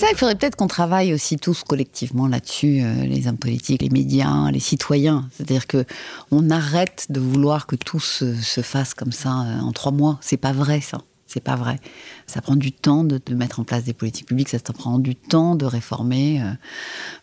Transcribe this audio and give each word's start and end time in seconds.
Ça, 0.00 0.06
il 0.12 0.16
faudrait 0.16 0.36
peut-être 0.36 0.54
qu'on 0.54 0.68
travaille 0.68 1.12
aussi 1.12 1.38
tous 1.38 1.64
collectivement 1.64 2.28
là-dessus, 2.28 2.82
euh, 2.82 3.04
les 3.04 3.26
hommes 3.26 3.36
politiques, 3.36 3.82
les 3.82 3.90
médias, 3.90 4.48
les 4.52 4.60
citoyens. 4.60 5.28
C'est-à-dire 5.32 5.66
que 5.66 5.84
on 6.30 6.50
arrête 6.50 7.06
de 7.10 7.18
vouloir 7.18 7.66
que 7.66 7.74
tout 7.74 7.98
se, 7.98 8.32
se 8.34 8.60
fasse 8.60 8.94
comme 8.94 9.10
ça 9.10 9.30
euh, 9.30 9.60
en 9.60 9.72
trois 9.72 9.90
mois. 9.90 10.18
C'est 10.20 10.36
pas 10.36 10.52
vrai, 10.52 10.80
ça. 10.80 10.98
C'est 11.26 11.42
pas 11.42 11.56
vrai. 11.56 11.80
Ça 12.28 12.40
prend 12.40 12.54
du 12.54 12.70
temps 12.70 13.02
de, 13.02 13.20
de, 13.24 13.34
mettre 13.34 13.58
en 13.58 13.64
place 13.64 13.82
des 13.82 13.92
politiques 13.92 14.26
publiques, 14.26 14.50
ça 14.50 14.60
prend 14.60 15.00
du 15.00 15.16
temps 15.16 15.56
de 15.56 15.66
réformer 15.66 16.40
euh, 16.42 16.52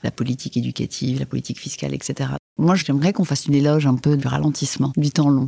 la 0.04 0.12
politique 0.12 0.58
éducative, 0.58 1.18
la 1.18 1.26
politique 1.26 1.60
fiscale, 1.60 1.94
etc. 1.94 2.32
Moi, 2.58 2.76
j'aimerais 2.76 3.14
qu'on 3.14 3.24
fasse 3.24 3.46
une 3.46 3.56
éloge 3.56 3.88
un 3.88 3.96
peu 3.96 4.18
du 4.18 4.28
ralentissement, 4.28 4.92
du 4.98 5.12
temps 5.12 5.30
long. 5.30 5.48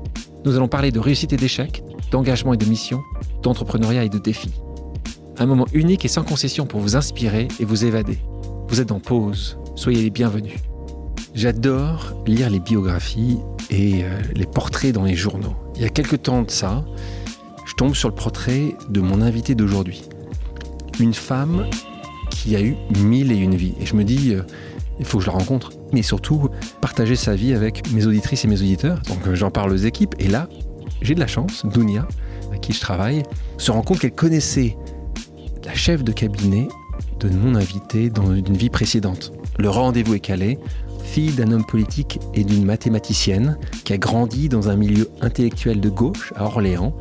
Nous 0.43 0.55
allons 0.55 0.67
parler 0.67 0.91
de 0.91 0.99
réussite 0.99 1.33
et 1.33 1.37
d'échec, 1.37 1.83
d'engagement 2.09 2.53
et 2.53 2.57
de 2.57 2.65
mission, 2.65 3.03
d'entrepreneuriat 3.43 4.05
et 4.05 4.09
de 4.09 4.17
défis. 4.17 4.53
Un 5.37 5.45
moment 5.45 5.67
unique 5.71 6.03
et 6.03 6.07
sans 6.07 6.23
concession 6.23 6.65
pour 6.65 6.79
vous 6.79 6.95
inspirer 6.95 7.47
et 7.59 7.65
vous 7.65 7.85
évader. 7.85 8.17
Vous 8.67 8.81
êtes 8.81 8.91
en 8.91 8.99
pause, 8.99 9.59
soyez 9.75 10.01
les 10.01 10.09
bienvenus. 10.09 10.55
J'adore 11.35 12.23
lire 12.25 12.49
les 12.49 12.59
biographies 12.59 13.37
et 13.69 14.03
euh, 14.03 14.19
les 14.35 14.45
portraits 14.45 14.93
dans 14.93 15.03
les 15.03 15.15
journaux. 15.15 15.55
Il 15.75 15.81
y 15.81 15.85
a 15.85 15.89
quelques 15.89 16.23
temps 16.23 16.41
de 16.41 16.51
ça, 16.51 16.83
je 17.65 17.73
tombe 17.75 17.95
sur 17.95 18.09
le 18.09 18.15
portrait 18.15 18.75
de 18.89 18.99
mon 18.99 19.21
invité 19.21 19.53
d'aujourd'hui. 19.53 20.03
Une 20.99 21.13
femme 21.13 21.67
qui 22.31 22.55
a 22.55 22.61
eu 22.61 22.75
mille 22.97 23.31
et 23.31 23.37
une 23.37 23.55
vies. 23.55 23.75
Et 23.79 23.85
je 23.85 23.95
me 23.95 24.03
dis, 24.03 24.33
euh, 24.33 24.41
il 24.99 25.05
faut 25.05 25.17
que 25.17 25.23
je 25.23 25.29
la 25.29 25.37
rencontre. 25.37 25.71
Mais 25.93 26.01
surtout, 26.01 26.49
partager 26.81 27.15
sa 27.15 27.35
vie 27.35 27.53
avec 27.53 27.91
mes 27.91 28.05
auditrices 28.05 28.45
et 28.45 28.47
mes 28.47 28.61
auditeurs. 28.61 29.01
Donc 29.07 29.27
euh, 29.27 29.35
j'en 29.35 29.51
parle 29.51 29.71
aux 29.71 29.77
équipes. 29.77 30.15
Et 30.19 30.27
là, 30.27 30.47
j'ai 31.01 31.15
de 31.15 31.19
la 31.19 31.27
chance, 31.27 31.65
Dounia, 31.65 32.07
avec 32.49 32.61
qui 32.61 32.73
je 32.73 32.79
travaille, 32.79 33.23
se 33.57 33.71
rend 33.71 33.81
compte 33.81 33.99
qu'elle 33.99 34.13
connaissait 34.13 34.77
la 35.65 35.73
chef 35.73 36.03
de 36.03 36.11
cabinet 36.11 36.67
de 37.19 37.29
mon 37.29 37.55
invité 37.55 38.09
dans 38.09 38.33
une 38.33 38.57
vie 38.57 38.69
précédente. 38.69 39.31
Le 39.57 39.69
rendez-vous 39.69 40.15
est 40.15 40.19
calé. 40.19 40.59
Fille 41.03 41.31
d'un 41.31 41.51
homme 41.51 41.65
politique 41.65 42.19
et 42.33 42.43
d'une 42.43 42.63
mathématicienne 42.63 43.57
qui 43.83 43.91
a 43.91 43.97
grandi 43.97 44.47
dans 44.47 44.69
un 44.69 44.75
milieu 44.75 45.09
intellectuel 45.19 45.81
de 45.81 45.89
gauche 45.89 46.31
à 46.37 46.45
Orléans, 46.45 46.95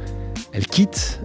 elle 0.53 0.67
quitte 0.67 1.21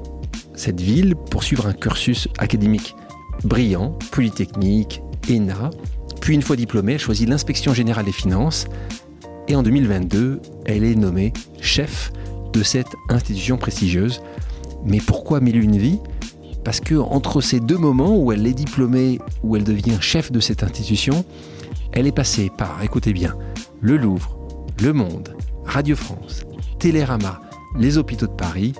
cette 0.54 0.80
ville 0.80 1.16
pour 1.16 1.44
suivre 1.44 1.66
un 1.66 1.74
cursus 1.74 2.28
académique 2.38 2.96
brillant, 3.44 3.98
polytechnique, 4.12 5.02
ENA. 5.30 5.72
Puis 6.26 6.34
une 6.34 6.42
fois 6.42 6.56
diplômée, 6.56 6.94
elle 6.94 7.00
choisit 7.00 7.30
l'inspection 7.30 7.76
générale 7.76 8.06
des 8.06 8.12
finances 8.12 8.66
et 9.48 9.56
en 9.56 9.62
2022, 9.62 10.42
elle 10.66 10.84
est 10.84 10.96
nommée 10.96 11.34
chef 11.62 12.12
de 12.52 12.64
cette 12.64 12.96
institution 13.10 13.58
prestigieuse. 13.58 14.24
Mais 14.84 14.98
pourquoi 14.98 15.40
mille 15.40 15.62
une 15.62 15.78
vie 15.78 16.00
Parce 16.64 16.80
que 16.80 16.96
entre 16.96 17.42
ces 17.42 17.60
deux 17.60 17.78
moments 17.78 18.18
où 18.18 18.32
elle 18.32 18.48
est 18.48 18.56
diplômée, 18.56 19.20
où 19.44 19.56
elle 19.56 19.64
devient 19.64 20.00
chef 20.02 20.32
de 20.32 20.40
cette 20.40 20.64
institution, 20.64 21.24
elle 21.92 22.08
est 22.08 22.12
passée 22.12 22.50
par, 22.58 22.82
écoutez 22.82 23.14
bien, 23.14 23.36
le 23.80 23.96
Louvre, 23.96 24.36
Le 24.82 24.94
Monde, 24.94 25.38
Radio 25.64 25.96
France, 25.96 26.42
Télérama, 26.80 27.40
les 27.78 28.00
hôpitaux 28.00 28.26
de 28.26 28.32
Paris. 28.32 28.74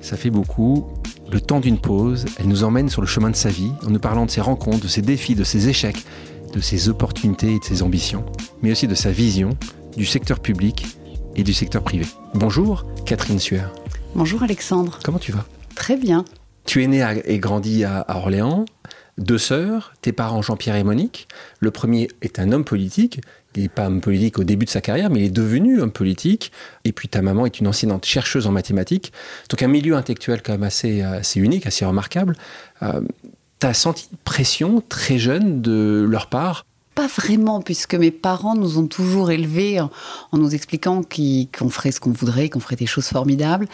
Ça 0.00 0.16
fait 0.16 0.30
beaucoup. 0.30 0.88
Le 1.30 1.40
temps 1.40 1.60
d'une 1.60 1.78
pause, 1.78 2.24
elle 2.40 2.48
nous 2.48 2.64
emmène 2.64 2.88
sur 2.88 3.00
le 3.00 3.06
chemin 3.06 3.30
de 3.30 3.36
sa 3.36 3.48
vie 3.48 3.70
en 3.86 3.90
nous 3.90 4.00
parlant 4.00 4.26
de 4.26 4.30
ses 4.32 4.40
rencontres, 4.40 4.80
de 4.80 4.88
ses 4.88 5.02
défis, 5.02 5.36
de 5.36 5.44
ses 5.44 5.68
échecs, 5.68 6.04
de 6.52 6.60
ses 6.60 6.88
opportunités 6.88 7.54
et 7.54 7.58
de 7.58 7.64
ses 7.64 7.82
ambitions, 7.82 8.24
mais 8.62 8.70
aussi 8.70 8.86
de 8.86 8.94
sa 8.94 9.10
vision 9.10 9.50
du 9.96 10.04
secteur 10.04 10.40
public 10.40 10.86
et 11.34 11.42
du 11.42 11.54
secteur 11.54 11.82
privé. 11.82 12.06
Bonjour 12.34 12.84
Catherine 13.06 13.38
Sueur. 13.38 13.72
Bonjour 14.14 14.42
Alexandre. 14.42 14.98
Comment 15.02 15.18
tu 15.18 15.32
vas? 15.32 15.46
Très 15.74 15.96
bien. 15.96 16.24
Tu 16.66 16.82
es 16.82 16.86
né 16.86 17.04
et 17.24 17.38
grandi 17.38 17.84
à 17.84 18.04
Orléans, 18.08 18.66
deux 19.18 19.38
sœurs, 19.38 19.94
tes 20.00 20.12
parents 20.12 20.42
Jean-Pierre 20.42 20.76
et 20.76 20.84
Monique. 20.84 21.28
Le 21.60 21.70
premier 21.70 22.08
est 22.20 22.38
un 22.38 22.52
homme 22.52 22.64
politique. 22.64 23.20
Il 23.54 23.62
n'est 23.62 23.68
pas 23.68 23.86
homme 23.86 24.00
politique 24.00 24.38
au 24.38 24.44
début 24.44 24.64
de 24.64 24.70
sa 24.70 24.80
carrière, 24.80 25.10
mais 25.10 25.20
il 25.20 25.24
est 25.26 25.30
devenu 25.30 25.80
homme 25.80 25.92
politique. 25.92 26.52
Et 26.84 26.92
puis 26.92 27.08
ta 27.08 27.20
maman 27.20 27.44
est 27.44 27.60
une 27.60 27.66
enseignante 27.66 28.06
chercheuse 28.06 28.46
en 28.46 28.52
mathématiques. 28.52 29.12
Donc 29.50 29.62
un 29.62 29.68
milieu 29.68 29.96
intellectuel 29.96 30.40
quand 30.42 30.52
même 30.52 30.62
assez, 30.62 31.02
assez 31.02 31.40
unique, 31.40 31.66
assez 31.66 31.84
remarquable. 31.84 32.36
Euh, 32.82 33.02
tu 33.62 33.66
as 33.66 33.74
senti 33.74 34.08
une 34.10 34.18
pression 34.18 34.82
très 34.88 35.18
jeune 35.18 35.62
de 35.62 36.04
leur 36.08 36.26
part? 36.26 36.66
Pas 36.96 37.06
vraiment, 37.06 37.62
puisque 37.62 37.94
mes 37.94 38.10
parents 38.10 38.56
nous 38.56 38.76
ont 38.78 38.88
toujours 38.88 39.30
élevés 39.30 39.80
en, 39.80 39.88
en 40.32 40.38
nous 40.38 40.52
expliquant 40.54 41.02
qu'on 41.02 41.70
ferait 41.70 41.92
ce 41.92 42.00
qu'on 42.00 42.10
voudrait, 42.10 42.48
qu'on 42.48 42.58
ferait 42.58 42.76
des 42.76 42.86
choses 42.86 43.06
formidables. 43.06 43.68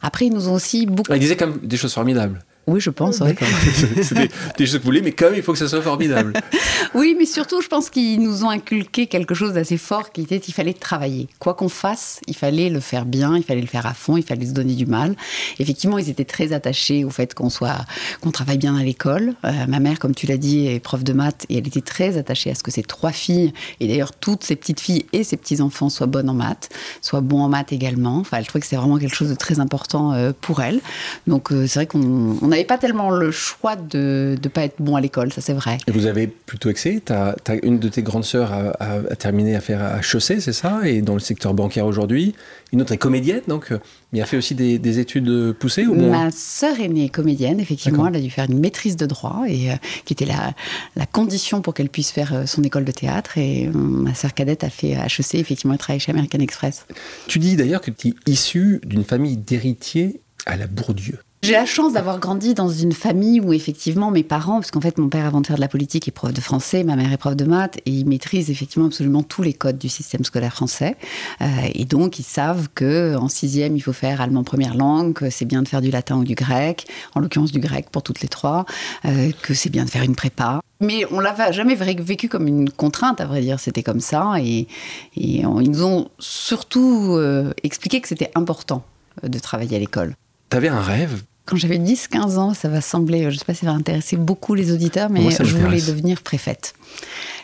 Après, 0.00 0.26
ils 0.26 0.32
nous 0.32 0.48
ont 0.48 0.54
aussi 0.54 0.86
beaucoup. 0.86 1.12
Ils 1.12 1.20
disaient 1.20 1.36
quand 1.36 1.48
même 1.48 1.58
des 1.58 1.76
choses 1.76 1.92
formidables. 1.92 2.42
Oui, 2.66 2.80
je 2.80 2.90
pense. 2.90 3.20
Ouais. 3.20 3.34
c'est 4.02 4.14
des, 4.14 4.30
des, 4.58 4.66
choses 4.66 4.74
que 4.74 4.78
vous 4.78 4.86
voulez, 4.86 5.02
mais 5.02 5.12
quand 5.12 5.26
même, 5.26 5.36
il 5.36 5.42
faut 5.42 5.52
que 5.52 5.58
ça 5.58 5.68
soit 5.68 5.82
formidable. 5.82 6.32
oui, 6.94 7.14
mais 7.16 7.24
surtout, 7.24 7.60
je 7.60 7.68
pense 7.68 7.90
qu'ils 7.90 8.20
nous 8.20 8.44
ont 8.44 8.50
inculqué 8.50 9.06
quelque 9.06 9.34
chose 9.34 9.52
d'assez 9.52 9.76
fort 9.76 10.10
qui 10.10 10.22
était 10.22 10.40
qu'il 10.40 10.52
fallait 10.52 10.72
travailler. 10.72 11.28
Quoi 11.38 11.54
qu'on 11.54 11.68
fasse, 11.68 12.20
il 12.26 12.34
fallait 12.34 12.68
le 12.68 12.80
faire 12.80 13.04
bien, 13.04 13.36
il 13.36 13.44
fallait 13.44 13.60
le 13.60 13.68
faire 13.68 13.86
à 13.86 13.94
fond, 13.94 14.16
il 14.16 14.24
fallait 14.24 14.46
se 14.46 14.52
donner 14.52 14.74
du 14.74 14.86
mal. 14.86 15.14
Effectivement, 15.60 15.98
ils 15.98 16.10
étaient 16.10 16.24
très 16.24 16.52
attachés 16.52 17.04
au 17.04 17.10
fait 17.10 17.34
qu'on 17.34 17.50
soit, 17.50 17.84
qu'on 18.20 18.32
travaille 18.32 18.58
bien 18.58 18.76
à 18.76 18.82
l'école. 18.82 19.34
Euh, 19.44 19.52
ma 19.68 19.78
mère, 19.78 20.00
comme 20.00 20.14
tu 20.14 20.26
l'as 20.26 20.36
dit, 20.36 20.66
est 20.66 20.80
prof 20.80 21.04
de 21.04 21.12
maths 21.12 21.46
et 21.48 21.58
elle 21.58 21.66
était 21.68 21.80
très 21.80 22.18
attachée 22.18 22.50
à 22.50 22.56
ce 22.56 22.64
que 22.64 22.72
ses 22.72 22.82
trois 22.82 23.12
filles, 23.12 23.52
et 23.78 23.86
d'ailleurs 23.86 24.12
toutes 24.12 24.42
ses 24.42 24.56
petites 24.56 24.80
filles 24.80 25.06
et 25.12 25.22
ses 25.22 25.36
petits 25.36 25.60
enfants, 25.60 25.88
soient 25.88 26.06
bonnes 26.06 26.28
en 26.28 26.34
maths, 26.34 26.68
soient 27.00 27.20
bons 27.20 27.42
en 27.42 27.48
maths 27.48 27.72
également. 27.72 28.18
Enfin, 28.18 28.40
je 28.40 28.48
trouvais 28.48 28.60
que 28.60 28.66
c'est 28.66 28.76
vraiment 28.76 28.98
quelque 28.98 29.14
chose 29.14 29.30
de 29.30 29.34
très 29.34 29.60
important 29.60 30.12
euh, 30.12 30.32
pour 30.40 30.62
elle. 30.62 30.80
Donc, 31.28 31.52
euh, 31.52 31.66
c'est 31.68 31.78
vrai 31.78 31.86
qu'on 31.86 32.36
on 32.42 32.55
n'avait 32.56 32.66
pas 32.66 32.78
tellement 32.78 33.10
le 33.10 33.30
choix 33.30 33.76
de 33.76 34.36
ne 34.42 34.48
pas 34.48 34.62
être 34.62 34.76
bon 34.80 34.96
à 34.96 35.00
l'école, 35.00 35.32
ça 35.32 35.40
c'est 35.40 35.52
vrai. 35.52 35.78
Et 35.86 35.92
vous 35.92 36.06
avez 36.06 36.26
plutôt 36.26 36.70
excellé 36.70 37.00
tu 37.04 37.12
as, 37.12 37.36
as, 37.48 37.54
Une 37.62 37.78
de 37.78 37.88
tes 37.88 38.02
grandes 38.02 38.24
sœurs 38.24 38.52
a, 38.52 38.70
a, 38.80 38.98
a, 39.10 39.16
terminé 39.16 39.56
à 39.56 39.60
faire 39.60 39.98
HEC, 39.98 40.40
c'est 40.40 40.52
ça? 40.52 40.80
Et 40.84 41.02
dans 41.02 41.14
le 41.14 41.20
secteur 41.20 41.54
bancaire 41.54 41.86
aujourd'hui. 41.86 42.34
Une 42.72 42.82
autre 42.82 42.92
est 42.92 42.98
comédienne, 42.98 43.42
donc, 43.46 43.72
mais 44.12 44.20
a 44.20 44.26
fait 44.26 44.36
aussi 44.36 44.54
des, 44.54 44.78
des 44.78 44.98
études 44.98 45.52
poussées 45.52 45.86
ou 45.86 45.94
bon 45.94 46.10
Ma 46.10 46.30
sœur 46.30 46.80
aînée 46.80 47.04
est 47.04 47.08
comédienne, 47.08 47.60
effectivement. 47.60 48.06
Elle 48.06 48.16
a 48.16 48.20
dû 48.20 48.30
faire 48.30 48.46
une 48.50 48.58
maîtrise 48.58 48.96
de 48.96 49.06
droit, 49.06 49.44
et, 49.46 49.70
euh, 49.70 49.74
qui 50.04 50.14
était 50.14 50.24
la, 50.24 50.52
la 50.96 51.06
condition 51.06 51.62
pour 51.62 51.74
qu'elle 51.74 51.88
puisse 51.88 52.10
faire 52.10 52.34
euh, 52.34 52.46
son 52.46 52.62
école 52.62 52.84
de 52.84 52.92
théâtre. 52.92 53.38
Et 53.38 53.66
euh, 53.66 53.72
ma 53.72 54.14
sœur 54.14 54.34
cadette 54.34 54.64
a 54.64 54.70
fait 54.70 54.92
HEC, 54.92 55.34
effectivement, 55.34 55.74
elle 55.74 55.78
travaille 55.78 56.00
chez 56.00 56.12
American 56.12 56.40
Express. 56.40 56.86
Tu 57.28 57.38
dis 57.38 57.56
d'ailleurs 57.56 57.80
que 57.80 57.90
tu 57.90 58.08
es 58.08 58.30
issue 58.30 58.80
d'une 58.84 59.04
famille 59.04 59.36
d'héritiers 59.36 60.20
à 60.44 60.56
la 60.56 60.66
Bourdieu. 60.66 61.18
J'ai 61.46 61.52
la 61.52 61.64
chance 61.64 61.92
d'avoir 61.92 62.18
grandi 62.18 62.54
dans 62.54 62.68
une 62.68 62.90
famille 62.90 63.40
où 63.40 63.52
effectivement 63.52 64.10
mes 64.10 64.24
parents, 64.24 64.54
parce 64.54 64.72
qu'en 64.72 64.80
fait 64.80 64.98
mon 64.98 65.08
père 65.08 65.26
avant 65.26 65.40
de 65.40 65.46
faire 65.46 65.54
de 65.54 65.60
la 65.60 65.68
politique 65.68 66.08
est 66.08 66.10
prof 66.10 66.32
de 66.32 66.40
français, 66.40 66.82
ma 66.82 66.96
mère 66.96 67.12
est 67.12 67.16
prof 67.18 67.36
de 67.36 67.44
maths, 67.44 67.76
et 67.86 67.92
ils 67.92 68.04
maîtrisent 68.04 68.50
effectivement 68.50 68.86
absolument 68.86 69.22
tous 69.22 69.44
les 69.44 69.52
codes 69.52 69.78
du 69.78 69.88
système 69.88 70.24
scolaire 70.24 70.52
français. 70.52 70.96
Euh, 71.40 71.46
et 71.72 71.84
donc 71.84 72.18
ils 72.18 72.24
savent 72.24 72.66
que 72.74 73.14
en 73.14 73.28
sixième 73.28 73.76
il 73.76 73.80
faut 73.80 73.92
faire 73.92 74.20
allemand 74.20 74.42
première 74.42 74.74
langue, 74.74 75.12
que 75.12 75.30
c'est 75.30 75.44
bien 75.44 75.62
de 75.62 75.68
faire 75.68 75.80
du 75.82 75.92
latin 75.92 76.16
ou 76.16 76.24
du 76.24 76.34
grec, 76.34 76.88
en 77.14 77.20
l'occurrence 77.20 77.52
du 77.52 77.60
grec 77.60 77.90
pour 77.92 78.02
toutes 78.02 78.22
les 78.22 78.28
trois, 78.28 78.66
euh, 79.04 79.30
que 79.42 79.54
c'est 79.54 79.70
bien 79.70 79.84
de 79.84 79.90
faire 79.90 80.02
une 80.02 80.16
prépa. 80.16 80.58
Mais 80.80 81.06
on 81.12 81.20
l'avait 81.20 81.52
jamais 81.52 81.76
vécu 81.76 82.28
comme 82.28 82.48
une 82.48 82.70
contrainte, 82.70 83.20
à 83.20 83.24
vrai 83.24 83.40
dire. 83.40 83.60
C'était 83.60 83.84
comme 83.84 84.00
ça. 84.00 84.34
Et, 84.40 84.66
ils 85.14 85.46
nous 85.46 85.84
ont 85.84 86.08
surtout 86.18 87.12
euh, 87.12 87.52
expliqué 87.62 88.00
que 88.00 88.08
c'était 88.08 88.32
important 88.34 88.82
de 89.22 89.38
travailler 89.38 89.76
à 89.76 89.78
l'école. 89.78 90.16
T'avais 90.48 90.68
un 90.68 90.80
rêve? 90.80 91.22
Quand 91.46 91.56
j'avais 91.56 91.78
10-15 91.78 92.36
ans, 92.36 92.54
ça 92.54 92.68
va 92.68 92.80
sembler, 92.80 93.22
je 93.22 93.28
ne 93.28 93.34
sais 93.34 93.44
pas 93.44 93.54
si 93.54 93.60
ça 93.60 93.66
va 93.66 93.72
intéresser 93.72 94.16
beaucoup 94.16 94.54
les 94.54 94.72
auditeurs, 94.72 95.08
mais 95.08 95.20
Moi, 95.20 95.30
je 95.30 95.56
voulais 95.56 95.80
devenir 95.80 96.20
préfète. 96.22 96.74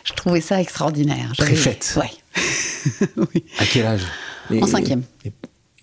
Je 0.03 0.13
trouvais 0.13 0.41
ça 0.41 0.61
extraordinaire. 0.61 1.31
Préfète 1.37 1.97
Oui. 1.97 3.07
oui. 3.33 3.45
À 3.57 3.65
quel 3.65 3.85
âge? 3.85 4.01
En 4.61 4.67
cinquième. 4.67 5.03
Et, 5.23 5.31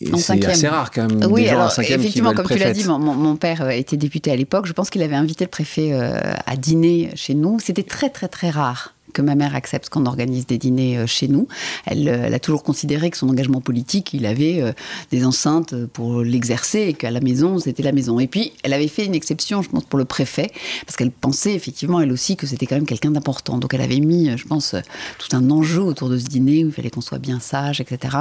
et 0.02 0.16
c'est 0.18 0.44
assez 0.44 0.68
rare 0.68 0.90
quand 0.90 1.08
même. 1.08 1.30
Oui, 1.30 1.42
des 1.42 1.48
gens 1.48 1.54
alors, 1.54 1.66
en 1.66 1.70
cinquième 1.70 2.00
effectivement, 2.00 2.30
qui 2.30 2.36
comme 2.36 2.46
tu 2.46 2.58
l'as 2.58 2.72
dit, 2.72 2.84
mon, 2.84 2.98
mon, 2.98 3.36
père 3.36 3.68
était 3.70 3.96
député 3.96 4.30
à 4.30 4.36
l'époque. 4.36 4.66
Je 4.66 4.72
pense 4.72 4.90
qu'il 4.90 5.02
avait 5.02 5.16
invité 5.16 5.44
le 5.44 5.50
préfet 5.50 5.92
euh, 5.92 6.18
à 6.46 6.56
dîner 6.56 7.10
chez 7.14 7.34
nous. 7.34 7.58
C'était 7.58 7.82
très, 7.82 8.10
très, 8.10 8.28
très 8.28 8.50
rare 8.50 8.94
que 9.12 9.22
ma 9.22 9.34
mère 9.34 9.54
accepte 9.54 9.88
qu'on 9.88 10.06
organise 10.06 10.46
des 10.46 10.58
dîners 10.58 10.98
euh, 10.98 11.06
chez 11.06 11.28
nous. 11.28 11.48
Elle, 11.86 12.08
elle, 12.08 12.34
a 12.34 12.38
toujours 12.38 12.62
considéré 12.62 13.10
que 13.10 13.16
son 13.16 13.28
engagement 13.28 13.60
politique, 13.60 14.14
il 14.14 14.26
avait 14.26 14.62
des 15.10 15.24
enceintes 15.24 15.74
pour 15.86 16.22
l'exercer 16.22 16.80
et 16.80 16.94
qu'à 16.94 17.10
la 17.10 17.20
maison, 17.20 17.58
c'était 17.58 17.82
la 17.82 17.92
maison. 17.92 18.20
Et 18.20 18.26
puis, 18.26 18.52
elle 18.62 18.72
avait 18.72 18.88
fait 18.88 19.04
une 19.04 19.14
exception, 19.14 19.62
je 19.62 19.68
pense, 19.68 19.84
pour 19.84 19.98
le 19.98 20.04
préfet, 20.04 20.50
parce 20.86 20.96
qu'elle 20.96 21.10
pensait 21.10 21.54
effectivement, 21.54 22.00
elle 22.00 22.12
aussi, 22.12 22.36
que 22.36 22.46
c'était 22.46 22.66
quand 22.66 22.76
même 22.76 22.86
quelqu'un 22.86 23.10
d'important. 23.10 23.58
Donc, 23.58 23.74
elle 23.74 23.80
avait 23.80 24.00
mis, 24.00 24.36
je 24.36 24.44
pense, 24.44 24.74
tout 25.18 25.36
un 25.36 25.50
enjeu 25.50 25.82
autour 25.82 26.08
de 26.08 26.18
ce 26.18 26.26
dîner 26.26 26.64
où 26.64 26.68
il 26.68 26.72
fallait 26.72 26.90
qu'on 26.90 27.00
soit 27.00 27.18
bien 27.18 27.40
sage, 27.40 27.80
etc. 27.80 28.16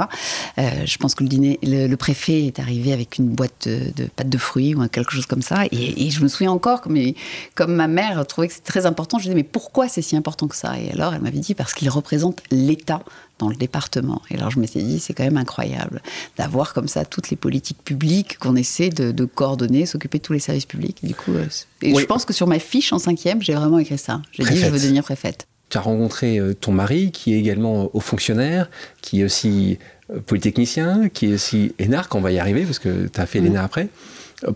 je 0.58 0.96
pense 0.98 1.14
que 1.14 1.22
le 1.22 1.28
dîner, 1.28 1.58
le, 1.62 1.94
préfet 1.96 2.46
est 2.46 2.58
arrivé 2.58 2.92
avec 2.92 3.18
une 3.18 3.28
boîte 3.28 3.68
de, 3.68 4.04
pâtes 4.16 4.28
de 4.28 4.38
fruits 4.38 4.74
ou 4.74 4.86
quelque 4.88 5.12
chose 5.12 5.26
comme 5.26 5.42
ça. 5.42 5.64
Et, 5.70 6.10
je 6.10 6.22
me 6.22 6.28
souviens 6.28 6.50
encore, 6.50 6.82
mais 6.88 7.14
comme 7.54 7.74
ma 7.74 7.88
mère 7.88 8.26
trouvait 8.26 8.48
que 8.48 8.54
c'était 8.54 8.70
très 8.70 8.86
important, 8.86 9.18
je 9.18 9.24
disais, 9.24 9.34
mais 9.34 9.44
pourquoi 9.44 9.88
c'est 9.88 10.02
si 10.02 10.16
important 10.16 10.48
que 10.48 10.56
ça? 10.56 10.74
Et 10.80 10.92
alors, 10.92 11.14
elle 11.14 11.20
m'avait 11.20 11.38
dit, 11.38 11.54
parce 11.54 11.74
qu'il 11.74 11.88
représente 11.90 12.42
l'État 12.50 13.02
dans 13.40 13.48
le 13.48 13.56
département. 13.56 14.22
Et 14.30 14.36
alors 14.36 14.50
je 14.50 14.60
me 14.60 14.66
suis 14.66 14.82
dit, 14.82 15.00
c'est 15.00 15.14
quand 15.14 15.24
même 15.24 15.38
incroyable 15.38 16.02
d'avoir 16.36 16.72
comme 16.74 16.88
ça 16.88 17.04
toutes 17.04 17.30
les 17.30 17.36
politiques 17.36 17.82
publiques 17.82 18.38
qu'on 18.38 18.54
essaie 18.54 18.90
de, 18.90 19.24
coordonner, 19.24 19.86
s'occuper 19.86 20.18
de 20.18 20.22
tous 20.22 20.34
les 20.34 20.40
services 20.40 20.66
publics. 20.66 20.98
Du 21.02 21.14
coup, 21.14 21.32
euh, 21.32 21.46
et 21.82 21.94
je 21.94 22.04
pense 22.04 22.24
que 22.24 22.32
sur 22.32 22.46
ma 22.46 22.58
fiche 22.58 22.92
en 22.92 22.98
cinquième, 22.98 23.42
j'ai 23.42 23.54
vraiment 23.54 23.78
écrit 23.78 23.98
ça. 23.98 24.20
J'ai 24.32 24.44
dit, 24.44 24.56
je 24.56 24.66
veux 24.66 24.78
devenir 24.78 25.02
préfète. 25.02 25.46
Tu 25.70 25.78
as 25.78 25.80
rencontré 25.80 26.38
euh, 26.38 26.52
ton 26.52 26.72
mari, 26.72 27.12
qui 27.12 27.32
est 27.32 27.38
également 27.38 27.90
haut 27.94 28.00
fonctionnaire, 28.00 28.68
qui 29.02 29.20
est 29.20 29.24
aussi 29.24 29.78
euh, 30.10 30.20
polytechnicien, 30.20 31.08
qui 31.08 31.26
est 31.26 31.34
aussi 31.34 31.72
énarque, 31.78 32.14
on 32.14 32.20
va 32.20 32.32
y 32.32 32.38
arriver, 32.38 32.64
parce 32.64 32.78
que 32.78 33.06
tu 33.06 33.20
as 33.20 33.26
fait 33.26 33.40
mmh. 33.40 33.46
l'ENA 33.46 33.64
après. 33.64 33.88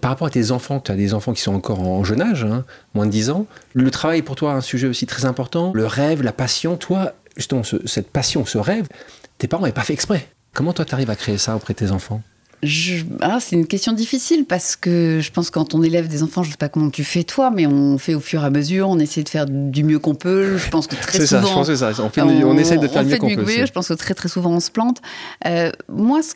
Par 0.00 0.10
rapport 0.10 0.26
à 0.26 0.30
tes 0.30 0.50
enfants, 0.50 0.80
tu 0.80 0.90
as 0.92 0.96
des 0.96 1.14
enfants 1.14 1.32
qui 1.32 1.42
sont 1.42 1.54
encore 1.54 1.80
en 1.80 2.04
jeune 2.04 2.22
âge, 2.22 2.44
hein, 2.44 2.64
moins 2.94 3.06
de 3.06 3.10
10 3.10 3.30
ans. 3.30 3.46
Le 3.74 3.90
travail 3.90 4.22
pour 4.22 4.36
toi 4.36 4.52
un 4.52 4.60
sujet 4.60 4.86
aussi 4.86 5.06
très 5.06 5.24
important. 5.24 5.72
Le 5.74 5.86
rêve, 5.86 6.22
la 6.22 6.32
passion. 6.32 6.76
Toi, 6.76 7.12
justement, 7.36 7.62
cette 7.84 8.10
passion, 8.10 8.46
ce 8.46 8.58
rêve, 8.58 8.86
tes 9.38 9.48
parents 9.48 9.62
n'avaient 9.62 9.72
pas 9.72 9.82
fait 9.82 9.92
exprès. 9.92 10.28
Comment 10.52 10.72
toi, 10.72 10.84
tu 10.84 10.94
arrives 10.94 11.10
à 11.10 11.16
créer 11.16 11.38
ça 11.38 11.56
auprès 11.56 11.74
de 11.74 11.78
tes 11.78 11.90
enfants? 11.90 12.22
Ah, 13.20 13.38
c'est 13.40 13.56
une 13.56 13.66
question 13.66 13.92
difficile 13.92 14.46
parce 14.46 14.76
que 14.76 15.20
je 15.20 15.30
pense 15.30 15.50
que 15.50 15.54
quand 15.54 15.74
on 15.74 15.82
élève 15.82 16.08
des 16.08 16.22
enfants, 16.22 16.42
je 16.42 16.48
ne 16.48 16.52
sais 16.52 16.58
pas 16.58 16.68
comment 16.68 16.90
tu 16.90 17.04
fais 17.04 17.24
toi, 17.24 17.50
mais 17.50 17.66
on 17.66 17.98
fait 17.98 18.14
au 18.14 18.20
fur 18.20 18.42
et 18.42 18.46
à 18.46 18.50
mesure, 18.50 18.88
on 18.88 18.98
essaie 18.98 19.22
de 19.22 19.28
faire 19.28 19.46
du 19.46 19.84
mieux 19.84 19.98
qu'on 19.98 20.14
peut. 20.14 20.56
Je 20.56 20.70
pense 20.70 20.86
que 20.86 20.94
très 20.94 21.26
souvent. 21.26 21.26
C'est 21.26 21.26
ça, 21.26 21.42
je 21.42 21.54
pense 21.54 21.66
que 21.66 21.76
ça. 21.76 22.24
On, 22.24 22.56
essaie 22.56 22.78
de 22.78 22.88
faire 22.88 23.02
le 23.02 23.08
mieux 23.08 23.18
qu'on 23.18 23.34
peut. 23.34 23.66
Je 23.66 23.72
pense 23.72 23.88
que 23.88 23.94
très 23.94 24.14
très 24.14 24.28
souvent 24.28 24.50
on 24.50 24.60
se 24.60 24.70
plante. 24.70 25.02
Euh, 25.46 25.72
moi, 25.88 26.22
ce 26.22 26.34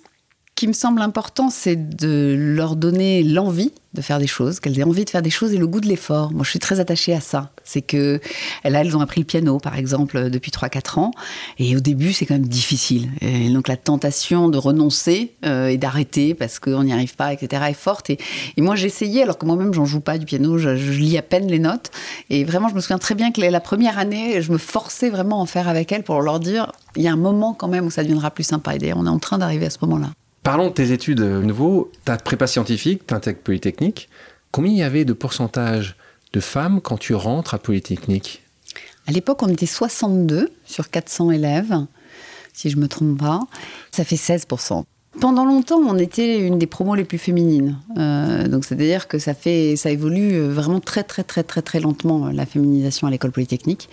qui 0.59 0.67
me 0.67 0.73
semble 0.73 1.03
important, 1.03 1.51
c'est 1.51 1.77
de 1.77 2.35
leur 2.37 2.75
donner 2.75 3.23
l'envie 3.23 3.73
de 3.95 4.03
faire 4.03 4.19
des 4.19 4.27
choses, 4.27 4.59
qu'elles 4.59 4.77
aient 4.81 4.85
envie 4.85 5.05
de 5.05 5.11
faire 5.11 5.23
des 5.23 5.31
choses 5.31 5.55
et 5.55 5.57
le 5.57 5.69
goût 5.69 5.81
de 5.81 5.87
l'effort. 5.87 6.33
Moi, 6.33 6.43
je 6.43 6.51
suis 6.51 6.59
très 6.59 6.81
attachée 6.81 7.15
à 7.15 7.21
ça. 7.21 7.53
C'est 7.63 7.81
que 7.81 8.21
là, 8.65 8.81
elles 8.81 8.97
ont 8.97 9.01
appris 9.01 9.21
le 9.21 9.25
piano, 9.25 9.59
par 9.61 9.77
exemple, 9.77 10.31
depuis 10.31 10.51
3-4 10.51 10.99
ans. 10.99 11.11
Et 11.61 11.77
au 11.77 11.81
début, 11.81 12.13
c'est 12.13 12.27
quand 12.27 12.35
même 12.35 12.49
difficile. 12.49 13.09
Donc, 13.53 13.69
la 13.69 13.77
tentation 13.77 14.49
de 14.49 14.59
renoncer 14.59 15.37
euh, 15.47 15.69
et 15.69 15.79
d'arrêter 15.79 16.35
parce 16.35 16.59
qu'on 16.59 16.83
n'y 16.83 16.93
arrive 16.93 17.15
pas, 17.15 17.33
etc., 17.33 17.63
est 17.69 17.73
forte. 17.75 18.11
Et, 18.11 18.19
moi, 18.59 18.75
j'ai 18.75 18.87
essayé, 18.87 19.23
alors 19.23 19.39
que 19.39 19.47
moi-même, 19.47 19.73
j'en 19.73 19.85
joue 19.85 20.01
pas 20.01 20.19
du 20.19 20.27
piano, 20.27 20.59
je, 20.59 20.71
lis 20.71 21.17
à 21.17 21.23
peine 21.23 21.47
les 21.47 21.61
notes. 21.61 21.93
Et 22.31 22.43
vraiment, 22.43 22.69
je 22.69 22.75
me 22.75 22.81
souviens 22.81 22.99
très 22.99 23.15
bien 23.15 23.31
que 23.31 23.41
la 23.41 23.61
première 23.61 23.97
année, 23.97 24.43
je 24.43 24.51
me 24.51 24.59
forçais 24.59 25.09
vraiment 25.09 25.39
à 25.39 25.43
en 25.43 25.47
faire 25.47 25.69
avec 25.69 25.93
elles 25.93 26.03
pour 26.03 26.21
leur 26.21 26.41
dire 26.41 26.73
il 26.97 27.03
y 27.03 27.09
a 27.09 27.13
un 27.13 27.17
moment 27.17 27.55
quand 27.55 27.69
même 27.69 27.87
où 27.87 27.91
ça 27.91 28.03
deviendra 28.03 28.33
plus 28.33 28.45
sympa. 28.45 28.75
Et 28.75 28.93
on 28.93 29.07
est 29.07 29.09
en 29.09 29.21
train 29.21 29.39
d'arriver 29.39 29.67
à 29.67 29.71
ce 29.71 29.79
moment-là. 29.83 30.11
Parlons 30.43 30.69
de 30.69 30.73
tes 30.73 30.93
études 30.93 31.21
euh, 31.21 31.43
nouveau. 31.43 31.91
Ta 32.05 32.17
prépa 32.17 32.47
scientifique, 32.47 33.11
intègres 33.13 33.41
Polytechnique. 33.41 34.09
Combien 34.51 34.73
il 34.73 34.79
y 34.79 34.83
avait 34.83 35.05
de 35.05 35.13
pourcentage 35.13 35.97
de 36.33 36.41
femmes 36.41 36.81
quand 36.81 36.99
tu 36.99 37.15
rentres 37.15 37.55
à 37.55 37.59
Polytechnique? 37.59 38.43
À 39.07 39.13
l'époque, 39.13 39.43
on 39.43 39.49
était 39.49 39.67
62 39.67 40.51
sur 40.65 40.91
400 40.91 41.33
élèves, 41.33 41.75
si 42.53 42.71
je 42.71 42.77
ne 42.77 42.83
me 42.83 42.89
trompe 42.89 43.19
pas. 43.19 43.41
Ça 43.91 44.05
fait 44.05 44.17
16%. 44.17 44.85
Pendant 45.21 45.45
longtemps, 45.45 45.79
on 45.79 45.99
était 45.99 46.39
une 46.39 46.59
des 46.59 46.67
promos 46.67 46.95
les 46.95 47.05
plus 47.05 47.19
féminines. 47.19 47.79
Euh, 47.97 48.47
donc, 48.47 48.65
c'est-à-dire 48.65 49.09
que 49.09 49.19
ça 49.19 49.35
fait, 49.35 49.75
ça 49.77 49.91
évolue 49.91 50.35
euh, 50.35 50.53
vraiment 50.53 50.81
très, 50.81 51.03
très, 51.03 51.25
très, 51.25 51.43
très, 51.43 51.63
très 51.63 51.81
lentement 51.81 52.29
la 52.29 52.47
féminisation 52.47 53.07
à 53.07 53.11
l'école 53.11 53.33
polytechnique. 53.33 53.89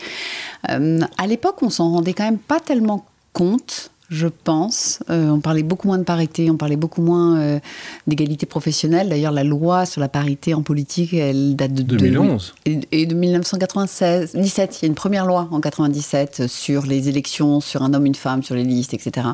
à 0.63 1.27
l'époque, 1.27 1.63
on 1.63 1.69
s'en 1.69 1.91
rendait 1.91 2.13
quand 2.13 2.25
même 2.25 2.37
pas 2.37 2.59
tellement 2.59 3.05
compte 3.33 3.91
je 4.09 4.27
pense. 4.27 4.99
Euh, 5.09 5.29
on 5.29 5.39
parlait 5.39 5.63
beaucoup 5.63 5.87
moins 5.87 5.97
de 5.97 6.03
parité, 6.03 6.49
on 6.51 6.57
parlait 6.57 6.75
beaucoup 6.75 7.01
moins 7.01 7.39
euh, 7.39 7.59
d'égalité 8.07 8.45
professionnelle. 8.45 9.09
D'ailleurs, 9.09 9.31
la 9.31 9.43
loi 9.43 9.85
sur 9.85 10.01
la 10.01 10.09
parité 10.09 10.53
en 10.53 10.61
politique, 10.61 11.13
elle 11.13 11.55
date 11.55 11.73
de 11.73 11.83
2011 11.83 12.55
et, 12.65 13.05
de 13.05 13.15
1996. 13.15 14.35
17, 14.35 14.79
il 14.79 14.81
y 14.83 14.85
a 14.85 14.87
une 14.87 14.95
première 14.95 15.25
loi 15.25 15.47
en 15.51 15.59
97 15.59 16.47
sur 16.47 16.85
les 16.85 17.09
élections, 17.09 17.59
sur 17.61 17.81
un 17.81 17.93
homme, 17.93 18.05
une 18.05 18.15
femme, 18.15 18.43
sur 18.43 18.55
les 18.55 18.63
listes, 18.63 18.93
etc. 18.93 19.27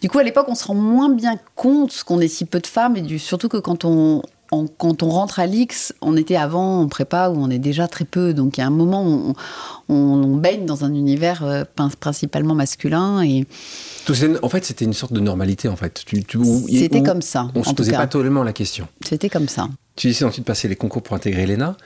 Du 0.00 0.08
coup, 0.08 0.18
à 0.18 0.22
l'époque, 0.22 0.46
on 0.48 0.54
se 0.54 0.66
rend 0.66 0.74
moins 0.74 1.08
bien 1.08 1.36
compte 1.54 2.02
qu'on 2.04 2.20
est 2.20 2.28
si 2.28 2.44
peu 2.44 2.60
de 2.60 2.66
femmes 2.66 2.96
et 2.96 3.18
surtout 3.18 3.48
que 3.48 3.58
quand 3.58 3.84
on, 3.84 4.22
quand 4.50 5.02
on 5.02 5.08
rentre 5.08 5.40
à 5.40 5.46
l'X, 5.46 5.92
on 6.00 6.16
était 6.16 6.36
avant 6.36 6.80
en 6.80 6.88
prépa 6.88 7.28
où 7.28 7.36
on 7.36 7.50
est 7.50 7.58
déjà 7.58 7.86
très 7.88 8.04
peu. 8.04 8.32
Donc 8.32 8.56
il 8.56 8.60
y 8.60 8.64
a 8.64 8.66
un 8.66 8.70
moment 8.70 9.06
où 9.06 9.34
on, 9.88 10.36
baigne 10.36 10.66
dans 10.66 10.84
un 10.84 10.94
univers 10.94 11.44
euh, 11.44 11.64
principalement 12.00 12.54
masculin. 12.54 13.22
Et... 13.22 13.46
En 14.42 14.48
fait, 14.48 14.64
c'était 14.64 14.84
une 14.84 14.94
sorte 14.94 15.12
de 15.12 15.20
normalité, 15.20 15.68
en 15.68 15.76
fait. 15.76 16.04
C'était 16.68 17.02
comme 17.02 17.22
ça. 17.22 17.48
On 17.54 17.60
ne 17.60 17.64
se 17.64 17.72
posait 17.72 17.92
pas 17.92 18.06
totalement 18.06 18.42
la 18.42 18.52
question. 18.52 18.88
C'était 19.04 19.28
comme 19.28 19.48
ça. 19.48 19.68
Tu 19.96 20.06
décides 20.06 20.26
ensuite 20.26 20.44
de 20.44 20.46
passer 20.46 20.68
les 20.68 20.76
concours 20.76 21.02
pour 21.02 21.16
intégrer 21.16 21.46
l'ENA. 21.46 21.76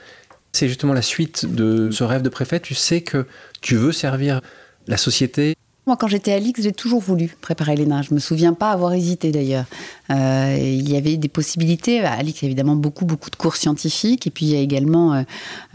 C'est 0.51 0.67
justement 0.67 0.93
la 0.93 1.01
suite 1.01 1.45
de 1.51 1.89
ce 1.91 2.03
rêve 2.03 2.21
de 2.21 2.29
préfet. 2.29 2.59
Tu 2.59 2.75
sais 2.75 3.01
que 3.01 3.25
tu 3.61 3.75
veux 3.75 3.91
servir 3.91 4.41
la 4.87 4.97
société 4.97 5.55
moi, 5.85 5.97
quand 5.97 6.07
j'étais 6.07 6.31
à 6.31 6.39
l'X, 6.39 6.61
j'ai 6.61 6.71
toujours 6.71 7.01
voulu 7.01 7.35
préparer 7.41 7.75
l'ENA. 7.75 8.03
Je 8.03 8.13
me 8.13 8.19
souviens 8.19 8.53
pas 8.53 8.71
avoir 8.71 8.93
hésité 8.93 9.31
d'ailleurs. 9.31 9.65
Euh, 10.09 10.57
il 10.59 10.89
y 10.89 10.97
avait 10.97 11.17
des 11.17 11.27
possibilités. 11.27 12.01
À 12.01 12.21
l'X, 12.21 12.43
évidemment, 12.43 12.75
beaucoup, 12.75 13.05
beaucoup 13.05 13.29
de 13.29 13.35
cours 13.35 13.55
scientifiques. 13.55 14.27
Et 14.27 14.29
puis, 14.29 14.45
il 14.45 14.51
y 14.51 14.55
a 14.55 14.59
également 14.59 15.13
euh, 15.13 15.23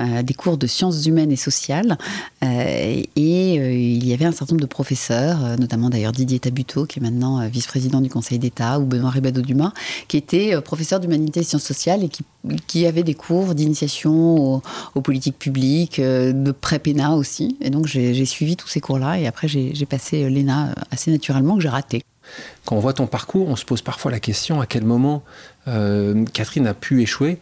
euh, 0.01 0.23
des 0.23 0.35
cours 0.35 0.59
de 0.59 0.67
sciences 0.67 1.07
humaines 1.07 1.33
et 1.33 1.37
sociales. 1.37 1.97
et 2.43 3.55
il 3.55 4.07
y 4.07 4.13
avait 4.13 4.25
un 4.25 4.33
certain 4.33 4.55
nombre 4.55 4.63
de 4.63 4.67
professeurs, 4.67 5.59
notamment 5.59 5.91
d'ailleurs 5.91 6.13
Didier 6.13 6.39
Tabuteau, 6.39 6.87
qui 6.87 6.99
est 6.99 7.03
maintenant 7.03 7.47
vice-président 7.49 8.01
du 8.01 8.09
Conseil 8.09 8.39
d'État, 8.39 8.79
ou 8.79 8.85
Benoît 8.85 9.11
Ribado-Dumas, 9.11 9.73
qui 10.09 10.17
étaient 10.17 10.61
professeurs 10.61 11.01
d'humanité 11.01 11.41
et 11.41 11.43
sciences 11.43 11.65
sociales 11.65 12.05
et 12.05 12.09
qui, 12.09 12.25
qui 12.67 12.87
avaient 12.87 13.03
des 13.03 13.15
cours 13.15 13.55
d'initiation 13.55 14.63
aux, 14.95 15.01
politiques 15.01 15.39
publiques, 15.39 16.01
de 16.01 16.53
pré-pénat 16.53 17.15
aussi. 17.15 17.57
Et 17.61 17.71
donc, 17.71 17.87
j'ai 17.87 18.25
suivi 18.25 18.57
tous 18.57 18.69
ces 18.69 18.81
cours-là. 18.81 19.19
Et 19.19 19.27
après, 19.27 19.49
j'ai 19.49 19.87
passé 19.87 20.29
l'ENA 20.29 20.75
assez 20.91 21.11
naturellement 21.11 21.57
que 21.57 21.63
j'ai 21.63 21.69
raté. 21.69 22.03
Quand 22.65 22.77
on 22.77 22.81
voit 22.81 22.93
ton 22.93 23.07
parcours, 23.07 23.49
on 23.49 23.57
se 23.57 23.65
pose 23.65 23.83
parfois 23.83 24.11
la 24.11 24.21
question 24.21 24.61
à 24.61 24.67
quel 24.67 24.85
moment 24.85 25.23
euh, 25.67 26.25
Catherine 26.33 26.67
a 26.67 26.75
pu 26.75 27.03
échouer. 27.03 27.39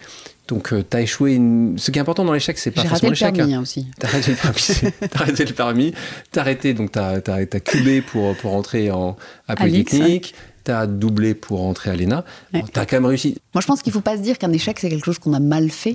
Donc, 0.48 0.68
tu 0.68 0.96
as 0.96 1.00
échoué. 1.00 1.40
Ce 1.76 1.90
qui 1.90 1.98
est 1.98 2.02
important 2.02 2.24
dans 2.24 2.32
l'échec, 2.32 2.56
c'est 2.58 2.70
pas 2.70 2.84
forcément 2.84 3.10
l'échec. 3.10 3.34
J'ai 3.34 3.38
permis 3.38 3.54
hein, 3.54 3.62
aussi. 3.62 3.88
Tu 3.98 4.06
as 4.06 4.08
arrêté 4.08 4.30
le 4.30 4.36
permis. 4.36 4.94
as 5.12 5.20
arrêté 5.20 5.44
le 5.44 5.54
permis. 5.54 5.94
Tu 6.32 6.38
as 6.38 6.42
arrêté, 6.42 6.75
donc 6.75 6.92
tu 6.92 6.99
as, 6.99 7.20
as, 7.26 7.61
cubé 7.61 8.00
pour, 8.00 8.37
pour 8.37 8.54
entrer 8.54 8.90
en, 8.90 9.16
à 9.49 9.56
Polytechnique. 9.56 10.34
Tu 10.64 10.70
as 10.70 10.87
doublé 10.87 11.34
pour 11.34 11.64
entrer 11.64 11.90
à 11.90 11.96
l'ENA. 11.96 12.25
tu 12.52 12.61
as 12.78 12.87
quand 12.87 12.96
même 12.96 13.06
réussi. 13.06 13.37
Moi, 13.54 13.61
je 13.61 13.66
pense 13.66 13.82
qu'il 13.82 13.90
ne 13.90 13.94
faut 13.94 14.00
pas 14.00 14.16
se 14.16 14.22
dire 14.22 14.38
qu'un 14.38 14.52
échec, 14.52 14.78
c'est 14.78 14.88
quelque 14.88 15.04
chose 15.04 15.18
qu'on 15.18 15.32
a 15.32 15.40
mal 15.40 15.70
fait. 15.70 15.94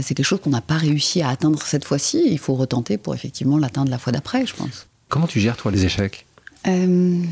c'est 0.00 0.14
quelque 0.14 0.26
chose 0.26 0.40
qu'on 0.40 0.50
n'a 0.50 0.62
pas 0.62 0.76
réussi 0.76 1.20
à 1.20 1.28
atteindre 1.28 1.60
cette 1.62 1.84
fois-ci. 1.84 2.22
Il 2.26 2.38
faut 2.38 2.54
retenter 2.54 2.96
pour 2.96 3.14
effectivement 3.14 3.58
l'atteindre 3.58 3.90
la 3.90 3.98
fois 3.98 4.12
d'après, 4.12 4.46
je 4.46 4.54
pense. 4.54 4.86
Comment 5.08 5.26
tu 5.26 5.40
gères, 5.40 5.56
toi, 5.56 5.70
les 5.70 5.84
échecs? 5.84 6.26
Euh, 6.66 7.22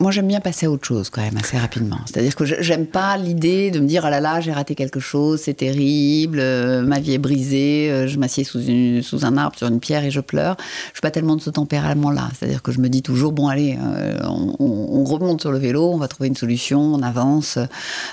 moi, 0.00 0.12
j'aime 0.12 0.28
bien 0.28 0.40
passer 0.40 0.66
à 0.66 0.70
autre 0.70 0.86
chose 0.86 1.10
quand 1.10 1.22
même 1.22 1.36
assez 1.36 1.58
rapidement. 1.58 1.98
C'est-à-dire 2.06 2.34
que 2.36 2.44
j'aime 2.44 2.86
pas 2.86 3.16
l'idée 3.16 3.70
de 3.70 3.80
me 3.80 3.86
dire 3.86 4.04
ah 4.04 4.10
là 4.10 4.20
là, 4.20 4.40
j'ai 4.40 4.52
raté 4.52 4.74
quelque 4.74 5.00
chose, 5.00 5.40
c'est 5.42 5.54
terrible, 5.54 6.38
euh, 6.40 6.82
ma 6.82 7.00
vie 7.00 7.14
est 7.14 7.18
brisée, 7.18 7.90
euh, 7.90 8.06
je 8.06 8.18
m'assieds 8.18 8.44
sous, 8.44 8.60
sous 9.02 9.24
un 9.24 9.36
arbre, 9.36 9.56
sur 9.56 9.66
une 9.66 9.80
pierre 9.80 10.04
et 10.04 10.10
je 10.10 10.20
pleure. 10.20 10.56
Je 10.88 10.94
suis 10.94 11.00
pas 11.00 11.10
tellement 11.10 11.36
de 11.36 11.40
ce 11.40 11.50
tempérament-là. 11.50 12.30
C'est-à-dire 12.38 12.62
que 12.62 12.70
je 12.70 12.80
me 12.80 12.88
dis 12.88 13.02
toujours 13.02 13.32
bon 13.32 13.48
allez, 13.48 13.76
euh, 13.80 14.18
on, 14.28 15.04
remonte 15.04 15.40
sur 15.40 15.52
le 15.52 15.58
vélo, 15.58 15.90
on 15.92 15.96
va 15.96 16.06
trouver 16.06 16.28
une 16.28 16.36
solution, 16.36 16.80
on 16.80 17.02
avance. 17.02 17.58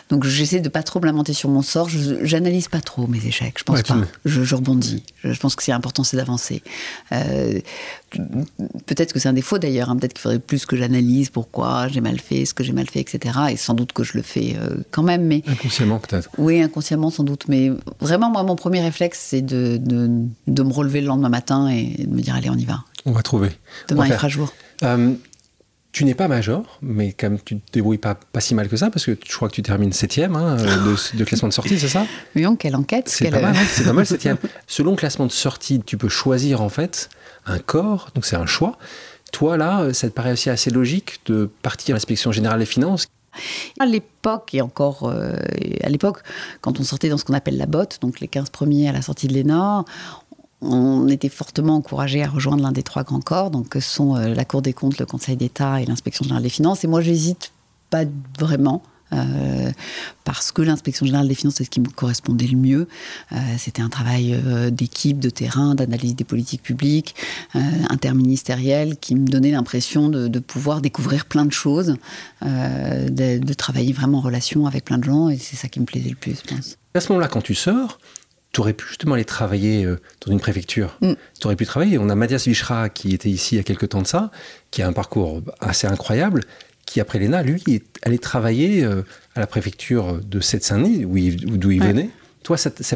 Donc 0.09 0.23
j'essaie 0.23 0.61
de 0.61 0.69
pas 0.69 0.81
trop 0.81 0.99
me 1.01 1.05
lamenter 1.05 1.33
sur 1.33 1.49
mon 1.49 1.61
sort. 1.61 1.89
J'analyse 2.21 2.69
pas 2.69 2.79
trop 2.79 3.05
mes 3.07 3.25
échecs. 3.25 3.55
Je 3.57 3.63
pense 3.63 3.83
pas. 3.83 3.97
Je, 4.23 4.55
rebondis. 4.55 5.03
Je, 5.23 5.37
pense 5.37 5.55
que 5.55 5.63
c'est 5.63 5.73
important, 5.73 6.03
c'est 6.03 6.15
d'avancer. 6.15 6.63
Peut-être 8.85 9.13
que 9.13 9.19
c'est 9.19 9.27
un 9.27 9.33
défaut 9.33 9.57
d'ailleurs. 9.57 9.89
Hein. 9.89 9.97
Peut-être 9.97 10.13
qu'il 10.13 10.21
faudrait 10.21 10.39
plus 10.39 10.65
que 10.65 10.77
j'analyse 10.77 11.29
pourquoi 11.29 11.74
j'ai 11.87 12.01
mal 12.01 12.19
fait, 12.19 12.45
ce 12.45 12.53
que 12.53 12.63
j'ai 12.63 12.73
mal 12.73 12.87
fait, 12.89 12.99
etc. 12.99 13.39
Et 13.51 13.57
sans 13.57 13.73
doute 13.73 13.93
que 13.93 14.03
je 14.03 14.13
le 14.15 14.21
fais 14.21 14.55
euh, 14.57 14.77
quand 14.91 15.03
même. 15.03 15.25
Mais... 15.25 15.43
Inconsciemment 15.47 15.99
peut-être. 15.99 16.29
Oui, 16.37 16.61
inconsciemment 16.61 17.09
sans 17.09 17.23
doute. 17.23 17.47
Mais 17.47 17.71
vraiment, 17.99 18.29
moi, 18.29 18.43
mon 18.43 18.55
premier 18.55 18.81
réflexe, 18.81 19.19
c'est 19.21 19.41
de, 19.41 19.77
de, 19.77 20.63
me 20.63 20.73
relever 20.73 21.01
le 21.01 21.07
lendemain 21.07 21.29
matin 21.29 21.67
et 21.69 22.05
de 22.05 22.13
me 22.13 22.21
dire, 22.21 22.35
allez, 22.35 22.49
on 22.49 22.57
y 22.57 22.65
va. 22.65 22.83
On 23.05 23.11
va 23.11 23.21
trouver. 23.21 23.51
Demain, 23.87 24.07
il 24.07 24.13
fera 24.13 24.27
jour. 24.29 24.53
Euh, 24.83 25.13
tu 25.95 26.03
n'es 26.03 26.13
pas 26.13 26.27
major, 26.27 26.77
mais 26.81 27.13
quand 27.13 27.29
même, 27.29 27.39
tu 27.39 27.57
te 27.57 27.71
débrouilles 27.71 27.97
pas, 27.97 28.15
pas 28.15 28.41
si 28.41 28.53
mal 28.53 28.67
que 28.67 28.75
ça, 28.75 28.89
parce 28.89 29.05
que 29.05 29.17
je 29.25 29.33
crois 29.33 29.47
que 29.47 29.53
tu 29.53 29.61
termines 29.61 29.93
septième 29.93 30.35
hein, 30.35 30.57
de, 30.57 31.17
de, 31.17 31.23
classement 31.23 31.47
de 31.47 31.53
sortie, 31.53 31.79
c'est 31.79 31.87
ça? 31.87 32.05
Oui, 32.35 32.45
quelle 32.59 32.75
enquête 32.75 33.07
C'est 33.07 33.31
pas, 33.31 33.39
mal, 33.39 33.55
c'est 33.71 33.85
pas 33.85 33.93
mal 33.93 34.05
septième. 34.05 34.37
Selon 34.67 34.97
classement 34.97 35.25
de 35.25 35.31
sortie, 35.31 35.79
tu 35.79 35.95
peux 35.97 36.09
choisir 36.09 36.61
en 36.61 36.67
fait 36.67 37.09
un 37.45 37.59
corps, 37.59 38.09
donc 38.13 38.25
c'est 38.25 38.35
un 38.35 38.45
choix. 38.45 38.77
Toi, 39.31 39.57
là, 39.57 39.93
ça 39.93 40.09
te 40.09 40.13
paraît 40.13 40.31
aussi 40.31 40.49
assez 40.49 40.69
logique 40.69 41.19
de 41.25 41.49
partir 41.61 41.95
à 41.95 41.97
l'inspection 41.97 42.31
générale 42.31 42.59
des 42.59 42.65
finances? 42.65 43.07
À 43.79 43.85
l'époque, 43.85 44.53
et 44.53 44.61
encore 44.61 45.09
euh, 45.09 45.35
à 45.83 45.89
l'époque, 45.89 46.19
quand 46.61 46.79
on 46.79 46.83
sortait 46.83 47.09
dans 47.09 47.17
ce 47.17 47.25
qu'on 47.25 47.33
appelle 47.33 47.57
la 47.57 47.65
botte, 47.65 47.99
donc 48.01 48.19
les 48.19 48.27
15 48.27 48.49
premiers 48.49 48.87
à 48.87 48.91
la 48.93 49.01
sortie 49.01 49.27
de 49.27 49.33
l'ENA, 49.33 49.83
on 50.61 51.07
était 51.09 51.29
fortement 51.29 51.75
encouragé 51.75 52.23
à 52.23 52.29
rejoindre 52.29 52.63
l'un 52.63 52.71
des 52.71 52.83
trois 52.83 53.03
grands 53.03 53.19
corps, 53.19 53.51
donc 53.51 53.69
que 53.69 53.79
sont 53.79 54.15
euh, 54.15 54.33
la 54.33 54.45
Cour 54.45 54.61
des 54.61 54.73
comptes, 54.73 54.97
le 54.97 55.05
Conseil 55.05 55.35
d'État 55.35 55.81
et 55.81 55.85
l'inspection 55.85 56.23
générale 56.23 56.43
des 56.43 56.49
finances. 56.49 56.83
Et 56.83 56.87
moi, 56.87 57.01
j'hésite 57.01 57.51
pas 57.89 58.03
vraiment. 58.39 58.81
Euh, 59.15 59.71
parce 60.23 60.51
que 60.51 60.61
l'inspection 60.61 61.05
générale 61.05 61.27
des 61.27 61.35
finances, 61.35 61.55
c'est 61.55 61.63
ce 61.63 61.69
qui 61.69 61.79
me 61.79 61.89
correspondait 61.89 62.47
le 62.47 62.57
mieux. 62.57 62.87
Euh, 63.31 63.35
c'était 63.57 63.81
un 63.81 63.89
travail 63.89 64.41
d'équipe, 64.71 65.19
de 65.19 65.29
terrain, 65.29 65.75
d'analyse 65.75 66.15
des 66.15 66.23
politiques 66.23 66.63
publiques, 66.63 67.15
interministériel, 67.89 68.97
qui 68.97 69.15
me 69.15 69.27
donnait 69.27 69.51
l'impression 69.51 70.09
de, 70.09 70.39
pouvoir 70.39 70.81
découvrir 70.81 71.25
plein 71.25 71.45
de 71.45 71.53
choses, 71.53 71.95
de, 72.41 73.37
de, 73.37 73.53
travailler 73.53 73.93
vraiment 73.93 74.17
en 74.19 74.21
relation 74.21 74.65
avec 74.65 74.85
plein 74.85 74.97
de 74.97 75.03
gens, 75.03 75.29
et 75.29 75.37
c'est 75.37 75.55
ça 75.55 75.67
qui 75.67 75.79
me 75.79 75.85
plaisait 75.85 76.09
le 76.09 76.15
plus, 76.15 76.41
je 76.43 76.55
pense. 76.55 76.77
À 76.93 76.99
ce 77.01 77.11
moment-là, 77.11 77.27
quand 77.27 77.41
tu 77.41 77.55
sors, 77.55 77.99
tu 78.55 78.61
aurais 78.61 78.71
pu 78.71 78.87
justement 78.87 79.15
aller 79.15 79.25
travailler 79.25 79.83
euh, 79.83 79.99
dans 80.25 80.31
une 80.31 80.39
préfecture. 80.39 80.97
Mm. 81.01 81.13
Tu 81.39 81.45
aurais 81.45 81.57
pu 81.57 81.65
travailler. 81.65 81.97
On 81.97 82.07
a 82.07 82.15
Mathias 82.15 82.47
Vichra 82.47 82.87
qui 82.87 83.13
était 83.13 83.29
ici 83.29 83.55
il 83.55 83.57
y 83.57 83.59
a 83.59 83.63
quelques 83.63 83.89
temps 83.89 84.01
de 84.01 84.07
ça, 84.07 84.31
qui 84.71 84.81
a 84.81 84.87
un 84.87 84.93
parcours 84.93 85.41
assez 85.59 85.87
incroyable, 85.87 86.41
qui 86.95 87.01
après 87.01 87.19
l'ENA, 87.19 87.43
lui, 87.43 87.61
est 87.67 87.83
allé 88.03 88.17
travailler 88.17 88.85
euh, 88.85 89.01
à 89.35 89.41
la 89.41 89.47
préfecture 89.47 90.21
de 90.23 90.39
Seine-Saint-Denis, 90.39 90.99
d'où 91.01 91.71
il, 91.71 91.83
venait. 91.83 92.09
Toi, 92.41 92.55
ça, 92.55 92.69
ça, 92.79 92.95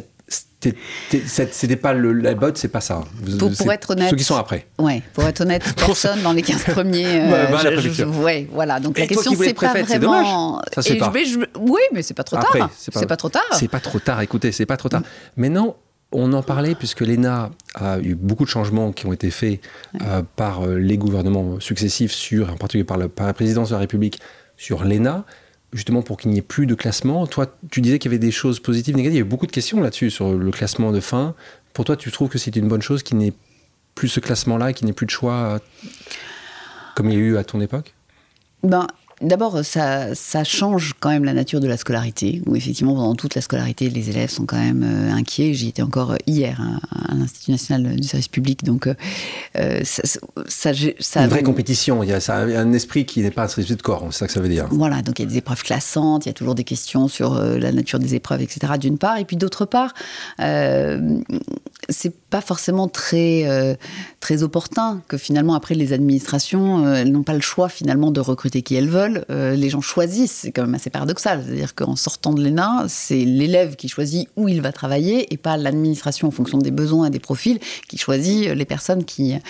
c'était 1.51 1.75
pas 1.75 1.91
le, 1.91 2.13
la 2.13 2.33
botte, 2.33 2.57
c'est 2.57 2.69
pas 2.69 2.79
ça. 2.79 3.03
pour, 3.37 3.73
être 3.73 3.89
honnête. 3.89 4.09
Ceux 4.09 4.15
qui 4.15 4.23
sont 4.23 4.37
après. 4.37 4.67
Ouais, 4.77 5.01
pour 5.13 5.25
être 5.25 5.41
honnête, 5.41 5.63
personne 5.85 6.21
dans 6.21 6.31
les 6.31 6.43
15 6.43 6.63
premiers. 6.67 7.29
Euh, 7.29 8.05
ouais, 8.21 8.47
voilà. 8.53 8.79
Donc 8.79 8.97
la 8.97 9.07
question, 9.07 9.33
c'est 9.37 9.53
pas 9.53 9.73
vraiment. 9.73 10.61
Ça, 10.73 10.81
c'est 10.81 10.95
pas. 10.95 11.11
oui, 11.59 11.81
mais 11.91 12.01
c'est 12.01 12.13
pas 12.13 12.23
trop 12.23 12.37
tard. 12.37 12.69
C'est 12.77 13.05
pas, 13.05 13.17
trop 13.17 13.27
tard. 13.27 13.43
C'est 13.51 13.67
pas 13.67 13.81
trop 13.81 13.99
tard, 13.99 14.21
écoutez, 14.21 14.53
c'est 14.53 14.65
pas 14.65 14.77
trop 14.77 14.87
tard. 14.87 15.01
Mais 15.35 15.49
non, 15.49 15.75
on 16.11 16.33
en 16.33 16.41
parlait 16.41 16.75
puisque 16.75 17.01
l'ENA 17.01 17.51
a 17.75 17.99
eu 17.99 18.15
beaucoup 18.15 18.43
de 18.43 18.49
changements 18.49 18.91
qui 18.91 19.05
ont 19.05 19.13
été 19.13 19.29
faits 19.29 19.61
euh, 20.01 20.23
par 20.35 20.65
euh, 20.65 20.77
les 20.77 20.97
gouvernements 20.97 21.59
successifs, 21.59 22.11
sur, 22.11 22.51
en 22.51 22.57
particulier 22.57 22.83
par, 22.83 22.97
par 23.09 23.27
la 23.27 23.33
présidence 23.33 23.69
de 23.69 23.73
la 23.75 23.79
République, 23.79 24.19
sur 24.57 24.83
l'ENA 24.83 25.25
justement 25.71 26.01
pour 26.01 26.17
qu'il 26.17 26.31
n'y 26.31 26.39
ait 26.39 26.41
plus 26.41 26.65
de 26.65 26.73
classement. 26.73 27.27
Toi, 27.27 27.45
tu 27.69 27.81
disais 27.81 27.99
qu'il 27.99 28.11
y 28.11 28.15
avait 28.15 28.19
des 28.19 28.31
choses 28.31 28.59
positives, 28.59 28.95
négatives. 28.95 29.17
Il 29.17 29.19
y 29.19 29.21
a 29.21 29.25
eu 29.25 29.29
beaucoup 29.29 29.45
de 29.45 29.51
questions 29.51 29.79
là-dessus 29.81 30.09
sur 30.09 30.33
le 30.33 30.51
classement 30.51 30.91
de 30.91 30.99
fin. 30.99 31.35
Pour 31.73 31.85
toi, 31.85 31.95
tu 31.95 32.11
trouves 32.11 32.29
que 32.29 32.39
c'est 32.39 32.55
une 32.55 32.67
bonne 32.67 32.81
chose 32.81 33.03
qu'il 33.03 33.17
n'y 33.17 33.27
ait 33.27 33.33
plus 33.93 34.07
ce 34.07 34.19
classement-là, 34.19 34.73
qu'il 34.73 34.85
n'y 34.85 34.91
ait 34.91 34.95
plus 34.95 35.05
de 35.05 35.11
choix 35.11 35.33
euh, 35.33 35.59
comme 36.95 37.09
il 37.09 37.13
y 37.13 37.17
a 37.17 37.19
eu 37.19 37.37
à 37.37 37.43
ton 37.43 37.61
époque? 37.61 37.93
Ben, 38.63 38.87
D'abord, 39.21 39.65
ça, 39.65 40.15
ça, 40.15 40.45
change 40.45 40.93
quand 40.99 41.09
même 41.09 41.25
la 41.25 41.33
nature 41.33 41.59
de 41.59 41.67
la 41.67 41.75
scolarité, 41.75 42.41
où 42.45 42.55
effectivement, 42.55 42.95
pendant 42.95 43.15
toute 43.15 43.35
la 43.35 43.41
scolarité, 43.41 43.89
les 43.89 44.09
élèves 44.09 44.29
sont 44.29 44.45
quand 44.45 44.57
même 44.57 44.83
euh, 44.83 45.11
inquiets. 45.11 45.53
J'y 45.53 45.67
étais 45.67 45.81
encore 45.81 46.15
hier 46.25 46.61
hein, 46.61 46.79
à, 47.09 47.15
l'Institut 47.15 47.51
national 47.51 47.95
du 47.97 48.07
service 48.07 48.29
public, 48.29 48.63
donc 48.63 48.87
euh, 48.87 48.93
euh 49.57 49.81
ça, 49.83 50.03
ça, 50.47 50.71
ça, 50.99 51.23
Une 51.23 51.29
vraie 51.29 51.43
compétition, 51.43 52.01
il 52.01 52.09
y 52.09 52.13
a 52.13 52.19
un 52.31 52.71
esprit 52.71 53.05
qui 53.05 53.19
n'est 53.21 53.31
pas 53.31 53.43
un 53.43 53.47
esprit 53.47 53.65
de 53.65 53.81
corps, 53.81 54.07
c'est 54.11 54.19
ça 54.19 54.27
que 54.27 54.31
ça 54.31 54.39
veut 54.39 54.47
dire. 54.47 54.67
Voilà, 54.71 55.01
donc 55.01 55.19
il 55.19 55.23
y 55.23 55.25
a 55.25 55.29
des 55.29 55.37
épreuves 55.37 55.63
classantes, 55.63 56.25
il 56.25 56.29
y 56.29 56.31
a 56.31 56.33
toujours 56.33 56.55
des 56.55 56.63
questions 56.63 57.09
sur 57.09 57.35
euh, 57.35 57.57
la 57.57 57.73
nature 57.73 57.99
des 57.99 58.15
épreuves, 58.15 58.41
etc., 58.41 58.73
d'une 58.79 58.97
part, 58.97 59.17
et 59.17 59.25
puis 59.25 59.35
d'autre 59.35 59.65
part, 59.65 59.93
euh, 60.39 61.19
c'est 61.89 62.15
pas 62.29 62.41
forcément 62.41 62.87
très, 62.87 63.77
très 64.19 64.43
opportun 64.43 65.01
que 65.07 65.17
finalement, 65.17 65.55
après, 65.55 65.73
les 65.73 65.93
administrations, 65.93 66.93
elles 66.93 67.11
n'ont 67.11 67.23
pas 67.23 67.33
le 67.33 67.41
choix 67.41 67.69
finalement 67.69 68.11
de 68.11 68.19
recruter 68.19 68.61
qui 68.61 68.75
elles 68.75 68.87
veulent 68.87 69.08
euh, 69.29 69.55
les 69.55 69.69
gens 69.69 69.81
choisissent. 69.81 70.31
C'est 70.31 70.51
quand 70.51 70.63
même 70.63 70.75
assez 70.75 70.89
paradoxal. 70.89 71.43
C'est-à-dire 71.45 71.75
qu'en 71.75 71.95
sortant 71.95 72.33
de 72.33 72.43
l'ENA, 72.43 72.85
c'est 72.87 73.23
l'élève 73.25 73.75
qui 73.75 73.87
choisit 73.87 74.27
où 74.35 74.47
il 74.47 74.61
va 74.61 74.71
travailler 74.71 75.33
et 75.33 75.37
pas 75.37 75.57
l'administration 75.57 76.27
en 76.27 76.31
fonction 76.31 76.57
des 76.57 76.71
besoins 76.71 77.07
et 77.07 77.09
des 77.09 77.19
profils 77.19 77.59
qui 77.87 77.97
choisit 77.97 78.49
les 78.49 78.65
personnes 78.65 79.05
qu'il 79.05 79.41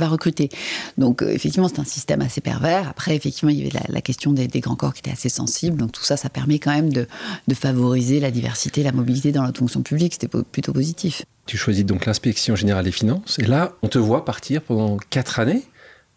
va 0.00 0.08
recruter. 0.08 0.48
Donc 0.96 1.22
euh, 1.22 1.30
effectivement, 1.30 1.68
c'est 1.68 1.80
un 1.80 1.84
système 1.84 2.20
assez 2.20 2.40
pervers. 2.40 2.88
Après, 2.88 3.14
effectivement, 3.14 3.50
il 3.50 3.58
y 3.58 3.66
avait 3.66 3.78
la, 3.88 4.00
question 4.00 4.32
des, 4.32 4.48
grands 4.60 4.76
corps 4.76 4.94
qui 4.94 5.00
était 5.00 5.12
assez 5.12 5.28
sensible. 5.28 5.76
Donc 5.76 5.92
tout 5.92 6.04
ça, 6.04 6.16
ça 6.16 6.28
permet 6.28 6.58
quand 6.58 6.72
même 6.72 6.92
de, 6.92 7.06
de 7.46 7.54
favoriser 7.54 8.20
la 8.20 8.30
diversité, 8.30 8.82
la 8.82 8.92
mobilité 8.92 9.32
dans 9.32 9.42
la 9.42 9.52
fonction 9.52 9.82
publique. 9.82 10.14
C'était 10.14 10.28
plutôt 10.28 10.72
positif. 10.72 11.24
Tu 11.46 11.56
choisis 11.56 11.84
donc 11.84 12.04
l'inspection 12.04 12.56
générale 12.56 12.84
des 12.84 12.92
finances. 12.92 13.38
Et 13.38 13.46
là, 13.46 13.72
on 13.82 13.88
te 13.88 13.98
voit 13.98 14.24
partir 14.24 14.60
pendant 14.62 14.98
quatre 15.10 15.40
années 15.40 15.62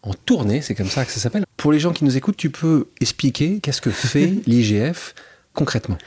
en 0.02 0.12
tournée, 0.14 0.62
c'est 0.62 0.74
comme 0.74 0.88
ça 0.88 1.04
que 1.04 1.12
ça 1.12 1.20
s'appelle. 1.20 1.44
Pour 1.56 1.72
les 1.72 1.78
gens 1.78 1.92
qui 1.92 2.04
nous 2.04 2.16
écoutent, 2.16 2.36
tu 2.36 2.50
peux 2.50 2.88
expliquer 3.00 3.60
qu'est-ce 3.60 3.80
que 3.80 3.90
fait 3.90 4.42
l'IGF 4.46 5.14
concrètement? 5.54 5.98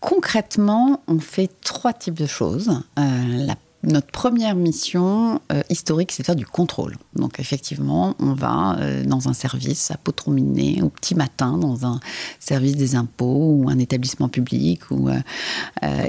Concrètement, 0.00 1.02
on 1.08 1.18
fait 1.18 1.50
trois 1.62 1.92
types 1.92 2.14
de 2.14 2.26
choses. 2.26 2.70
Euh, 2.98 3.46
notre 3.82 4.06
première 4.06 4.54
mission 4.54 5.40
euh, 5.52 5.62
historique, 5.68 6.12
c'est 6.12 6.22
de 6.22 6.26
faire 6.26 6.36
du 6.36 6.46
contrôle. 6.46 6.96
Donc 7.14 7.38
effectivement, 7.40 8.14
on 8.18 8.32
va 8.32 8.78
euh, 8.78 9.04
dans 9.04 9.28
un 9.28 9.34
service 9.34 9.90
à 9.90 9.96
Potrominer 9.96 10.80
au 10.82 10.88
petit 10.88 11.14
matin, 11.14 11.58
dans 11.58 11.84
un 11.84 12.00
service 12.38 12.76
des 12.76 12.94
impôts 12.94 13.52
ou 13.52 13.68
un 13.68 13.78
établissement 13.78 14.28
public. 14.28 14.90
Ou, 14.90 15.10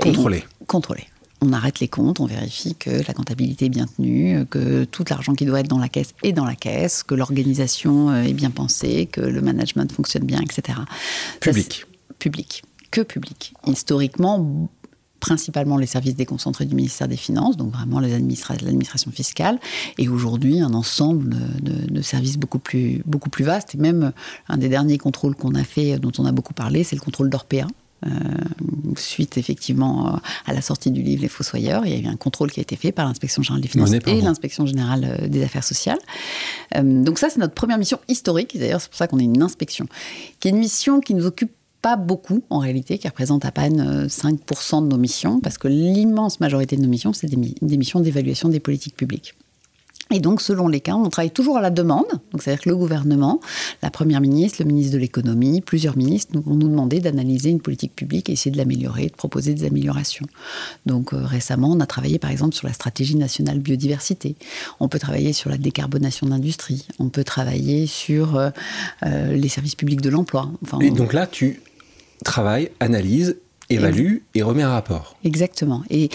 contrôler. 0.02 0.46
contrôler 0.68 1.08
on 1.42 1.54
arrête 1.54 1.80
les 1.80 1.88
comptes, 1.88 2.20
on 2.20 2.26
vérifie 2.26 2.76
que 2.76 2.90
la 2.90 3.14
comptabilité 3.14 3.66
est 3.66 3.70
bien 3.70 3.86
tenue, 3.86 4.46
que 4.50 4.84
tout 4.84 5.06
l'argent 5.10 5.34
qui 5.34 5.46
doit 5.46 5.62
être 5.62 5.68
dans 5.68 5.80
la 5.80 5.90
caisse 5.90 6.14
est 6.24 6.34
dans 6.34 6.46
la 6.46 6.56
caisse, 6.56 7.04
que 7.04 7.16
l'organisation 7.16 8.10
euh, 8.10 8.24
est 8.24 8.34
bien 8.34 8.50
pensée, 8.50 9.08
que 9.12 9.22
le 9.22 9.42
management 9.42 9.92
fonctionne 9.92 10.24
bien, 10.24 10.40
etc. 10.42 10.80
Public. 11.40 11.86
public. 12.20 12.64
Que 12.92 13.02
public. 13.02 13.54
Historiquement, 13.68 14.70
principalement 15.20 15.78
les 15.78 15.86
services 15.86 16.16
déconcentrés 16.16 16.66
du 16.66 16.76
ministère 16.76 17.08
des 17.08 17.18
Finances, 17.18 17.58
donc 17.58 17.72
vraiment 17.74 18.00
l'administration 18.00 19.12
fiscale, 19.12 19.60
et 19.98 20.10
aujourd'hui 20.10 20.60
un 20.62 20.74
ensemble 20.74 21.36
de, 21.62 22.02
services 22.02 22.38
beaucoup 22.38 22.60
plus, 22.60 23.02
beaucoup 23.06 23.30
plus 23.30 23.44
vastes. 23.44 23.76
Et 23.76 23.78
même 23.78 24.14
un 24.48 24.58
des 24.58 24.70
derniers 24.70 24.98
contrôles 24.98 25.36
qu'on 25.36 25.54
a 25.56 25.64
fait, 25.64 26.00
dont 26.00 26.12
on 26.18 26.26
a 26.26 26.32
beaucoup 26.32 26.54
parlé, 26.54 26.84
c'est 26.84 26.96
le 26.96 27.02
contrôle 27.02 27.30
d'Orpea, 27.30 27.68
euh, 28.06 28.10
suite 28.96 29.38
effectivement 29.38 30.08
euh, 30.08 30.18
à 30.46 30.54
la 30.54 30.62
sortie 30.62 30.92
du 30.92 31.02
livre 31.02 31.22
Les 31.22 31.28
Fossoyeurs, 31.28 31.86
il 31.86 31.92
y 31.92 31.96
a 31.96 32.00
eu 32.00 32.12
un 32.12 32.16
contrôle 32.16 32.52
qui 32.52 32.60
a 32.60 32.64
été 32.64 32.76
fait 32.76 32.92
par 32.92 33.06
l'inspection 33.06 33.42
générale 33.42 33.62
des 33.62 33.68
finances 33.68 33.92
et 33.92 34.22
l'inspection 34.22 34.66
générale 34.66 35.18
euh, 35.22 35.28
des 35.28 35.44
affaires 35.44 35.64
sociales. 35.64 36.00
donc 36.82 37.20
ça, 37.20 37.30
c'est 37.30 37.40
notre 37.40 37.54
première 37.54 37.78
mission 37.78 38.00
historique. 38.08 38.58
D'ailleurs, 38.58 38.80
c'est 38.82 38.90
pour 38.90 38.98
ça 38.98 39.08
qu'on 39.08 39.20
est 39.20 39.26
une 39.26 39.42
inspection, 39.42 39.86
qui 40.40 40.48
est 40.48 40.52
une 40.52 40.60
mission 40.60 41.02
qui 41.02 41.14
nous 41.14 41.26
occupe 41.26 41.52
pas 41.82 41.96
beaucoup 41.96 42.44
en 42.50 42.60
réalité, 42.60 42.98
qui 42.98 43.08
représente 43.08 43.46
à 43.46 43.52
peine 43.52 44.08
5% 44.08 44.84
de 44.84 44.88
nos 44.88 44.98
missions, 44.98 45.40
parce 45.40 45.58
que 45.58 45.68
l'immense 45.68 46.40
majorité 46.40 46.76
de 46.76 46.82
nos 46.82 46.90
missions, 46.90 47.14
c'est 47.14 47.28
des 47.28 47.78
missions 47.78 48.02
d'évaluation 48.02 48.50
des 48.50 48.60
politiques 48.60 48.98
publiques. 48.98 49.36
Et 50.12 50.20
donc, 50.20 50.42
selon 50.42 50.68
les 50.68 50.80
cas, 50.80 50.96
on 50.96 51.08
travaille 51.10 51.32
toujours 51.32 51.58
à 51.58 51.62
la 51.62 51.70
demande. 51.70 52.08
Donc, 52.32 52.42
c'est-à-dire 52.42 52.64
que 52.64 52.70
le 52.70 52.76
gouvernement, 52.76 53.40
la 53.84 53.92
première 53.92 54.22
ministre, 54.22 54.58
le 54.60 54.66
ministre 54.66 54.94
de 54.94 54.98
l'économie, 54.98 55.62
plusieurs 55.62 55.98
ministres 55.98 56.32
nous, 56.34 56.42
vont 56.42 56.56
nous 56.56 56.68
demander 56.68 57.00
d'analyser 57.00 57.50
une 57.50 57.62
politique 57.62 57.96
publique 57.96 58.30
et 58.30 58.34
essayer 58.34 58.52
de 58.52 58.58
l'améliorer, 58.58 59.08
de 59.08 59.16
proposer 59.16 59.54
des 59.54 59.66
améliorations. 59.66 60.26
Donc, 60.86 61.14
euh, 61.14 61.24
récemment, 61.24 61.72
on 61.72 61.80
a 61.80 61.86
travaillé 61.86 62.18
par 62.18 62.32
exemple 62.32 62.56
sur 62.56 62.68
la 62.68 62.74
stratégie 62.74 63.16
nationale 63.16 63.60
biodiversité. 63.60 64.36
On 64.80 64.88
peut 64.88 65.00
travailler 65.00 65.34
sur 65.34 65.50
la 65.50 65.58
décarbonation 65.58 66.28
d'industrie. 66.28 66.88
On 66.98 67.10
peut 67.10 67.24
travailler 67.24 67.86
sur 67.86 68.36
euh, 68.36 68.50
euh, 69.04 69.34
les 69.34 69.50
services 69.50 69.76
publics 69.76 70.02
de 70.02 70.10
l'emploi. 70.10 70.50
Enfin, 70.64 70.80
et 70.80 70.90
donc 70.90 71.14
là, 71.14 71.28
tu 71.28 71.62
travailles, 72.24 72.72
analyses 72.80 73.38
évalue 73.70 74.18
et 74.34 74.42
remet 74.42 74.64
un 74.64 74.72
rapport. 74.72 75.16
Exactement. 75.24 75.84
Et 75.90 76.10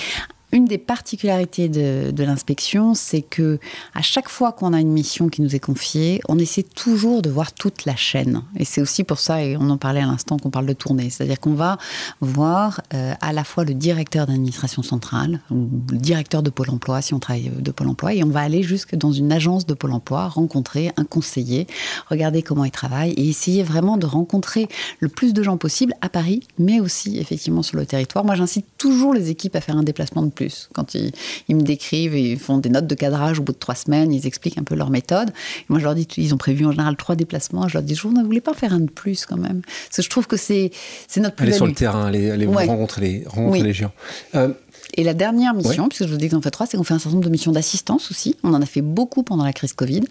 une 0.54 0.66
des 0.66 0.78
particularités 0.78 1.68
de, 1.68 2.24
l'inspection, 2.24 2.94
c'est 2.94 3.22
que 3.22 3.58
à 3.94 4.02
chaque 4.02 4.28
fois 4.28 4.52
qu'on 4.52 4.72
a 4.72 4.80
une 4.80 4.92
mission 4.92 5.28
qui 5.28 5.42
nous 5.42 5.56
est 5.56 5.60
confiée, 5.60 6.20
on 6.28 6.38
essaie 6.38 6.62
toujours 6.62 7.22
de 7.22 7.28
voir 7.28 7.52
toute 7.52 7.84
la 7.84 7.96
chaîne. 7.96 8.42
Et 8.56 8.64
c'est 8.64 8.80
aussi 8.80 9.02
pour 9.02 9.18
ça, 9.18 9.42
et 9.42 9.56
on 9.56 9.68
en 9.68 9.76
parlait 9.76 10.00
à 10.00 10.06
l'instant, 10.06 10.38
qu'on 10.38 10.50
parle 10.50 10.66
de 10.66 10.72
tournée. 10.72 11.10
C'est-à-dire 11.10 11.40
qu'on 11.40 11.54
va 11.54 11.76
voir 12.20 12.80
euh, 12.94 13.14
à 13.20 13.32
la 13.32 13.42
fois 13.42 13.64
le 13.64 13.74
directeur 13.74 14.26
d'administration 14.26 14.84
centrale, 14.84 15.40
le 15.50 15.98
directeur 15.98 16.42
de 16.42 16.50
Pôle 16.50 16.70
emploi, 16.70 17.02
si 17.02 17.14
on 17.14 17.18
travaille 17.18 17.50
de 17.50 17.70
Pôle 17.72 17.88
emploi, 17.88 18.14
et 18.14 18.22
on 18.22 18.28
va 18.28 18.40
aller 18.40 18.62
jusque 18.62 18.94
dans 18.94 19.12
une 19.12 19.32
agence 19.32 19.66
de 19.66 19.74
Pôle 19.74 19.92
emploi, 19.92 20.28
rencontrer 20.28 20.92
un 20.96 21.04
conseiller, 21.04 21.66
regarder 22.08 22.42
comment 22.42 22.64
il 22.64 22.70
travaille, 22.70 23.10
et 23.10 23.28
essayer 23.28 23.64
vraiment 23.64 23.96
de 23.96 24.06
rencontrer 24.06 24.68
le 25.00 25.08
plus 25.08 25.34
de 25.34 25.42
gens 25.42 25.56
possible 25.56 25.94
à 26.00 26.08
Paris, 26.08 26.46
mais 26.60 26.78
aussi 26.78 27.18
effectivement 27.18 27.64
sur 27.64 27.76
le 27.76 27.86
territoire. 27.86 28.24
Moi, 28.24 28.36
j'incite 28.36 28.66
toujours 28.78 29.12
les 29.12 29.30
équipes 29.30 29.56
à 29.56 29.60
faire 29.60 29.76
un 29.76 29.82
déplacement 29.82 30.22
de 30.22 30.30
plus 30.30 30.43
quand 30.72 30.94
ils, 30.94 31.12
me 31.48 31.62
décrivent, 31.62 32.16
ils 32.16 32.38
font 32.38 32.58
des 32.58 32.68
notes 32.68 32.86
de 32.86 32.94
cadrage 32.94 33.38
au 33.38 33.42
bout 33.42 33.52
de 33.52 33.58
trois 33.58 33.74
semaines, 33.74 34.12
ils 34.12 34.26
expliquent 34.26 34.58
un 34.58 34.62
peu 34.62 34.74
leur 34.74 34.90
méthode. 34.90 35.32
moi, 35.68 35.78
je 35.78 35.84
leur 35.84 35.94
dis, 35.94 36.06
ils 36.16 36.34
ont 36.34 36.38
prévu 36.38 36.64
en 36.66 36.70
général 36.70 36.96
trois 36.96 37.16
déplacements. 37.16 37.68
Je 37.68 37.74
leur 37.74 37.82
dis, 37.82 37.94
je 37.94 38.06
ne 38.08 38.22
voulais 38.22 38.40
pas 38.40 38.54
faire 38.54 38.72
un 38.72 38.80
de 38.80 38.90
plus 38.90 39.26
quand 39.26 39.36
même. 39.36 39.62
Parce 39.62 39.96
que 39.96 40.02
je 40.02 40.10
trouve 40.10 40.26
que 40.26 40.36
c'est 40.36 40.70
notre 41.16 41.36
plus 41.36 41.44
Aller 41.44 41.52
sur 41.52 41.66
le 41.66 41.74
terrain, 41.74 42.06
aller, 42.06 42.46
rencontrer, 42.46 43.00
les, 43.00 43.24
rencontrer 43.26 43.62
les 43.62 43.72
gens. 43.72 43.92
Euh, 44.34 44.48
Et 44.96 45.02
la 45.02 45.14
dernière 45.14 45.54
mission, 45.54 45.88
puisque 45.88 46.06
je 46.06 46.12
vous 46.12 46.18
dis 46.18 46.28
qu'on 46.28 46.40
fait 46.40 46.50
trois, 46.50 46.66
c'est 46.66 46.76
qu'on 46.76 46.84
fait 46.84 46.94
un 46.94 46.98
certain 46.98 47.14
nombre 47.16 47.24
de 47.24 47.30
missions 47.30 47.52
d'assistance 47.52 48.10
aussi. 48.10 48.36
On 48.44 48.54
en 48.54 48.62
a 48.62 48.66
fait 48.66 48.80
beaucoup 48.82 49.24
pendant 49.24 49.44
la 49.44 49.52
crise 49.52 49.72
Covid, 49.72 50.02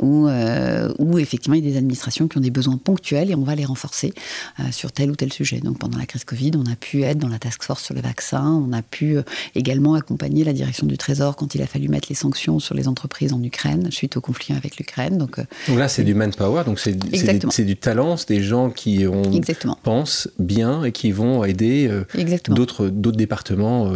où, 0.00 0.26
euh, 0.26 0.92
où 0.98 1.18
effectivement 1.18 1.54
il 1.54 1.64
y 1.64 1.68
a 1.68 1.70
des 1.70 1.76
administrations 1.76 2.28
qui 2.28 2.38
ont 2.38 2.40
des 2.40 2.50
besoins 2.50 2.78
ponctuels 2.78 3.30
et 3.30 3.34
on 3.34 3.42
va 3.42 3.54
les 3.54 3.64
renforcer 3.64 4.14
euh, 4.58 4.64
sur 4.70 4.90
tel 4.92 5.10
ou 5.10 5.16
tel 5.16 5.32
sujet. 5.32 5.60
Donc 5.60 5.78
pendant 5.78 5.98
la 5.98 6.06
crise 6.06 6.24
Covid, 6.24 6.52
on 6.56 6.70
a 6.70 6.76
pu 6.76 7.02
être 7.02 7.18
dans 7.18 7.28
la 7.28 7.38
task 7.38 7.62
force 7.62 7.84
sur 7.84 7.94
le 7.94 8.00
vaccin, 8.00 8.62
on 8.66 8.72
a 8.72 8.80
pu 8.80 9.18
euh, 9.18 9.22
également 9.54 9.94
accompagner 9.94 10.44
la 10.44 10.54
direction 10.54 10.86
du 10.86 10.96
Trésor 10.96 11.36
quand 11.36 11.54
il 11.54 11.62
a 11.62 11.66
fallu 11.66 11.88
mettre 11.88 12.08
les 12.08 12.14
sanctions 12.14 12.58
sur 12.58 12.74
les 12.74 12.88
entreprises 12.88 13.34
en 13.34 13.42
Ukraine 13.42 13.90
suite 13.90 14.16
au 14.16 14.22
conflit 14.22 14.54
avec 14.54 14.78
l'Ukraine. 14.78 15.18
Donc, 15.18 15.40
donc 15.68 15.78
là, 15.78 15.88
c'est 15.88 16.04
du 16.04 16.14
manpower, 16.14 16.64
donc 16.64 16.78
c'est 16.78 16.96
du 17.64 17.76
talent, 17.76 18.16
c'est 18.16 18.34
des 18.34 18.42
gens 18.42 18.70
qui 18.70 19.06
ont, 19.06 19.22
pensent 19.82 20.28
bien 20.38 20.84
et 20.84 20.92
qui 20.92 21.12
vont 21.12 21.44
aider 21.44 21.90
d'autres 22.48 22.88
départements 22.88 23.92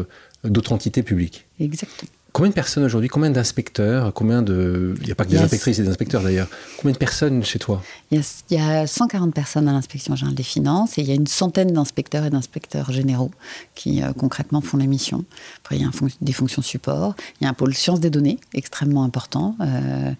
d'autres 0.50 0.72
entités 0.72 1.02
publiques. 1.02 1.46
Exactement. 1.60 2.10
Combien 2.36 2.50
de 2.50 2.54
personnes 2.54 2.84
aujourd'hui, 2.84 3.08
combien 3.08 3.30
d'inspecteurs, 3.30 4.12
combien 4.12 4.42
de... 4.42 4.94
Il 5.00 5.06
n'y 5.06 5.10
a 5.10 5.14
pas 5.14 5.24
que 5.24 5.30
des 5.30 5.38
inspectrices 5.38 5.78
et 5.78 5.84
des 5.84 5.88
inspecteurs 5.88 6.22
d'ailleurs. 6.22 6.48
Combien 6.76 6.92
de 6.92 6.98
personnes 6.98 7.42
chez 7.42 7.58
toi? 7.58 7.82
Il 8.10 8.22
y, 8.50 8.58
a, 8.58 8.86
140 8.86 9.32
personnes 9.32 9.66
à 9.68 9.72
l'inspection 9.72 10.14
générale 10.14 10.34
des 10.34 10.42
finances 10.42 10.98
et 10.98 11.00
il 11.00 11.08
y 11.08 11.12
a 11.12 11.14
une 11.14 11.26
centaine 11.26 11.72
d'inspecteurs 11.72 12.26
et 12.26 12.28
d'inspecteurs 12.28 12.92
généraux 12.92 13.30
qui 13.74 14.02
euh, 14.02 14.12
concrètement 14.12 14.60
font 14.60 14.76
les 14.76 14.86
missions. 14.86 15.24
Après, 15.62 15.76
il 15.76 15.82
y 15.82 15.86
a 15.86 15.90
des 16.20 16.34
fonctions 16.34 16.60
support. 16.60 17.14
Il 17.40 17.44
y 17.44 17.46
a 17.46 17.50
un 17.50 17.54
pôle 17.54 17.74
sciences 17.74 18.00
des 18.00 18.10
données 18.10 18.38
extrêmement 18.52 19.04
important. 19.04 19.56
Euh, 19.62 20.12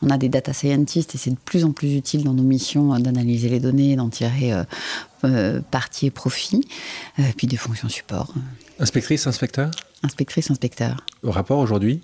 on 0.00 0.10
a 0.10 0.16
des 0.16 0.28
data 0.28 0.52
scientists 0.52 1.16
et 1.16 1.18
c'est 1.18 1.30
de 1.30 1.36
plus 1.44 1.64
en 1.64 1.72
plus 1.72 1.96
utile 1.96 2.22
dans 2.22 2.34
nos 2.34 2.44
missions 2.44 2.94
euh, 2.94 2.98
d'analyser 3.00 3.48
les 3.48 3.58
données, 3.58 3.96
d'en 3.96 4.10
tirer 4.10 4.52
partie 5.72 6.06
et 6.06 6.10
profit. 6.10 6.68
puis 7.36 7.48
des 7.48 7.56
fonctions 7.56 7.88
support. 7.88 8.32
Inspectrice, 8.78 9.26
inspecteur 9.26 9.72
Inspectrice, 10.04 10.50
inspecteur. 10.50 10.98
Au 11.22 11.30
rapport 11.30 11.58
aujourd'hui 11.58 12.02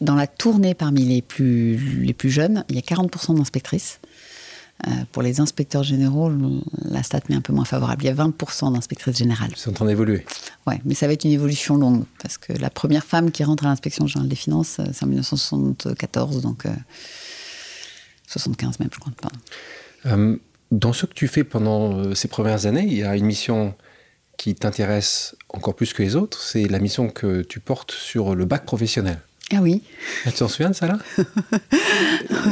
Dans 0.00 0.14
la 0.14 0.28
tournée 0.28 0.74
parmi 0.74 1.04
les 1.04 1.22
plus, 1.22 1.76
les 2.04 2.14
plus 2.14 2.30
jeunes, 2.30 2.64
il 2.68 2.76
y 2.76 2.78
a 2.78 2.82
40% 2.82 3.36
d'inspectrices. 3.36 3.98
Euh, 4.86 4.90
pour 5.10 5.22
les 5.22 5.40
inspecteurs 5.40 5.82
généraux, 5.82 6.30
la 6.84 7.02
stat 7.02 7.20
m'est 7.28 7.34
un 7.34 7.40
peu 7.40 7.52
moins 7.52 7.64
favorable. 7.64 8.04
Il 8.04 8.06
y 8.06 8.10
a 8.10 8.14
20% 8.14 8.74
d'inspectrices 8.74 9.16
générales. 9.16 9.50
C'est 9.56 9.70
en 9.70 9.72
train 9.72 9.86
d'évoluer. 9.86 10.24
Oui, 10.68 10.74
mais 10.84 10.94
ça 10.94 11.08
va 11.08 11.14
être 11.14 11.24
une 11.24 11.32
évolution 11.32 11.76
longue. 11.76 12.04
Parce 12.22 12.38
que 12.38 12.52
la 12.52 12.70
première 12.70 13.04
femme 13.04 13.32
qui 13.32 13.42
rentre 13.42 13.64
à 13.64 13.70
l'inspection 13.70 14.06
générale 14.06 14.28
des 14.28 14.36
finances, 14.36 14.78
euh, 14.78 14.84
c'est 14.92 15.04
en 15.04 15.08
1974, 15.08 16.42
donc 16.42 16.64
75 18.28 18.68
euh, 18.68 18.76
même, 18.78 18.90
je 18.92 19.00
crois. 19.00 19.12
pas. 19.20 20.16
dans 20.70 20.92
ce 20.92 21.06
que 21.06 21.14
tu 21.14 21.26
fais 21.26 21.42
pendant 21.42 22.14
ces 22.14 22.28
premières 22.28 22.66
années, 22.66 22.84
il 22.86 22.98
y 22.98 23.02
a 23.02 23.16
une 23.16 23.26
mission 23.26 23.74
qui 24.36 24.54
t'intéresse 24.54 25.36
encore 25.48 25.74
plus 25.74 25.92
que 25.92 26.02
les 26.02 26.16
autres, 26.16 26.40
c'est 26.40 26.68
la 26.68 26.78
mission 26.78 27.08
que 27.08 27.42
tu 27.42 27.60
portes 27.60 27.92
sur 27.92 28.34
le 28.34 28.44
bac 28.44 28.64
professionnel. 28.64 29.20
Ah 29.52 29.58
oui. 29.60 29.82
Tu 30.24 30.32
t'en 30.32 30.48
souviens 30.48 30.70
de 30.70 30.74
ça 30.74 30.88
là 30.88 30.98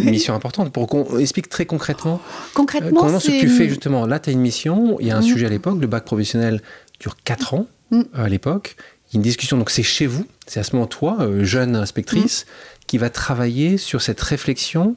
Une 0.00 0.10
mission 0.10 0.34
importante. 0.34 0.72
Pour 0.72 0.86
qu'on 0.86 1.18
explique 1.18 1.48
très 1.48 1.66
concrètement. 1.66 2.20
Concrètement, 2.54 3.00
comment 3.00 3.18
ce 3.18 3.28
que 3.28 3.40
tu 3.40 3.48
fais 3.48 3.68
justement. 3.68 4.06
Là, 4.06 4.20
tu 4.20 4.30
as 4.30 4.32
une 4.32 4.40
mission, 4.40 4.96
il 5.00 5.08
y 5.08 5.10
a 5.10 5.16
un 5.16 5.20
mm. 5.20 5.24
sujet 5.24 5.46
à 5.46 5.48
l'époque, 5.48 5.78
le 5.80 5.88
bac 5.88 6.04
professionnel 6.04 6.62
dure 7.00 7.16
4 7.24 7.54
ans 7.54 7.66
mm. 7.90 8.02
à 8.14 8.28
l'époque. 8.28 8.76
Il 9.10 9.14
y 9.14 9.16
a 9.16 9.18
une 9.18 9.22
discussion, 9.22 9.58
donc 9.58 9.70
c'est 9.70 9.82
chez 9.82 10.06
vous, 10.06 10.24
c'est 10.46 10.60
à 10.60 10.62
ce 10.62 10.76
moment 10.76 10.86
toi, 10.86 11.16
euh, 11.20 11.44
jeune 11.44 11.74
inspectrice, 11.74 12.46
mm. 12.46 12.84
qui 12.86 12.98
va 12.98 13.10
travailler 13.10 13.76
sur 13.76 14.00
cette 14.00 14.20
réflexion 14.20 14.96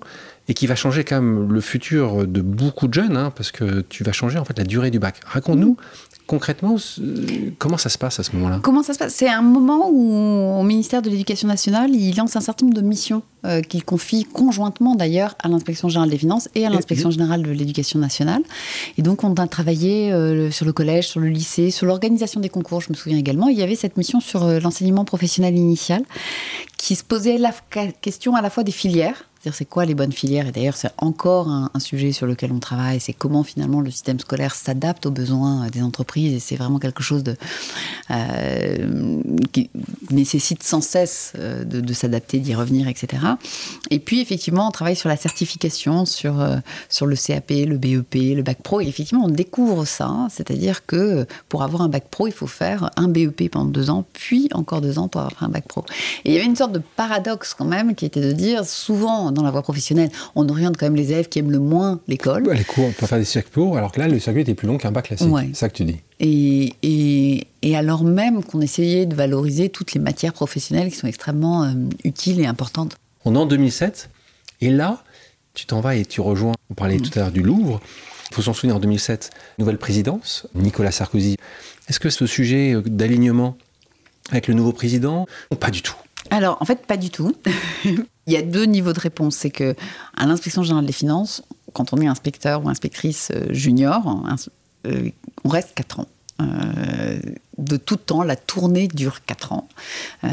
et 0.50 0.54
qui 0.54 0.68
va 0.68 0.76
changer 0.76 1.04
quand 1.04 1.20
même 1.20 1.52
le 1.52 1.62
futur 1.62 2.28
de 2.28 2.42
beaucoup 2.42 2.88
de 2.88 2.94
jeunes, 2.94 3.18
hein, 3.18 3.34
parce 3.36 3.52
que 3.52 3.82
tu 3.82 4.04
vas 4.04 4.12
changer 4.12 4.38
en 4.38 4.46
fait 4.46 4.58
la 4.58 4.64
durée 4.64 4.92
du 4.92 5.00
bac. 5.00 5.20
Raconte-nous 5.26 5.78
concrètement, 6.28 6.76
comment 7.58 7.78
ça 7.78 7.90
se 7.90 7.98
passe 7.98 8.20
à 8.20 8.24
ce 8.24 8.36
moment-là? 8.36 8.60
Comment 8.62 8.84
ça 8.84 8.94
se 8.94 9.00
passe? 9.00 9.14
C'est 9.16 9.30
un 9.30 9.42
moment 9.42 9.90
où, 9.90 10.60
au 10.60 10.64
ministère 10.64 11.02
de 11.02 11.10
l'Éducation 11.10 11.48
nationale, 11.48 11.96
il 11.96 12.16
lance 12.16 12.36
un 12.36 12.42
certain 12.42 12.66
nombre 12.66 12.78
de 12.78 12.86
missions 12.86 13.24
euh, 13.46 13.62
qu'il 13.62 13.84
confie 13.86 14.26
conjointement 14.26 14.96
d'ailleurs 14.96 15.36
à 15.40 15.48
l'inspection 15.48 15.88
générale 15.88 16.10
des 16.10 16.18
finances 16.18 16.50
et 16.54 16.66
à 16.66 16.70
l'inspection 16.70 17.12
générale 17.12 17.44
de 17.44 17.52
l'Éducation 17.52 17.98
nationale. 17.98 18.42
Et 18.98 19.02
donc, 19.02 19.24
on 19.24 19.34
a 19.36 19.48
travaillé 19.48 20.12
euh, 20.12 20.52
sur 20.52 20.66
le 20.66 20.74
collège, 20.74 21.08
sur 21.08 21.22
le 21.22 21.30
lycée, 21.30 21.72
sur 21.72 21.86
l'organisation 21.86 22.42
des 22.42 22.50
concours, 22.50 22.82
je 22.82 22.90
me 22.90 22.96
souviens 22.96 23.18
également. 23.18 23.48
Il 23.48 23.58
y 23.58 23.64
avait 23.64 23.76
cette 23.76 23.96
mission 23.96 24.20
sur 24.20 24.44
euh, 24.44 24.60
l'enseignement 24.60 25.06
professionnel 25.06 25.56
initial 25.56 26.04
qui 26.78 26.96
se 26.96 27.04
posait 27.04 27.38
la 27.38 27.52
question 28.02 28.36
à 28.36 28.42
la 28.42 28.50
fois 28.50 28.64
des 28.64 28.72
filières 28.72 29.24
c'est 29.52 29.66
quoi 29.66 29.86
les 29.86 29.96
bonnes 29.96 30.12
filières 30.12 30.48
Et 30.48 30.52
d'ailleurs, 30.52 30.76
c'est 30.76 30.92
encore 30.98 31.50
un, 31.50 31.70
sujet 31.80 32.12
sur 32.12 32.26
lequel 32.26 32.52
on 32.52 32.60
travaille. 32.60 33.00
C'est 33.00 33.14
comment 33.14 33.44
finalement 33.44 33.82
le 33.82 33.92
système 33.92 34.20
scolaire 34.20 34.56
s'adapte 34.56 35.06
aux 35.06 35.12
besoins 35.12 35.66
euh, 35.66 35.70
des 35.70 35.84
entreprises. 35.84 36.34
Et 36.34 36.40
c'est 36.40 36.56
vraiment 36.56 36.80
quelque 36.80 37.04
chose 37.04 37.24
euh, 38.10 39.22
qui 39.52 39.70
nécessite 40.10 40.64
sans 40.64 40.82
cesse 40.82 41.34
euh, 41.38 41.64
de, 41.64 41.94
s'adapter, 41.94 42.40
d'y 42.40 42.56
revenir, 42.56 42.88
etc. 42.88 43.24
Et 43.92 44.00
puis, 44.00 44.22
effectivement, 44.22 44.68
on 44.68 44.72
travaille 44.72 44.96
sur 44.96 45.10
la 45.10 45.18
certification, 45.18 46.06
sur, 46.06 46.46
sur 46.90 47.06
le 47.06 47.16
CAP, 47.16 47.50
le 47.50 47.78
BEP, 47.78 48.36
le 48.36 48.42
bac 48.42 48.62
pro. 48.64 48.82
Et 48.82 48.88
effectivement, 48.88 49.26
on 49.26 49.30
découvre 49.30 49.86
ça. 49.86 50.28
C'est-à-dire 50.30 50.86
que 50.86 51.26
pour 51.48 51.64
avoir 51.64 51.84
un 51.84 51.90
bac 51.90 52.06
pro, 52.10 52.28
il 52.28 52.34
faut 52.34 52.48
faire 52.48 52.90
un 52.96 53.08
BEP 53.08 53.52
pendant 53.52 53.66
deux 53.66 53.90
ans, 53.90 54.06
puis 54.14 54.50
encore 54.54 54.82
deux 54.82 54.98
ans 55.00 55.08
pour 55.08 55.22
avoir 55.22 55.44
un 55.44 55.50
bac 55.50 55.68
pro. 55.68 55.86
Et 56.26 56.32
il 56.32 56.34
y 56.34 56.38
avait 56.38 56.46
une 56.46 56.56
sorte 56.56 56.67
de 56.72 56.82
paradoxe 56.96 57.54
quand 57.54 57.66
même 57.66 57.96
qui 57.96 58.06
était 58.06 58.22
de 58.22 58.32
dire 58.32 58.66
souvent 58.66 59.32
dans 59.32 59.44
la 59.44 59.52
voie 59.52 59.62
professionnelle, 59.62 60.10
on 60.36 60.48
oriente 60.50 60.78
quand 60.78 60.86
même 60.86 60.96
les 60.96 61.12
élèves 61.12 61.30
qui 61.30 61.40
aiment 61.40 61.52
le 61.52 61.60
moins 61.60 62.00
l'école. 62.08 62.50
les 62.52 62.64
cours, 62.64 62.86
on 62.86 62.92
peut 62.92 63.06
faire 63.06 63.18
des 63.18 63.26
circuits 63.26 63.48
alors 63.76 63.92
que 63.92 64.00
là, 64.00 64.08
le 64.08 64.20
circuit 64.20 64.42
était 64.42 64.56
plus 64.56 64.68
long 64.68 64.78
qu'un 64.78 64.92
bac 64.92 65.06
classique. 65.06 65.28
C'est 65.48 65.56
ça 65.56 65.70
que 65.70 65.76
tu 65.76 65.86
dis. 65.86 65.98
Et, 66.20 66.74
et, 66.84 67.48
et 67.62 67.78
alors 67.78 68.04
même 68.04 68.44
qu'on 68.44 68.62
essayait 68.62 69.06
de 69.06 69.16
valoriser 69.16 69.70
toutes 69.70 69.94
les 69.94 70.00
matières 70.00 70.34
professionnelles 70.34 70.90
qui 70.90 70.98
sont 70.98 71.08
extrêmement 71.08 71.64
euh, 71.64 71.74
utiles 72.04 72.40
et 72.40 72.46
importantes. 72.46 72.96
On 73.26 73.36
est 73.36 73.40
en 73.40 73.46
2007, 73.46 74.10
et 74.62 74.70
là, 74.70 75.04
tu 75.54 75.66
t'en 75.66 75.82
vas 75.82 75.96
et 75.96 76.06
tu 76.06 76.22
rejoins, 76.22 76.54
on 76.70 76.74
parlait 76.74 76.98
mm. 76.98 77.02
tout 77.02 77.12
à 77.16 77.22
l'heure 77.22 77.32
du 77.32 77.42
Louvre, 77.42 77.82
il 78.32 78.36
faut 78.36 78.42
s'en 78.42 78.54
souvenir, 78.54 78.76
en 78.76 78.80
2007, 78.80 79.30
nouvelle 79.58 79.78
présidence, 79.78 80.48
Nicolas 80.56 80.92
Sarkozy. 80.92 81.38
Est-ce 81.88 82.00
que 82.00 82.10
ce 82.10 82.26
sujet 82.26 82.76
d'alignement 82.86 83.58
avec 84.32 84.48
le 84.48 84.54
nouveau 84.54 84.74
président, 84.74 85.26
pas 85.60 85.72
du 85.72 85.82
tout 85.82 85.96
alors, 86.30 86.58
en 86.60 86.66
fait, 86.66 86.86
pas 86.86 86.98
du 86.98 87.10
tout. 87.10 87.34
Il 87.86 88.34
y 88.34 88.38
a 88.38 88.42
deux 88.42 88.66
niveaux 88.66 88.94
de 88.94 89.00
réponse. 89.00 89.36
C'est 89.36 89.50
que 89.50 89.76
à 90.16 90.26
l'inspection 90.26 90.64
générale 90.64 90.86
des 90.86 90.94
finances, 90.94 91.44
quand 91.74 91.94
on 91.94 91.98
est 91.98 92.08
inspecteur 92.08 92.64
ou 92.66 92.70
inspectrice 92.70 93.32
euh, 93.34 93.54
junior, 93.54 94.04
euh, 94.86 95.10
on 95.44 95.50
reste 95.50 95.74
4 95.76 96.02
ans. 96.02 96.08
Euh, 96.42 97.20
de 97.58 97.76
tout 97.76 97.96
temps, 97.96 98.22
la 98.22 98.36
tournée 98.36 98.88
dure 98.88 99.26
4 99.26 99.52
ans. 99.54 99.68
Euh, 100.24 100.30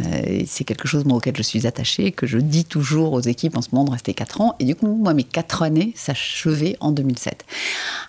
c'est 0.47 0.65
quelque 0.65 0.87
chose 0.87 1.07
moi, 1.07 1.17
auquel 1.17 1.35
je 1.35 1.43
suis 1.43 1.67
attachée, 1.67 2.13
que 2.13 2.27
je 2.27 2.37
dis 2.37 2.67
toujours 2.67 3.15
aux 3.15 3.23
équipes 3.23 3.57
en 3.57 3.63
ce 3.63 3.71
moment 3.73 3.87
de 3.87 3.93
rester 3.93 4.13
4 4.13 4.43
ans. 4.43 4.55
Et 4.61 4.65
du 4.65 4.75
coup, 4.75 4.87
moi, 4.87 5.15
mes 5.15 5.25
4 5.25 5.63
années 5.63 5.93
s'achevaient 5.97 6.77
en 6.81 6.93
2007. 6.93 7.47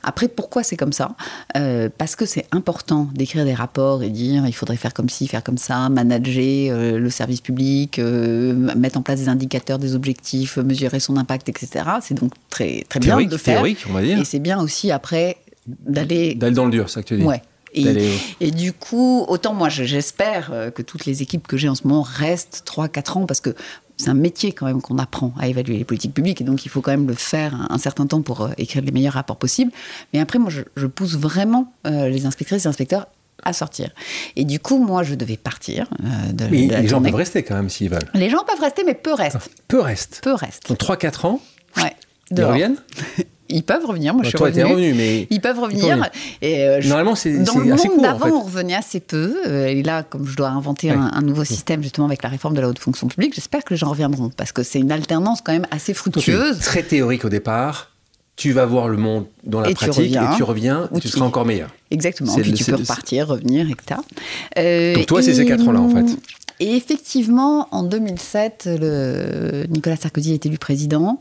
Après, 0.03 0.27
pourquoi 0.27 0.63
c'est 0.63 0.75
comme 0.75 0.91
ça? 0.91 1.15
Euh, 1.55 1.87
Parce 1.97 2.17
que 2.17 2.25
c'est 2.25 2.45
important 2.51 3.07
d'écrire 3.13 3.45
des 3.45 3.53
rapports 3.53 4.03
et 4.03 4.09
dire 4.09 4.45
il 4.45 4.53
faudrait 4.53 4.75
faire 4.75 4.93
comme 4.93 5.07
ci, 5.07 5.27
faire 5.27 5.43
comme 5.43 5.57
ça, 5.57 5.87
manager 5.87 6.77
le 6.77 7.09
service 7.09 7.39
public, 7.39 7.99
mettre 7.99 8.97
en 8.97 9.01
place 9.01 9.19
des 9.19 9.29
indicateurs, 9.29 9.79
des 9.79 9.95
objectifs, 9.95 10.57
mesurer 10.57 10.99
son 10.99 11.15
impact, 11.15 11.47
etc. 11.47 11.85
C'est 12.01 12.15
donc 12.15 12.33
très, 12.49 12.83
très 12.89 12.99
bien 12.99 13.21
de 13.21 13.37
faire. 13.37 13.55
Théorique, 13.55 13.85
on 13.89 13.93
va 13.93 14.01
dire. 14.01 14.19
Et 14.19 14.25
c'est 14.25 14.39
bien 14.39 14.59
aussi 14.59 14.91
après 14.91 15.37
d'aller... 15.67 16.35
D'aller 16.35 16.55
dans 16.55 16.65
le 16.65 16.71
dur, 16.71 16.89
ça 16.89 17.01
que 17.01 17.07
tu 17.07 17.17
dis. 17.17 17.23
Ouais. 17.23 17.41
Et, 17.75 18.51
du 18.51 18.73
coup, 18.73 19.25
autant 19.27 19.53
moi, 19.53 19.69
j'espère 19.69 20.49
euh, 20.51 20.71
que 20.71 20.81
toutes 20.81 21.05
les 21.05 21.21
équipes 21.21 21.47
que 21.47 21.57
j'ai 21.57 21.69
en 21.69 21.75
ce 21.75 21.87
moment 21.87 22.01
restent 22.01 22.63
3-4 22.65 23.17
ans 23.17 23.25
parce 23.25 23.41
que 23.41 23.55
c'est 23.97 24.09
un 24.09 24.15
métier 24.15 24.51
quand 24.51 24.65
même 24.65 24.81
qu'on 24.81 24.97
apprend 24.97 25.33
à 25.39 25.47
évaluer 25.47 25.77
les 25.77 25.85
politiques 25.85 26.13
publiques 26.13 26.41
et 26.41 26.43
donc 26.43 26.65
il 26.65 26.69
faut 26.69 26.81
quand 26.81 26.91
même 26.91 27.07
le 27.07 27.13
faire 27.13 27.67
un, 27.69 27.77
certain 27.77 28.07
temps 28.07 28.21
pour 28.21 28.41
euh, 28.41 28.49
écrire 28.57 28.83
les 28.83 28.91
meilleurs 28.91 29.13
rapports 29.13 29.37
possibles. 29.37 29.71
Mais 30.13 30.19
après, 30.19 30.39
moi, 30.39 30.51
je, 30.51 30.85
pousse 30.87 31.15
vraiment 31.15 31.73
euh, 31.87 32.09
les 32.09 32.25
inspectrices 32.25 32.65
et 32.65 32.67
inspecteurs 32.67 33.07
à 33.43 33.53
sortir. 33.53 33.89
Et 34.35 34.45
du 34.45 34.59
coup, 34.59 34.77
moi, 34.77 35.03
je 35.03 35.13
devais 35.13 35.37
partir 35.37 35.87
de, 36.33 36.45
mais 36.45 36.67
Les 36.67 36.87
gens 36.87 37.01
peuvent 37.01 37.13
rester 37.13 37.43
quand 37.43 37.55
même 37.55 37.69
s'ils 37.69 37.89
veulent. 37.89 38.09
Les 38.13 38.29
gens 38.29 38.43
peuvent 38.45 38.61
rester, 38.61 38.83
mais 38.85 38.93
peu 38.95 39.13
restent. 39.13 39.37
Ah, 39.39 39.61
peu 39.67 39.81
restent. 39.81 40.21
Peu 40.23 40.33
restent. 40.33 40.69
Donc 40.69 40.79
3-4 40.79 41.27
ans 41.27 41.41
Ouais. 41.77 41.93
Ils 42.31 42.43
reviennent? 42.43 42.77
Ils 43.49 43.63
peuvent 43.63 43.85
revenir. 43.85 44.13
Moi, 44.13 44.23
je 44.23 44.29
suis 44.29 44.37
revenue. 44.37 44.63
revenu, 44.63 44.93
mais 44.93 45.27
ils 45.29 45.41
peuvent 45.41 45.59
revenir. 45.59 46.09
Et 46.41 46.61
euh, 46.61 46.81
Normalement, 46.83 47.15
c'est 47.15 47.43
dans 47.43 47.57
le 47.59 47.73
assez 47.73 47.89
monde 47.89 48.01
d'avant, 48.01 48.27
on 48.27 48.41
revenait 48.41 48.75
assez 48.75 48.99
peu. 48.99 49.37
Euh, 49.47 49.67
et 49.67 49.83
là, 49.83 50.03
comme 50.03 50.27
je 50.27 50.35
dois 50.35 50.49
inventer 50.49 50.91
un, 50.91 51.21
nouveau 51.21 51.43
système 51.43 51.81
justement 51.83 52.07
avec 52.07 52.23
la 52.23 52.29
réforme 52.29 52.55
de 52.55 52.61
la 52.61 52.69
haute 52.69 52.79
fonction 52.79 53.07
publique, 53.07 53.33
j'espère 53.35 53.63
que 53.63 53.73
les 53.73 53.77
gens 53.77 53.89
reviendront 53.89 54.29
parce 54.29 54.51
que 54.51 54.63
c'est 54.63 54.79
une 54.79 54.91
alternance 54.91 55.41
quand 55.41 55.53
même 55.53 55.67
assez 55.71 55.93
fructueuse. 55.93 56.59
Très 56.59 56.83
théorique 56.83 57.25
au 57.25 57.29
départ. 57.29 57.91
Tu 58.35 58.51
vas 58.51 58.65
voir 58.65 58.89
le 58.89 58.97
monde 58.97 59.27
dans 59.45 59.61
la 59.61 59.73
pratique 59.73 60.13
et 60.13 60.35
tu 60.35 60.43
reviens, 60.43 60.89
et 60.93 60.99
tu 60.99 61.07
seras 61.07 61.25
encore 61.25 61.45
meilleur. 61.45 61.69
Exactement. 61.89 62.35
Puis 62.35 62.51
tu 62.53 62.65
peux 62.65 62.75
repartir, 62.75 63.27
revenir, 63.27 63.69
etc. 63.69 64.01
Euh, 64.57 64.95
Donc 64.95 65.05
toi, 65.05 65.21
c'est 65.21 65.35
ces 65.35 65.45
quatre 65.45 65.65
ans-là, 65.67 65.79
en 65.79 65.89
fait. 65.89 66.17
Et 66.59 66.75
effectivement, 66.75 67.67
en 67.71 67.83
2007, 67.83 68.69
le... 68.79 69.65
Nicolas 69.69 69.95
Sarkozy 69.95 70.33
été 70.33 70.49
élu 70.49 70.57
président. 70.57 71.19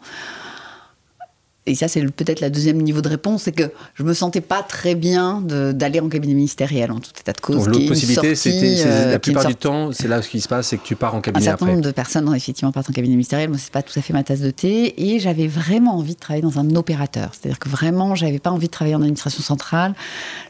Et 1.66 1.74
ça 1.74 1.88
c'est 1.88 2.02
peut-être 2.04 2.40
la 2.40 2.50
deuxième 2.50 2.78
niveau 2.78 3.00
de 3.00 3.08
réponse, 3.08 3.44
c'est 3.44 3.52
que 3.52 3.70
je 3.94 4.02
me 4.02 4.12
sentais 4.12 4.40
pas 4.40 4.62
très 4.62 4.94
bien 4.94 5.40
d'aller 5.40 6.00
en 6.00 6.08
cabinet 6.08 6.34
ministériel 6.34 6.92
en 6.92 7.00
tout 7.00 7.10
état 7.18 7.32
de 7.32 7.40
cause. 7.40 7.66
L'autre 7.66 7.88
possibilité, 7.88 8.34
c'était 8.34 8.82
euh, 8.86 9.12
la 9.12 9.18
plupart 9.18 9.46
du 9.46 9.54
temps, 9.54 9.92
c'est 9.92 10.08
là 10.08 10.20
ce 10.20 10.28
qui 10.28 10.40
se 10.40 10.48
passe, 10.48 10.68
c'est 10.68 10.76
que 10.76 10.84
tu 10.84 10.96
pars 10.96 11.14
en 11.14 11.20
cabinet. 11.20 11.46
Un 11.46 11.50
certain 11.50 11.66
nombre 11.66 11.80
de 11.80 11.90
personnes 11.90 12.34
effectivement 12.34 12.72
partent 12.72 12.90
en 12.90 12.92
cabinet 12.92 13.14
ministériel. 13.14 13.48
Moi, 13.48 13.58
c'est 13.58 13.72
pas 13.72 13.82
tout 13.82 13.98
à 13.98 14.02
fait 14.02 14.12
ma 14.12 14.22
tasse 14.22 14.40
de 14.40 14.50
thé, 14.50 14.94
et 14.96 15.18
j'avais 15.18 15.46
vraiment 15.46 15.96
envie 15.96 16.14
de 16.14 16.20
travailler 16.20 16.42
dans 16.42 16.58
un 16.58 16.74
opérateur. 16.76 17.30
C'est-à-dire 17.32 17.58
que 17.58 17.68
vraiment, 17.68 18.14
j'avais 18.14 18.38
pas 18.38 18.50
envie 18.50 18.66
de 18.66 18.72
travailler 18.72 18.96
en 18.96 19.00
administration 19.02 19.42
centrale. 19.42 19.94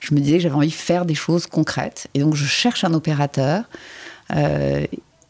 Je 0.01 0.15
me 0.15 0.21
disais 0.21 0.37
que 0.39 0.43
j'avais 0.43 0.55
envie 0.55 0.69
de 0.69 0.73
faire 0.73 1.05
des 1.05 1.15
choses 1.15 1.47
concrètes, 1.47 2.09
et 2.15 2.21
donc 2.21 2.35
je 2.35 2.47
cherche 2.47 2.85
un 2.85 2.95
opérateur. 2.95 3.65
Euh, 4.35 4.85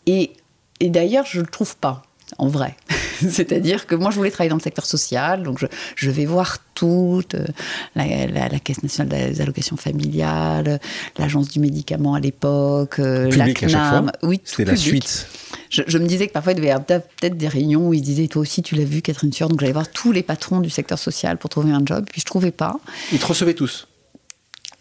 et, 0.07 0.33
et 0.81 0.89
d'ailleurs, 0.89 1.27
je 1.27 1.41
le 1.41 1.47
trouve 1.47 1.77
pas 1.77 2.03
en 2.39 2.49
vrai. 2.49 2.77
C'est-à-dire 3.31 3.87
que 3.87 3.95
moi, 3.95 4.11
je 4.11 4.17
voulais 4.17 4.31
travailler 4.31 4.51
dans 4.51 4.57
le 4.57 4.63
secteur 4.63 4.87
social, 4.87 5.43
donc 5.43 5.65
je, 5.97 6.11
vais 6.11 6.27
voir 6.27 6.59
toute 6.75 7.35
euh, 7.35 7.47
la, 7.95 8.59
Caisse 8.61 8.83
nationale 8.83 9.33
des 9.33 9.41
allocations 9.41 9.77
familiales, 9.77 10.81
l'Agence 11.19 11.49
du 11.49 11.61
médicament 11.61 12.15
à 12.15 12.21
l'époque, 12.21 12.99
euh, 12.99 13.31
la 13.37 13.53
CNAM. 13.53 14.13
Oui, 14.23 14.41
c'était 14.45 14.65
la 14.65 14.77
suite. 14.77 15.27
Je, 15.71 15.99
me 15.99 16.07
disais 16.07 16.29
que 16.29 16.33
parfois, 16.33 16.53
il 16.53 16.57
devait 16.57 16.69
y 16.69 16.71
avoir 16.71 16.87
peut-être 16.87 17.37
des 17.37 17.49
réunions 17.49 17.89
où 17.89 17.95
ils 17.95 18.03
disaient 18.03 18.29
Toi 18.29 18.43
aussi, 18.43 18.63
tu 18.63 18.77
l'as 18.77 18.85
vu, 18.85 19.03
Catherine 19.03 19.33
Sueur. 19.33 19.49
Donc, 19.49 19.61
j'allais 19.61 19.73
voir 19.73 19.89
tous 19.89 20.13
les 20.13 20.23
patrons 20.23 20.61
du 20.61 20.71
secteur 20.71 20.99
social 20.99 21.37
pour 21.37 21.51
trouver 21.51 21.73
un 21.73 21.83
job, 21.85 22.05
puis 22.11 22.21
je 22.21 22.25
ne 22.25 22.29
trouvais 22.29 22.53
pas. 22.53 22.79
Ils 23.13 23.19
te 23.19 23.27
recevaient 23.27 23.55
tous 23.55 23.89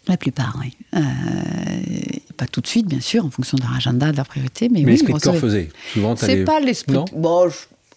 la 0.06 0.16
plupart, 0.16 0.56
oui. 0.60 0.76
Euh, 0.94 1.00
pas 2.36 2.46
tout 2.46 2.60
de 2.60 2.66
suite, 2.66 2.86
bien 2.86 3.00
sûr, 3.00 3.24
en 3.24 3.30
fonction 3.30 3.56
de 3.56 3.62
leur 3.62 3.74
agenda, 3.74 4.12
de 4.12 4.16
leur 4.16 4.26
priorité. 4.26 4.68
Mais, 4.68 4.82
mais 4.82 4.92
l'esprit 4.92 5.14
de 5.14 5.18
corps 5.18 5.36
faisait. 5.36 5.70
Souvent, 5.92 6.16
C'est 6.16 6.44
pas 6.44 6.60
l'esprit. 6.60 6.96
Bon, 7.14 7.48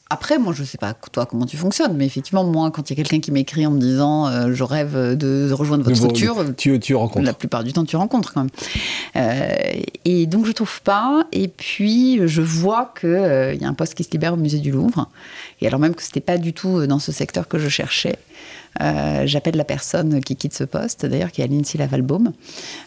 après, 0.10 0.38
moi, 0.38 0.54
je 0.54 0.64
sais 0.64 0.78
pas 0.78 0.94
toi 0.94 1.26
comment 1.26 1.46
tu 1.46 1.58
fonctionnes, 1.58 1.98
mais 1.98 2.06
effectivement, 2.06 2.46
moi, 2.46 2.72
quand 2.72 2.90
il 2.90 2.98
y 2.98 3.00
a 3.00 3.04
quelqu'un 3.04 3.20
qui 3.20 3.32
m'écrit 3.32 3.66
en 3.68 3.72
me 3.72 3.80
disant 3.80 4.28
euh, 4.28 4.54
je 4.54 4.64
rêve 4.64 5.18
de, 5.18 5.52
rejoindre 5.52 5.84
votre 5.84 5.98
structure, 5.98 6.46
tu, 6.56 6.80
tu 6.80 6.96
rencontres. 6.96 7.26
La 7.26 7.34
plupart 7.34 7.64
du 7.64 7.74
temps, 7.74 7.84
tu 7.84 7.98
rencontres 7.98 8.34
quand 8.34 8.42
même. 8.42 8.50
Euh, 9.18 9.82
et 10.06 10.26
donc, 10.26 10.46
je 10.46 10.54
trouve 10.54 10.82
pas. 10.82 11.26
Et 11.34 11.50
puis, 11.50 12.26
je 12.26 12.42
vois 12.42 12.94
qu'il 13.00 13.10
euh, 13.10 13.54
y 13.54 13.66
a 13.66 13.68
un 13.68 13.74
poste 13.74 13.96
qui 13.96 14.04
se 14.04 14.12
libère 14.12 14.34
au 14.34 14.38
musée 14.38 14.60
du 14.60 14.72
Louvre. 14.72 15.10
Et 15.60 15.68
alors 15.68 15.80
même 15.80 15.96
que 15.96 16.04
c'était 16.04 16.22
pas 16.22 16.38
du 16.38 16.54
tout 16.54 16.86
dans 16.88 17.00
ce 17.00 17.12
secteur 17.12 17.48
que 17.48 17.58
je 17.58 17.68
cherchais. 17.68 18.18
Euh, 18.82 19.24
j'appelle 19.26 19.56
la 19.56 19.64
personne 19.64 20.22
qui 20.22 20.36
quitte 20.36 20.54
ce 20.54 20.64
poste, 20.64 21.06
d'ailleurs, 21.06 21.32
qui 21.32 21.42
est 21.42 21.48
Lindsay 21.48 21.78
Lavalbaum. 21.78 22.34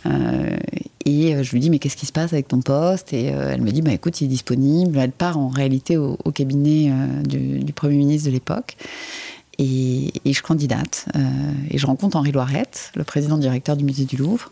Euh, 0.07 0.57
et 1.05 1.35
euh, 1.35 1.43
je 1.43 1.53
lui 1.53 1.61
dis, 1.61 1.71
mais 1.71 1.79
qu'est-ce 1.79 1.97
qui 1.97 2.07
se 2.07 2.13
passe 2.13 2.33
avec 2.33 2.49
ton 2.49 2.61
poste? 2.61 3.13
Et 3.13 3.27
elle 3.27 3.63
me 3.63 3.71
dit, 3.71 3.83
bah, 3.83 3.93
écoute, 3.93 4.21
il 4.21 4.25
est 4.25 4.29
disponible. 4.29 4.99
Elle 4.99 5.13
part 5.13 5.39
en 5.39 5.49
réalité 5.49 5.97
au, 5.97 6.17
cabinet 6.33 6.93
du, 7.25 7.73
Premier 7.73 7.97
ministre 7.97 8.29
de 8.29 8.33
l'époque. 8.33 8.77
Et, 9.59 10.11
je 10.25 10.43
candidate. 10.43 11.07
et 11.71 11.77
je 11.77 11.87
rencontre 11.87 12.17
Henri 12.17 12.33
Loirette, 12.33 12.93
le 12.95 13.05
président 13.05 13.37
directeur 13.37 13.77
du 13.77 13.85
musée 13.85 14.05
du 14.05 14.17
Louvre. 14.17 14.51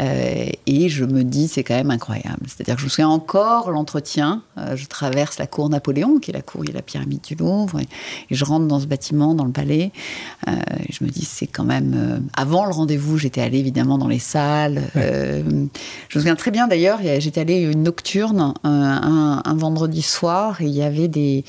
Euh, 0.00 0.46
et 0.66 0.88
je 0.88 1.04
me 1.04 1.22
dis, 1.22 1.48
c'est 1.48 1.62
quand 1.62 1.74
même 1.74 1.90
incroyable. 1.90 2.46
C'est-à-dire 2.46 2.76
que 2.76 2.80
je 2.80 2.86
me 2.86 2.90
souviens 2.90 3.08
encore 3.08 3.70
l'entretien. 3.70 4.42
Euh, 4.58 4.76
je 4.76 4.86
traverse 4.86 5.38
la 5.38 5.46
cour 5.46 5.68
Napoléon, 5.68 6.18
qui 6.18 6.30
est 6.30 6.34
la 6.34 6.42
cour, 6.42 6.64
il 6.64 6.68
y 6.68 6.72
a 6.72 6.74
la 6.74 6.82
pyramide 6.82 7.20
du 7.20 7.34
Louvre, 7.34 7.80
et, 7.80 7.88
je 8.30 8.44
rentre 8.44 8.66
dans 8.66 8.80
ce 8.80 8.86
bâtiment, 8.86 9.34
dans 9.34 9.44
le 9.44 9.52
palais. 9.52 9.92
Euh, 10.48 10.52
et 10.88 10.92
je 10.92 11.04
me 11.04 11.10
dis, 11.10 11.24
c'est 11.24 11.46
quand 11.46 11.64
même. 11.64 12.22
avant 12.34 12.64
le 12.64 12.72
rendez-vous, 12.72 13.18
j'étais 13.18 13.40
allée 13.40 13.58
évidemment 13.58 13.98
dans 13.98 14.08
les 14.08 14.18
salles. 14.18 14.82
je 14.94 15.42
me 15.42 15.68
souviens 16.10 16.36
très 16.36 16.50
bien 16.50 16.66
d'ailleurs, 16.66 17.00
j'étais 17.18 17.40
allée 17.40 17.60
une 17.60 17.82
nocturne 17.82 18.54
un, 18.64 19.42
un, 19.44 19.54
vendredi 19.54 20.02
soir, 20.02 20.60
et 20.60 20.66
il 20.66 20.74
y 20.74 20.82
avait 20.82 21.08
des. 21.08 21.44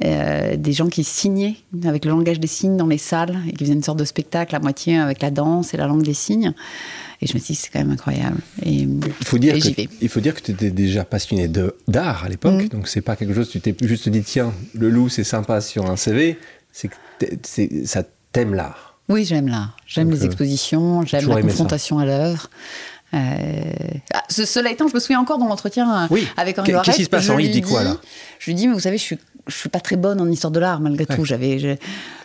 des 0.00 0.72
gens 0.72 0.88
qui 0.88 1.04
signaient 1.04 1.56
avec 1.84 2.04
le 2.04 2.10
langage 2.10 2.40
des 2.40 2.46
signes 2.46 2.76
dans 2.76 2.86
les 2.86 2.98
salles 2.98 3.38
et 3.48 3.52
qui 3.52 3.64
faisaient 3.64 3.74
une 3.74 3.82
sorte 3.82 3.98
de 3.98 4.04
spectacle 4.04 4.56
à 4.56 4.60
moitié 4.60 4.98
avec 4.98 5.20
la 5.20 5.30
danse 5.30 5.74
et 5.74 5.76
la 5.76 5.86
langue 5.86 6.02
des 6.02 6.14
signes. 6.14 6.54
Et 7.22 7.26
je 7.28 7.34
me 7.34 7.38
suis 7.38 7.54
dit, 7.54 7.60
c'est 7.60 7.70
quand 7.70 7.78
même 7.78 7.92
incroyable. 7.92 8.38
Et, 8.64 8.80
il, 8.80 9.00
faut 9.24 9.38
dire 9.38 9.54
que, 9.54 9.82
il 10.00 10.08
faut 10.08 10.18
dire 10.18 10.34
que 10.34 10.40
tu 10.40 10.50
étais 10.50 10.70
déjà 10.70 11.04
passionné 11.04 11.48
d'art 11.86 12.24
à 12.24 12.28
l'époque. 12.28 12.52
Donc, 12.52 12.62
mm. 12.64 12.68
Donc, 12.68 12.88
c'est 12.88 13.00
pas 13.00 13.14
quelque 13.14 13.32
chose, 13.32 13.48
tu 13.48 13.60
t'es 13.60 13.76
juste 13.80 14.08
dit, 14.08 14.22
tiens, 14.22 14.52
le 14.74 14.90
loup, 14.90 15.08
c'est 15.08 15.22
sympa 15.22 15.60
sur 15.60 15.88
un 15.88 15.96
CV. 15.96 16.36
C'est 16.72 16.88
que 16.88 16.96
ça 17.84 18.02
t'aime 18.32 18.54
l'art. 18.54 18.98
Oui, 19.08 19.24
j'aime 19.24 19.46
l'art. 19.46 19.76
J'aime 19.86 20.10
les 20.10 20.22
euh, 20.22 20.26
expositions, 20.26 21.04
j'aime 21.06 21.28
la 21.28 21.42
confrontation 21.42 22.00
à 22.00 22.06
l'œuvre. 22.06 22.50
Euh... 23.14 23.18
Ah, 24.14 24.22
cela 24.28 24.70
étant, 24.70 24.88
je 24.88 24.94
me 24.94 25.00
souviens 25.00 25.20
encore 25.20 25.38
dans 25.38 25.46
l'entretien 25.46 26.08
euh, 26.10 26.18
avec 26.36 26.58
Henri 26.58 26.72
Qu'est-ce 26.82 26.96
qui 26.96 27.04
se 27.04 27.10
passe 27.10 27.28
Henri 27.28 27.50
dit 27.50 27.60
quoi 27.60 27.84
là? 27.84 27.98
Je 28.40 28.46
lui 28.46 28.54
dis, 28.54 28.66
mais 28.66 28.74
vous 28.74 28.80
savez, 28.80 28.96
je 28.96 29.02
suis, 29.02 29.18
je 29.46 29.54
suis 29.54 29.68
pas 29.68 29.80
très 29.80 29.96
bonne 29.96 30.20
en 30.20 30.28
histoire 30.28 30.50
de 30.50 30.58
l'art 30.58 30.80
malgré 30.80 31.06
tout. 31.06 31.24
J'avais, 31.24 31.78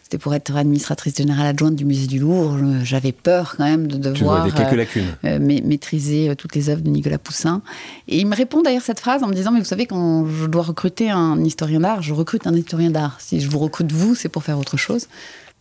c'était 0.08 0.20
pour 0.20 0.34
être 0.34 0.56
administratrice 0.56 1.18
générale 1.18 1.48
adjointe 1.48 1.76
du 1.76 1.84
musée 1.84 2.08
du 2.08 2.18
Louvre. 2.18 2.58
J'avais 2.82 3.12
peur 3.12 3.56
quand 3.58 3.66
même 3.66 3.88
de 3.88 3.98
devoir 3.98 4.48
euh, 4.48 4.86
euh, 5.26 5.40
maîtriser 5.40 6.30
euh, 6.30 6.36
toutes 6.36 6.56
les 6.56 6.70
œuvres 6.70 6.80
de 6.80 6.90
Nicolas 6.90 7.18
Poussin. 7.18 7.62
Et 8.08 8.18
il 8.20 8.26
me 8.26 8.34
répond 8.34 8.62
d'ailleurs 8.62 8.84
cette 8.84 9.02
phrase 9.02 9.22
en 9.22 9.28
me 9.28 9.34
disant 9.34 9.52
Mais 9.52 9.60
vous 9.60 9.66
savez, 9.66 9.86
quand 9.86 10.26
je 10.26 10.46
dois 10.46 10.64
recruter 10.64 11.10
un 11.10 11.44
historien 11.44 11.82
d'art, 11.82 12.02
je 12.02 12.14
recrute 12.14 12.48
un 12.48 12.54
historien 12.54 12.90
d'art. 12.90 13.18
Si 13.20 13.42
je 13.42 13.50
vous 13.50 13.60
recrute 13.60 13.92
vous, 13.92 14.16
c'est 14.16 14.30
pour 14.30 14.46
faire 14.46 14.58
autre 14.58 14.78
chose. 14.78 15.08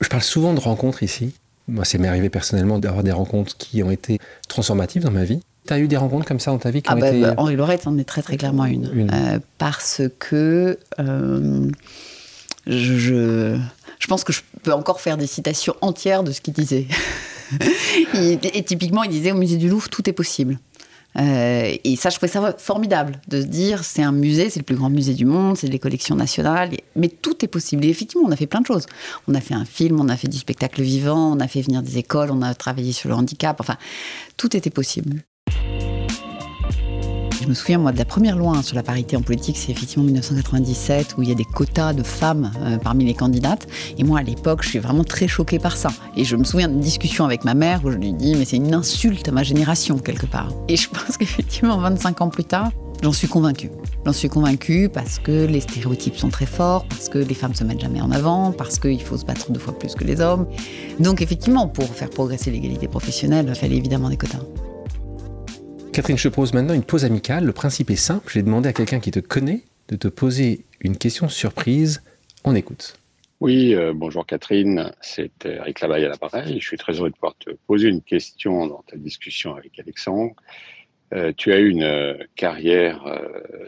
Je 0.01 0.07
parle 0.07 0.23
souvent 0.23 0.55
de 0.55 0.61
rencontres 0.61 1.03
ici. 1.03 1.35
Moi, 1.67 1.85
c'est 1.85 1.99
m'est 1.99 2.07
arrivé 2.07 2.29
personnellement 2.29 2.79
d'avoir 2.79 3.03
des 3.03 3.11
rencontres 3.11 3.57
qui 3.57 3.83
ont 3.83 3.91
été 3.91 4.21
transformatives 4.47 5.03
dans 5.03 5.11
ma 5.11 5.25
vie. 5.25 5.41
Tu 5.67 5.73
as 5.73 5.81
eu 5.81 5.89
des 5.89 5.97
rencontres 5.97 6.25
comme 6.25 6.39
ça 6.39 6.53
dans 6.53 6.59
ta 6.59 6.71
vie 6.71 6.83
qui 6.83 6.91
ah 6.93 6.95
ont 6.95 7.01
bah, 7.01 7.09
été... 7.09 7.21
bah, 7.21 7.35
Henri 7.37 7.57
Lorette 7.57 7.89
en 7.89 7.99
est 7.99 8.05
très 8.05 8.23
très 8.23 8.37
clairement 8.37 8.67
une. 8.67 9.11
parce 9.59 10.03
que 10.21 10.79
je, 12.69 12.97
je 12.97 13.59
pense 14.07 14.25
que 14.25 14.33
je 14.33 14.41
peux 14.63 14.73
encore 14.73 15.01
faire 15.01 15.17
des 15.17 15.27
citations 15.27 15.75
entières 15.81 16.23
de 16.23 16.33
ce 16.33 16.41
qu'il 16.41 16.55
disait. 16.55 16.87
et, 18.15 18.63
typiquement, 18.65 19.03
il 19.05 19.11
disait 19.11 19.33
au 19.33 19.37
musée 19.37 19.57
du 19.57 19.69
Louvre, 19.69 19.89
tout 19.89 20.09
est 20.09 20.13
possible. 20.13 20.59
Euh, 21.19 21.75
et 21.83 21.97
ça, 21.97 22.11
je 22.11 22.17
trouvais 22.17 22.31
ça 22.31 22.55
formidable 22.59 23.21
de 23.29 23.41
se 23.41 23.47
dire, 23.47 23.85
c'est 23.85 24.03
un 24.03 24.13
musée, 24.13 24.51
c'est 24.51 24.61
le 24.61 24.65
plus 24.65 24.77
grand 24.77 24.91
musée 24.91 25.15
du 25.15 25.25
monde, 25.25 25.57
c'est 25.57 25.69
des 25.69 25.79
collections 25.79 26.15
nationales, 26.15 26.71
mais 26.95 27.09
tout 27.09 27.43
est 27.43 27.49
possible. 27.49 27.87
Et 27.87 27.89
effectivement, 27.89 28.27
on 28.29 28.33
a 28.33 28.37
fait 28.37 28.47
plein 28.47 28.61
de 28.61 28.67
choses. 28.67 28.85
On 29.27 29.35
a 29.35 29.41
fait 29.41 29.55
un 29.55 29.65
film, 29.65 29.99
on 30.01 30.09
a 30.09 30.17
fait 30.17 30.29
du 30.29 30.37
spectacle 30.37 30.83
vivant, 30.83 31.33
on 31.33 31.41
a 31.41 31.49
fait 31.49 31.63
venir 31.63 31.83
des 31.83 31.97
écoles, 31.97 32.31
on 32.31 32.43
a 32.43 32.55
travaillé 32.55 32.93
sur 32.93 33.09
le 33.09 33.15
handicap, 33.15 33.61
enfin, 33.61 33.77
tout 34.37 34.55
était 34.57 34.71
possible. 34.71 35.23
Je 37.47 37.51
me 37.51 37.55
souviens, 37.55 37.79
moi, 37.79 37.93
de 37.93 37.99
la 37.99 38.05
première 38.05 38.37
loi 38.37 38.61
sur 38.65 38.75
la 38.75 38.83
parité 38.83 39.17
en 39.17 39.23
politique, 39.23 39.57
c'est 39.57 39.71
effectivement 39.71 40.03
1997, 40.03 41.15
où 41.17 41.23
il 41.23 41.29
y 41.29 41.33
a 41.33 41.37
des 41.37 41.45
quotas 41.45 41.93
de 41.93 42.03
femmes 42.03 42.51
euh, 42.59 42.77
parmi 42.77 43.05
les 43.05 43.15
candidates. 43.15 43.69
Et 43.99 44.03
moi, 44.03 44.19
à 44.19 44.25
l'époque, 44.25 44.65
je 44.65 44.71
suis 44.71 44.79
vraiment 44.81 45.05
très 45.05 45.29
choquée 45.29 45.61
par 45.61 45.77
ça. 45.77 45.91
Et 46.17 46.25
je 46.25 46.35
me 46.35 46.43
souviens 46.43 46.67
d'une 46.67 46.81
discussion 46.81 47.25
avec 47.25 47.45
ma 47.45 47.55
mère 47.55 47.85
où 47.85 47.93
je 47.93 47.99
lui 47.99 48.13
dis, 48.13 48.35
mais 48.35 48.45
c'est 48.45 48.57
une 48.57 48.75
insulte 48.75 49.29
à 49.29 49.31
ma 49.31 49.45
génération, 49.45 49.97
quelque 49.99 50.27
part. 50.27 50.49
Et 50.67 50.77
je 50.77 50.89
pense 50.89 51.17
qu'effectivement, 51.19 51.79
25 51.79 52.21
ans 52.21 52.31
plus 52.31 52.43
tard, 52.43 52.73
J'en 53.03 53.13
suis 53.13 53.29
convaincue. 53.29 53.71
J'en 54.07 54.15
suis 54.15 54.31
convaincue 54.31 54.89
parce 54.89 55.19
que 55.19 55.45
les 55.45 55.61
stéréotypes 55.61 56.17
sont 56.17 56.31
très 56.31 56.47
forts, 56.47 56.87
parce 56.89 57.11
que 57.11 57.19
les 57.19 57.35
femmes 57.35 57.55
se 57.55 57.63
mettent 57.63 57.83
jamais 57.83 58.01
en 58.01 58.11
avant, 58.11 58.53
parce 58.53 58.79
qu'il 58.79 59.03
faut 59.03 59.19
se 59.19 59.27
battre 59.27 59.53
deux 59.53 59.61
fois 59.61 59.79
plus 59.79 59.95
que 59.95 60.03
les 60.03 60.23
hommes. 60.23 60.47
Donc 60.99 61.21
effectivement, 61.21 61.69
pour 61.69 61.85
faire 61.85 62.09
progresser 62.09 62.51
l'égalité 62.51 62.89
professionnelle, 62.89 63.45
il 63.51 63.55
fallait 63.55 63.77
évidemment 63.77 64.09
des 64.09 64.17
quotas. 64.17 64.41
Catherine, 65.97 66.19
je 66.19 66.29
pose 66.29 66.53
maintenant 66.53 66.75
une 66.75 66.85
pause 66.85 67.07
amicale. 67.07 67.47
Le 67.47 67.55
principe 67.55 67.91
est 67.91 67.97
simple. 67.97 68.31
J'ai 68.31 68.43
demandé 68.43 68.69
à 68.69 68.75
quelqu'un 68.75 69.01
qui 69.01 69.11
te 69.11 69.19
connaît 69.19 69.63
de 69.89 69.97
te 69.97 70.09
poser 70.09 70.67
une 70.81 70.99
question 70.99 71.27
surprise. 71.31 72.03
On 72.45 72.55
écoute. 72.55 72.99
Oui, 73.41 73.75
euh, 73.75 73.95
bonjour 73.97 74.27
Catherine, 74.27 74.93
c'est 75.01 75.47
Eric 75.47 75.81
Labaye 75.81 76.05
à 76.05 76.11
l'appareil. 76.11 76.61
Je 76.61 76.67
suis 76.67 76.77
très 76.77 76.99
heureux 76.99 77.09
de 77.09 77.15
pouvoir 77.15 77.35
te 77.39 77.49
poser 77.67 77.89
une 77.89 78.03
question 78.03 78.67
dans 78.67 78.85
ta 78.87 78.99
discussion 78.99 79.57
avec 79.57 79.79
Alexandre. 79.79 80.35
Euh, 81.15 81.33
tu 81.35 81.51
as 81.55 81.61
eu 81.61 81.71
une 81.71 81.83
euh, 81.83 82.13
carrière 82.35 83.03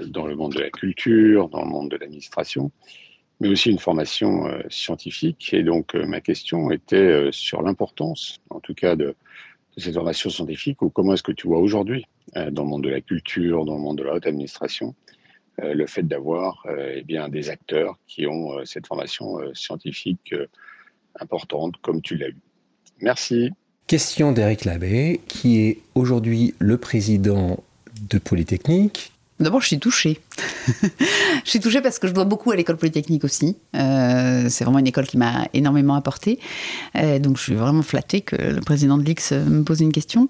dans 0.02 0.26
le 0.26 0.36
monde 0.36 0.52
de 0.52 0.60
la 0.60 0.68
culture, 0.68 1.48
dans 1.48 1.62
le 1.62 1.70
monde 1.70 1.90
de 1.90 1.96
l'administration, 1.96 2.70
mais 3.40 3.48
aussi 3.48 3.70
une 3.70 3.78
formation 3.78 4.50
scientifique. 4.68 5.54
Et 5.54 5.62
donc 5.62 5.94
ma 5.94 6.20
question 6.20 6.70
était 6.70 7.30
sur 7.32 7.62
l'importance, 7.62 8.36
en 8.50 8.60
tout 8.60 8.74
cas, 8.74 8.96
de, 8.96 9.16
cette 9.78 9.94
formation 9.94 10.30
scientifique, 10.30 10.82
ou 10.82 10.90
comment 10.90 11.14
est-ce 11.14 11.22
que 11.22 11.32
tu 11.32 11.46
vois 11.46 11.58
aujourd'hui 11.58 12.04
euh, 12.36 12.50
dans 12.50 12.64
le 12.64 12.68
monde 12.68 12.84
de 12.84 12.88
la 12.88 13.00
culture, 13.00 13.64
dans 13.64 13.74
le 13.74 13.80
monde 13.80 13.98
de 13.98 14.04
la 14.04 14.14
haute 14.14 14.26
administration, 14.26 14.94
euh, 15.62 15.74
le 15.74 15.86
fait 15.86 16.02
d'avoir 16.02 16.62
euh, 16.66 17.00
eh 17.08 17.30
des 17.30 17.50
acteurs 17.50 17.98
qui 18.06 18.26
ont 18.26 18.64
cette 18.64 18.86
formation 18.86 19.38
scientifique 19.54 20.34
importante 21.20 21.76
comme 21.82 22.02
tu 22.02 22.16
l'as 22.16 22.28
eu. 22.28 22.40
Merci. 23.00 23.50
Question 23.86 24.32
d'Éric 24.32 24.64
Labbé, 24.64 25.20
qui 25.28 25.60
est 25.60 25.78
aujourd'hui 25.94 26.54
le 26.58 26.76
président 26.76 27.62
de 28.08 28.18
Polytechnique, 28.18 29.12
D'abord, 29.40 29.60
je 29.60 29.68
suis 29.68 29.78
touchée. 29.78 30.20
je 30.66 31.50
suis 31.50 31.60
touchée 31.60 31.80
parce 31.80 31.98
que 31.98 32.08
je 32.08 32.12
dois 32.12 32.24
beaucoup 32.24 32.50
à 32.50 32.56
l'école 32.56 32.76
polytechnique 32.76 33.24
aussi. 33.24 33.56
Euh, 33.76 34.48
c'est 34.48 34.64
vraiment 34.64 34.80
une 34.80 34.86
école 34.86 35.06
qui 35.06 35.16
m'a 35.16 35.46
énormément 35.54 35.94
apporté. 35.94 36.40
Euh, 36.96 37.18
donc, 37.18 37.36
je 37.36 37.42
suis 37.42 37.54
vraiment 37.54 37.82
flattée 37.82 38.20
que 38.20 38.36
le 38.36 38.60
président 38.60 38.98
de 38.98 39.04
l'IX 39.04 39.32
me 39.32 39.62
pose 39.62 39.80
une 39.80 39.92
question. 39.92 40.26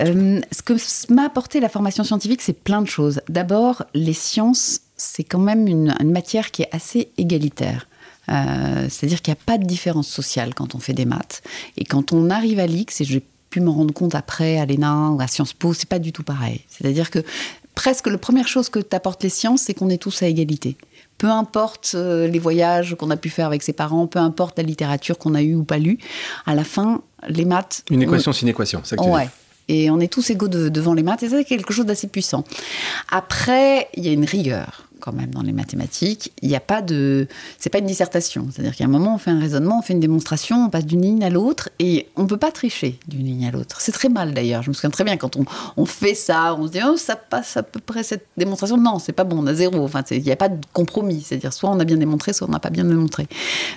Euh, 0.00 0.40
ce 0.50 0.62
que 0.62 0.74
m'a 1.12 1.24
apporté 1.24 1.60
la 1.60 1.68
formation 1.68 2.04
scientifique, 2.04 2.42
c'est 2.42 2.58
plein 2.58 2.82
de 2.82 2.88
choses. 2.88 3.20
D'abord, 3.28 3.84
les 3.94 4.12
sciences, 4.12 4.80
c'est 4.96 5.24
quand 5.24 5.38
même 5.38 5.68
une, 5.68 5.94
matière 6.04 6.50
qui 6.50 6.62
est 6.62 6.68
assez 6.72 7.10
égalitaire. 7.16 7.86
Euh, 8.30 8.86
c'est-à-dire 8.88 9.20
qu'il 9.20 9.32
n'y 9.32 9.38
a 9.38 9.44
pas 9.44 9.58
de 9.58 9.64
différence 9.64 10.08
sociale 10.08 10.54
quand 10.54 10.74
on 10.74 10.78
fait 10.78 10.94
des 10.94 11.04
maths. 11.04 11.42
Et 11.76 11.84
quand 11.84 12.12
on 12.12 12.30
arrive 12.30 12.58
à 12.58 12.66
l'X, 12.66 13.00
et 13.00 13.04
j'ai 13.04 13.22
pu 13.50 13.60
me 13.60 13.70
rendre 13.70 13.94
compte 13.94 14.14
après 14.14 14.58
à 14.58 14.66
l'ENA 14.66 15.10
ou 15.10 15.20
à 15.20 15.26
Sciences 15.26 15.52
Po, 15.52 15.74
c'est 15.74 15.88
pas 15.88 15.98
du 15.98 16.12
tout 16.12 16.24
pareil. 16.24 16.62
C'est-à-dire 16.68 17.10
que 17.10 17.22
presque 17.74 18.06
la 18.06 18.18
première 18.18 18.48
chose 18.48 18.68
que 18.68 18.78
t'apportent 18.78 19.22
les 19.22 19.28
sciences, 19.28 19.62
c'est 19.62 19.74
qu'on 19.74 19.90
est 19.90 19.98
tous 19.98 20.22
à 20.22 20.26
égalité. 20.26 20.76
Peu 21.18 21.28
importe 21.28 21.92
euh, 21.94 22.26
les 22.26 22.38
voyages 22.38 22.96
qu'on 22.96 23.10
a 23.10 23.16
pu 23.16 23.30
faire 23.30 23.46
avec 23.46 23.62
ses 23.62 23.72
parents, 23.72 24.06
peu 24.06 24.18
importe 24.18 24.58
la 24.58 24.64
littérature 24.64 25.18
qu'on 25.18 25.34
a 25.34 25.42
eue 25.42 25.54
ou 25.54 25.64
pas 25.64 25.78
lue, 25.78 25.98
à 26.46 26.54
la 26.54 26.64
fin, 26.64 27.02
les 27.28 27.44
maths. 27.44 27.84
Une 27.90 28.02
équation, 28.02 28.32
c'est 28.32 28.42
une 28.42 28.48
équation, 28.48 28.80
c'est 28.84 29.00
ouais. 29.00 29.28
Et 29.68 29.90
on 29.90 29.98
est 29.98 30.12
tous 30.12 30.28
égaux 30.28 30.48
devant 30.48 30.92
les 30.92 31.02
maths, 31.02 31.22
et 31.22 31.28
ça, 31.28 31.38
c'est 31.38 31.44
quelque 31.44 31.72
chose 31.72 31.86
d'assez 31.86 32.08
puissant. 32.08 32.44
Après, 33.10 33.88
il 33.94 34.04
y 34.04 34.08
a 34.08 34.12
une 34.12 34.26
rigueur 34.26 34.88
quand 35.00 35.12
même 35.12 35.30
dans 35.30 35.42
les 35.42 35.52
mathématiques. 35.52 36.32
Il 36.42 36.48
n'y 36.48 36.56
a 36.56 36.60
pas 36.60 36.82
de, 36.82 37.28
c'est 37.58 37.70
pas 37.70 37.78
une 37.78 37.86
dissertation. 37.86 38.48
C'est-à-dire 38.50 38.74
qu'à 38.74 38.84
un 38.84 38.88
moment, 38.88 39.14
on 39.14 39.18
fait 39.18 39.30
un 39.30 39.38
raisonnement, 39.38 39.78
on 39.78 39.82
fait 39.82 39.92
une 39.92 40.00
démonstration, 40.00 40.64
on 40.66 40.70
passe 40.70 40.86
d'une 40.86 41.02
ligne 41.02 41.24
à 41.24 41.30
l'autre, 41.30 41.68
et 41.78 42.08
on 42.16 42.26
peut 42.26 42.36
pas 42.36 42.50
tricher 42.50 42.98
d'une 43.06 43.24
ligne 43.24 43.46
à 43.46 43.50
l'autre. 43.50 43.80
C'est 43.80 43.92
très 43.92 44.08
mal 44.08 44.34
d'ailleurs. 44.34 44.62
Je 44.62 44.70
me 44.70 44.74
souviens 44.74 44.90
très 44.90 45.04
bien 45.04 45.16
quand 45.16 45.36
on, 45.76 45.86
fait 45.86 46.14
ça, 46.14 46.54
on 46.58 46.66
se 46.66 46.72
dit 46.72 46.80
oh 46.84 46.96
ça 46.96 47.16
passe 47.16 47.56
à 47.56 47.62
peu 47.62 47.80
près 47.80 48.02
cette 48.02 48.26
démonstration. 48.36 48.76
Non, 48.76 48.98
c'est 48.98 49.12
pas 49.12 49.24
bon, 49.24 49.42
on 49.42 49.46
a 49.46 49.54
zéro. 49.54 49.84
Enfin, 49.84 50.02
il 50.10 50.22
n'y 50.22 50.32
a 50.32 50.36
pas 50.36 50.48
de 50.48 50.58
compromis. 50.72 51.22
C'est-à-dire 51.22 51.52
soit 51.52 51.70
on 51.70 51.78
a 51.78 51.84
bien 51.84 51.96
démontré, 51.96 52.32
soit 52.32 52.48
on 52.48 52.52
n'a 52.52 52.60
pas 52.60 52.70
bien 52.70 52.84
démontré. 52.84 53.26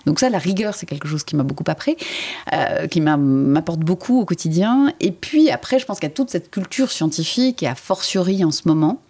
Donc 0.05 0.19
ça, 0.19 0.29
la 0.29 0.39
rigueur, 0.39 0.75
c'est 0.75 0.85
quelque 0.85 1.07
chose 1.07 1.23
qui 1.23 1.35
m'a 1.35 1.43
beaucoup 1.43 1.65
appris, 1.67 1.97
euh, 2.53 2.87
qui 2.87 3.01
m'apporte 3.01 3.81
beaucoup 3.81 4.21
au 4.21 4.25
quotidien. 4.25 4.93
Et 4.99 5.11
puis 5.11 5.49
après, 5.51 5.79
je 5.79 5.85
pense 5.85 5.99
a 6.05 6.09
toute 6.09 6.29
cette 6.29 6.51
culture 6.51 6.91
scientifique 6.91 7.63
et 7.63 7.67
a 7.67 7.75
fortiori 7.75 8.43
en 8.43 8.51
ce 8.51 8.61
moment 8.65 9.01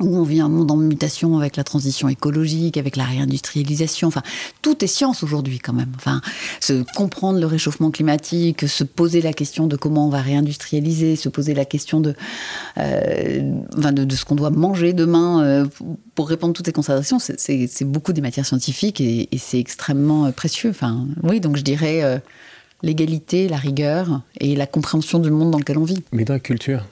où 0.00 0.16
on 0.16 0.22
vit 0.22 0.40
un 0.40 0.48
monde 0.48 0.70
en 0.70 0.76
mutation 0.76 1.38
avec 1.38 1.56
la 1.56 1.64
transition 1.64 2.08
écologique, 2.08 2.76
avec 2.76 2.96
la 2.96 3.04
réindustrialisation. 3.04 4.08
Enfin, 4.08 4.22
tout 4.62 4.84
est 4.84 4.88
science 4.88 5.22
aujourd'hui 5.22 5.58
quand 5.58 5.72
même. 5.72 5.92
Enfin, 5.96 6.20
se 6.60 6.84
comprendre 6.94 7.40
le 7.40 7.46
réchauffement 7.46 7.90
climatique, 7.90 8.68
se 8.68 8.84
poser 8.84 9.22
la 9.22 9.32
question 9.32 9.66
de 9.66 9.76
comment 9.76 10.06
on 10.06 10.10
va 10.10 10.20
réindustrialiser, 10.20 11.16
se 11.16 11.28
poser 11.28 11.54
la 11.54 11.64
question 11.64 12.00
de, 12.00 12.14
euh, 12.78 13.60
enfin 13.78 13.92
de, 13.92 14.14
ce 14.14 14.24
qu'on 14.24 14.34
doit 14.34 14.50
manger 14.50 14.92
demain 14.92 15.42
euh, 15.42 15.66
pour 16.14 16.28
répondre 16.28 16.50
à 16.50 16.54
toutes 16.54 16.66
ces 16.66 16.72
considérations, 16.72 17.18
c'est 17.18 17.84
beaucoup 17.84 18.12
des 18.12 18.20
matières 18.20 18.46
scientifiques 18.46 19.00
et, 19.00 19.28
et 19.32 19.38
c'est 19.38 19.58
extrêmement 19.58 20.30
précieux. 20.32 20.70
Enfin, 20.70 21.06
oui, 21.22 21.40
donc 21.40 21.56
je 21.56 21.62
dirais 21.62 22.02
euh, 22.02 22.18
l'égalité, 22.82 23.48
la 23.48 23.56
rigueur 23.56 24.22
et 24.38 24.54
la 24.54 24.66
compréhension 24.66 25.18
du 25.18 25.30
monde 25.30 25.50
dans 25.50 25.58
lequel 25.58 25.78
on 25.78 25.84
vit. 25.84 26.02
Mais 26.12 26.24
dans 26.24 26.34
la 26.34 26.40
culture 26.40 26.84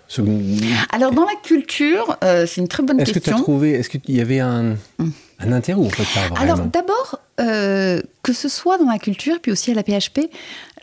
Alors 0.90 1.12
dans 1.12 1.24
la 1.24 1.36
culture, 1.42 2.16
euh, 2.24 2.46
c'est 2.46 2.60
une 2.60 2.68
très 2.68 2.82
bonne 2.82 2.98
question. 2.98 3.14
Est-ce 3.14 3.24
que 3.24 3.30
tu 3.30 3.34
as 3.34 3.38
trouvé, 3.38 3.72
est-ce 3.72 3.88
qu'il 3.90 4.14
y 4.14 4.20
avait 4.20 4.40
un, 4.40 4.76
hum. 4.98 5.12
un 5.40 5.52
intérêt 5.52 5.78
ou 5.78 5.88
pas 5.88 6.04
Alors 6.40 6.60
d'abord, 6.60 7.20
euh, 7.40 8.00
que 8.22 8.32
ce 8.32 8.48
soit 8.48 8.78
dans 8.78 8.90
la 8.90 8.98
culture, 8.98 9.40
puis 9.40 9.52
aussi 9.52 9.70
à 9.70 9.74
la 9.74 9.82
PHP, 9.82 10.30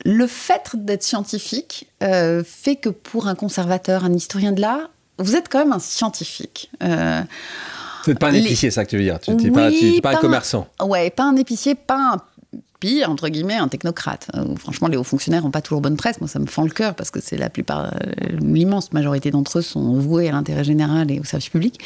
le 0.05 0.27
fait 0.27 0.71
d'être 0.75 1.03
scientifique 1.03 1.87
euh, 2.03 2.43
fait 2.45 2.75
que 2.75 2.89
pour 2.89 3.27
un 3.27 3.35
conservateur, 3.35 4.05
un 4.05 4.13
historien 4.13 4.51
de 4.51 4.61
l'art, 4.61 4.89
vous 5.17 5.35
êtes 5.35 5.49
quand 5.49 5.59
même 5.59 5.73
un 5.73 5.79
scientifique. 5.79 6.71
N'êtes 8.07 8.19
pas 8.19 8.29
un 8.29 8.33
épicier, 8.33 8.71
ça 8.71 8.85
que 8.85 8.89
tu 8.89 8.97
veux 8.97 9.03
dire. 9.03 9.19
Tu 9.19 9.31
n'es 9.31 9.51
pas, 9.51 9.69
pas, 10.01 10.17
un 10.17 10.21
commerçant. 10.21 10.67
Ouais, 10.81 11.09
pas 11.09 11.23
un 11.23 11.35
épicier, 11.35 11.75
pas 11.75 12.13
un 12.13 12.17
pire, 12.81 13.09
entre 13.09 13.29
guillemets, 13.29 13.55
un 13.55 13.67
technocrate. 13.69 14.27
Euh, 14.35 14.55
franchement, 14.57 14.87
les 14.87 14.97
hauts 14.97 15.03
fonctionnaires 15.03 15.43
n'ont 15.43 15.51
pas 15.51 15.61
toujours 15.61 15.81
bonne 15.81 15.95
presse. 15.95 16.19
Moi, 16.19 16.27
ça 16.27 16.39
me 16.39 16.47
fend 16.47 16.63
le 16.63 16.71
cœur 16.71 16.95
parce 16.95 17.11
que 17.11 17.21
c'est 17.21 17.37
la 17.37 17.49
plupart, 17.49 17.93
euh, 17.93 18.37
l'immense 18.41 18.91
majorité 18.91 19.29
d'entre 19.29 19.59
eux 19.59 19.61
sont 19.61 19.93
voués 19.99 20.27
à 20.27 20.31
l'intérêt 20.31 20.63
général 20.63 21.11
et 21.11 21.19
au 21.19 21.23
service 21.23 21.49
public. 21.49 21.79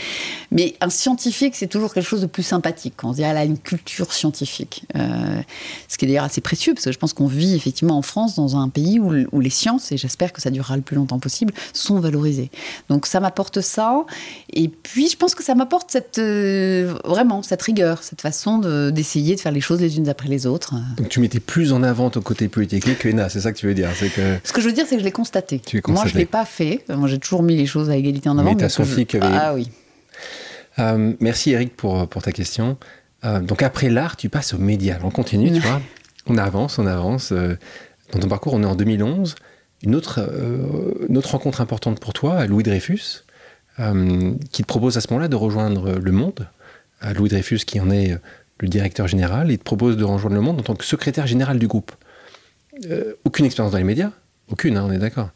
Mais 0.52 0.76
un 0.80 0.90
scientifique, 0.90 1.56
c'est 1.56 1.68
toujours 1.68 1.94
quelque 1.94 2.08
chose 2.08 2.22
de 2.22 2.28
plus 2.28 2.44
sympathique. 2.44 2.94
Quand 2.96 3.10
on 3.10 3.12
se 3.12 3.18
dit, 3.18 3.24
elle 3.24 3.36
a 3.36 3.44
une 3.44 3.60
culture 3.60 4.14
scientifique. 4.14 4.86
Euh, 4.96 5.42
ce 5.90 5.98
qui 5.98 6.06
est 6.06 6.08
d'ailleurs 6.08 6.24
assez 6.24 6.40
précieux 6.40 6.74
parce 6.74 6.86
que 6.86 6.94
je 6.94 6.98
pense 6.98 7.12
qu'on 7.12 7.28
vit 7.28 7.56
effectivement 7.56 7.98
en 7.98 8.02
France 8.02 8.36
dans 8.36 8.56
un 8.56 8.70
pays 8.70 9.00
où, 9.00 9.40
les 9.42 9.50
sciences, 9.50 9.92
et 9.92 9.98
j'espère 9.98 10.32
que 10.32 10.42
ça 10.42 10.50
durera 10.50 10.78
le 10.78 10.82
plus 10.82 10.96
longtemps 10.96 11.20
possible, 11.20 11.54
sont 11.74 12.00
valorisées. 12.00 12.50
Donc 12.88 13.06
ça 13.06 13.20
m'apporte 13.20 13.60
ça. 13.60 14.06
Et 14.54 14.70
puis, 14.70 15.10
je 15.10 15.18
pense 15.18 15.36
que 15.36 15.44
ça 15.44 15.56
m'apporte 15.56 15.92
cette, 15.92 16.20
vraiment 16.20 17.44
cette 17.44 17.62
rigueur, 17.62 18.02
cette 18.02 18.22
façon 18.22 18.60
d'essayer 18.92 19.36
de 19.36 19.42
faire 19.42 19.52
les 19.52 19.62
choses 19.62 19.82
les 19.82 19.98
unes 19.98 20.08
après 20.08 20.30
les 20.30 20.48
autres. 20.48 20.74
Donc 20.98 21.10
tu 21.10 21.20
mettais 21.20 21.40
plus 21.40 21.74
en 21.74 21.84
avant 21.84 22.10
ton 22.10 22.22
côté 22.22 22.48
politique 22.48 22.98
que 22.98 23.10
ENA, 23.10 23.30
c'est 23.30 23.42
ça 23.42 23.52
que 23.52 23.58
tu 23.58 23.68
veux 23.68 23.74
dire 23.74 23.90
que... 24.16 24.38
Ce 24.44 24.54
que 24.54 24.62
je 24.62 24.68
veux 24.68 24.74
dire, 24.74 24.86
c'est 24.88 24.96
que 24.96 25.02
je 25.02 25.06
l'ai 25.06 25.12
constaté. 25.12 25.62
Moi, 25.88 26.04
je 26.06 26.14
ne 26.14 26.20
l'ai 26.20 26.26
pas 26.26 26.46
fait. 26.46 26.84
Moi, 26.90 27.08
j'ai 27.08 27.20
toujours 27.20 27.44
mis 27.44 27.56
les 27.56 27.66
choses 27.66 27.90
à 27.90 27.96
égalité 27.96 28.30
en 28.30 28.38
avant. 28.38 28.50
Mais, 28.50 28.58
tu 28.58 28.64
as 28.64 28.70
senti 28.70 29.06
que... 29.06 29.18
Ah 29.22 29.54
oui. 29.54 29.70
Euh, 30.80 31.14
merci 31.20 31.52
Eric 31.52 31.76
pour, 31.76 32.08
pour 32.08 32.22
ta 32.22 32.32
question. 32.32 32.78
Euh, 33.24 33.40
donc 33.40 33.62
après 33.64 33.90
l'art, 33.90 34.18
tu 34.18 34.30
passes 34.30 34.54
aux 34.54 34.58
médias. 34.58 35.00
On 35.04 35.10
continue, 35.10 35.52
tu 35.52 35.60
vois. 35.60 35.82
On 36.28 36.38
avance, 36.38 36.80
on 36.80 36.86
avance. 36.86 37.32
Euh, 37.32 37.56
dans 38.12 38.20
ton 38.20 38.28
parcours, 38.28 38.54
on 38.54 38.64
est 38.64 38.68
en 38.68 38.76
2011. 38.76 39.36
Une 39.84 39.96
autre, 39.96 40.28
une 41.08 41.18
autre 41.18 41.32
rencontre 41.32 41.62
importante 41.62 42.00
pour 42.00 42.14
toi, 42.14 42.48
Louis 42.48 42.64
Dreyfus, 42.64 43.24
qui 43.78 44.64
te 44.64 44.68
propose 44.68 44.98
à 44.98 45.02
ce 45.02 45.08
moment-là 45.12 45.28
de 45.28 45.36
rejoindre 45.36 46.00
Le 46.00 46.12
Monde. 46.12 46.48
Louis 47.16 47.30
Dreyfus 47.30 47.60
qui 47.60 47.80
en 47.80 47.92
est 47.92 48.18
le 48.60 48.68
directeur 48.68 49.08
général, 49.08 49.52
il 49.52 49.58
te 49.58 49.64
propose 49.64 49.98
de 49.98 50.04
rejoindre 50.04 50.36
le 50.36 50.42
monde 50.42 50.60
en 50.60 50.64
tant 50.64 50.76
que 50.76 50.86
secrétaire 50.86 51.28
général 51.28 51.60
du 51.60 51.68
groupe. 51.68 51.92
Euh, 52.90 53.14
aucune 53.24 53.46
expérience 53.46 53.72
dans 53.72 53.78
les 53.78 53.84
médias? 53.84 54.12
Aucune, 54.50 54.78
hein, 54.78 54.86
on 54.88 54.92
est 54.92 54.98
d'accord. 54.98 55.30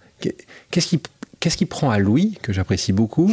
Qu'est-ce 0.71 0.87
qui, 0.87 1.01
qu'est-ce 1.39 1.57
qui 1.57 1.65
prend 1.65 1.89
à 1.89 1.99
Louis, 1.99 2.37
que 2.41 2.53
j'apprécie 2.53 2.93
beaucoup, 2.93 3.31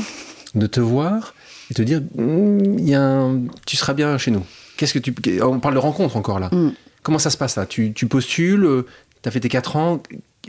de 0.55 0.66
te 0.66 0.81
voir 0.81 1.35
et 1.70 1.75
te 1.75 1.83
dire 1.83 2.01
hmm, 2.14 2.79
y 2.79 2.94
a 2.94 3.31
tu 3.66 3.77
seras 3.77 3.94
bien 3.94 4.16
chez 4.18 4.31
nous? 4.31 4.44
Qu'est-ce 4.77 4.94
que 4.94 4.99
tu, 4.99 5.14
On 5.42 5.61
parle 5.61 5.75
de 5.75 5.81
rencontre 5.81 6.16
encore 6.16 6.38
là. 6.38 6.49
Mm. 6.53 6.72
Comment 7.03 7.18
ça 7.18 7.31
se 7.31 7.37
passe 7.37 7.57
là? 7.57 7.66
Tu, 7.66 7.92
tu 7.92 8.07
postules, 8.07 8.64
euh, 8.64 8.87
tu 9.22 9.29
as 9.29 9.33
fait 9.33 9.40
tes 9.40 9.49
4 9.49 9.77
ans, 9.77 10.03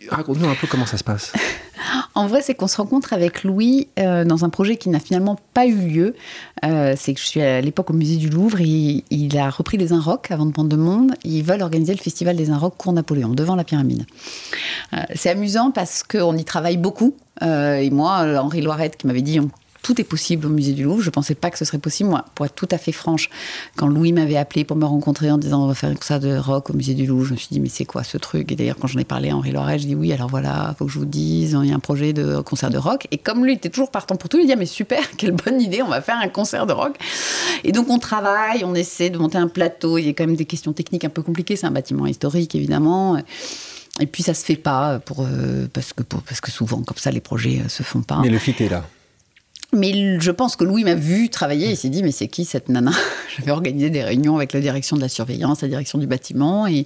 Raconte-nous 0.09 0.47
un 0.47 0.55
peu 0.55 0.67
comment 0.67 0.85
ça 0.85 0.97
se 0.97 1.03
passe. 1.03 1.33
En 2.15 2.27
vrai, 2.27 2.41
c'est 2.41 2.55
qu'on 2.55 2.67
se 2.67 2.77
rencontre 2.77 3.13
avec 3.13 3.43
Louis 3.43 3.87
euh, 3.99 4.25
dans 4.25 4.45
un 4.45 4.49
projet 4.49 4.77
qui 4.77 4.89
n'a 4.89 4.99
finalement 4.99 5.37
pas 5.53 5.65
eu 5.65 5.75
lieu. 5.75 6.15
Euh, 6.65 6.93
c'est 6.97 7.13
que 7.13 7.19
je 7.19 7.25
suis 7.25 7.41
à 7.41 7.61
l'époque 7.61 7.89
au 7.89 7.93
musée 7.93 8.17
du 8.17 8.29
Louvre. 8.29 8.61
Et 8.61 9.03
il 9.09 9.37
a 9.37 9.49
repris 9.49 9.77
les 9.77 9.93
Inrocks 9.93 10.31
avant 10.31 10.45
de 10.45 10.51
prendre 10.51 10.69
de 10.69 10.75
monde. 10.75 11.13
Ils 11.23 11.43
veulent 11.43 11.61
organiser 11.61 11.93
le 11.93 11.99
festival 11.99 12.35
des 12.35 12.49
Inrocks 12.49 12.77
Cours 12.77 12.93
Napoléon, 12.93 13.29
devant 13.29 13.55
la 13.55 13.63
pyramide. 13.63 14.05
Euh, 14.93 14.97
c'est 15.15 15.29
amusant 15.29 15.71
parce 15.71 16.03
qu'on 16.03 16.35
y 16.35 16.43
travaille 16.43 16.77
beaucoup. 16.77 17.15
et 17.41 17.89
moi, 17.91 18.39
Henri 18.41 18.61
Loirette, 18.61 18.97
qui 18.97 19.07
m'avait 19.07 19.21
dit 19.21 19.39
tout 19.87 20.01
est 20.01 20.03
possible 20.03 20.47
au 20.47 20.49
musée 20.49 20.73
du 20.73 20.83
Louvre. 20.83 21.01
Je 21.01 21.07
ne 21.07 21.11
pensais 21.11 21.33
pas 21.33 21.49
que 21.49 21.57
ce 21.57 21.63
serait 21.63 21.77
possible. 21.77 22.09
Moi, 22.09 22.25
pour 22.35 22.45
être 22.45 22.55
tout 22.55 22.67
à 22.71 22.77
fait 22.77 22.91
franche, 22.91 23.29
quand 23.77 23.87
Louis 23.87 24.11
m'avait 24.11 24.35
appelé 24.35 24.65
pour 24.65 24.75
me 24.75 24.83
rencontrer 24.83 25.31
en 25.31 25.37
disant 25.37 25.63
on 25.63 25.67
va 25.67 25.75
faire 25.75 25.93
ça 26.01 26.19
de 26.19 26.35
rock 26.35 26.69
au 26.69 26.73
musée 26.73 26.93
du 26.93 27.05
Louvre, 27.05 27.23
je 27.23 27.31
me 27.31 27.37
suis 27.37 27.47
dit 27.49 27.61
mais 27.61 27.69
c'est 27.69 27.85
quoi 27.85 28.03
ce 28.03 28.17
truc? 28.17 28.51
Et 28.51 28.57
d'ailleurs, 28.57 28.75
quand 28.75 28.87
j'en 28.87 28.99
ai 28.99 29.05
parlé 29.05 29.29
à 29.29 29.37
Henri 29.37 29.51
Loiret, 29.51 29.79
je 29.79 29.87
dis 29.87 29.95
oui, 29.95 30.11
alors 30.11 30.27
voilà, 30.27 30.75
faut 30.77 30.87
que 30.87 30.91
je 30.91 30.99
vous 30.99 31.05
dise, 31.05 31.57
il 31.63 31.69
y 31.69 31.71
a 31.71 31.75
un 31.75 31.79
projet 31.79 32.11
de 32.11 32.41
concert 32.41 32.69
de 32.69 32.77
rock. 32.77 33.07
Et 33.11 33.17
comme 33.17 33.45
lui 33.45 33.53
était 33.53 33.69
toujours 33.69 33.89
partant 33.89 34.17
pour 34.17 34.27
tout, 34.27 34.39
il 34.39 34.45
dit 34.45 34.51
ah, 34.51 34.57
mais 34.57 34.65
super, 34.65 34.99
quelle 35.17 35.31
bonne 35.31 35.61
idée, 35.61 35.81
on 35.81 35.87
va 35.87 36.01
faire 36.01 36.19
un 36.21 36.27
concert 36.27 36.65
de 36.65 36.73
rock. 36.73 36.97
Et 37.63 37.71
donc 37.71 37.89
on 37.89 37.97
travaille, 37.97 38.65
on 38.65 38.75
essaie 38.75 39.09
de 39.09 39.17
monter 39.17 39.37
un 39.37 39.47
plateau. 39.47 39.97
Il 39.97 40.05
y 40.05 40.09
a 40.09 40.11
quand 40.11 40.25
même 40.25 40.35
des 40.35 40.43
questions 40.43 40.73
techniques 40.73 41.05
un 41.05 41.09
peu 41.09 41.21
compliquées. 41.21 41.55
C'est 41.55 41.67
un 41.67 41.71
bâtiment 41.71 42.07
historique, 42.07 42.55
évidemment. 42.55 43.17
Et 43.99 44.05
puis 44.05 44.21
ça 44.21 44.33
se 44.33 44.43
fait 44.43 44.57
pas 44.57 44.99
pour, 44.99 45.21
euh, 45.21 45.67
parce, 45.71 45.93
que, 45.93 46.03
parce 46.03 46.41
que 46.41 46.51
souvent, 46.51 46.81
comme 46.81 46.97
ça, 46.97 47.09
les 47.09 47.21
projets 47.21 47.61
euh, 47.65 47.69
se 47.69 47.83
font 47.83 48.01
pas. 48.01 48.19
Mais 48.21 48.29
le 48.29 48.37
fit 48.37 48.55
est 48.59 48.69
là. 48.69 48.83
Mais 49.73 50.17
je 50.21 50.31
pense 50.31 50.55
que 50.55 50.63
Louis 50.63 50.85
m'a 50.85 50.95
vu 50.95 51.27
travailler, 51.27 51.71
il 51.71 51.75
s'est 51.75 51.89
dit, 51.89 52.01
mais 52.01 52.13
c'est 52.13 52.29
qui 52.29 52.45
cette 52.45 52.69
nana? 52.69 52.91
J'avais 53.37 53.51
organisé 53.51 53.89
des 53.89 54.01
réunions 54.01 54.37
avec 54.37 54.53
la 54.53 54.61
direction 54.61 54.95
de 54.95 55.01
la 55.01 55.09
surveillance, 55.09 55.61
la 55.61 55.67
direction 55.67 55.99
du 55.99 56.07
bâtiment, 56.07 56.67
et, 56.67 56.85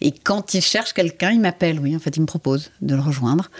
et 0.00 0.12
quand 0.12 0.54
il 0.54 0.62
cherche 0.62 0.92
quelqu'un, 0.92 1.32
il 1.32 1.40
m'appelle, 1.40 1.80
oui, 1.80 1.94
en 1.96 1.98
fait, 1.98 2.16
il 2.16 2.20
me 2.20 2.26
propose 2.26 2.70
de 2.82 2.94
le 2.94 3.00
rejoindre. 3.00 3.50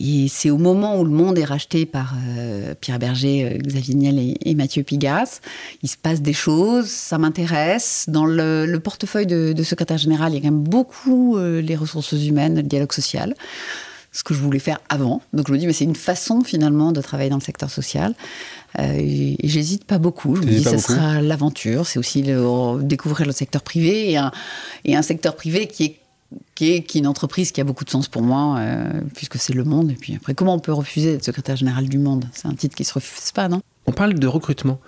Et 0.00 0.28
c'est 0.28 0.48
au 0.48 0.56
moment 0.56 0.98
où 0.98 1.04
le 1.04 1.10
monde 1.10 1.36
est 1.36 1.44
racheté 1.44 1.84
par 1.84 2.14
euh, 2.38 2.74
Pierre 2.80 2.98
Berger, 2.98 3.44
euh, 3.44 3.58
Xavier 3.58 3.94
Niel 3.94 4.34
et, 4.40 4.54
Mathieu 4.54 4.82
Pigas, 4.82 5.40
il 5.82 5.88
se 5.90 5.98
passe 5.98 6.22
des 6.22 6.32
choses, 6.32 6.88
ça 6.88 7.18
m'intéresse. 7.18 8.06
Dans 8.08 8.24
le, 8.24 8.78
portefeuille 8.78 9.26
de, 9.26 9.62
secrétaire 9.62 9.98
général, 9.98 10.32
il 10.32 10.36
y 10.36 10.38
a 10.38 10.40
quand 10.40 10.54
même 10.54 10.62
beaucoup 10.62 11.36
euh, 11.36 11.60
les 11.60 11.76
ressources 11.76 12.12
humaines, 12.12 12.56
le 12.56 12.62
dialogue 12.62 12.92
social 12.92 13.34
ce 14.16 14.24
que 14.24 14.32
je 14.32 14.40
voulais 14.40 14.58
faire 14.58 14.80
avant. 14.88 15.20
Donc 15.34 15.48
je 15.48 15.52
me 15.52 15.58
dis, 15.58 15.66
mais 15.66 15.74
c'est 15.74 15.84
une 15.84 15.94
façon 15.94 16.42
finalement 16.42 16.90
de 16.90 17.02
travailler 17.02 17.28
dans 17.28 17.36
le 17.36 17.42
secteur 17.42 17.68
social. 17.68 18.14
Euh, 18.78 18.94
et, 18.96 19.36
j'hésite 19.44 19.84
pas 19.84 19.98
beaucoup. 19.98 20.36
Je 20.36 20.40
me 20.40 20.46
dis, 20.46 20.64
ce 20.64 20.78
sera 20.78 21.20
l'aventure. 21.20 21.86
C'est 21.86 21.98
aussi 21.98 22.22
le, 22.22 22.82
découvrir 22.82 23.26
le 23.26 23.32
secteur 23.32 23.60
privé 23.60 24.10
et 24.10 24.16
un, 24.16 24.32
et 24.86 24.96
un 24.96 25.02
secteur 25.02 25.36
privé 25.36 25.66
qui 25.66 25.84
est 25.84 26.00
qui 26.56 26.72
est, 26.72 26.82
qui 26.82 26.98
est, 26.98 27.00
une 27.00 27.06
entreprise 27.06 27.52
qui 27.52 27.60
a 27.60 27.64
beaucoup 27.64 27.84
de 27.84 27.90
sens 27.90 28.08
pour 28.08 28.20
moi, 28.20 28.56
euh, 28.58 29.00
puisque 29.14 29.36
c'est 29.36 29.52
le 29.52 29.62
monde. 29.62 29.92
Et 29.92 29.94
puis 29.94 30.16
après, 30.16 30.34
comment 30.34 30.54
on 30.54 30.58
peut 30.58 30.72
refuser 30.72 31.12
d'être 31.12 31.24
secrétaire 31.24 31.54
général 31.54 31.88
du 31.88 31.98
monde? 31.98 32.24
C'est 32.32 32.48
un 32.48 32.54
titre 32.54 32.74
qui 32.74 32.84
se 32.84 32.94
refuse 32.94 33.30
pas, 33.30 33.48
non? 33.48 33.60
On 33.86 33.92
parle 33.92 34.14
de 34.14 34.26
recrutement. 34.26 34.80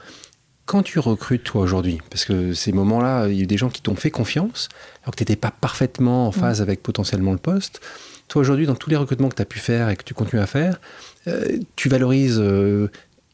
Quand 0.66 0.82
tu 0.82 0.98
recrutes, 0.98 1.44
toi, 1.44 1.62
aujourd'hui, 1.62 2.00
parce 2.10 2.24
que 2.24 2.54
ces 2.54 2.72
moments-là, 2.72 3.28
il 3.28 3.36
y 3.36 3.40
a 3.40 3.42
eu 3.44 3.46
des 3.46 3.56
gens 3.56 3.68
qui 3.68 3.82
t'ont 3.82 3.94
fait 3.94 4.10
confiance, 4.10 4.68
alors 5.04 5.12
que 5.12 5.18
tu 5.18 5.22
n'étais 5.22 5.36
pas 5.36 5.52
parfaitement 5.52 6.26
en 6.26 6.32
phase 6.32 6.60
avec 6.60 6.82
potentiellement 6.82 7.32
le 7.32 7.38
poste, 7.38 7.80
toi, 8.28 8.40
aujourd'hui, 8.40 8.66
dans 8.66 8.74
tous 8.74 8.90
les 8.90 8.96
recrutements 8.96 9.28
que 9.28 9.36
tu 9.36 9.42
as 9.42 9.46
pu 9.46 9.58
faire 9.58 9.88
et 9.88 9.96
que 9.96 10.04
tu 10.04 10.14
continues 10.14 10.42
à 10.42 10.46
faire, 10.46 10.80
euh, 11.26 11.58
tu 11.76 11.88
valorises 11.88 12.38
euh, 12.38 12.88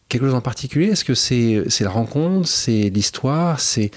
quelque 0.09 0.27
chose 0.27 0.35
en 0.35 0.41
particulier? 0.41 0.87
Est-ce 0.87 1.05
que 1.05 1.15
c'est 1.15 1.65
la 1.81 1.91
rencontre, 1.91 2.49
c'est 2.49 2.91
l'histoire, 2.91 3.59
c'est 3.61 3.91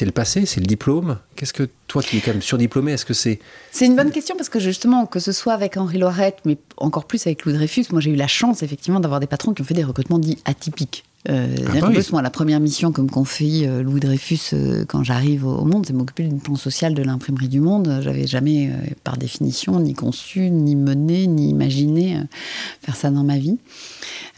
le 0.00 0.12
passé, 0.12 0.46
c'est 0.46 0.60
le 0.60 0.66
diplôme? 0.66 1.18
Qu'est-ce 1.34 1.52
que 1.52 1.68
toi 1.88 2.02
qui 2.02 2.18
es 2.18 2.20
quand 2.20 2.32
même 2.32 2.42
surdiplômé, 2.42 2.92
est-ce 2.92 3.04
que 3.04 3.14
c'est... 3.14 3.40
C'est 3.72 3.86
une 3.86 3.96
bonne 3.96 4.12
question 4.12 4.36
parce 4.36 4.48
que 4.48 4.60
justement, 4.60 5.06
que 5.06 5.18
ce 5.18 5.32
soit 5.32 5.52
avec 5.52 5.76
Henri 5.76 5.98
Loirette, 5.98 6.38
mais 6.44 6.56
encore 6.76 7.06
plus 7.06 7.26
avec 7.26 7.44
Louis 7.44 7.54
Dreyfus, 7.54 7.86
moi 7.90 8.00
j'ai 8.00 8.10
eu 8.10 8.16
la 8.16 8.28
chance 8.28 8.62
effectivement 8.62 9.00
d'avoir 9.00 9.20
des 9.20 9.26
patrons 9.26 9.52
qui 9.52 9.62
ont 9.62 9.64
fait 9.64 9.74
des 9.74 9.84
recrutements 9.84 10.18
dits 10.18 10.38
atypiques. 10.44 11.04
Euh, 11.30 11.48
ah 11.74 11.86
plus, 11.86 12.12
moi, 12.12 12.20
la 12.20 12.30
première 12.30 12.60
mission 12.60 12.92
que 12.92 13.00
me 13.00 13.08
confie 13.08 13.64
euh, 13.66 13.82
Louis 13.82 14.00
Dreyfus 14.00 14.50
euh, 14.52 14.84
quand 14.86 15.02
j'arrive 15.04 15.46
au, 15.46 15.64
Monde, 15.64 15.86
c'est 15.86 15.94
m'occuper 15.94 16.24
du 16.24 16.36
plan 16.36 16.56
social 16.56 16.92
de 16.92 17.02
l'imprimerie 17.02 17.48
du 17.48 17.60
Monde. 17.60 18.00
J'avais 18.02 18.26
jamais, 18.26 18.68
euh, 18.68 18.90
par 19.04 19.16
définition, 19.16 19.80
ni 19.80 19.94
conçu, 19.94 20.50
ni 20.50 20.76
mené, 20.76 21.26
ni 21.26 21.48
imaginé 21.48 22.20
faire 22.82 22.96
ça 22.96 23.10
dans 23.10 23.24
ma 23.24 23.38
vie. 23.38 23.56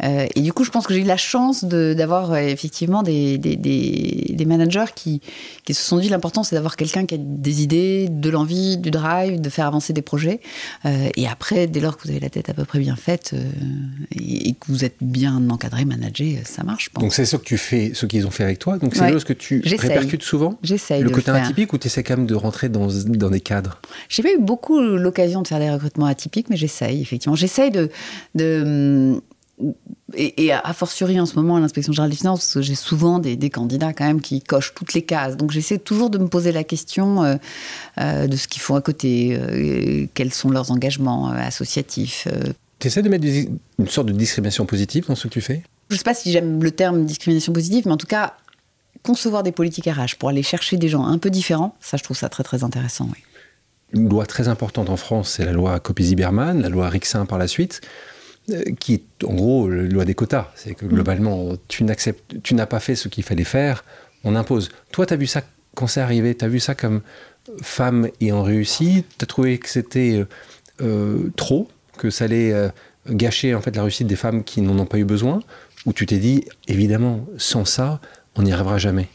et 0.03 0.40
du 0.40 0.53
coup, 0.53 0.64
je 0.64 0.70
pense 0.70 0.87
que 0.87 0.94
j'ai 0.94 1.01
eu 1.01 1.05
la 1.05 1.16
chance 1.16 1.64
d'avoir 1.64 2.37
effectivement 2.37 3.03
des, 3.03 3.38
des, 3.38 3.57
des, 3.57 4.44
managers 4.44 4.92
qui, 4.94 5.20
qui, 5.64 5.75
se 5.75 5.83
sont 5.83 5.99
dit 5.99 6.09
l'important, 6.09 6.42
c'est 6.42 6.55
d'avoir 6.55 6.77
quelqu'un 6.77 7.07
qui 7.07 7.14
a 7.14 7.18
des 7.18 7.62
idées, 7.62 8.09
de 8.09 8.31
l'envie, 8.31 8.77
du 8.77 8.90
drive, 8.90 9.40
de 9.40 9.49
faire 9.49 9.66
avancer 9.66 9.92
des 9.92 10.03
projets. 10.03 10.40
et 10.85 11.27
après, 11.27 11.66
dès 11.66 11.81
lors 11.81 11.96
que 11.96 12.05
vous 12.05 12.11
avez 12.11 12.20
la 12.20 12.31
tête 12.31 12.49
à 12.49 12.55
peu 12.55 12.64
près 12.64 12.79
bien 12.79 12.96
faite 12.96 13.35
et, 14.12 14.49
et, 14.49 14.53
que 14.53 14.66
vous 14.68 14.85
êtes 14.85 14.96
bien 15.01 15.51
encadré, 15.51 15.85
managé, 15.85 16.40
ça 16.44 16.62
marche. 16.62 16.76
Donc 16.99 17.15
c'est 17.15 17.25
ce 17.25 17.37
que 17.37 17.45
tu 17.45 17.59
fais, 17.59 17.93
ce 17.95 18.07
qu'ils 18.07 18.27
ont 18.27 18.31
fait 18.31 18.45
avec 18.45 18.59
toi. 18.59 18.79
Donc 18.79 18.95
c'est 18.95 19.11
chose 19.11 19.25
que 19.25 19.33
tu 19.33 19.62
répercutes 19.65 20.23
souvent. 20.23 20.59
J'essaye. 20.62 21.03
Le 21.03 21.11
côté 21.11 21.31
atypique 21.31 21.73
ou 21.73 21.79
tu 21.79 21.87
essaies 21.87 22.03
quand 22.03 22.17
même 22.17 22.27
de 22.27 22.35
rentrer 22.35 22.69
dans, 22.69 22.89
dans 23.07 23.31
des 23.31 23.41
cadres? 23.41 23.81
J'ai 24.09 24.23
pas 24.23 24.33
eu 24.33 24.39
beaucoup 24.39 24.81
l'occasion 24.81 25.43
de 25.43 25.49
faire 25.49 25.59
des 25.59 25.71
recrutements 25.71 26.07
atypiques, 26.07 26.51
mais 26.51 26.57
j'essaye 26.57 27.01
effectivement. 27.01 27.37
J'essaye 27.37 27.71
de, 27.71 27.91
de 28.35 29.21
et, 30.15 30.53
a 30.53 30.73
fortiori 30.73 31.19
en 31.19 31.27
ce 31.27 31.35
moment 31.37 31.57
à 31.57 31.61
l'inspection 31.61 31.93
générale 31.93 32.11
des 32.11 32.17
finances, 32.17 32.41
parce 32.41 32.55
que 32.55 32.62
j'ai 32.62 32.75
souvent 32.75 33.19
des, 33.19 33.51
candidats 33.51 33.93
quand 33.93 34.05
même 34.05 34.21
qui 34.21 34.41
cochent 34.41 34.75
toutes 34.75 34.95
les 34.95 35.03
cases. 35.03 35.37
Donc 35.37 35.51
j'essaie 35.51 35.79
toujours 35.79 36.11
de 36.11 36.19
me 36.19 36.29
poser 36.29 36.53
la 36.53 36.65
question 36.65 37.25
euh, 37.25 37.37
euh, 37.99 38.27
de 38.27 38.37
ce 38.37 38.49
qu'ils 38.49 38.62
font 38.62 38.75
à 38.75 38.81
côté, 38.81 39.37
euh, 39.39 40.07
quels 40.15 40.33
sont 40.33 40.51
leurs 40.51 40.71
engagements 40.71 41.29
associatifs. 41.29 42.29
Tu 42.79 42.89
essaies 42.89 43.03
de 43.03 43.09
mettre 43.09 43.27
une 43.79 43.89
sorte 43.89 44.09
de 44.09 44.12
discrimination 44.12 44.67
positive 44.67 45.07
dans 45.09 45.15
ce 45.15 45.29
que 45.29 45.33
tu 45.33 45.41
fais? 45.41 45.62
Je 45.88 45.94
ne 45.94 45.99
sais 45.99 46.05
pas 46.05 46.14
si 46.14 46.33
j'aime 46.33 46.62
le 46.62 46.70
terme 46.70 47.05
discrimination 47.05 47.53
positive, 47.53 47.87
mais 47.87 47.92
en 47.92 47.96
tout 47.96 48.07
cas, 48.07 48.35
concevoir 49.03 49.42
des 49.42 49.53
politiques 49.53 49.87
RH 49.87 50.16
pour 50.18 50.29
aller 50.29 50.42
chercher 50.42 50.77
des 50.77 50.88
gens 50.88 51.07
un 51.07 51.18
peu 51.18 51.31
différents, 51.31 51.77
ça, 51.81 51.96
je 51.96 52.03
trouve 52.03 52.16
ça 52.16 52.29
très, 52.29 52.42
très 52.42 52.64
intéressant. 52.64 53.09
Oui. 53.12 53.22
Une 53.92 54.09
loi 54.09 54.27
très 54.27 54.49
importante 54.49 54.90
en 54.90 54.96
France, 54.96 55.35
c'est 55.37 55.44
la 55.44 55.53
loi 55.53 55.79
Copé-Zimmermann, 55.79 56.61
la 56.61 56.68
loi 56.68 56.88
Rixin 56.88 57.25
par 57.25 57.38
la 57.38 57.46
suite, 57.46 57.83
euh, 58.51 58.62
qui 58.81 58.94
est 58.94 59.25
en 59.25 59.35
gros 59.35 59.68
la 59.68 59.83
loi 59.83 60.05
des 60.05 60.14
quotas. 60.14 60.51
C'est 60.57 60.75
que 60.75 60.87
globalement, 60.87 61.53
tu 61.68 61.85
n'acceptes, 61.85 62.42
tu 62.42 62.55
n'as 62.55 62.66
pas 62.66 62.81
fait 62.81 62.96
ce 62.96 63.09
qu'il 63.09 63.22
fallait 63.22 63.44
faire, 63.44 63.85
on 64.25 64.35
impose. 64.35 64.70
Toi, 64.90 65.07
tu 65.07 65.14
as 65.14 65.16
vu 65.16 65.29
ça 65.29 65.42
quand 65.77 65.87
c'est 65.87 66.01
arrivé, 66.01 66.35
tu 66.35 66.44
as 66.44 66.49
vu 66.49 66.59
ça 66.59 66.75
comme 66.75 67.03
femme 67.62 68.09
ayant 68.20 68.42
réussi, 68.42 69.05
tu 69.18 69.22
as 69.22 69.27
trouvé 69.27 69.59
que 69.59 69.68
c'était 69.68 70.16
euh, 70.18 70.27
euh, 70.83 71.33
trop, 71.37 71.68
que 71.96 72.11
ça 72.11 72.25
allait 72.25 72.53
gâcher 73.09 73.55
en 73.55 73.61
fait 73.61 73.77
la 73.77 73.83
réussite 73.83 74.09
des 74.09 74.16
femmes 74.16 74.42
qui 74.42 74.61
n'en 74.62 74.77
ont 74.79 74.87
pas 74.87 74.99
eu 74.99 75.05
besoin? 75.05 75.42
Où 75.87 75.92
tu 75.92 76.05
t'es 76.05 76.18
dit, 76.18 76.44
évidemment, 76.68 77.25
sans 77.38 77.64
ça, 77.64 78.01
on 78.35 78.42
n'y 78.42 78.53
arrivera 78.53 78.77
jamais 78.79 79.09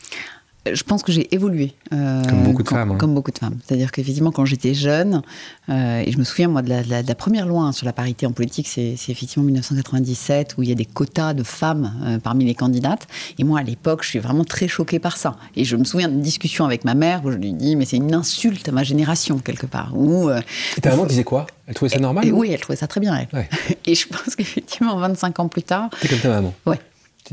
je 0.71 0.83
pense 0.83 1.01
que 1.01 1.11
j'ai 1.11 1.33
évolué. 1.33 1.73
Euh, 1.91 2.23
comme 2.23 2.43
beaucoup 2.43 2.61
de 2.61 2.69
femmes. 2.69 2.91
Hein. 2.91 2.97
Comme 2.99 3.15
beaucoup 3.15 3.31
de 3.31 3.37
femmes. 3.37 3.57
C'est-à-dire 3.65 3.91
qu'effectivement, 3.91 4.31
quand 4.31 4.45
j'étais 4.45 4.75
jeune, 4.75 5.23
euh, 5.69 6.03
et 6.05 6.11
je 6.11 6.17
me 6.19 6.23
souviens, 6.23 6.49
moi, 6.49 6.61
de 6.61 6.69
la, 6.69 7.15
première 7.15 7.47
loi 7.47 7.63
hein, 7.63 7.71
sur 7.71 7.87
la 7.87 7.93
parité 7.93 8.27
en 8.27 8.31
politique, 8.31 8.67
c'est 8.67 8.93
effectivement 8.93 9.43
1997, 9.43 10.55
où 10.57 10.63
il 10.63 10.69
y 10.69 10.71
a 10.71 10.75
des 10.75 10.85
quotas 10.85 11.33
de 11.33 11.41
femmes 11.41 11.93
euh, 12.03 12.19
parmi 12.19 12.45
les 12.45 12.53
candidates. 12.53 13.07
Et 13.39 13.43
moi, 13.43 13.59
à 13.59 13.63
l'époque, 13.63 14.03
je 14.03 14.09
suis 14.09 14.19
vraiment 14.19 14.43
très 14.43 14.67
choquée 14.67 14.99
par 14.99 15.17
ça. 15.17 15.35
Et 15.55 15.65
je 15.65 15.75
me 15.75 15.83
souviens 15.83 16.09
d'une 16.09 16.21
discussion 16.21 16.63
avec 16.65 16.85
ma 16.85 16.93
mère 16.93 17.25
où 17.25 17.31
je 17.31 17.37
lui 17.37 17.53
dis, 17.53 17.75
mais 17.75 17.85
c'est 17.85 17.97
une 17.97 18.13
insulte 18.13 18.69
à 18.69 18.71
ma 18.71 18.83
génération, 18.83 19.39
quelque 19.39 19.65
part. 19.65 19.91
Où, 19.95 20.29
et 20.29 20.81
ta 20.81 20.91
maman 20.91 21.05
disait 21.05 21.23
quoi? 21.23 21.47
Elle 21.65 21.73
trouvait 21.73 21.89
ça 21.89 21.99
normal 21.99 22.31
Oui, 22.31 22.51
elle 22.51 22.59
trouvait 22.59 22.77
ça 22.77 22.87
très 22.87 23.01
bien, 23.01 23.15
elle. 23.15 23.47
et 23.85 23.95
je 23.95 24.07
pense 24.07 24.35
qu'effectivement, 24.35 24.95
25 24.97 25.39
ans 25.39 25.47
plus 25.47 25.63
tard. 25.63 25.89
C'est 26.01 26.07
comme 26.07 26.19
ta 26.19 26.29
maman 26.29 26.53
Ouais. 26.67 26.79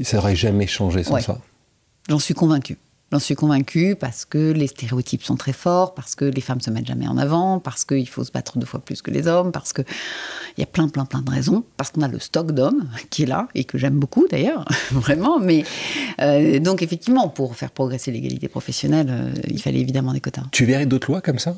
Ça 0.03 0.17
n'aurait 0.17 0.37
jamais 0.37 0.67
changé 0.67 1.03
sans 1.03 1.21
ça. 1.21 1.39
J'en 2.09 2.19
suis 2.19 2.35
convaincue. 2.35 2.79
J'en 3.11 3.19
suis 3.19 3.35
convaincue 3.35 3.97
parce 3.99 4.27
que 4.27 4.53
les 4.53 4.67
stéréotypes 4.67 5.23
sont 5.23 5.37
très 5.37 5.55
forts, 5.55 5.95
parce 5.95 6.15
que 6.15 6.27
les 6.27 6.43
femmes 6.43 6.61
se 6.61 6.71
mettent 6.71 6.87
jamais 6.87 7.09
en 7.09 7.17
avant, 7.17 7.59
parce 7.59 7.87
qu'il 7.87 8.07
faut 8.07 8.23
se 8.23 8.31
battre 8.31 8.59
deux 8.59 8.67
fois 8.67 8.81
plus 8.81 9.01
que 9.01 9.11
les 9.11 9.27
hommes, 9.27 9.51
parce 9.51 9.73
qu'il 9.73 9.87
y 10.59 10.63
a 10.63 10.67
plein, 10.67 10.89
plein, 10.89 11.07
plein 11.07 11.23
de 11.23 11.31
raisons, 11.31 11.65
parce 11.79 11.91
qu'on 11.91 12.03
a 12.03 12.09
le 12.09 12.19
stock 12.19 12.53
d'hommes 12.53 12.87
qui 13.11 13.23
est 13.23 13.27
là 13.27 13.49
et 13.55 13.65
que 13.65 13.79
j'aime 13.79 13.99
beaucoup 13.99 14.27
d'ailleurs, 14.31 14.67
vraiment. 14.91 15.39
Mais 15.39 15.65
euh, 16.21 16.59
donc 16.59 16.83
effectivement, 16.83 17.29
pour 17.29 17.57
faire 17.57 17.71
progresser 17.71 18.11
l'égalité 18.11 18.47
professionnelle, 18.49 19.07
euh, 19.09 19.33
il 19.49 19.63
fallait 19.63 19.81
évidemment 19.81 20.13
des 20.13 20.21
quotas. 20.21 20.45
Tu 20.53 20.67
verrais 20.67 20.85
d'autres 20.85 21.11
lois 21.11 21.23
comme 21.23 21.39
ça? 21.39 21.57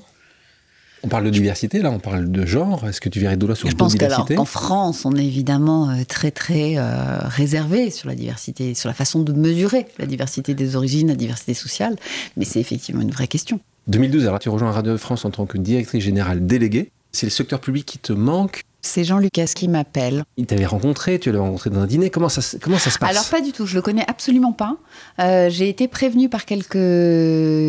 On 1.02 1.08
parle 1.08 1.24
de 1.24 1.30
diversité, 1.30 1.80
là, 1.80 1.90
on 1.90 1.98
parle 1.98 2.30
de 2.30 2.46
genre. 2.46 2.86
Est-ce 2.86 3.00
que 3.00 3.08
tu 3.08 3.20
verrais 3.20 3.36
d'autres 3.36 3.54
sur 3.54 3.70
Je 3.70 3.74
pense 3.74 3.94
qu'en 3.96 4.44
France, 4.44 5.04
on 5.04 5.14
est 5.16 5.24
évidemment 5.24 5.90
euh, 5.90 6.04
très, 6.06 6.30
très 6.30 6.74
euh, 6.76 7.18
réservé 7.22 7.90
sur 7.90 8.08
la 8.08 8.14
diversité, 8.14 8.74
sur 8.74 8.88
la 8.88 8.94
façon 8.94 9.20
de 9.20 9.32
mesurer 9.32 9.86
la 9.98 10.06
diversité 10.06 10.54
des 10.54 10.76
origines, 10.76 11.08
la 11.08 11.14
diversité 11.14 11.54
sociale. 11.54 11.96
Mais 12.36 12.44
c'est 12.44 12.60
effectivement 12.60 13.00
une 13.00 13.10
vraie 13.10 13.28
question. 13.28 13.60
2012, 13.88 14.26
alors 14.26 14.38
tu 14.38 14.50
rejoins 14.50 14.70
Radio 14.70 14.96
France 14.98 15.24
en 15.24 15.30
tant 15.30 15.46
que 15.46 15.58
directrice 15.58 16.04
générale 16.04 16.46
déléguée. 16.46 16.90
C'est 17.12 17.26
le 17.26 17.30
secteur 17.30 17.60
public 17.60 17.86
qui 17.86 17.98
te 17.98 18.12
manque 18.12 18.62
c'est 18.82 19.04
Jean 19.04 19.18
Lucas 19.18 19.52
qui 19.54 19.68
m'appelle. 19.68 20.24
Il 20.36 20.46
t'avait 20.46 20.66
rencontré, 20.66 21.18
tu 21.18 21.30
l'avais 21.30 21.42
rencontré 21.42 21.70
dans 21.70 21.80
un 21.80 21.86
dîner. 21.86 22.10
Comment 22.10 22.28
ça, 22.28 22.40
comment 22.60 22.78
ça 22.78 22.90
se 22.90 22.98
passe? 22.98 23.10
Alors 23.10 23.28
pas 23.28 23.40
du 23.40 23.52
tout, 23.52 23.66
je 23.66 23.74
le 23.74 23.82
connais 23.82 24.04
absolument 24.08 24.52
pas. 24.52 24.76
Euh, 25.20 25.50
j'ai 25.50 25.68
été 25.68 25.88
prévenue 25.88 26.28
par 26.28 26.44
quelques, 26.44 26.72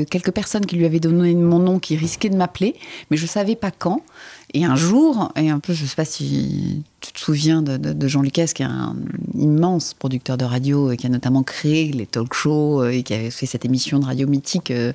quelques 0.10 0.32
personnes 0.32 0.66
qui 0.66 0.76
lui 0.76 0.86
avaient 0.86 1.00
donné 1.00 1.34
mon 1.36 1.60
nom, 1.60 1.80
qui 1.80 1.96
risquaient 1.96 2.30
de 2.30 2.38
m'appeler, 2.38 2.76
mais 3.10 3.18
je 3.18 3.24
ne 3.24 3.30
savais 3.30 3.56
pas 3.56 3.72
quand. 3.72 4.02
Et 4.54 4.66
un 4.66 4.76
jour, 4.76 5.32
et 5.38 5.50
un 5.50 5.60
peu, 5.60 5.74
je 5.74 5.84
ne 5.84 5.88
sais 5.88 5.96
pas 5.96 6.06
si 6.06 6.84
tu 7.00 7.14
te 7.14 7.20
souviens 7.20 7.62
de, 7.62 8.08
Jean 8.08 8.22
Lucas, 8.22 8.48
qui 8.54 8.64
est 8.64 8.66
un 8.66 8.96
immense 9.34 9.94
producteur 9.94 10.38
de 10.38 10.44
radio 10.44 10.92
et 10.92 10.98
qui 10.98 11.08
a 11.08 11.10
notamment 11.10 11.42
créé 11.44 11.92
les 11.92 12.06
talk 12.06 12.34
shows 12.34 12.84
euh, 12.84 12.90
et 12.90 13.04
qui 13.04 13.14
avait 13.14 13.32
fait 13.32 13.46
cette 13.46 13.64
émission 13.64 14.00
de 14.00 14.06
radio 14.06 14.28
mythique 14.28 14.72
euh, 14.72 14.92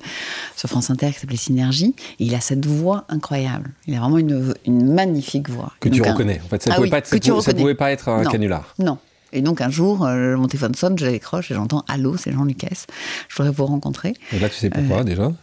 sur 0.56 0.68
France 0.68 0.90
Inter 0.90 1.10
qui 1.12 1.20
s'appelait 1.20 1.36
Synergie. 1.36 1.94
Et 2.20 2.24
il 2.24 2.34
a 2.34 2.40
cette 2.40 2.66
voix 2.66 3.04
incroyable. 3.08 3.72
Il 3.86 3.94
a 3.94 4.00
vraiment 4.00 4.18
une, 4.18 4.54
une 4.66 4.92
magnifique 4.92 5.48
voix. 5.48 5.72
Que 5.80 5.88
tu 5.88 6.02
reconnais. 6.02 6.40
En 6.44 6.48
fait, 6.48 6.62
ça 6.62 6.70
ne 6.70 6.76
pouvait, 6.76 7.54
pouvait, 7.54 7.74
pas 7.74 7.92
être 7.92 8.08
un 8.08 8.24
canular. 8.24 8.74
Non. 8.78 8.98
Et 9.32 9.40
donc 9.40 9.60
un 9.60 9.70
jour, 9.70 10.06
euh, 10.06 10.36
mon 10.36 10.46
téléphone 10.46 10.74
sonne, 10.74 10.98
je 10.98 11.06
décroche 11.06 11.50
et 11.50 11.54
j'entends 11.54 11.84
Allô, 11.88 12.16
c'est 12.16 12.32
Jean 12.32 12.44
Lucas. 12.44 12.86
Je 13.28 13.36
voudrais 13.36 13.52
vous 13.52 13.66
rencontrer. 13.66 14.14
Et 14.32 14.38
là, 14.38 14.48
tu 14.48 14.54
sais 14.54 14.70
pourquoi 14.70 15.02
déjà? 15.02 15.32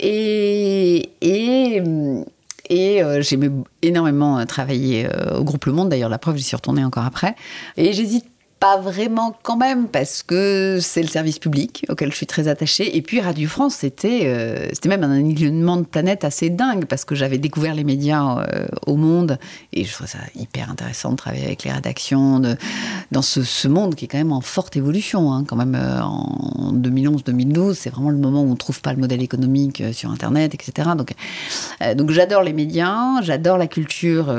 Et, 0.00 1.10
et, 1.20 1.82
et 2.68 3.02
euh, 3.02 3.22
j'ai 3.22 3.38
énormément 3.82 4.44
travaillé 4.46 5.06
euh, 5.06 5.38
au 5.38 5.44
groupe 5.44 5.64
Le 5.66 5.72
Monde. 5.72 5.88
D'ailleurs, 5.88 6.08
la 6.08 6.18
preuve, 6.18 6.36
j'y 6.36 6.42
suis 6.42 6.56
retournée 6.56 6.84
encore 6.84 7.04
après. 7.04 7.34
Et 7.76 7.92
j'hésite 7.92 8.26
pas 8.60 8.78
vraiment 8.78 9.36
quand 9.42 9.56
même, 9.56 9.86
parce 9.86 10.22
que 10.22 10.78
c'est 10.80 11.02
le 11.02 11.08
service 11.08 11.38
public 11.38 11.86
auquel 11.88 12.10
je 12.10 12.16
suis 12.16 12.26
très 12.26 12.48
attachée. 12.48 12.96
Et 12.96 13.02
puis 13.02 13.20
Radio 13.20 13.48
France, 13.48 13.76
c'était 13.76 14.22
euh, 14.24 14.68
c'était 14.72 14.88
même 14.88 15.04
un 15.04 15.12
alignement 15.12 15.76
de 15.76 15.84
planète 15.84 16.24
assez 16.24 16.50
dingue, 16.50 16.86
parce 16.86 17.04
que 17.04 17.14
j'avais 17.14 17.38
découvert 17.38 17.74
les 17.74 17.84
médias 17.84 18.38
euh, 18.38 18.66
au 18.86 18.96
monde, 18.96 19.38
et 19.72 19.84
je 19.84 19.92
trouvais 19.92 20.08
ça 20.08 20.18
hyper 20.34 20.70
intéressant 20.70 21.12
de 21.12 21.16
travailler 21.16 21.44
avec 21.44 21.62
les 21.64 21.70
rédactions, 21.70 22.40
de, 22.40 22.56
dans 23.12 23.22
ce, 23.22 23.42
ce, 23.42 23.68
monde 23.68 23.94
qui 23.94 24.06
est 24.06 24.08
quand 24.08 24.18
même 24.18 24.32
en 24.32 24.40
forte 24.40 24.76
évolution. 24.76 25.32
Hein, 25.32 25.44
quand 25.46 25.56
même, 25.56 25.76
euh, 25.76 26.00
en 26.02 26.72
2011-2012, 26.74 27.74
c'est 27.74 27.90
vraiment 27.90 28.10
le 28.10 28.18
moment 28.18 28.42
où 28.42 28.50
on 28.50 28.56
trouve 28.56 28.80
pas 28.80 28.92
le 28.92 28.98
modèle 28.98 29.22
économique 29.22 29.82
sur 29.92 30.10
Internet, 30.10 30.54
etc. 30.54 30.90
Donc, 30.96 31.12
donc 31.96 32.10
j'adore 32.10 32.42
les 32.42 32.52
médias, 32.52 33.20
j'adore 33.22 33.58
la 33.58 33.66
culture 33.66 34.34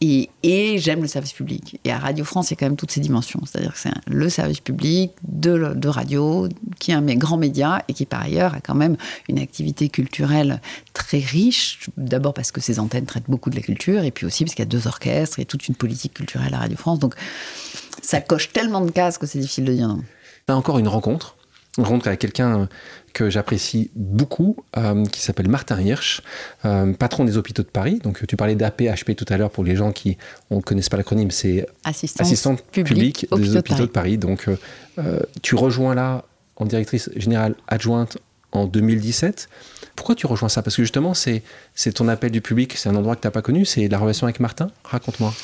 et, 0.00 0.78
j'aime 0.78 1.02
le 1.02 1.08
service 1.08 1.32
public. 1.32 1.80
Et 1.84 1.90
à 1.90 1.98
Radio 1.98 2.24
France, 2.24 2.50
il 2.50 2.52
y 2.52 2.56
a 2.56 2.56
quand 2.58 2.66
même 2.66 2.76
toutes 2.76 2.92
ces 2.92 3.00
dimensions. 3.00 3.40
C'est-à-dire 3.44 3.72
que 3.72 3.78
c'est 3.78 3.90
le 4.06 4.28
service 4.28 4.60
public 4.60 5.10
de, 5.26 5.88
radio, 5.88 6.48
qui 6.78 6.92
est 6.92 6.94
un 6.94 7.02
grand 7.16 7.36
média 7.36 7.82
et 7.88 7.94
qui, 7.94 8.06
par 8.06 8.22
ailleurs, 8.22 8.54
a 8.54 8.60
quand 8.60 8.74
même 8.74 8.96
une 9.28 9.38
activité 9.38 9.88
culturelle 9.88 10.60
très 10.92 11.18
riche. 11.18 11.90
D'abord 11.96 12.34
parce 12.34 12.52
que 12.52 12.60
ses 12.60 12.78
antennes 12.78 13.06
traitent 13.06 13.28
beaucoup 13.28 13.50
de 13.50 13.56
la 13.56 13.62
culture, 13.62 14.04
et 14.04 14.10
puis 14.10 14.24
aussi 14.26 14.44
parce 14.44 14.54
qu'il 14.54 14.62
y 14.62 14.68
a 14.68 14.70
deux 14.70 14.86
orchestres 14.86 15.40
et 15.40 15.44
toute 15.44 15.66
une 15.68 15.74
politique 15.74 16.14
culturelle 16.14 16.54
à 16.54 16.58
Radio 16.58 16.76
France. 16.76 17.00
Donc, 17.00 17.14
ça 18.00 18.20
coche 18.20 18.52
tellement 18.52 18.80
de 18.80 18.90
cases 18.90 19.18
que 19.18 19.26
c'est 19.26 19.40
difficile 19.40 19.64
de 19.64 19.72
dire 19.72 19.88
non. 19.88 20.02
Encore 20.48 20.78
une 20.78 20.88
rencontre 20.88 21.36
une 21.78 21.84
rencontre 21.84 22.08
avec 22.08 22.20
quelqu'un 22.20 22.68
que 23.18 23.30
j'apprécie 23.30 23.90
beaucoup, 23.96 24.56
euh, 24.76 25.04
qui 25.06 25.20
s'appelle 25.20 25.48
Martin 25.48 25.80
Hirsch, 25.80 26.22
euh, 26.64 26.92
patron 26.92 27.24
des 27.24 27.36
hôpitaux 27.36 27.64
de 27.64 27.68
Paris. 27.68 27.98
Donc, 28.00 28.24
tu 28.28 28.36
parlais 28.36 28.54
d'APHP 28.54 29.16
tout 29.16 29.24
à 29.28 29.36
l'heure 29.36 29.50
pour 29.50 29.64
les 29.64 29.74
gens 29.74 29.90
qui 29.90 30.16
ne 30.52 30.60
connaissent 30.60 30.88
pas 30.88 30.98
l'acronyme, 30.98 31.32
c'est 31.32 31.66
Assistant 32.22 32.54
public, 32.70 33.26
des 33.34 33.56
hôpitaux 33.56 33.86
de 33.86 33.90
Paris. 33.90 34.18
Donc, 34.18 34.46
euh, 34.98 35.20
tu 35.42 35.56
rejoins 35.56 35.96
là 35.96 36.24
en 36.54 36.64
directrice 36.64 37.10
générale 37.16 37.56
adjointe 37.66 38.18
en 38.52 38.66
2017. 38.66 39.48
Pourquoi 39.96 40.14
tu 40.14 40.28
rejoins 40.28 40.48
ça? 40.48 40.62
Parce 40.62 40.76
que 40.76 40.82
justement, 40.82 41.12
c'est 41.12 41.42
ton 41.92 42.06
appel 42.06 42.30
du 42.30 42.40
public, 42.40 42.74
c'est 42.76 42.88
un 42.88 42.94
endroit 42.94 43.16
que 43.16 43.22
tu 43.22 43.26
n'as 43.26 43.32
pas 43.32 43.42
connu, 43.42 43.64
c'est 43.64 43.88
la 43.88 43.98
relation 43.98 44.28
avec 44.28 44.38
Martin? 44.38 44.70
Raconte-moi. 44.84 45.34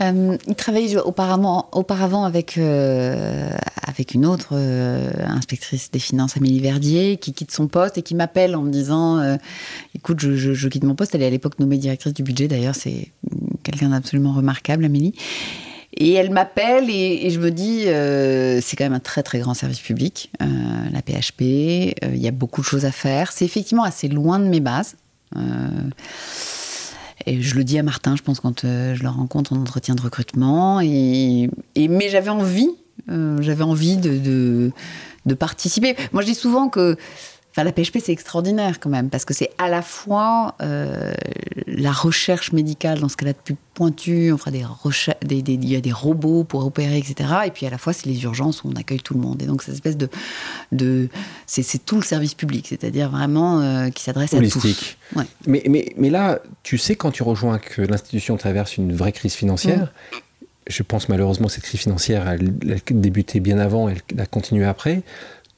Il 0.00 0.54
travaillait 0.56 0.96
auparavant, 0.96 1.68
auparavant 1.72 2.24
avec, 2.24 2.56
une 2.56 4.26
autre 4.26 4.54
inspectrice 4.54 5.90
des 5.90 5.98
finances, 5.98 6.36
Amélie 6.36 6.60
Verdier, 6.60 7.16
qui 7.16 7.32
quitte 7.32 7.50
son 7.50 7.66
poste 7.68 7.98
et 7.98 8.02
qui 8.02 8.14
m'appelle 8.14 8.54
en 8.54 8.62
me 8.62 8.70
disant 8.70 9.38
Écoute, 9.94 10.20
je, 10.20 10.68
quitte 10.68 10.84
mon 10.84 10.94
poste. 10.94 11.14
Elle 11.14 11.22
est 11.22 11.26
à 11.26 11.30
l'époque 11.30 11.58
nommée 11.58 11.78
directrice 11.78 12.14
du 12.14 12.22
budget, 12.22 12.48
d'ailleurs, 12.48 12.74
c'est 12.74 13.08
quelqu'un 13.64 13.88
d'absolument 13.90 14.32
remarquable, 14.32 14.84
Amélie. 14.84 15.14
Et 16.00 16.12
elle 16.12 16.30
m'appelle 16.30 16.90
et, 16.90 17.28
je 17.30 17.40
me 17.40 17.50
dis, 17.50 17.86
euh, 17.86 18.60
c'est 18.62 18.76
quand 18.76 18.84
même 18.84 18.92
un 18.92 19.00
très 19.00 19.24
très 19.24 19.40
grand 19.40 19.54
service 19.54 19.80
public, 19.80 20.30
euh, 20.40 20.46
la 20.92 21.02
PHP, 21.02 21.42
euh, 21.42 22.14
il 22.14 22.18
y 22.18 22.28
a 22.28 22.30
beaucoup 22.30 22.60
de 22.60 22.66
choses 22.66 22.84
à 22.84 22.92
faire. 22.92 23.32
C'est 23.32 23.44
effectivement 23.44 23.82
assez 23.82 24.06
loin 24.06 24.38
de 24.38 24.46
mes 24.46 24.60
bases. 24.60 24.96
Et 27.28 27.42
je 27.42 27.54
le 27.56 27.64
dis 27.64 27.78
à 27.78 27.82
Martin, 27.82 28.16
je 28.16 28.22
pense, 28.22 28.40
quand 28.40 28.62
je 28.62 29.02
le 29.02 29.08
rencontre 29.08 29.52
en 29.52 29.56
entretien 29.56 29.94
de 29.94 30.00
recrutement. 30.00 30.80
Et, 30.80 31.50
mais 31.76 32.08
j'avais 32.08 32.30
envie, 32.30 32.70
j'avais 33.06 33.64
envie 33.64 33.96
de, 33.96 34.72
participer. 35.38 35.94
Moi, 36.12 36.22
je 36.22 36.28
dis 36.28 36.34
souvent 36.34 36.68
que 36.68 36.96
la 37.64 37.72
PHP, 37.72 37.98
c'est 38.02 38.12
extraordinaire 38.12 38.80
quand 38.80 38.90
même, 38.90 39.10
parce 39.10 39.24
que 39.24 39.34
c'est 39.34 39.50
à 39.58 39.68
la 39.68 39.82
fois 39.82 40.54
euh, 40.62 41.12
la 41.66 41.92
recherche 41.92 42.52
médicale 42.52 43.00
dans 43.00 43.08
ce 43.08 43.16
qu'elle 43.16 43.28
a 43.28 43.32
de 43.32 43.38
plus 43.38 43.56
pointu, 43.74 44.32
on 44.32 44.38
fera 44.38 44.50
des, 44.50 44.64
des, 45.22 45.42
des, 45.42 45.52
il 45.54 45.68
y 45.68 45.76
a 45.76 45.80
des 45.80 45.92
robots 45.92 46.44
pour 46.44 46.66
opérer, 46.66 46.98
etc. 46.98 47.30
Et 47.46 47.50
puis 47.50 47.66
à 47.66 47.70
la 47.70 47.78
fois, 47.78 47.92
c'est 47.92 48.06
les 48.06 48.22
urgences 48.24 48.64
où 48.64 48.68
on 48.68 48.76
accueille 48.76 49.00
tout 49.00 49.14
le 49.14 49.20
monde. 49.20 49.40
Et 49.42 49.46
donc, 49.46 49.62
cette 49.62 49.74
espèce 49.74 49.96
de. 49.96 50.08
de 50.72 51.08
c'est 51.46 51.84
tout 51.84 51.96
le 51.96 52.02
service 52.02 52.34
public, 52.34 52.66
c'est-à-dire 52.68 53.10
vraiment 53.10 53.60
euh, 53.60 53.90
qui 53.90 54.02
s'adresse 54.02 54.34
à 54.34 54.40
tous. 54.40 54.96
Mais, 55.46 55.62
mais, 55.68 55.94
mais 55.96 56.10
là, 56.10 56.40
tu 56.62 56.78
sais, 56.78 56.96
quand 56.96 57.10
tu 57.10 57.22
rejoins 57.22 57.58
que 57.58 57.82
l'institution 57.82 58.36
traverse 58.36 58.76
une 58.76 58.94
vraie 58.94 59.12
crise 59.12 59.34
financière, 59.34 59.92
je 60.66 60.82
pense 60.82 61.08
malheureusement 61.08 61.46
que 61.46 61.54
cette 61.54 61.64
crise 61.64 61.80
financière, 61.80 62.28
elle, 62.28 62.52
elle 62.62 62.72
a 62.72 62.78
débuté 62.90 63.40
bien 63.40 63.58
avant, 63.58 63.88
elle 63.88 64.02
a 64.18 64.26
continué 64.26 64.66
après 64.66 65.02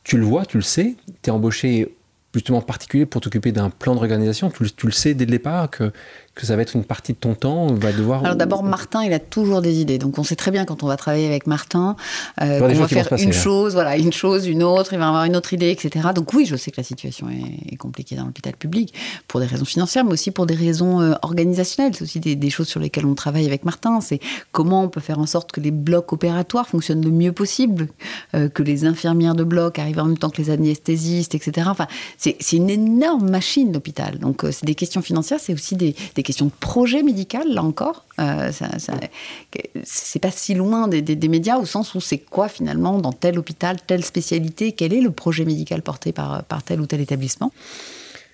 tu 0.05 0.17
le 0.17 0.25
vois, 0.25 0.47
tu 0.47 0.57
le 0.57 0.63
sais, 0.63 0.97
tu 1.23 1.31
es 1.31 1.31
embauché 1.31 1.95
justement 2.35 2.61
particulier 2.61 3.07
pour 3.07 3.21
t'occuper 3.21 3.53
d'un 3.53 3.71
plan 3.71 3.95
de 3.95 3.99
réorganisation 3.99 4.51
tu, 4.51 4.71
tu, 4.71 4.87
le 4.87 4.93
sais 4.93 5.15
dès 5.15 5.25
le 5.25 5.33
départ 5.33 5.69
que 5.69 5.93
que 6.35 6.47
ça 6.47 6.57
va 6.57 6.63
être 6.63 6.77
une 6.77 6.85
partie 6.85 7.13
de 7.13 7.19
ton 7.19 7.35
temps 7.35 7.67
on 7.67 7.75
va 7.75 7.93
devoir 7.93 8.25
alors 8.25 8.37
d'abord 8.37 8.63
Martin 8.63 9.05
il 9.05 9.13
a 9.13 9.19
toujours 9.19 9.63
des 9.63 9.81
idées. 9.81 9.99
Donc 9.99 10.19
on 10.19 10.25
sait 10.25 10.37
très 10.37 10.51
bien 10.51 10.65
quand 10.65 10.83
on 10.83 10.87
va 10.87 10.97
travailler 10.97 11.27
avec 11.27 11.47
Martin 11.47 11.97
euh, 12.41 12.61
qu'on 12.61 12.75
va 12.75 12.89
faire 12.89 13.09
une 13.19 13.33
chose 13.33 13.75
voilà 13.75 13.97
une 13.97 14.13
chose 14.13 14.47
une 14.47 14.63
autre 14.63 14.93
il 14.93 14.99
va 14.99 15.09
avoir 15.09 15.25
une 15.25 15.37
autre 15.37 15.53
idée 15.53 15.71
etc 15.71 16.09
donc 16.15 16.33
oui 16.35 16.47
je 16.47 16.57
sais 16.57 16.71
que 16.71 16.77
la 16.79 16.85
situation 16.85 17.29
est, 17.29 17.77
compliquée 17.77 18.17
dans 18.17 18.27
l'hôpital 18.27 18.55
public 18.55 18.93
pour 19.27 19.41
des 19.41 19.47
raisons 19.47 19.65
financières 19.65 20.05
mais 20.05 20.13
aussi 20.13 20.31
pour 20.31 20.47
des 20.47 20.55
raisons 20.55 21.01
euh, 21.01 21.15
organisationnelles. 21.23 21.95
C'est 21.95 22.03
aussi 22.03 22.21
des, 22.21 22.51
choses 22.51 22.69
sur 22.69 22.81
lesquelles 22.81 23.07
on 23.07 23.15
travaille 23.15 23.47
avec 23.47 23.65
Martin. 23.65 24.01
C'est 24.01 24.21
comment 24.53 24.83
on 24.83 24.89
peut 24.89 25.01
faire 25.01 25.19
en 25.19 25.27
sorte 25.27 25.53
que 25.53 25.61
les 25.61 25.71
blocs 25.71 26.13
opératoires 26.13 26.69
fonctionnent 26.69 27.05
le 27.05 27.11
mieux 27.11 27.33
possible 27.33 27.89
euh, 28.35 28.49
que 28.49 28.63
les 28.63 28.85
infirmières 28.85 29.35
de 29.35 29.45
bloc 29.45 29.79
arrivent 29.79 30.01
en 30.01 30.07
même 30.07 30.19
temps 30.19 30.31
que 30.31 30.43
les 30.43 30.51
anesthésistes 30.51 31.35
etc 31.35 31.69
enfin 31.71 31.87
c'est 32.19 32.37
une 32.53 32.71
énorme 32.71 33.31
machine 33.31 33.73
l'hôpital. 33.73 34.19
Donc 34.19 34.45
euh, 34.45 34.53
c'est 34.53 34.67
des 34.67 34.75
questions 34.75 35.03
financières 35.03 35.39
c'est 35.41 35.55
aussi 35.55 35.77
des, 35.77 35.95
des 36.15 36.20
question 36.23 36.47
de 36.47 36.51
projet 36.51 37.03
médical, 37.03 37.49
là 37.49 37.63
encore. 37.63 38.05
Euh, 38.21 38.51
c'est 39.85 40.19
pas 40.19 40.31
si 40.31 40.55
loin 40.55 40.89
des, 40.89 41.03
des, 41.03 41.29
médias, 41.29 41.59
au 41.59 41.65
sens 41.65 41.95
où 41.95 42.01
c'est 42.01 42.19
quoi 42.19 42.49
finalement 42.49 42.99
dans 42.99 43.13
tel 43.13 43.39
hôpital, 43.39 43.77
telle 43.87 44.05
spécialité, 44.05 44.73
quel 44.73 44.93
est 44.93 45.01
le 45.01 45.11
projet 45.11 45.45
médical 45.45 45.83
porté 45.83 46.13
par, 46.13 46.45
par 46.45 46.63
tel 46.63 46.81
ou 46.81 46.87
tel 46.87 47.01
établissement? 47.01 47.53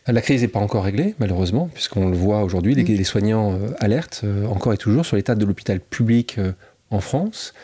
La 0.07 0.20
crise 0.20 0.43
n'est 0.43 0.49
pas 0.49 0.61
encore 0.61 0.84
réglée, 0.84 1.14
malheureusement, 1.18 1.68
puisqu'on 1.72 2.09
le 2.09 2.16
voit 2.16 2.45
aujourd'hui, 2.45 2.74
les, 2.74 2.84
mm. 2.84 3.05
soignants 3.05 3.55
euh, 3.55 3.70
alertent 3.80 4.22
euh, 4.24 4.47
encore 4.47 4.72
et 4.72 4.78
toujours 4.78 5.05
sur 5.05 5.16
l'état 5.16 5.34
de 5.34 5.45
l'hôpital 5.45 5.80
public 5.80 6.39
en 6.91 7.01
France. 7.01 7.55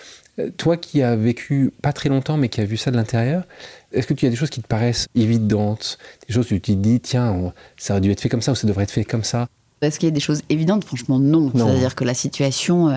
Toi 0.57 0.79
qui 0.79 1.03
as 1.03 1.15
vécu 1.15 1.73
pas 1.83 1.93
très 1.93 2.09
longtemps, 2.09 2.39
mais 2.39 2.49
qui 2.49 2.61
as 2.61 2.65
vu 2.65 2.77
ça 2.77 2.91
de 2.91 2.97
l'intérieur, 2.97 3.45
est-ce 3.93 4.07
que 4.07 4.15
tu 4.15 4.27
as 4.27 4.31
des 4.31 4.37
choses 4.37 4.51
qui 4.51 4.63
te 4.63 4.67
paraissent 4.67 5.07
évidentes, 5.15 5.99
des 6.27 6.35
choses 6.35 6.47
où 6.47 6.55
tu 6.55 6.61
te 6.61 6.73
dis, 6.73 7.01
tiens, 7.01 7.53
ça 7.77 7.93
aurait 7.93 8.01
dû 8.01 8.11
être 8.11 8.21
fait 8.21 8.31
comme 8.31 8.41
ça 8.41 8.53
ou 8.53 8.55
ça 8.55 8.67
devrait 8.67 8.85
être 8.85 8.91
fait 8.91 9.05
comme 9.05 9.25
ça? 9.25 9.49
Est-ce 9.83 9.99
qu'il 9.99 10.09
y 10.09 10.13
a 10.13 10.15
des 10.15 10.21
choses 10.21 10.43
évidentes 10.49 10.85
Franchement, 10.85 11.19
non. 11.19 11.51
C'est-à-dire 11.55 11.95
que 11.95 12.05
la 12.05 12.15
situation. 12.15 12.89
Euh, 12.89 12.97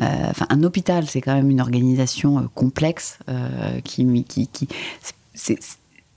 euh, 0.00 0.04
enfin, 0.30 0.46
un 0.48 0.62
hôpital, 0.62 1.06
c'est 1.06 1.20
quand 1.20 1.34
même 1.34 1.50
une 1.50 1.60
organisation 1.60 2.38
euh, 2.38 2.42
complexe 2.54 3.18
qui, 3.84 4.24
qui, 4.24 4.46
qui 4.46 4.68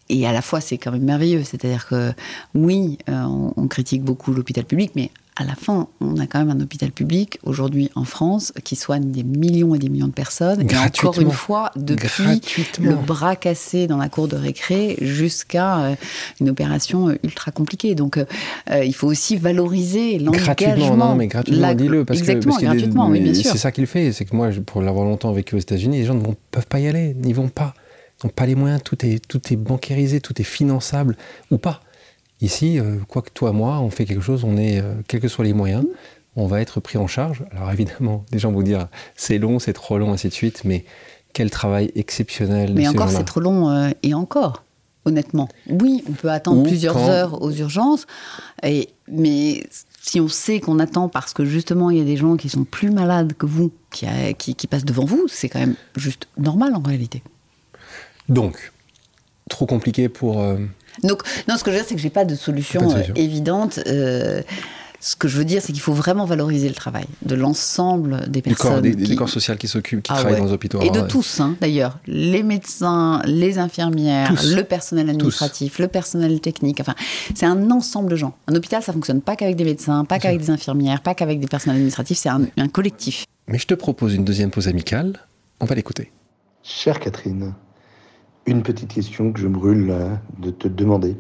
et 0.10 0.28
à 0.28 0.32
la 0.32 0.42
fois, 0.42 0.62
c'est 0.62 0.78
quand 0.78 0.92
même 0.92 1.04
merveilleux. 1.04 1.44
C'est-à-dire 1.44 1.88
que 1.88 2.14
oui, 2.56 2.98
on, 3.08 3.68
critique 3.68 4.04
beaucoup 4.04 4.32
l'hôpital 4.32 4.64
public, 4.64 4.92
mais 4.96 5.12
à 5.36 5.44
la 5.44 5.56
fin, 5.56 5.88
on 6.00 6.18
a 6.18 6.28
quand 6.28 6.40
même 6.40 6.56
un 6.56 6.62
hôpital 6.62 6.92
public 6.92 7.40
aujourd'hui 7.44 7.90
en 7.96 8.04
France 8.04 8.54
qui 8.64 8.76
soigne 8.76 9.12
des 9.12 9.24
millions 9.24 9.74
et 9.74 9.80
des 9.80 9.90
millions 9.90 10.08
de 10.08 10.14
personnes. 10.14 10.70
Et 10.70 10.78
encore 10.78 11.20
une 11.20 11.32
fois, 11.32 11.72
depuis 11.76 12.42
le 12.80 12.96
bras 12.96 13.36
cassé 13.36 13.88
dans 13.88 13.98
la 13.98 14.10
cour 14.10 14.28
de 14.28 14.36
récré 14.36 14.96
jusqu'à 15.02 15.80
euh, 15.80 15.96
une 16.40 16.50
opération 16.50 17.10
euh, 17.10 17.16
ultra 17.24 17.52
compliquée. 17.52 17.96
Donc, 17.96 18.18
euh, 18.18 18.86
il 18.86 18.94
faut 18.94 19.08
aussi 19.08 19.36
valoriser 19.36 20.20
l'engagement. 20.20 20.46
Gratuitement, 20.46 20.98
non, 20.98 21.16
mais 21.16 21.28
gratuitement, 21.28 21.74
dis-le. 21.74 22.06
Parce 22.06 22.20
Exactement, 22.20 22.58
que, 22.58 22.66
gratuitement, 22.66 23.08
oui, 23.08 23.20
bien 23.20 23.34
sûr. 23.34 23.52
C'est 23.52 23.58
ça 23.58 23.72
qu'il 23.72 23.88
fait. 23.88 24.12
C'est 24.12 24.26
que 24.26 24.36
moi, 24.36 24.50
pour 24.66 24.82
l'avoir 24.82 25.06
longtemps 25.06 25.32
vécu 25.32 25.56
aux 25.56 25.60
États-Unis, 25.60 25.98
les 25.98 26.06
gens 26.06 26.14
ne 26.14 26.22
peuvent 26.52 26.68
pas 26.68 26.80
y 26.80 26.88
aller, 26.88 27.16
n'y 27.16 27.34
vont 27.34 27.50
pas. 27.50 27.74
Ils 28.22 28.28
n'ont 28.28 28.34
pas 28.34 28.46
les 28.46 28.56
moyens, 28.56 28.82
tout 28.84 29.04
est, 29.04 29.20
tout 29.28 29.42
est 29.52 29.56
bancarisé, 29.56 30.22
tout 30.22 30.40
est 30.40 30.46
finançable 30.46 31.18
ou 31.50 31.58
pas. 31.58 31.82
Ici, 32.44 32.78
euh, 32.78 32.98
quoi 33.08 33.22
que 33.22 33.30
toi, 33.34 33.54
moi, 33.54 33.80
on 33.80 33.90
fait 33.90 34.04
quelque 34.04 34.22
chose, 34.22 34.44
on 34.44 34.58
est, 34.58 34.82
euh, 34.82 34.96
quels 35.08 35.22
que 35.22 35.30
soient 35.30 35.46
les 35.46 35.54
moyens, 35.54 35.86
on 36.36 36.46
va 36.46 36.60
être 36.60 36.82
pris 36.82 36.98
en 36.98 37.08
charge. 37.08 37.46
Alors 37.52 37.72
évidemment, 37.72 38.26
les 38.34 38.38
gens 38.38 38.52
vont 38.52 38.62
dire 38.62 38.90
c'est 39.16 39.38
long, 39.38 39.60
c'est 39.60 39.72
trop 39.72 39.98
long, 39.98 40.12
ainsi 40.12 40.28
de 40.28 40.34
suite, 40.34 40.66
mais 40.66 40.84
quel 41.32 41.50
travail 41.50 41.94
exceptionnel. 41.96 42.74
Mais 42.76 42.90
encore, 42.90 43.10
c'est 43.10 43.24
trop 43.24 43.40
long 43.40 43.70
euh, 43.70 43.92
et 44.04 44.14
encore, 44.14 44.66
honnêtement. 45.06 45.48
Oui, 45.70 46.04
on 46.10 46.12
peut 46.12 46.30
attendre 46.30 46.64
plusieurs 46.64 46.98
heures 46.98 47.42
aux 47.42 47.52
urgences, 47.52 48.08
et, 48.62 48.90
mais 49.08 49.64
si 50.02 50.20
on 50.20 50.28
sait 50.28 50.60
qu'on 50.60 50.80
attend 50.80 51.08
parce 51.08 51.32
que 51.32 51.46
justement 51.46 51.92
il 51.92 51.98
y 51.98 52.02
a 52.02 52.06
des 52.06 52.18
gens 52.18 52.36
qui 52.36 52.50
sont 52.50 52.66
plus 52.66 52.92
malades 52.92 53.34
que 53.38 53.46
vous, 53.46 53.72
qui, 53.90 54.06
qui 54.36 54.68
passent 54.68 54.84
devant 54.84 55.06
vous, 55.06 55.30
c'est 55.30 55.48
quand 55.48 55.60
même 55.60 55.76
juste 55.96 56.28
normal 56.38 56.76
en 56.76 56.82
réalité. 56.82 57.24
Donc, 58.28 58.74
trop 59.50 59.66
compliqué 59.66 60.10
pour 60.10 60.44
donc, 61.02 61.24
non, 61.48 61.58
ce 61.58 61.64
que 61.64 61.72
je 61.72 61.76
veux 61.76 61.82
dire, 61.82 61.88
c'est 61.88 61.96
que 61.96 62.02
j'ai 62.02 62.10
pas 62.10 62.26
de 62.26 62.36
solution, 62.36 62.96
euh, 62.96 63.02
évidente. 63.16 63.80
Euh, 63.88 64.42
ce 65.00 65.18
que 65.18 65.28
je 65.28 65.38
veux 65.38 65.44
dire, 65.44 65.62
c'est 65.62 65.74
qu'il 65.74 65.82
faut 65.82 65.94
vraiment 65.94 66.24
valoriser 66.24 66.70
le 66.70 66.76
travail 66.76 67.04
de 67.24 67.36
l'ensemble 67.36 68.30
des 68.30 68.42
personnes. 68.42 68.82
Du 68.82 68.92
corps, 68.92 69.08
des, 69.08 69.16
corps 69.16 69.30
sociaux 69.30 69.56
qui 69.56 69.68
s'occupent, 69.68 70.02
qui 70.02 70.12
ah 70.14 70.16
travaillent 70.16 70.40
dans 70.40 70.46
les 70.46 70.54
hôpitaux. 70.54 70.80
Et 70.82 70.92
de 70.92 71.02
tous, 71.02 71.42
hein, 71.42 71.58
d'ailleurs. 71.60 72.00
Les 72.08 72.42
médecins, 72.42 73.22
les 73.26 73.60
infirmières, 73.60 74.34
le 74.46 74.62
personnel 74.62 75.10
administratif, 75.10 75.80
le 75.80 75.90
personnel 75.90 76.40
technique. 76.40 76.80
Enfin, 76.80 76.96
c'est 77.36 77.46
un 77.46 77.70
ensemble 77.70 78.10
de 78.12 78.16
gens. 78.16 78.34
Un 78.48 78.56
hôpital, 78.56 78.82
ça 78.82 78.94
fonctionne 78.94 79.22
pas 79.22 79.36
qu'avec 79.36 79.58
des 79.58 79.66
médecins, 79.66 80.06
pas 80.06 80.20
qu'avec 80.20 80.40
des 80.40 80.50
infirmières, 80.50 81.02
pas 81.02 81.16
qu'avec 81.16 81.42
des 81.42 81.48
personnels 81.48 81.76
administratifs. 81.76 82.20
C'est 82.20 82.30
un, 82.30 82.44
un 82.56 82.68
collectif. 82.70 83.26
Mais 83.48 83.58
je 83.58 83.68
te 83.68 83.74
propose 83.74 84.14
une 84.14 84.24
deuxième 84.24 84.52
pause 84.52 84.70
amicale. 84.70 85.20
On 85.60 85.66
va 85.66 85.76
l'écouter. 85.76 86.14
Chère 86.64 87.02
Catherine, 87.02 87.54
une 88.46 88.64
petite 88.64 88.94
question 88.94 89.32
que 89.32 89.40
je 89.40 89.48
brûle 89.48 89.94
de 90.40 90.52
te 90.52 90.68
demander. 90.68 91.16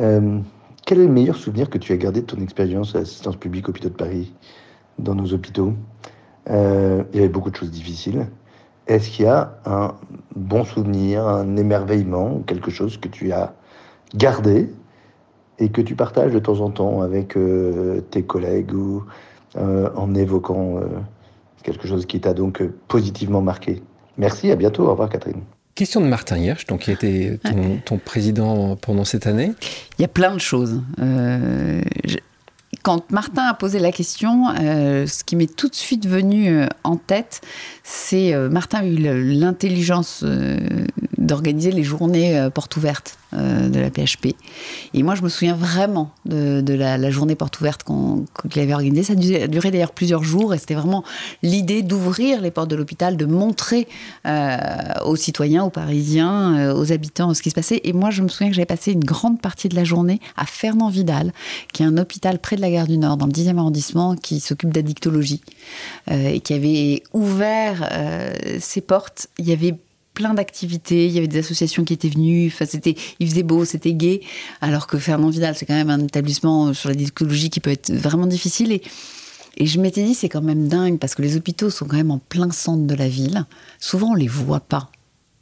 Euh, 0.00 0.38
quel 0.86 1.00
est 1.00 1.06
le 1.06 1.12
meilleur 1.12 1.36
souvenir 1.36 1.70
que 1.70 1.78
tu 1.78 1.92
as 1.92 1.96
gardé 1.96 2.20
de 2.20 2.26
ton 2.26 2.40
expérience 2.40 2.94
à 2.94 3.00
l'assistance 3.00 3.36
publique 3.36 3.68
hôpitaux 3.68 3.88
de 3.88 3.94
Paris, 3.94 4.32
dans 4.98 5.14
nos 5.14 5.32
hôpitaux? 5.32 5.72
Euh, 6.50 7.02
Il 7.12 7.16
y 7.16 7.18
avait 7.20 7.28
beaucoup 7.28 7.50
de 7.50 7.56
choses 7.56 7.70
difficiles. 7.70 8.26
Est-ce 8.86 9.08
qu'il 9.10 9.24
y 9.24 9.28
a 9.28 9.58
un 9.64 9.94
bon 10.36 10.64
souvenir, 10.64 11.26
un 11.26 11.56
émerveillement, 11.56 12.40
quelque 12.46 12.70
chose 12.70 12.98
que 12.98 13.08
tu 13.08 13.32
as 13.32 13.54
gardé 14.14 14.70
et 15.58 15.70
que 15.70 15.80
tu 15.80 15.96
partages 15.96 16.32
de 16.32 16.38
temps 16.38 16.60
en 16.60 16.70
temps 16.70 17.00
avec 17.00 17.36
euh, 17.36 18.00
tes 18.10 18.22
collègues 18.22 18.72
ou 18.74 19.04
en 19.56 20.14
évoquant 20.16 20.80
quelque 21.62 21.86
chose 21.86 22.06
qui 22.06 22.20
t'a 22.20 22.34
donc 22.34 22.60
positivement 22.88 23.40
marqué? 23.40 23.80
Merci, 24.18 24.50
à 24.50 24.56
bientôt. 24.56 24.84
Au 24.86 24.90
revoir 24.90 25.08
Catherine. 25.08 25.42
Question 25.74 26.00
de 26.00 26.06
Martin 26.06 26.38
Hirsch, 26.38 26.66
donc, 26.66 26.82
qui 26.82 26.92
était 26.92 27.40
ton, 27.42 27.78
ton, 27.84 27.98
président 27.98 28.76
pendant 28.76 29.04
cette 29.04 29.26
année. 29.26 29.52
Il 29.98 30.02
y 30.02 30.04
a 30.04 30.08
plein 30.08 30.32
de 30.32 30.40
choses. 30.40 30.80
Euh, 31.00 31.82
quand 32.82 33.10
Martin 33.10 33.42
a 33.42 33.54
posé 33.54 33.80
la 33.80 33.90
question, 33.90 34.50
euh, 34.50 35.08
ce 35.08 35.24
qui 35.24 35.34
m'est 35.34 35.52
tout 35.52 35.68
de 35.68 35.74
suite 35.74 36.06
venu 36.06 36.48
euh, 36.48 36.66
en 36.84 36.96
tête, 36.96 37.40
c'est 37.82 38.36
Martin 38.50 38.80
a 38.80 38.84
eu 38.84 38.98
l'intelligence 39.32 40.24
d'organiser 41.24 41.72
les 41.72 41.82
journées 41.82 42.38
euh, 42.38 42.50
portes 42.50 42.76
ouvertes 42.76 43.18
euh, 43.32 43.68
de 43.68 43.80
la 43.80 43.90
PHP. 43.90 44.36
Et 44.92 45.02
moi, 45.02 45.14
je 45.14 45.22
me 45.22 45.28
souviens 45.28 45.54
vraiment 45.54 46.10
de, 46.26 46.62
la, 46.74 47.10
journée 47.10 47.34
porte 47.34 47.60
ouverte 47.60 47.84
qu'il 48.50 48.62
avait 48.62 48.74
organisée. 48.74 49.02
Ça 49.02 49.14
a 49.14 49.46
duré, 49.46 49.70
d'ailleurs 49.70 49.92
plusieurs 49.92 50.22
jours 50.22 50.54
et 50.54 50.58
c'était 50.58 50.74
vraiment 50.74 51.04
l'idée 51.42 51.82
d'ouvrir 51.82 52.40
les 52.40 52.50
portes 52.50 52.70
de 52.70 52.76
l'hôpital, 52.76 53.16
de 53.16 53.26
montrer 53.26 53.88
euh, 54.26 54.56
aux 55.04 55.16
citoyens, 55.16 55.64
aux 55.64 55.70
Parisiens, 55.70 56.74
aux 56.74 56.92
habitants 56.92 57.34
ce 57.34 57.42
qui 57.42 57.50
se 57.50 57.54
passait. 57.54 57.80
Et 57.84 57.92
moi, 57.92 58.10
je 58.10 58.22
me 58.22 58.28
souviens 58.28 58.48
que 58.48 58.54
j'avais 58.54 58.66
passé 58.66 58.92
une 58.92 59.04
grande 59.04 59.40
partie 59.40 59.68
de 59.68 59.74
la 59.74 59.84
journée 59.84 60.20
à 60.36 60.46
Fernand 60.46 60.88
Vidal, 60.88 61.32
qui 61.72 61.82
est 61.82 61.86
un 61.86 61.96
hôpital 61.96 62.38
près 62.38 62.56
de 62.56 62.60
la 62.60 62.70
gare 62.70 62.86
du 62.86 62.98
Nord, 62.98 63.16
dans 63.16 63.26
le 63.26 63.32
10e 63.32 63.58
arrondissement, 63.58 64.14
qui 64.14 64.40
s'occupe 64.40 64.72
d'addictologie 64.72 65.40
et 66.10 66.40
qui 66.40 66.54
avait 66.54 67.02
ouvert 67.12 67.88
ses 68.60 68.80
portes. 68.80 69.28
Il 69.38 69.48
y 69.48 69.52
avait 69.52 69.74
plein 70.14 70.34
d'activités. 70.34 71.06
Il 71.06 71.12
y 71.12 71.18
avait 71.18 71.28
des 71.28 71.38
associations 71.38 71.84
qui 71.84 71.92
étaient 71.92 72.08
venues. 72.08 72.50
C'était, 72.50 72.94
il 73.20 73.28
faisait 73.28 73.42
beau, 73.42 73.64
c'était 73.64 73.92
gai. 73.92 74.22
Alors 74.60 74.86
que 74.86 74.98
Fernand 74.98 75.28
Vidal, 75.28 75.54
c'est 75.56 75.66
quand 75.66 75.74
même 75.74 75.90
un 75.90 76.00
établissement 76.00 76.72
sur 76.72 76.88
la 76.88 76.94
discologie 76.94 77.50
qui 77.50 77.60
peut 77.60 77.70
être 77.70 77.92
vraiment 77.92 78.26
difficile. 78.26 78.72
Et, 78.72 78.82
et 79.56 79.66
je 79.66 79.80
m'étais 79.80 80.04
dit, 80.04 80.14
c'est 80.14 80.28
quand 80.28 80.42
même 80.42 80.68
dingue 80.68 80.98
parce 80.98 81.14
que 81.14 81.22
les 81.22 81.36
hôpitaux 81.36 81.70
sont 81.70 81.86
quand 81.86 81.96
même 81.96 82.10
en 82.10 82.18
plein 82.18 82.50
centre 82.50 82.86
de 82.86 82.94
la 82.94 83.08
ville. 83.08 83.44
Souvent, 83.78 84.12
on 84.12 84.14
les 84.14 84.28
voit 84.28 84.60
pas. 84.60 84.90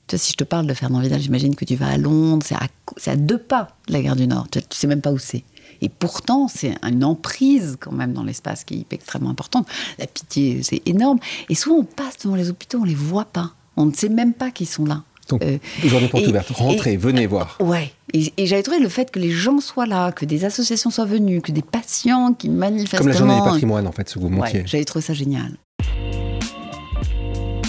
Tu 0.06 0.16
vois, 0.16 0.18
si 0.18 0.32
je 0.32 0.36
te 0.36 0.44
parle 0.44 0.66
de 0.66 0.74
Fernand 0.74 1.00
Vidal, 1.00 1.20
j'imagine 1.20 1.54
que 1.54 1.64
tu 1.64 1.76
vas 1.76 1.88
à 1.88 1.96
Londres, 1.96 2.44
c'est 2.44 3.10
à, 3.10 3.16
deux 3.16 3.38
pas 3.38 3.76
de 3.88 3.92
la 3.92 4.02
gare 4.02 4.16
du 4.16 4.26
Nord. 4.26 4.48
Tu, 4.50 4.58
ne 4.58 4.64
sais 4.70 4.86
même 4.86 5.00
pas 5.00 5.12
où 5.12 5.18
c'est. 5.18 5.44
Et 5.80 5.88
pourtant, 5.88 6.48
c'est 6.48 6.76
une 6.82 7.04
emprise 7.04 7.76
quand 7.80 7.92
même 7.92 8.12
dans 8.12 8.22
l'espace 8.22 8.64
qui 8.64 8.86
est 8.90 8.92
extrêmement 8.92 9.30
importante. 9.30 9.66
La 9.98 10.06
pitié, 10.06 10.62
c'est 10.62 10.82
énorme. 10.86 11.18
Et 11.48 11.54
souvent, 11.54 11.76
on 11.76 11.84
passe 11.84 12.18
devant 12.18 12.36
les 12.36 12.50
hôpitaux, 12.50 12.80
on 12.80 12.84
les 12.84 12.94
voit 12.94 13.24
pas. 13.24 13.54
On 13.76 13.86
ne 13.86 13.92
sait 13.92 14.08
même 14.08 14.32
pas 14.32 14.50
qu'ils 14.50 14.66
sont 14.66 14.84
là. 14.84 15.02
Donc, 15.28 15.42
euh, 15.42 15.58
journée 15.84 16.08
porte 16.08 16.26
ouverte, 16.26 16.48
rentrez, 16.50 16.96
venez 16.96 17.26
voir. 17.26 17.56
Ouais. 17.60 17.92
Et, 18.12 18.46
j'avais 18.46 18.62
trouvé 18.62 18.80
le 18.80 18.88
fait 18.88 19.10
que 19.10 19.18
les 19.18 19.30
gens 19.30 19.60
soient 19.60 19.86
là, 19.86 20.12
que 20.12 20.24
des 20.24 20.44
associations 20.44 20.90
soient 20.90 21.06
venues, 21.06 21.40
que 21.40 21.52
des 21.52 21.62
patients 21.62 22.34
qui 22.34 22.48
manifestent. 22.48 22.98
Comme 22.98 23.08
la 23.08 23.16
journée 23.16 23.36
du 23.36 23.42
patrimoine, 23.42 23.86
en 23.86 23.92
fait, 23.92 24.08
ce 24.08 24.14
que 24.14 24.20
vous 24.20 24.28
montriez. 24.28 24.60
Ouais, 24.60 24.66
j'avais 24.66 24.84
trouvé 24.84 25.02
ça 25.02 25.14
génial. 25.14 25.56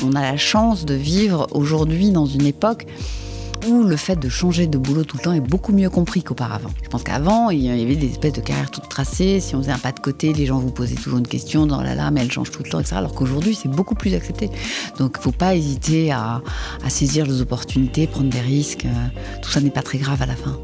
On 0.04 0.14
a 0.16 0.22
la 0.22 0.36
chance 0.36 0.84
de 0.84 0.96
vivre 0.96 1.48
aujourd'hui 1.52 2.12
dans 2.12 2.26
une 2.26 2.46
époque 2.46 2.86
où 3.68 3.84
le 3.84 3.96
fait 3.96 4.16
de 4.16 4.30
changer 4.30 4.68
de 4.68 4.78
boulot 4.78 5.04
tout 5.04 5.18
le 5.18 5.24
temps 5.24 5.34
est 5.34 5.40
beaucoup 5.40 5.72
mieux 5.72 5.90
compris 5.90 6.24
qu'auparavant. 6.24 6.70
Je 6.84 6.90
pense 6.90 7.04
qu'avant, 7.04 7.50
il 7.50 7.60
y 7.60 7.70
avait 7.70 7.96
des 7.96 8.12
espèces 8.12 8.34
de 8.34 8.42
carrières 8.42 8.72
toutes 8.72 8.90
tracées. 8.90 9.40
Si 9.40 9.56
on 9.56 9.62
faisait 9.62 9.72
un 9.72 9.78
pas 9.78 9.92
de 9.92 10.00
côté, 10.00 10.34
les 10.34 10.46
gens 10.46 10.60
vous 10.60 10.72
posaient 10.72 10.96
toujours 10.96 11.20
une 11.20 11.28
question 11.28 11.66
dans 11.66 11.82
la 11.82 11.96
lame, 11.96 12.18
elle 12.18 12.32
change 12.32 12.52
tout 12.52 12.64
le 12.64 12.70
temps, 12.70 12.80
etc. 12.80 12.96
Alors 12.98 13.14
qu'aujourd'hui, 13.14 13.56
c'est 13.56 13.70
beaucoup 13.70 13.96
plus 13.96 14.14
accepté. 14.14 14.50
Donc, 14.98 15.14
il 15.16 15.20
ne 15.20 15.24
faut 15.24 15.32
pas 15.32 15.56
hésiter 15.56 16.12
à, 16.12 16.42
saisir 16.88 17.26
les 17.26 17.42
opportunités, 17.42 18.08
prendre 18.08 18.30
des 18.30 18.42
risques. 18.42 18.86
Tout 19.42 19.50
ça 19.50 19.62
n'est 19.62 19.70
pas 19.70 19.82
très 19.82 19.98
grave 19.98 20.22
à 20.22 20.26
la 20.26 20.36
fin. 20.36 20.60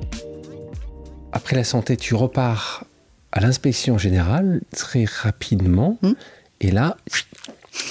Après 1.32 1.56
la 1.56 1.64
santé, 1.64 1.97
tu 1.97 2.16
repars 2.16 2.86
à 3.32 3.39
l'inspection 3.39 3.97
générale 3.97 4.62
très 4.76 5.06
rapidement. 5.06 5.97
Hmm. 6.02 6.14
Et 6.62 6.72
là, 6.72 6.97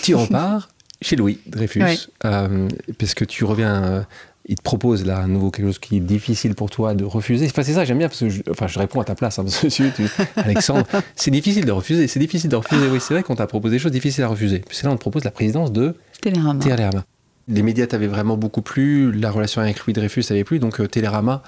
tu 0.02 0.14
repars 0.16 0.68
chez 1.00 1.16
Louis 1.16 1.38
Dreyfus, 1.46 2.08
euh, 2.24 2.68
parce 2.98 3.14
que 3.14 3.24
tu 3.24 3.44
reviens 3.44 3.84
euh, 3.84 4.02
il 4.48 4.56
te 4.56 4.62
propose 4.62 5.04
là 5.04 5.18
un 5.18 5.28
nouveau 5.28 5.50
quelque 5.50 5.66
chose 5.66 5.78
qui 5.78 5.98
est 5.98 6.00
difficile 6.00 6.54
pour 6.54 6.70
toi 6.70 6.94
de 6.94 7.04
refuser. 7.04 7.46
Enfin, 7.46 7.62
c'est 7.62 7.74
ça, 7.74 7.84
j'aime 7.84 7.98
bien 7.98 8.08
parce 8.08 8.20
que 8.20 8.30
je, 8.30 8.42
enfin, 8.50 8.66
je 8.66 8.78
réponds 8.78 9.00
à 9.00 9.04
ta 9.04 9.14
place, 9.14 9.38
hein, 9.38 9.44
Alexandre. 10.36 10.86
c'est 11.14 11.30
difficile 11.30 11.66
de 11.66 11.72
refuser. 11.72 12.08
C'est 12.08 12.18
difficile 12.18 12.48
de 12.48 12.56
refuser. 12.56 12.88
Oui, 12.88 12.98
c'est 13.00 13.12
vrai 13.12 13.22
qu'on 13.22 13.36
t'a 13.36 13.46
proposé 13.46 13.76
des 13.76 13.78
choses 13.78 13.92
difficiles 13.92 14.24
à 14.24 14.28
refuser. 14.28 14.60
Puis 14.66 14.78
là, 14.82 14.90
on 14.90 14.94
te 14.94 15.00
propose 15.00 15.24
la 15.24 15.30
présidence 15.30 15.70
de 15.70 15.94
Télérama. 16.22 16.62
Télérama. 16.62 17.04
Les 17.46 17.62
médias 17.62 17.86
t'avaient 17.86 18.06
vraiment 18.06 18.36
beaucoup 18.36 18.62
plu, 18.62 19.12
la 19.12 19.30
relation 19.30 19.60
avec 19.60 19.84
Louis 19.84 19.92
Dreyfus 19.92 20.24
avait 20.30 20.44
plu, 20.44 20.58
donc 20.58 20.80
euh, 20.80 20.86
Télérama, 20.86 21.42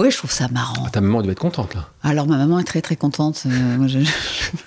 oui, 0.00 0.10
je 0.10 0.16
trouve 0.16 0.32
ça 0.32 0.48
marrant. 0.48 0.88
ta 0.88 1.02
maman 1.02 1.20
doit 1.20 1.32
être 1.32 1.38
contente, 1.38 1.74
là. 1.74 1.86
Alors, 2.02 2.26
ma 2.26 2.38
maman 2.38 2.58
est 2.58 2.64
très, 2.64 2.80
très 2.80 2.96
contente. 2.96 3.42
Euh. 3.44 4.04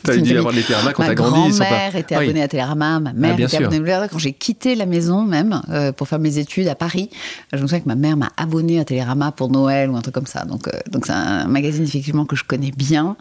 T'as 0.03 0.17
dû 0.17 0.37
avoir 0.37 0.53
les 0.53 0.61
Télérama 0.61 0.93
quand 0.93 1.03
t'as 1.03 1.15
grandi. 1.15 1.57
Ma 1.57 1.65
grand-mère 1.65 1.95
était 1.95 2.13
abonnée 2.13 2.43
à 2.43 2.47
Télérama, 2.47 2.99
ma 2.99 3.13
mère 3.13 3.35
ah, 3.39 3.41
était 3.41 3.55
abonnée 3.55 3.77
à 3.77 3.79
Télérama. 3.79 4.07
Quand 4.09 4.19
j'ai 4.19 4.33
quitté 4.33 4.75
la 4.75 4.85
maison, 4.85 5.23
même, 5.23 5.59
euh, 5.69 5.91
pour 5.91 6.07
faire 6.07 6.19
mes 6.19 6.37
études 6.37 6.67
à 6.67 6.75
Paris, 6.75 7.09
je 7.51 7.57
me 7.57 7.63
souviens 7.63 7.79
que 7.79 7.87
ma 7.87 7.95
mère 7.95 8.17
m'a 8.17 8.31
abonnée 8.37 8.79
à 8.79 8.85
Télérama 8.85 9.31
pour 9.31 9.49
Noël 9.49 9.89
ou 9.89 9.95
un 9.95 10.01
truc 10.01 10.13
comme 10.13 10.27
ça. 10.27 10.45
Donc, 10.45 10.67
euh, 10.67 10.71
donc 10.91 11.07
c'est 11.07 11.13
un 11.13 11.47
magazine, 11.47 11.83
effectivement, 11.83 12.25
que 12.25 12.35
je 12.35 12.43
connais 12.43 12.71
bien. 12.71 13.15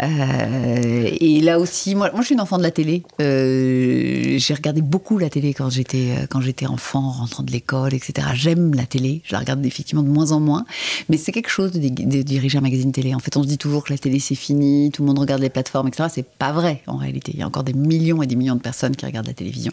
et 0.00 1.40
là 1.42 1.58
aussi, 1.58 1.94
moi, 1.94 2.10
moi, 2.12 2.22
je 2.22 2.26
suis 2.26 2.34
une 2.34 2.40
enfant 2.40 2.56
de 2.56 2.62
la 2.62 2.70
télé. 2.70 3.02
j'ai 3.18 4.54
regardé 4.54 4.80
beaucoup 4.80 5.18
la 5.18 5.28
télé 5.28 5.52
quand 5.52 5.68
j'étais, 5.68 6.26
quand 6.30 6.40
j'étais 6.40 6.66
enfant, 6.66 7.10
rentrant 7.10 7.42
de 7.42 7.52
l'école, 7.52 7.92
etc. 7.92 8.28
J'aime 8.32 8.74
la 8.74 8.86
télé. 8.86 9.20
Je 9.26 9.32
la 9.32 9.40
regarde 9.40 9.64
effectivement 9.66 10.02
de 10.02 10.08
moins 10.08 10.32
en 10.32 10.40
moins. 10.40 10.64
Mais 11.10 11.18
c'est 11.18 11.32
quelque 11.32 11.49
chose 11.50 11.72
de, 11.72 12.22
diriger 12.22 12.58
un 12.58 12.62
magazine 12.62 12.92
télé. 12.92 13.14
En 13.14 13.18
fait, 13.18 13.36
on 13.36 13.42
se 13.42 13.48
dit 13.48 13.58
toujours 13.58 13.84
que 13.84 13.92
la 13.92 13.98
télé 13.98 14.18
c'est 14.18 14.34
fini, 14.34 14.90
tout 14.92 15.02
le 15.02 15.08
monde 15.08 15.18
regarde 15.18 15.42
les 15.42 15.50
plateformes, 15.50 15.88
etc. 15.88 16.08
C'est 16.12 16.26
pas 16.26 16.52
vrai 16.52 16.82
en 16.86 16.96
réalité. 16.96 17.32
Il 17.34 17.40
y 17.40 17.42
a 17.42 17.46
encore 17.46 17.64
des 17.64 17.72
millions 17.72 18.22
et 18.22 18.26
des 18.26 18.36
millions 18.36 18.56
de 18.56 18.60
personnes 18.60 18.96
qui 18.96 19.06
regardent 19.06 19.26
la 19.26 19.34
télévision. 19.34 19.72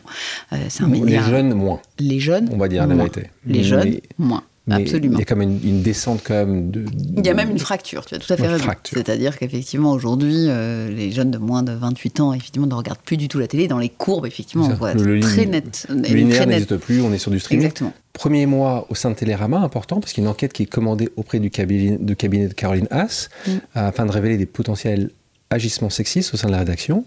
Euh, 0.53 0.57
c'est 0.69 0.83
un 0.83 0.89
Les 0.89 1.19
jeunes 1.19 1.53
moins. 1.53 1.79
Les 1.99 2.19
jeunes. 2.19 2.49
On 2.51 2.57
va 2.57 2.67
dire 2.67 2.85
la 2.85 2.95
vérité. 2.95 3.29
Les 3.45 3.63
jeunes 3.63 3.99
moins. 4.17 4.43
Absolument. 4.69 5.17
Il 5.17 5.27
y 5.27 5.31
a 5.31 5.35
même 5.35 5.59
une, 5.63 5.81
descente 5.81 6.21
quand 6.25 6.33
même 6.33 6.71
de, 6.71 6.85
Il 7.17 7.25
y 7.25 7.29
a 7.29 7.33
même 7.33 7.49
une 7.49 7.59
fracture, 7.59 8.05
tu 8.05 8.15
as 8.15 8.19
tout 8.19 8.31
à 8.31 8.37
fait 8.37 8.47
raison. 8.47 8.65
C'est-à-dire 8.83 9.37
qu'effectivement 9.37 9.91
aujourd'hui, 9.91 10.47
euh, 10.47 10.89
les 10.89 11.11
jeunes 11.11 11.31
de 11.31 11.37
moins 11.37 11.63
de 11.63 11.71
28 11.71 12.19
ans, 12.19 12.33
effectivement, 12.33 12.67
ne 12.67 12.73
regardent 12.73 12.99
plus 12.99 13.17
du 13.17 13.27
tout 13.27 13.39
la 13.39 13.47
télé. 13.47 13.67
Dans 13.67 13.79
les 13.79 13.89
courbes, 13.89 14.25
effectivement, 14.25 14.67
on 14.67 14.73
voit 14.73 14.93
le, 14.93 15.19
très 15.21 15.45
net. 15.45 15.87
Le 15.89 15.95
linéaire 16.01 16.47
n'existe 16.47 16.77
plus, 16.77 17.01
on 17.01 17.13
est 17.13 17.17
sur 17.17 17.31
du 17.31 17.39
streaming. 17.39 17.65
Exactement. 17.65 17.93
Premier 18.13 18.45
mois 18.45 18.87
au 18.89 18.95
sein 18.95 19.11
de 19.11 19.15
Télérama, 19.15 19.59
important, 19.59 19.99
parce 19.99 20.11
qu'il 20.11 20.23
y 20.23 20.25
a 20.25 20.27
une 20.27 20.31
enquête 20.31 20.51
qui 20.51 20.63
est 20.63 20.67
commandée 20.67 21.09
auprès 21.17 21.39
du 21.39 21.51
cabinet 21.51 21.97
de, 21.99 22.13
cabinet 22.15 22.47
de 22.47 22.53
Caroline 22.53 22.87
Haas, 22.89 23.29
mm. 23.45 23.51
afin 23.75 24.05
de 24.05 24.11
révéler 24.11 24.37
des 24.37 24.47
potentiels 24.47 25.11
agissements 25.49 25.89
sexistes 25.89 26.33
au 26.33 26.37
sein 26.37 26.47
de 26.47 26.53
la 26.53 26.59
rédaction. 26.59 27.05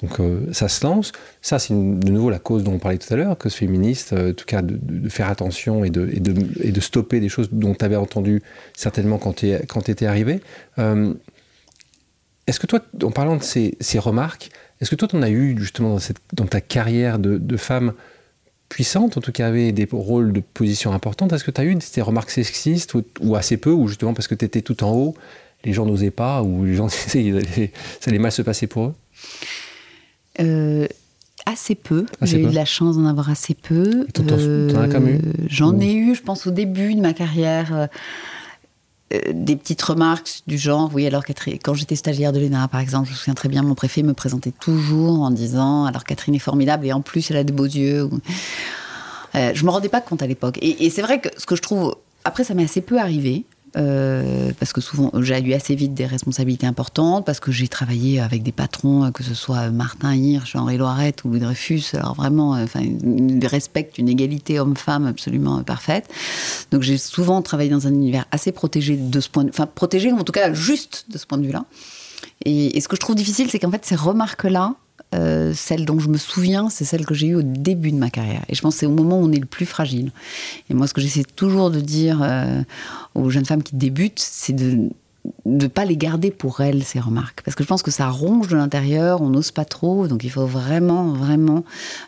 Donc 0.00 0.20
euh, 0.20 0.46
ça 0.52 0.68
se 0.68 0.84
lance. 0.84 1.12
Ça, 1.42 1.58
c'est 1.58 1.74
de 1.74 2.10
nouveau 2.10 2.30
la 2.30 2.38
cause 2.38 2.62
dont 2.62 2.72
on 2.72 2.78
parlait 2.78 2.98
tout 2.98 3.12
à 3.12 3.16
l'heure, 3.16 3.36
cause 3.36 3.54
féministe, 3.54 4.12
euh, 4.12 4.30
en 4.30 4.34
tout 4.34 4.44
cas 4.44 4.62
de, 4.62 5.08
faire 5.08 5.28
attention 5.28 5.84
et 5.84 5.90
de, 5.90 6.80
stopper 6.80 7.20
des 7.20 7.28
choses 7.28 7.48
dont 7.50 7.74
tu 7.74 7.84
avais 7.84 7.96
entendu 7.96 8.42
certainement 8.74 9.18
quand 9.18 9.34
tu 9.34 9.90
étais 9.90 10.06
arrivé. 10.06 10.40
Euh, 10.78 11.14
est-ce 12.46 12.58
que 12.58 12.66
toi, 12.66 12.80
en 13.02 13.10
parlant 13.10 13.36
de 13.36 13.42
ces, 13.42 13.98
remarques, 13.98 14.50
est-ce 14.80 14.90
que 14.90 14.96
toi, 14.96 15.06
tu 15.06 15.16
en 15.16 15.22
as 15.22 15.30
eu 15.30 15.56
justement 15.58 15.98
dans, 16.32 16.46
ta 16.46 16.60
carrière 16.60 17.18
de, 17.18 17.56
femme 17.56 17.92
puissante, 18.68 19.16
en 19.16 19.20
tout 19.20 19.32
cas 19.32 19.46
avait 19.46 19.72
des 19.72 19.86
rôles 19.90 20.32
de 20.32 20.40
position 20.40 20.92
importante, 20.92 21.32
est-ce 21.32 21.44
que 21.44 21.50
tu 21.50 21.60
as 21.60 21.64
eu 21.64 21.76
des 21.76 22.02
remarques 22.02 22.30
sexistes 22.30 22.94
ou, 23.20 23.34
assez 23.36 23.56
peu, 23.56 23.70
ou 23.70 23.88
justement 23.88 24.14
parce 24.14 24.26
que 24.26 24.34
tu 24.34 24.44
étais 24.44 24.62
tout 24.62 24.82
en 24.82 24.92
haut, 24.92 25.14
les 25.64 25.72
gens 25.72 25.86
n'osaient 25.86 26.10
pas, 26.10 26.42
ou 26.42 26.64
les 26.64 26.74
gens, 26.74 26.88
ça 26.88 27.18
allait 27.18 28.18
mal 28.18 28.32
se 28.32 28.42
passer 28.42 28.66
pour 28.66 28.86
eux? 28.86 28.94
Euh, 30.40 30.86
assez 31.46 31.74
peu. 31.74 32.06
J'ai 32.22 32.40
eu 32.40 32.46
de 32.46 32.54
la 32.54 32.64
chance 32.64 32.96
d'en 32.96 33.06
avoir 33.06 33.30
assez 33.30 33.54
peu. 33.54 34.06
Euh, 34.18 35.18
j'en 35.48 35.78
ai 35.80 35.92
eu, 35.92 36.14
je 36.14 36.22
pense, 36.22 36.46
au 36.46 36.50
début 36.50 36.94
de 36.94 37.00
ma 37.00 37.12
carrière. 37.12 37.72
Euh, 37.74 37.86
des 39.32 39.56
petites 39.56 39.82
remarques 39.82 40.42
du 40.46 40.56
genre, 40.56 40.88
oui, 40.94 41.04
alors 41.04 41.24
quand 41.64 41.74
j'étais 41.74 41.96
stagiaire 41.96 42.32
de 42.32 42.38
l'ENA, 42.38 42.68
par 42.68 42.78
exemple, 42.78 43.08
je 43.08 43.12
me 43.12 43.16
souviens 43.16 43.34
très 43.34 43.48
bien, 43.48 43.62
mon 43.62 43.74
préfet 43.74 44.04
me 44.04 44.14
présentait 44.14 44.52
toujours 44.52 45.22
en 45.22 45.32
disant, 45.32 45.84
alors 45.84 46.04
Catherine 46.04 46.36
est 46.36 46.40
formidable 46.40 46.86
et 46.86 46.92
en 46.92 47.00
plus 47.00 47.28
elle 47.30 47.38
a 47.38 47.42
de 47.42 47.52
beaux 47.52 47.64
yeux. 47.64 48.08
Euh, 49.34 49.50
je 49.52 49.64
me 49.64 49.70
rendais 49.70 49.88
pas 49.88 50.00
compte 50.00 50.22
à 50.22 50.28
l'époque. 50.28 50.58
Et, 50.62 50.86
et 50.86 50.90
c'est 50.90 51.02
vrai 51.02 51.20
que 51.20 51.28
ce 51.36 51.44
que 51.44 51.56
je 51.56 51.62
trouve, 51.62 51.96
après 52.24 52.44
ça 52.44 52.54
m'est 52.54 52.62
assez 52.62 52.82
peu 52.82 53.00
arrivé, 53.00 53.44
euh, 53.76 54.52
parce 54.58 54.72
que 54.72 54.80
souvent 54.80 55.12
j'ai 55.20 55.40
eu 55.40 55.52
assez 55.52 55.74
vite 55.74 55.94
des 55.94 56.06
responsabilités 56.06 56.66
importantes, 56.66 57.24
parce 57.24 57.40
que 57.40 57.52
j'ai 57.52 57.68
travaillé 57.68 58.20
avec 58.20 58.42
des 58.42 58.52
patrons, 58.52 59.04
euh, 59.04 59.10
que 59.10 59.22
ce 59.22 59.34
soit 59.34 59.70
Martin 59.70 60.14
Hirsch, 60.14 60.56
Henri 60.56 60.76
Loiret 60.76 61.14
ou 61.24 61.28
Louis 61.28 61.40
Dreyfus, 61.40 61.84
alors 61.94 62.14
vraiment, 62.14 62.56
euh, 62.56 62.64
ils 62.76 63.46
respectent 63.46 63.98
une 63.98 64.08
égalité 64.08 64.58
homme-femme 64.58 65.06
absolument 65.06 65.62
parfaite. 65.62 66.08
Donc 66.70 66.82
j'ai 66.82 66.98
souvent 66.98 67.42
travaillé 67.42 67.70
dans 67.70 67.86
un 67.86 67.92
univers 67.92 68.26
assez 68.32 68.52
protégé 68.52 68.96
de 68.96 69.20
ce 69.20 69.28
point 69.28 69.46
enfin 69.48 69.66
protégé 69.66 70.12
ou 70.12 70.18
en 70.18 70.24
tout 70.24 70.32
cas 70.32 70.52
juste 70.52 71.06
de 71.10 71.18
ce 71.18 71.26
point 71.26 71.38
de 71.38 71.46
vue-là. 71.46 71.64
Et 72.44 72.80
ce 72.80 72.88
que 72.88 72.96
je 72.96 73.00
trouve 73.00 73.16
difficile, 73.16 73.50
c'est 73.50 73.58
qu'en 73.58 73.70
fait 73.70 73.84
ces 73.84 73.96
remarques-là, 73.96 74.74
euh, 75.14 75.52
celle 75.54 75.84
dont 75.84 75.98
je 75.98 76.08
me 76.08 76.18
souviens, 76.18 76.70
c'est 76.70 76.84
celle 76.84 77.04
que 77.04 77.14
j'ai 77.14 77.28
eue 77.28 77.36
au 77.36 77.42
début 77.42 77.90
de 77.90 77.96
ma 77.96 78.10
carrière. 78.10 78.44
Et 78.48 78.54
je 78.54 78.60
pense 78.60 78.74
que 78.74 78.80
c'est 78.80 78.86
au 78.86 78.92
moment 78.92 79.18
où 79.18 79.24
on 79.24 79.32
est 79.32 79.40
le 79.40 79.46
plus 79.46 79.66
fragile. 79.66 80.12
Et 80.68 80.74
moi, 80.74 80.86
ce 80.86 80.94
que 80.94 81.00
j'essaie 81.00 81.24
toujours 81.24 81.70
de 81.70 81.80
dire 81.80 82.20
euh, 82.22 82.62
aux 83.14 83.30
jeunes 83.30 83.44
femmes 83.44 83.62
qui 83.62 83.74
débutent, 83.74 84.20
c'est 84.20 84.52
de 84.52 84.88
ne 85.44 85.66
pas 85.66 85.84
les 85.84 85.96
garder 85.96 86.30
pour 86.30 86.60
elles, 86.60 86.84
ces 86.84 87.00
remarques. 87.00 87.42
Parce 87.42 87.54
que 87.54 87.64
je 87.64 87.68
pense 87.68 87.82
que 87.82 87.90
ça 87.90 88.08
ronge 88.08 88.48
de 88.48 88.56
l'intérieur, 88.56 89.20
on 89.20 89.28
n'ose 89.28 89.50
pas 89.50 89.64
trop, 89.66 90.06
donc 90.06 90.24
il 90.24 90.30
faut 90.30 90.46
vraiment, 90.46 91.08
vraiment, 91.08 91.64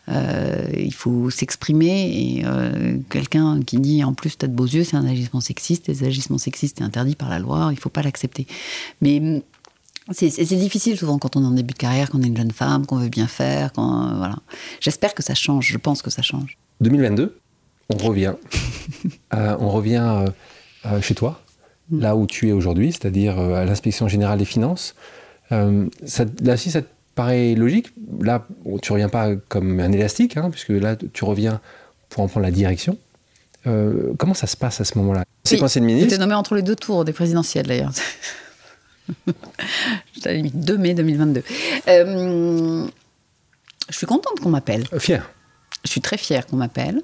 euh, 0.09 0.65
il 0.75 0.95
faut 0.95 1.29
s'exprimer. 1.29 2.39
Et 2.39 2.45
quelqu'un 3.11 3.61
qui 3.61 3.79
dit 3.79 4.03
en 4.03 4.15
plus, 4.15 4.39
t'as 4.39 4.47
de 4.47 4.55
beaux 4.55 4.65
yeux, 4.65 4.85
c'est 4.85 4.97
un 4.97 5.07
agissement 5.07 5.41
sexiste, 5.41 5.89
et 5.89 5.93
les 5.93 6.05
agissements 6.05 6.39
sexistes 6.39 6.81
est 6.81 6.85
interdit 6.85 7.17
par 7.17 7.29
la 7.29 7.39
loi, 7.39 7.69
il 7.71 7.75
ne 7.75 7.81
faut 7.81 7.91
pas 7.91 8.03
l'accepter. 8.03 8.47
Mais 9.03 9.43
c'est 10.11 10.57
difficile 10.57 10.99
souvent 10.99 11.19
quand 11.19 11.37
on 11.37 11.43
est 11.43 11.47
en 11.47 11.53
début 11.53 11.75
de 11.75 11.79
carrière, 11.79 12.11
qu'on 12.11 12.23
est 12.23 12.27
une 12.27 12.37
jeune 12.37 12.51
femme, 12.51 12.87
qu'on 12.87 12.97
veut 12.97 13.09
bien 13.09 13.27
faire. 13.27 13.71
Euh, 13.79 14.15
voilà. 14.17 14.37
J'espère 14.81 15.15
que 15.15 15.23
ça 15.23 15.35
change, 15.35 15.69
je 15.69 15.79
pense 15.79 16.03
que 16.03 16.11
ça 16.11 16.23
change. 16.23 16.59
2022, 16.81 17.39
on 17.91 17.97
revient. 17.97 18.35
Euh, 19.35 19.57
on 19.61 19.71
revient 19.71 20.27
euh, 20.87 21.01
chez 21.01 21.15
toi, 21.15 21.41
mm. 21.91 22.01
là 22.01 22.17
où 22.17 22.27
tu 22.27 22.49
es 22.49 22.53
aujourd'hui, 22.53 22.93
c'est-à-dire 22.93 23.39
à 23.39 23.65
l'inspection 23.65 24.09
générale 24.09 24.39
des 24.39 24.45
finances. 24.45 24.95
Ça, 25.51 26.25
là, 26.43 26.57
si 26.57 26.71
ça 26.71 26.81
te 26.81 26.89
paraît 27.15 27.55
logique, 27.55 27.93
là, 28.21 28.47
tu 28.81 28.93
reviens 28.93 29.11
pas 29.11 29.37
comme 29.49 29.81
un 29.81 29.93
élastique, 29.93 30.39
hein, 30.39 30.49
puisque 30.51 30.71
là, 30.71 30.97
tu 30.97 31.25
reviens 31.25 31.61
pour 32.09 32.23
en 32.23 32.29
prendre 32.29 32.45
la 32.45 32.51
direction. 32.51 32.97
comment 33.65 34.35
ça 34.35 34.47
se 34.47 34.57
passe 34.57 34.81
à 34.81 34.85
ce 34.85 34.97
moment-là? 34.99 35.25
C'est 35.45 35.59
quand 35.59 35.69
c'est 35.69 35.81
le 35.81 35.87
ministre? 35.87 36.17
Nommé 36.19 36.35
entre 36.35 36.55
les 36.55 36.63
deux 36.63 36.77
tours 36.77 37.05
des 37.05 37.13
présidentielles, 37.13 37.67
d'ailleurs. 37.67 37.93
Je 39.27 40.29
à 40.29 40.33
la 40.33 40.43
2 40.43 40.79
mai 40.79 40.95
2022. 40.95 41.43
je 41.87 42.87
suis 43.91 44.07
contente 44.07 44.41
qu'on 44.41 44.51
m'appelle. 44.51 44.87
Fier. 44.99 45.29
Je 45.85 45.91
suis 45.91 46.01
très 46.01 46.17
fière 46.17 46.47
qu'on 46.47 46.57
m'appelle. 46.57 47.03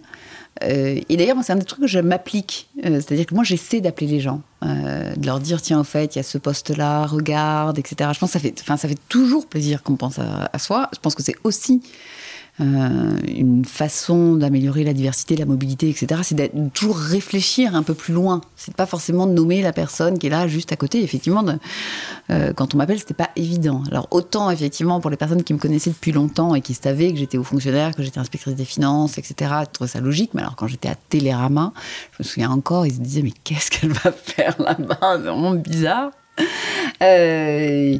Euh, 0.65 1.01
et 1.09 1.17
d'ailleurs, 1.17 1.37
c'est 1.43 1.53
un 1.53 1.57
des 1.57 1.65
trucs 1.65 1.81
que 1.81 1.87
je 1.87 1.99
m'applique. 1.99 2.69
Euh, 2.85 3.01
c'est-à-dire 3.01 3.27
que 3.27 3.35
moi, 3.35 3.45
j'essaie 3.45 3.81
d'appeler 3.81 4.07
les 4.07 4.21
gens, 4.21 4.43
euh, 4.65 5.15
de 5.15 5.27
leur 5.27 5.41
dire 5.41 5.63
tiens, 5.63 5.81
au 5.81 5.85
fait, 5.85 6.15
il 6.15 6.19
y 6.19 6.21
a 6.21 6.25
ce 6.25 6.39
poste-là, 6.39 7.07
regarde, 7.07 7.79
etc. 7.79 8.11
Je 8.13 8.19
pense 8.19 8.33
que 8.33 8.39
ça 8.39 8.41
fait, 8.41 8.55
ça 8.59 8.77
fait 8.77 8.99
toujours 9.09 9.47
plaisir 9.47 9.83
qu'on 9.83 9.97
pense 9.97 10.19
à, 10.19 10.51
à, 10.53 10.59
soi. 10.59 10.89
Je 10.93 10.99
pense 10.99 11.15
que 11.15 11.23
c'est 11.23 11.37
aussi 11.45 11.81
euh, 11.85 11.87
une 12.61 13.65
façon 13.65 14.35
d'améliorer 14.35 14.85
la 14.85 14.93
diversité, 14.93 15.37
la 15.37 15.47
mobilité, 15.47 15.89
etc. 15.89 16.21
C'est 16.25 16.35
de 16.35 16.69
toujours 16.71 16.97
réfléchir 16.97 17.75
un 17.75 17.83
peu 17.83 17.95
plus 17.95 18.13
loin. 18.13 18.41
C'est 18.57 18.75
pas 18.75 18.87
forcément 18.87 19.27
de 19.27 19.33
nommer 19.33 19.63
la 19.63 19.73
personne 19.73 20.19
qui 20.19 20.27
est 20.27 20.31
là 20.31 20.49
juste 20.49 20.73
à 20.73 20.77
côté. 20.77 21.03
Effectivement, 21.03 21.45
euh, 22.31 22.53
quand 22.53 22.75
on 22.75 22.79
m'appelle, 22.79 22.99
c'était 22.99 23.15
pas 23.15 23.31
évident. 23.37 23.83
Alors 23.91 24.09
autant 24.11 24.51
effectivement 24.51 25.01
pour 25.01 25.11
les 25.11 25.17
personnes 25.17 25.43
qui 25.43 25.55
me 25.55 25.59
connaissaient 25.59 25.91
depuis 25.91 26.13
longtemps 26.13 26.55
et 26.55 26.61
qui 26.61 26.75
savaient 26.75 27.13
que 27.13 27.19
j'étais 27.19 27.39
haut 27.39 27.45
fonctionnaire, 27.45 27.95
que 27.95 28.03
j'étais 28.03 28.19
inspectrice 28.19 28.55
des 28.55 28.65
finances, 28.65 29.19
etc. 29.19 29.53
Je 29.81 29.87
ça 29.87 30.01
logique. 30.01 30.35
Mais 30.35 30.43
alors 30.43 30.57
quand 30.57 30.67
j'étais 30.67 30.89
à 30.89 30.95
Télérama, 30.95 31.73
je 32.13 32.23
me 32.23 32.25
souviens 32.25 32.51
encore, 32.51 32.87
ils 32.87 32.95
se 32.95 33.01
disaient 33.01 33.23
mais 33.23 33.33
qu'est-ce 33.45 33.71
qu'elle 33.71 33.93
va 33.93 34.13
faire 34.13 34.61
là-bas? 34.61 34.97
C'est 35.01 35.29
vraiment 35.29 35.55
bizarre. 35.55 36.11
Euh, 37.03 37.99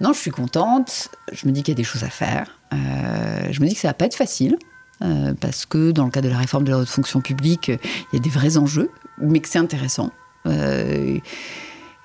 non, 0.00 0.12
je 0.12 0.18
suis 0.18 0.30
contente. 0.30 1.08
Je 1.32 1.46
me 1.46 1.52
dis 1.52 1.62
qu'il 1.62 1.72
y 1.72 1.76
a 1.76 1.78
des 1.78 1.84
choses 1.84 2.04
à 2.04 2.10
faire. 2.10 2.55
Euh, 2.72 3.48
je 3.50 3.60
me 3.60 3.66
dis 3.66 3.74
que 3.74 3.80
ça 3.80 3.88
va 3.88 3.94
pas 3.94 4.06
être 4.06 4.16
facile. 4.16 4.56
Euh, 5.02 5.34
parce 5.38 5.66
que 5.66 5.90
dans 5.90 6.06
le 6.06 6.10
cadre 6.10 6.26
de 6.26 6.32
la 6.32 6.38
réforme 6.38 6.64
de 6.64 6.70
la 6.70 6.78
haute 6.78 6.88
fonction 6.88 7.20
publique, 7.20 7.68
il 7.68 7.78
y 8.14 8.16
a 8.16 8.18
des 8.18 8.30
vrais 8.30 8.56
enjeux, 8.56 8.90
mais 9.18 9.40
que 9.40 9.48
c'est 9.48 9.58
intéressant. 9.58 10.10
et, 10.46 11.20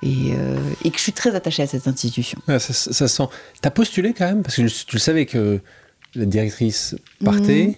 que 0.04 0.98
je 0.98 1.02
suis 1.02 1.14
très 1.14 1.34
attachée 1.34 1.64
à 1.64 1.68
cette 1.68 1.88
institution. 1.88 2.40
ça, 2.48 2.60
ça, 2.60 3.08
sent. 3.08 3.24
T'as 3.62 3.70
postulé 3.70 4.14
quand 4.14 4.26
même 4.26 4.44
parce 4.44 4.58
que 4.58 4.68
tu 4.68 4.96
le 4.96 5.00
savais 5.00 5.26
que 5.26 5.62
la 6.16 6.26
directrice 6.26 6.96
partait. 7.24 7.68
Mmh. 7.68 7.76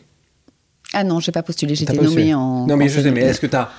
Ah 0.94 1.04
non, 1.04 1.20
j'ai 1.20 1.32
pas 1.32 1.44
postulé. 1.44 1.76
J'étais 1.76 1.94
nommée 1.94 2.34
en. 2.34 2.66
Non 2.66 2.76
mais 2.76 2.90
je 2.90 3.02
sais. 3.02 3.12
Mais 3.12 3.22
est-ce 3.22 3.40
que 3.40 3.48
t'as 3.48 3.70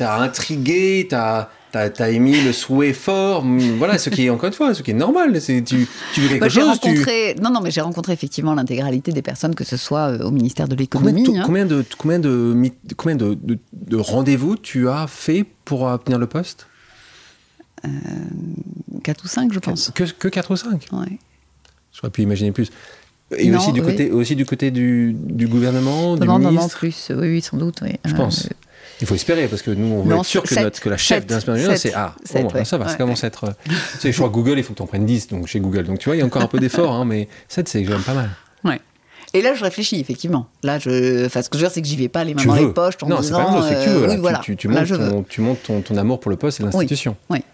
as 0.00 0.20
intrigué, 0.20 1.06
t'as 1.08 1.50
T'as 1.72 1.88
as 1.98 2.10
émis 2.10 2.40
le 2.40 2.52
souhait 2.52 2.92
fort, 2.92 3.44
voilà, 3.78 3.96
ce 3.96 4.10
qui 4.10 4.26
est 4.26 4.30
encore 4.30 4.48
une 4.48 4.52
fois, 4.52 4.74
ce 4.74 4.82
qui 4.82 4.90
est 4.90 4.94
normal. 4.94 5.38
Tu, 5.40 5.62
tu 5.62 5.86
veux 6.20 6.28
quelque 6.28 6.40
bah, 6.40 6.48
chose. 6.48 6.68
Rencontré, 6.68 7.36
Non, 7.40 7.50
non, 7.50 7.60
mais 7.60 7.70
j'ai 7.70 7.80
rencontré 7.80 8.12
effectivement 8.12 8.54
l'intégralité 8.54 9.12
des 9.12 9.22
personnes, 9.22 9.54
que 9.54 9.62
ce 9.62 9.76
soit 9.76 10.08
euh, 10.08 10.24
au 10.24 10.32
ministère 10.32 10.66
de 10.66 10.74
l'économie. 10.74 11.22
Combien, 11.24 11.44
combien, 11.44 11.66
de 11.66 11.84
combien 11.96 12.18
de 12.18 12.70
combien 12.96 13.14
de, 13.14 13.38
de, 13.72 13.96
rendez-vous 13.96 14.56
tu 14.56 14.88
as 14.88 15.06
fait 15.06 15.44
pour 15.64 15.82
obtenir 15.82 16.18
le 16.18 16.26
poste? 16.26 16.66
Euh, 17.84 17.88
4 19.04 19.24
ou 19.24 19.28
5, 19.28 19.52
je 19.52 19.58
pense. 19.60 19.90
Que, 19.94 20.04
que 20.04 20.28
4 20.28 20.50
ou 20.50 20.56
5 20.56 20.86
Oui. 20.92 21.18
J'aurais 21.92 22.10
pu 22.10 22.22
imaginer 22.22 22.50
plus. 22.50 22.70
Et 23.36 23.54
aussi, 23.54 23.72
du 23.72 23.82
côté, 23.82 24.10
aussi 24.10 24.34
du 24.34 24.44
côté 24.44 24.72
du, 24.72 25.14
du 25.14 25.46
gouvernement, 25.46 26.16
du 26.16 26.26
ministre 26.26 26.50
Non, 26.50 26.50
non, 26.50 26.68
plus. 26.68 27.10
Oui, 27.10 27.28
oui, 27.28 27.40
sans 27.40 27.58
doute. 27.58 27.78
Oui. 27.82 27.92
Je 28.04 28.14
pense. 28.14 28.48
Euh, 29.00 29.04
il 29.04 29.06
faut 29.06 29.14
espérer, 29.14 29.48
parce 29.48 29.62
que 29.62 29.70
nous, 29.70 29.86
on 29.94 30.02
veut 30.02 30.16
être 30.16 30.24
sûr 30.24 30.42
que, 30.42 30.54
notre, 30.60 30.80
que 30.80 30.88
la 30.88 30.96
chef 30.96 31.26
d'inspiration, 31.26 31.72
c'est 31.76 31.92
Ah, 31.94 32.14
bon, 32.34 32.64
ça 32.64 32.78
va, 32.78 32.88
ça 32.88 32.96
commence 32.96 33.24
à 33.24 33.28
être. 33.28 33.44
Euh, 33.44 33.52
tu 33.66 34.00
sais, 34.00 34.12
je 34.12 34.16
crois 34.16 34.28
Google, 34.28 34.58
il 34.58 34.64
faut 34.64 34.72
que 34.72 34.78
tu 34.78 34.82
en 34.82 34.86
prennes 34.86 35.06
10 35.06 35.28
donc, 35.28 35.46
chez 35.46 35.60
Google. 35.60 35.84
Donc 35.84 35.98
tu 35.98 36.08
vois, 36.08 36.16
il 36.16 36.20
y 36.20 36.22
a 36.22 36.26
encore 36.26 36.42
un 36.42 36.46
peu 36.46 36.58
d'effort, 36.58 36.92
hein, 36.92 37.04
mais 37.04 37.28
7, 37.48 37.68
c'est 37.68 37.82
quand 37.84 37.92
même 37.92 38.02
pas 38.02 38.14
mal. 38.14 38.30
Ouais. 38.64 38.80
Et 39.32 39.42
là, 39.42 39.54
je 39.54 39.62
réfléchis, 39.62 40.00
effectivement. 40.00 40.48
Là, 40.62 40.78
je... 40.78 41.26
enfin, 41.26 41.42
ce 41.42 41.48
que 41.48 41.56
je 41.56 41.62
veux 41.62 41.68
dire, 41.68 41.74
c'est 41.74 41.82
que 41.82 41.88
j'y 41.88 41.96
vais 41.96 42.08
pas 42.08 42.24
les 42.24 42.34
mains 42.34 42.44
dans 42.44 42.54
les 42.54 42.72
poches 42.72 42.94
en 43.02 43.06
non, 43.06 43.20
disant. 43.20 43.40
Non, 43.40 43.62
c'est 43.62 43.74
pas 43.74 43.80
que 43.80 43.84
tu 43.84 43.90
veux. 43.90 44.10
Euh, 44.10 44.32
tu, 44.42 44.56
tu, 44.56 44.68
montes, 44.68 44.88
ton, 44.88 45.22
tu 45.22 45.40
montes 45.40 45.62
ton, 45.62 45.80
ton, 45.80 45.96
amour 45.96 46.18
pour 46.18 46.30
le 46.30 46.36
poste 46.36 46.60
et 46.60 46.64
l'institution. 46.64 47.16
Oui. 47.28 47.38
oui. 47.38 47.44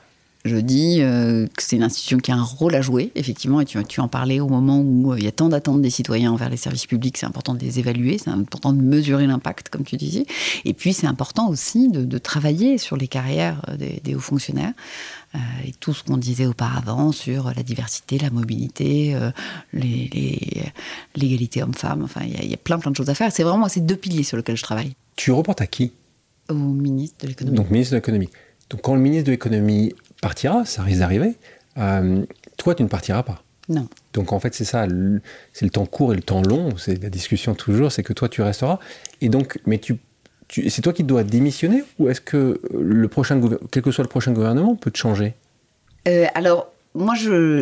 Je 0.46 0.56
dis 0.56 0.98
euh, 1.00 1.46
que 1.46 1.62
c'est 1.62 1.74
une 1.74 1.82
institution 1.82 2.18
qui 2.18 2.30
a 2.30 2.36
un 2.36 2.42
rôle 2.42 2.76
à 2.76 2.80
jouer, 2.80 3.10
effectivement, 3.16 3.60
et 3.60 3.64
tu, 3.64 3.82
tu 3.84 4.00
en 4.00 4.06
parlais 4.06 4.38
au 4.38 4.48
moment 4.48 4.78
où 4.78 5.12
euh, 5.12 5.18
il 5.18 5.24
y 5.24 5.26
a 5.26 5.32
tant 5.32 5.48
d'attentes 5.48 5.82
des 5.82 5.90
citoyens 5.90 6.30
envers 6.30 6.48
les 6.48 6.56
services 6.56 6.86
publics, 6.86 7.16
c'est 7.18 7.26
important 7.26 7.54
de 7.54 7.60
les 7.60 7.80
évaluer, 7.80 8.18
c'est 8.18 8.30
important 8.30 8.72
de 8.72 8.80
mesurer 8.80 9.26
l'impact, 9.26 9.70
comme 9.70 9.82
tu 9.82 9.96
disais. 9.96 10.24
Et 10.64 10.72
puis, 10.72 10.92
c'est 10.92 11.08
important 11.08 11.48
aussi 11.48 11.88
de, 11.88 12.18
travailler 12.18 12.78
sur 12.78 12.96
les 12.96 13.08
carrières 13.08 13.60
euh, 13.68 13.76
des, 14.02 14.14
hauts 14.14 14.20
fonctionnaires. 14.20 14.72
et 15.66 15.72
tout 15.80 15.92
ce 15.92 16.04
qu'on 16.04 16.16
disait 16.16 16.46
auparavant 16.46 17.12
sur 17.12 17.52
la 17.54 17.62
diversité, 17.62 18.18
la 18.18 18.30
mobilité, 18.30 19.14
l'égalité 21.14 21.62
homme-femme, 21.62 22.02
enfin, 22.04 22.22
il 22.24 22.50
y, 22.50 22.54
a 22.54 22.56
plein, 22.56 22.78
plein 22.78 22.90
de 22.90 22.96
choses 22.96 23.10
à 23.10 23.14
faire. 23.14 23.30
C'est 23.32 23.42
vraiment 23.42 23.68
ces 23.68 23.80
deux 23.80 23.96
piliers 23.96 24.22
sur 24.22 24.36
lesquels 24.36 24.56
je 24.56 24.62
travaille. 24.62 24.92
Tu 25.16 25.32
reportes 25.32 25.60
à 25.60 25.66
qui? 25.66 25.92
Au 26.48 26.54
ministre 26.54 27.16
de 27.22 27.28
l'économie. 27.28 27.56
Donc, 27.56 27.70
ministre 27.70 27.92
de 27.92 27.96
l'économie. 27.96 28.30
Donc, 28.70 28.80
quand 28.80 28.94
le 28.94 29.00
ministre 29.00 29.26
de 29.26 29.32
l'économie 29.32 29.92
partira, 30.20 30.64
ça 30.64 30.82
risque 30.82 31.00
d'arriver. 31.00 31.34
Euh, 31.78 32.24
toi, 32.56 32.74
tu 32.74 32.82
ne 32.82 32.88
partiras 32.88 33.22
pas. 33.22 33.42
Non. 33.68 33.88
Donc 34.12 34.32
en 34.32 34.38
fait, 34.40 34.54
c'est 34.54 34.64
ça, 34.64 34.86
c'est 35.52 35.64
le 35.64 35.70
temps 35.70 35.86
court 35.86 36.12
et 36.12 36.16
le 36.16 36.22
temps 36.22 36.42
long, 36.42 36.76
c'est 36.76 37.02
la 37.02 37.10
discussion 37.10 37.54
toujours, 37.54 37.90
c'est 37.90 38.02
que 38.02 38.12
toi, 38.12 38.28
tu 38.28 38.42
resteras. 38.42 38.78
Et 39.20 39.28
donc, 39.28 39.58
mais 39.66 39.78
tu, 39.78 39.98
c'est 40.48 40.82
toi 40.82 40.92
qui 40.92 41.02
dois 41.02 41.24
démissionner 41.24 41.82
ou 41.98 42.08
est-ce 42.08 42.20
que 42.20 42.60
le 42.72 43.08
prochain, 43.08 43.40
quel 43.70 43.82
que 43.82 43.90
soit 43.90 44.04
le 44.04 44.08
prochain 44.08 44.32
gouvernement, 44.32 44.76
peut 44.76 44.90
te 44.90 44.98
changer? 44.98 45.34
Euh, 46.06 46.26
Alors, 46.34 46.72
moi, 46.96 47.14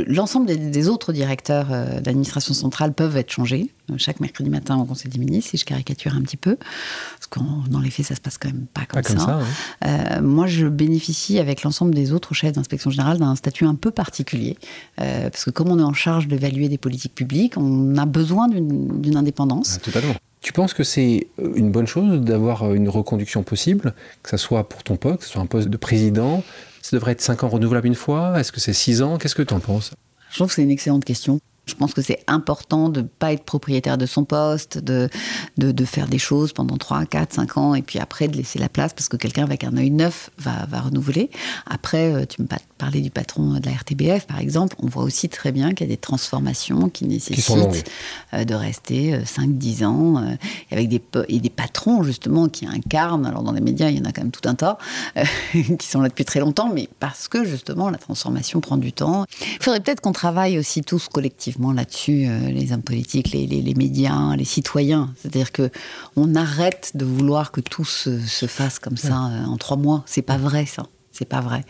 l'ensemble 0.06 0.46
des, 0.46 0.88
autres 0.88 1.12
directeurs 1.12 1.68
euh, 1.70 2.00
d'administration 2.00 2.54
centrale 2.54 2.92
peuvent 2.92 3.16
être 3.16 3.30
changés 3.30 3.70
euh, 3.90 3.94
chaque 3.98 4.20
mercredi 4.20 4.48
matin 4.48 4.78
au 4.78 4.84
Conseil 4.84 5.10
des 5.10 5.18
ministres, 5.18 5.50
si 5.50 5.56
je 5.56 5.64
caricature 5.64 6.14
un 6.14 6.22
petit 6.22 6.36
peu, 6.36 6.56
parce 6.56 7.26
que 7.28 7.40
dans 7.70 7.80
les 7.80 7.90
faits, 7.90 8.06
ça 8.06 8.14
se 8.14 8.20
passe 8.20 8.38
quand 8.38 8.48
même 8.48 8.66
pas 8.72 8.86
comme 8.86 9.02
ça. 9.02 9.40
Euh, 9.84 10.22
moi, 10.22 10.46
je 10.46 10.66
bénéficie 10.66 11.38
avec 11.38 11.62
l'ensemble 11.62 11.94
des 11.94 12.12
autres 12.12 12.32
chefs 12.34 12.52
d'inspection 12.52 12.90
générale 12.90 13.18
d'un 13.18 13.34
statut 13.34 13.64
un 13.64 13.74
peu 13.74 13.90
particulier, 13.90 14.56
parce 14.96 15.44
que 15.44 15.50
comme 15.50 15.68
on 15.68 15.78
est 15.78 15.82
en 15.82 15.92
charge 15.92 16.28
d'évaluer 16.28 16.68
des 16.68 16.78
politiques 16.78 17.14
publiques, 17.14 17.56
on 17.56 17.96
a 17.96 18.06
besoin 18.06 18.48
d'une 18.48 19.16
indépendance. 19.16 19.76
Ah, 19.76 19.84
totalement. 19.84 20.14
Tu 20.40 20.52
penses 20.52 20.74
que 20.74 20.84
c'est 20.84 21.28
une 21.38 21.70
bonne 21.70 21.86
chose 21.86 22.20
d'avoir 22.20 22.74
une 22.74 22.88
reconduction 22.88 23.42
possible, 23.42 23.94
que 24.22 24.30
ce 24.30 24.36
soit 24.36 24.68
pour 24.68 24.82
ton 24.82 24.96
poste, 24.96 25.18
que 25.18 25.24
ce 25.24 25.30
soit 25.30 25.42
un 25.42 25.46
poste 25.46 25.68
de 25.68 25.76
président, 25.76 26.42
ça 26.84 26.94
devrait 26.94 27.12
être 27.12 27.22
5 27.22 27.44
ans 27.44 27.48
renouvelables 27.48 27.86
une 27.86 27.94
fois? 27.94 28.38
Est-ce 28.38 28.52
que 28.52 28.60
c'est 28.60 28.74
6 28.74 29.00
ans? 29.00 29.16
Qu'est-ce 29.16 29.34
que 29.34 29.42
tu 29.42 29.54
en 29.54 29.60
penses? 29.60 29.92
Je 30.28 30.34
trouve 30.34 30.48
que 30.48 30.54
c'est 30.54 30.62
une 30.62 30.70
excellente 30.70 31.02
question. 31.02 31.40
Je 31.66 31.74
pense 31.74 31.94
que 31.94 32.02
c'est 32.02 32.22
important 32.26 32.88
de 32.88 33.00
ne 33.00 33.06
pas 33.06 33.32
être 33.32 33.44
propriétaire 33.44 33.96
de 33.96 34.06
son 34.06 34.24
poste, 34.24 34.78
de, 34.78 35.08
de, 35.56 35.84
faire 35.84 36.08
des 36.08 36.18
choses 36.18 36.52
pendant 36.52 36.76
3, 36.76 37.06
4, 37.06 37.32
5 37.32 37.56
ans, 37.56 37.74
et 37.74 37.82
puis 37.82 37.98
après 37.98 38.28
de 38.28 38.36
laisser 38.36 38.58
la 38.58 38.68
place 38.68 38.92
parce 38.92 39.08
que 39.08 39.16
quelqu'un 39.16 39.44
avec 39.44 39.64
un 39.64 39.76
œil 39.76 39.90
neuf 39.90 40.30
va, 40.38 40.66
va 40.66 40.80
renouveler. 40.80 41.30
Après, 41.66 42.12
euh, 42.12 42.26
tu 42.26 42.42
me 42.42 42.48
parlais 42.78 43.00
du 43.00 43.10
patron 43.10 43.58
de 43.60 43.66
la 43.66 43.72
RTBF, 43.72 44.26
par 44.26 44.38
exemple. 44.38 44.76
On 44.82 44.86
voit 44.86 45.04
aussi 45.04 45.28
très 45.28 45.52
bien 45.52 45.72
qu'il 45.72 45.86
y 45.86 45.90
a 45.90 45.94
des 45.94 46.00
transformations 46.00 46.88
qui 46.90 47.06
nécessitent 47.06 47.90
euh, 48.34 48.44
de 48.44 48.54
rester 48.54 49.24
5, 49.24 49.42
euh, 49.42 49.52
10 49.52 49.84
ans, 49.84 50.36
avec 50.70 50.88
des, 50.88 51.02
et 51.28 51.40
des 51.40 51.50
patrons, 51.50 52.02
justement, 52.02 52.48
qui 52.48 52.66
incarnent. 52.66 53.26
Alors, 53.26 53.42
dans 53.42 53.52
les 53.52 53.60
médias, 53.60 53.88
il 53.88 53.98
y 53.98 54.00
en 54.00 54.04
a 54.04 54.12
quand 54.12 54.22
même 54.22 54.30
tout 54.30 54.46
un 54.48 54.54
tas, 54.54 54.78
qui 55.52 55.86
sont 55.86 56.00
là 56.00 56.08
depuis 56.08 56.24
très 56.24 56.40
longtemps, 56.40 56.70
mais 56.72 56.88
parce 57.00 57.28
que, 57.28 57.44
justement, 57.44 57.88
la 57.90 57.98
transformation 57.98 58.60
prend 58.60 58.76
du 58.76 58.92
temps. 58.92 59.24
Il 59.40 59.62
faudrait 59.62 59.80
peut-être 59.80 60.00
qu'on 60.00 60.12
travaille 60.12 60.58
aussi 60.58 60.82
tous 60.82 61.08
collectivement 61.08 61.53
là-dessus, 61.58 62.26
euh, 62.26 62.50
les 62.50 62.72
hommes 62.72 62.82
politiques, 62.82 63.32
les, 63.32 63.74
médias, 63.74 64.36
les 64.36 64.44
citoyens. 64.44 65.12
C'est-à-dire 65.16 65.52
que 65.52 65.70
on 66.16 66.34
arrête 66.34 66.92
de 66.94 67.04
vouloir 67.04 67.52
que 67.52 67.60
tout 67.60 67.84
se, 67.84 68.18
fasse 68.46 68.78
comme 68.78 68.96
ça 68.96 69.26
euh, 69.26 69.44
en 69.44 69.56
trois 69.56 69.76
mois. 69.76 70.02
C'est 70.06 70.22
pas 70.22 70.36
vrai, 70.36 70.66
ça. 70.66 70.86
C'est 71.12 71.28
pas 71.28 71.40
vrai. 71.40 71.64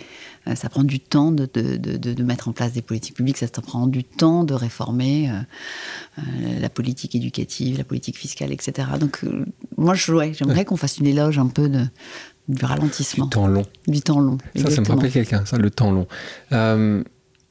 Euh, 0.47 0.55
ça 0.55 0.71
prend 0.71 0.85
du 0.85 1.01
temps 1.01 1.31
de, 1.31 1.47
de, 1.47 2.23
mettre 2.23 2.49
en 2.49 2.53
place 2.53 2.73
des 2.73 2.81
politiques 2.81 3.15
publiques, 3.15 3.37
ça 3.37 3.47
prend 3.49 3.87
du 3.87 4.03
temps 4.03 4.45
de 4.45 4.55
réformer 4.55 5.31
la 6.61 6.71
politique 6.71 7.15
éducative, 7.15 7.77
la 7.77 7.85
politique 7.85 8.17
fiscale, 8.17 8.53
etc. 8.53 8.89
Donc, 8.99 9.21
moi, 9.77 9.95
j'aimerais 9.95 10.65
qu'on 10.65 10.77
fasse 10.77 10.99
une 10.99 11.07
éloge 11.07 11.39
un 11.39 11.49
peu 11.49 11.71
du 12.49 12.65
ralentissement. 12.65 13.27
Du 13.27 13.31
temps 13.31 13.47
long. 13.47 13.67
Du 13.87 14.01
temps 14.01 14.21
long. 14.21 14.39
Ça, 14.57 14.71
ça 14.71 14.81
me 14.81 14.87
rappelle 14.87 15.13
quelqu'un, 15.13 15.45
ça, 15.45 15.59
le 15.59 15.71
temps 15.71 15.91
long. 15.91 16.07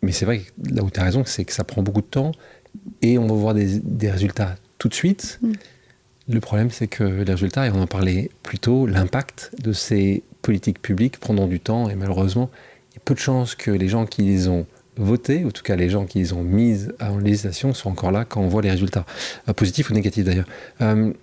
Mais 0.04 0.12
c'est 0.12 0.26
vrai 0.26 0.40
que 0.40 0.76
là 0.76 0.84
où 0.84 0.90
tu 0.90 1.00
as 1.00 1.04
raison, 1.04 1.24
c'est 1.26 1.46
que 1.46 1.54
ça 1.54 1.64
prend 1.64 1.82
beaucoup 1.82 2.02
de 2.02 2.08
temps 2.08 2.34
et 3.02 3.18
on 3.18 3.26
va 3.26 3.34
voir 3.34 3.54
des, 3.54 4.12
résultats 4.12 4.56
tout 4.78 4.90
de 4.90 4.94
suite. 4.94 5.40
Mm. 5.42 5.54
Le 6.30 6.40
problème, 6.40 6.70
c'est 6.70 6.88
que 6.88 7.04
les 7.04 7.32
résultats, 7.32 7.68
et 7.68 7.72
on 7.72 7.82
en 7.82 7.88
parlait 7.88 8.30
plus 8.44 8.60
tôt, 8.60 8.86
l'impact 8.86 9.52
de 9.62 9.74
ces 9.74 10.24
politiques 10.42 10.82
publiques 10.82 11.20
prendront 11.20 11.48
du 11.48 11.60
temps 11.60 11.90
et 11.90 11.96
malheureusement, 11.96 12.50
il 12.92 12.96
y 12.96 12.98
a 12.98 13.02
peu 13.04 13.14
de 13.14 13.20
chances 13.20 13.56
que 13.56 13.72
les 13.72 13.88
gens 13.88 14.06
qui 14.06 14.24
les 14.24 14.48
ont 14.50 14.66
votés, 14.98 15.44
en 15.46 15.52
tout 15.52 15.64
cas 15.64 15.76
les 15.76 15.90
gens 15.90 16.06
qui 16.06 16.20
les 16.20 16.34
ont 16.34 16.44
mises 16.44 16.94
en 17.02 17.18
législation, 17.18 17.74
soient 17.74 17.92
encore 17.92 18.12
là 18.12 18.26
quand 18.26 18.42
on 18.42 18.48
voit 18.48 18.62
les 18.62 18.72
résultats, 18.72 19.06
euh, 19.50 19.54
positifs 19.54 19.90
ou 19.90 19.94
négatifs 19.94 20.24
d'ailleurs. 20.24 20.48
Euh, 20.82 21.14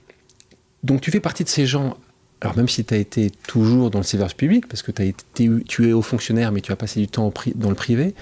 donc 0.83 1.03
tu 1.03 1.11
fais 1.11 1.21
partie 1.21 1.45
de 1.45 1.49
ces 1.49 1.67
gens 1.67 1.97
alors 2.41 2.57
même 2.57 2.69
si 2.69 2.85
tu 2.85 2.95
as 2.95 2.97
été 2.97 3.31
toujours 3.31 3.91
dans 3.91 3.99
le 3.99 4.05
service 4.05 4.35
public, 4.35 4.67
parce 4.67 4.83
que 4.83 4.93
as 5.01 5.05
été, 5.05 5.51
tu 5.69 5.89
es 5.89 5.93
haut 5.93 6.03
fonctionnaire, 6.03 6.53
mais 6.53 6.61
tu 6.61 6.73
as 6.73 6.77
passé 6.77 7.01
du 7.01 7.09
temps 7.09 7.33
dans 7.55 7.69
le 7.69 7.75
privé, 7.75 8.15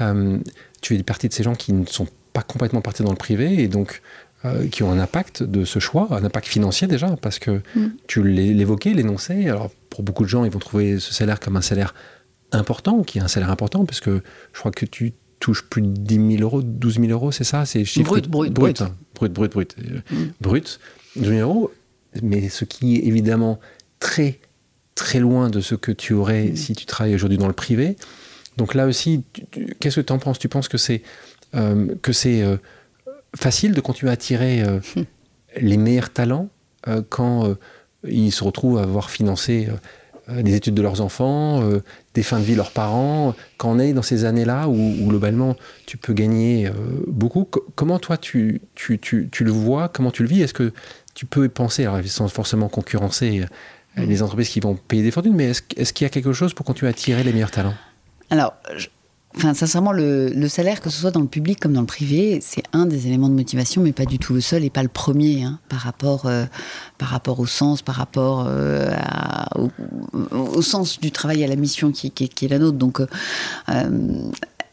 euh, 0.00 0.38
tu 0.80 0.96
es 0.96 1.02
partie 1.02 1.28
de 1.28 1.32
ces 1.32 1.42
gens 1.42 1.54
qui 1.54 1.72
ne 1.72 1.86
sont 1.86 2.08
pas 2.32 2.42
complètement 2.42 2.80
partis 2.80 3.02
dans 3.02 3.10
le 3.10 3.16
privé 3.16 3.62
et 3.62 3.68
donc 3.68 4.02
euh, 4.44 4.66
qui 4.68 4.82
ont 4.82 4.90
un 4.90 4.98
impact 4.98 5.42
de 5.42 5.64
ce 5.64 5.78
choix, 5.78 6.08
un 6.10 6.24
impact 6.24 6.48
financier 6.48 6.88
déjà, 6.88 7.16
parce 7.20 7.38
que 7.38 7.60
mm. 7.76 7.86
tu 8.06 8.22
l'évoquais, 8.24 8.92
l'énonçais. 8.92 9.48
Alors 9.48 9.70
pour 9.88 10.02
beaucoup 10.02 10.24
de 10.24 10.28
gens, 10.28 10.44
ils 10.44 10.50
vont 10.50 10.58
trouver 10.58 10.98
ce 10.98 11.14
salaire 11.14 11.38
comme 11.38 11.56
un 11.56 11.62
salaire 11.62 11.94
important, 12.50 13.02
qui 13.02 13.18
est 13.18 13.22
un 13.22 13.28
salaire 13.28 13.50
important, 13.50 13.84
parce 13.84 14.00
que 14.00 14.22
je 14.52 14.58
crois 14.58 14.72
que 14.72 14.86
tu 14.86 15.12
touches 15.38 15.62
plus 15.62 15.82
de 15.82 15.88
10 15.88 16.38
000 16.38 16.42
euros, 16.42 16.62
12 16.62 17.00
000 17.00 17.06
euros, 17.12 17.30
c'est 17.30 17.44
ça 17.44 17.64
C'est 17.66 17.84
brut, 18.02 18.28
brut, 18.28 18.52
brut, 18.52 18.82
brut, 19.14 19.32
brut, 19.32 19.52
brut, 19.52 19.76
mm. 19.78 20.16
brut, 20.40 20.80
12 21.16 21.28
000 21.28 21.40
euros 21.40 21.70
mais 22.22 22.48
ce 22.48 22.64
qui 22.64 22.96
est 22.96 23.06
évidemment 23.06 23.60
très 23.98 24.40
très 24.94 25.18
loin 25.18 25.48
de 25.48 25.60
ce 25.60 25.74
que 25.74 25.92
tu 25.92 26.12
aurais 26.12 26.48
mm. 26.48 26.56
si 26.56 26.74
tu 26.74 26.86
travailles 26.86 27.14
aujourd'hui 27.14 27.38
dans 27.38 27.48
le 27.48 27.54
privé. 27.54 27.96
Donc 28.56 28.74
là 28.74 28.86
aussi, 28.86 29.22
qu'est-ce 29.80 30.00
que 30.00 30.06
tu 30.06 30.12
en 30.12 30.18
penses? 30.18 30.38
Tu 30.38 30.48
penses 30.48 30.68
que 30.68 30.78
c'est 30.78 31.02
euh, 31.54 31.96
que 32.02 32.12
c'est 32.12 32.42
euh, 32.42 32.56
facile 33.34 33.72
de 33.72 33.80
continuer 33.80 34.10
à 34.10 34.14
attirer 34.14 34.62
euh, 34.62 34.80
les 35.60 35.76
meilleurs 35.76 36.10
talents 36.10 36.48
quand 37.10 37.54
ils 38.08 38.32
se 38.32 38.42
retrouvent 38.42 38.78
à 38.78 38.82
avoir 38.82 39.10
financé 39.10 39.68
des 40.28 40.54
études 40.54 40.72
de 40.72 40.80
leurs 40.80 41.02
enfants, 41.02 41.62
des 42.14 42.22
fins 42.22 42.38
de 42.38 42.44
vie 42.44 42.52
de 42.52 42.56
leurs 42.56 42.70
parents, 42.70 43.34
quand 43.58 43.70
on 43.72 43.78
est 43.78 43.92
dans 43.92 44.00
ces 44.00 44.24
années-là 44.24 44.66
où, 44.66 45.06
globalement 45.06 45.56
tu 45.84 45.98
peux 45.98 46.14
gagner 46.14 46.70
beaucoup, 47.06 47.46
comment 47.74 47.98
toi 47.98 48.16
tu, 48.16 48.62
tu, 48.74 48.98
tu, 48.98 49.28
tu, 49.30 49.44
le 49.44 49.50
vois, 49.50 49.90
comment 49.90 50.10
tu 50.10 50.22
le 50.22 50.30
vis? 50.30 50.40
Est-ce 50.40 50.54
que 50.54 50.72
tu 51.20 51.26
peux 51.26 51.50
penser, 51.50 51.84
alors 51.84 52.00
sans 52.06 52.28
forcément 52.28 52.70
concurrencer 52.70 53.42
euh, 53.98 54.06
les 54.06 54.22
entreprises 54.22 54.48
qui 54.48 54.60
vont 54.60 54.74
payer 54.74 55.02
des 55.02 55.10
fortunes, 55.10 55.34
mais 55.34 55.50
est-ce, 55.50 55.92
qu'il 55.92 56.06
y 56.06 56.06
a 56.06 56.08
quelque 56.08 56.32
chose 56.32 56.54
pour 56.54 56.64
continuer 56.64 56.88
à 56.88 56.92
attirer 56.92 57.22
les 57.22 57.34
meilleurs 57.34 57.50
talents? 57.50 57.74
Alors, 58.30 58.54
Enfin, 59.36 59.54
sincèrement, 59.54 59.92
le, 59.92 60.48
salaire, 60.48 60.80
que 60.80 60.90
ce 60.90 60.98
soit 60.98 61.12
dans 61.12 61.20
le 61.20 61.28
public 61.28 61.60
comme 61.60 61.72
dans 61.72 61.82
le 61.82 61.86
privé, 61.86 62.40
c'est 62.42 62.64
un 62.72 62.84
des 62.84 63.06
éléments 63.06 63.28
de 63.28 63.34
motivation, 63.34 63.80
mais 63.80 63.92
pas 63.92 64.04
du 64.04 64.18
tout 64.18 64.34
le 64.34 64.40
seul 64.40 64.64
et 64.64 64.70
pas 64.70 64.82
le 64.82 64.88
premier 64.88 65.44
hein, 65.44 65.60
par, 65.68 65.78
rapport, 65.80 66.26
euh, 66.26 66.46
par 66.98 67.10
rapport 67.10 67.38
au 67.38 67.46
sens, 67.46 67.80
par 67.80 67.94
rapport 67.94 68.46
euh, 68.48 68.92
au, 70.32 70.62
sens 70.62 70.98
du 70.98 71.12
travail 71.12 71.44
à 71.44 71.46
la 71.46 71.54
mission 71.54 71.92
qui, 71.92 72.08
est 72.08 72.48
la 72.48 72.58
nôtre. 72.58 72.76
Donc, 72.76 73.00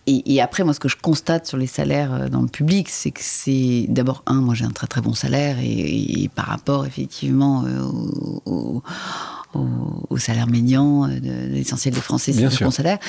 et, 0.10 0.42
après, 0.42 0.64
moi, 0.64 0.74
ce 0.74 0.80
que 0.80 0.88
je 0.88 0.96
constate 0.96 1.46
sur 1.46 1.58
les 1.58 1.68
salaires 1.68 2.14
euh, 2.14 2.30
dans 2.30 2.42
le 2.42 2.48
public, 2.48 2.88
c'est 2.88 3.12
que 3.12 3.20
c'est 3.22 3.86
d'abord, 3.90 4.24
un, 4.26 4.36
moi 4.42 4.56
j'ai 4.56 4.64
un 4.64 4.72
très 4.72 4.88
très 4.88 5.02
bon 5.02 5.14
salaire, 5.14 5.58
et, 5.62 6.30
par 6.34 6.46
rapport 6.46 6.86
effectivement 6.86 7.66
euh, 7.66 8.82
au, 9.54 10.18
salaire 10.18 10.48
médian 10.48 11.10
euh, 11.10 11.20
de, 11.20 11.54
l'essentiel 11.54 11.94
des 11.94 12.00
Français, 12.00 12.32
c'est 12.32 12.46
un 12.46 12.66
bon 12.66 12.72
salaire. 12.72 13.00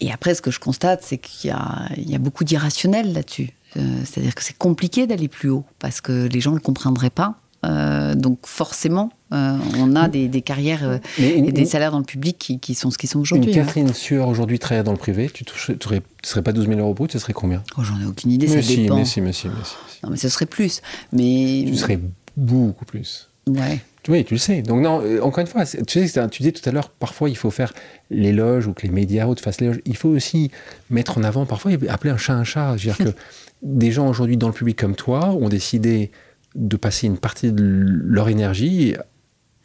Et 0.00 0.12
après, 0.12 0.34
ce 0.36 0.42
que 0.42 0.52
je 0.52 0.60
constate, 0.60 1.02
c'est 1.02 1.18
qu'il 1.18 1.50
y, 1.50 2.10
y 2.10 2.14
a, 2.14 2.18
beaucoup 2.18 2.44
d'irrationnel 2.44 3.12
là-dessus. 3.12 3.50
C'est-à-dire 3.74 4.34
que 4.34 4.42
c'est 4.42 4.56
compliqué 4.56 5.06
d'aller 5.06 5.28
plus 5.28 5.50
haut, 5.50 5.64
parce 5.78 6.00
que 6.00 6.26
les 6.26 6.40
gens 6.40 6.50
ne 6.50 6.56
le 6.56 6.62
comprendraient 6.62 7.10
pas. 7.10 7.34
Euh, 7.66 8.14
donc 8.14 8.38
forcément, 8.46 9.10
euh, 9.32 9.58
on 9.78 9.94
a 9.94 10.08
des, 10.08 10.42
carrières 10.42 10.84
euh, 10.84 10.98
et 11.18 11.52
des 11.52 11.66
salaires 11.66 11.92
dans 11.92 11.98
le 11.98 12.04
public 12.04 12.58
qui, 12.60 12.74
sont 12.74 12.90
ce 12.90 12.96
qu'ils 12.96 13.10
sont 13.10 13.20
aujourd'hui. 13.20 13.52
Une 13.52 13.60
hein. 13.60 13.64
Catherine 13.64 13.92
Sueur 13.92 14.28
aujourd'hui 14.28 14.58
travaille 14.58 14.84
dans 14.84 14.92
le 14.92 14.98
privé, 14.98 15.30
tu 15.32 15.44
ne 15.44 15.76
serais 16.22 16.42
pas 16.42 16.52
12 16.52 16.66
000 16.66 16.80
euros 16.80 16.94
brut, 16.94 17.12
ce 17.12 17.18
serait 17.18 17.34
combien? 17.34 17.62
Oh, 17.76 17.82
J'en 17.84 18.00
ai 18.00 18.06
aucune 18.06 18.30
idée, 18.30 18.48
ça 18.48 18.60
dépend. 18.60 18.96
Mais 18.96 19.04
si, 19.04 19.20
mais 19.20 19.32
si, 19.32 19.48
Non, 19.48 20.10
mais 20.10 20.16
ce 20.16 20.28
serait 20.28 20.46
plus. 20.46 20.80
Mais... 21.12 21.64
Tu 21.66 21.76
serais 21.76 22.00
beaucoup 22.36 22.84
plus. 22.84 23.28
Ouais. 23.46 23.80
Oui, 24.08 24.24
tu 24.24 24.34
le 24.34 24.38
sais. 24.38 24.62
Donc 24.62 24.80
non, 24.80 25.02
encore 25.22 25.40
une 25.40 25.46
fois, 25.46 25.66
tu 25.66 26.08
sais, 26.08 26.28
tu 26.28 26.42
disais 26.42 26.52
tout 26.52 26.66
à 26.66 26.72
l'heure, 26.72 26.88
parfois 26.88 27.28
il 27.28 27.36
faut 27.36 27.50
faire 27.50 27.74
l'éloge 28.08 28.66
ou 28.66 28.72
que 28.72 28.86
les 28.86 28.92
médias 28.92 29.26
ou 29.26 29.34
fassent 29.36 29.60
l'éloge. 29.60 29.80
Il 29.84 29.96
faut 29.96 30.08
aussi 30.08 30.50
mettre 30.88 31.18
en 31.18 31.22
avant, 31.22 31.44
parfois 31.44 31.72
appeler 31.88 32.10
un 32.10 32.16
chat 32.16 32.32
un 32.32 32.44
chat. 32.44 32.76
Je 32.78 32.88
veux 32.88 32.94
dire 32.94 33.12
que 33.12 33.18
des 33.62 33.92
gens 33.92 34.08
aujourd'hui 34.08 34.38
dans 34.38 34.46
le 34.46 34.54
public 34.54 34.78
comme 34.78 34.96
toi 34.96 35.28
ont 35.28 35.50
décidé 35.50 36.10
de 36.54 36.76
passer 36.76 37.06
une 37.06 37.18
partie 37.18 37.52
de 37.52 37.62
leur 37.62 38.28
énergie 38.28 38.94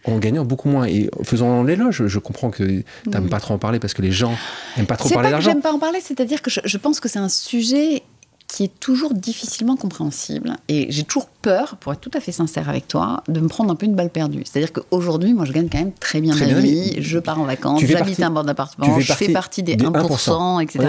en 0.05 0.17
gagnant 0.17 0.45
beaucoup 0.45 0.69
moins. 0.69 0.85
Et 0.85 1.09
faisant 1.23 1.63
l'éloge, 1.63 2.07
je 2.07 2.19
comprends 2.19 2.49
que 2.49 2.63
tu 2.63 2.85
n'aimes 3.07 3.29
pas 3.29 3.39
trop 3.39 3.53
en 3.53 3.57
parler 3.57 3.79
parce 3.79 3.93
que 3.93 4.01
les 4.01 4.11
gens 4.11 4.35
n'aiment 4.77 4.85
pas 4.85 4.97
trop 4.97 5.09
parler 5.09 5.29
d'argent. 5.29 5.51
J'aime 5.51 5.61
pas 5.61 5.73
en 5.73 5.79
parler, 5.79 5.99
c'est-à-dire 6.01 6.41
que 6.41 6.49
je, 6.49 6.77
pense 6.77 6.99
que 6.99 7.09
c'est 7.09 7.19
un 7.19 7.29
sujet 7.29 8.03
qui 8.47 8.65
est 8.65 8.79
toujours 8.79 9.13
difficilement 9.13 9.75
compréhensible. 9.75 10.57
Et 10.67 10.87
j'ai 10.89 11.03
toujours 11.03 11.29
peur, 11.43 11.75
pour 11.79 11.93
être 11.93 11.99
tout 11.99 12.11
à 12.15 12.19
fait 12.19 12.31
sincère 12.31 12.69
avec 12.69 12.87
toi, 12.87 13.21
de 13.27 13.39
me 13.39 13.47
prendre 13.47 13.71
un 13.71 13.75
peu 13.75 13.85
une 13.85 13.95
balle 13.95 14.09
perdue. 14.09 14.43
C'est-à-dire 14.45 14.71
qu'aujourd'hui, 14.73 15.33
moi, 15.33 15.45
je 15.45 15.51
gagne 15.51 15.67
quand 15.69 15.77
même 15.77 15.91
très 15.91 16.21
bien 16.21 16.33
ma 16.35 16.45
vie. 16.45 16.95
Je 16.99 17.19
pars 17.19 17.39
en 17.39 17.43
vacances, 17.43 17.83
j'habite 17.85 18.21
un 18.21 18.31
bord 18.31 18.45
d'appartement, 18.45 18.99
je 18.99 19.13
fais 19.13 19.29
partie 19.29 19.61
des, 19.61 19.75
1%, 19.75 20.63
etc., 20.63 20.87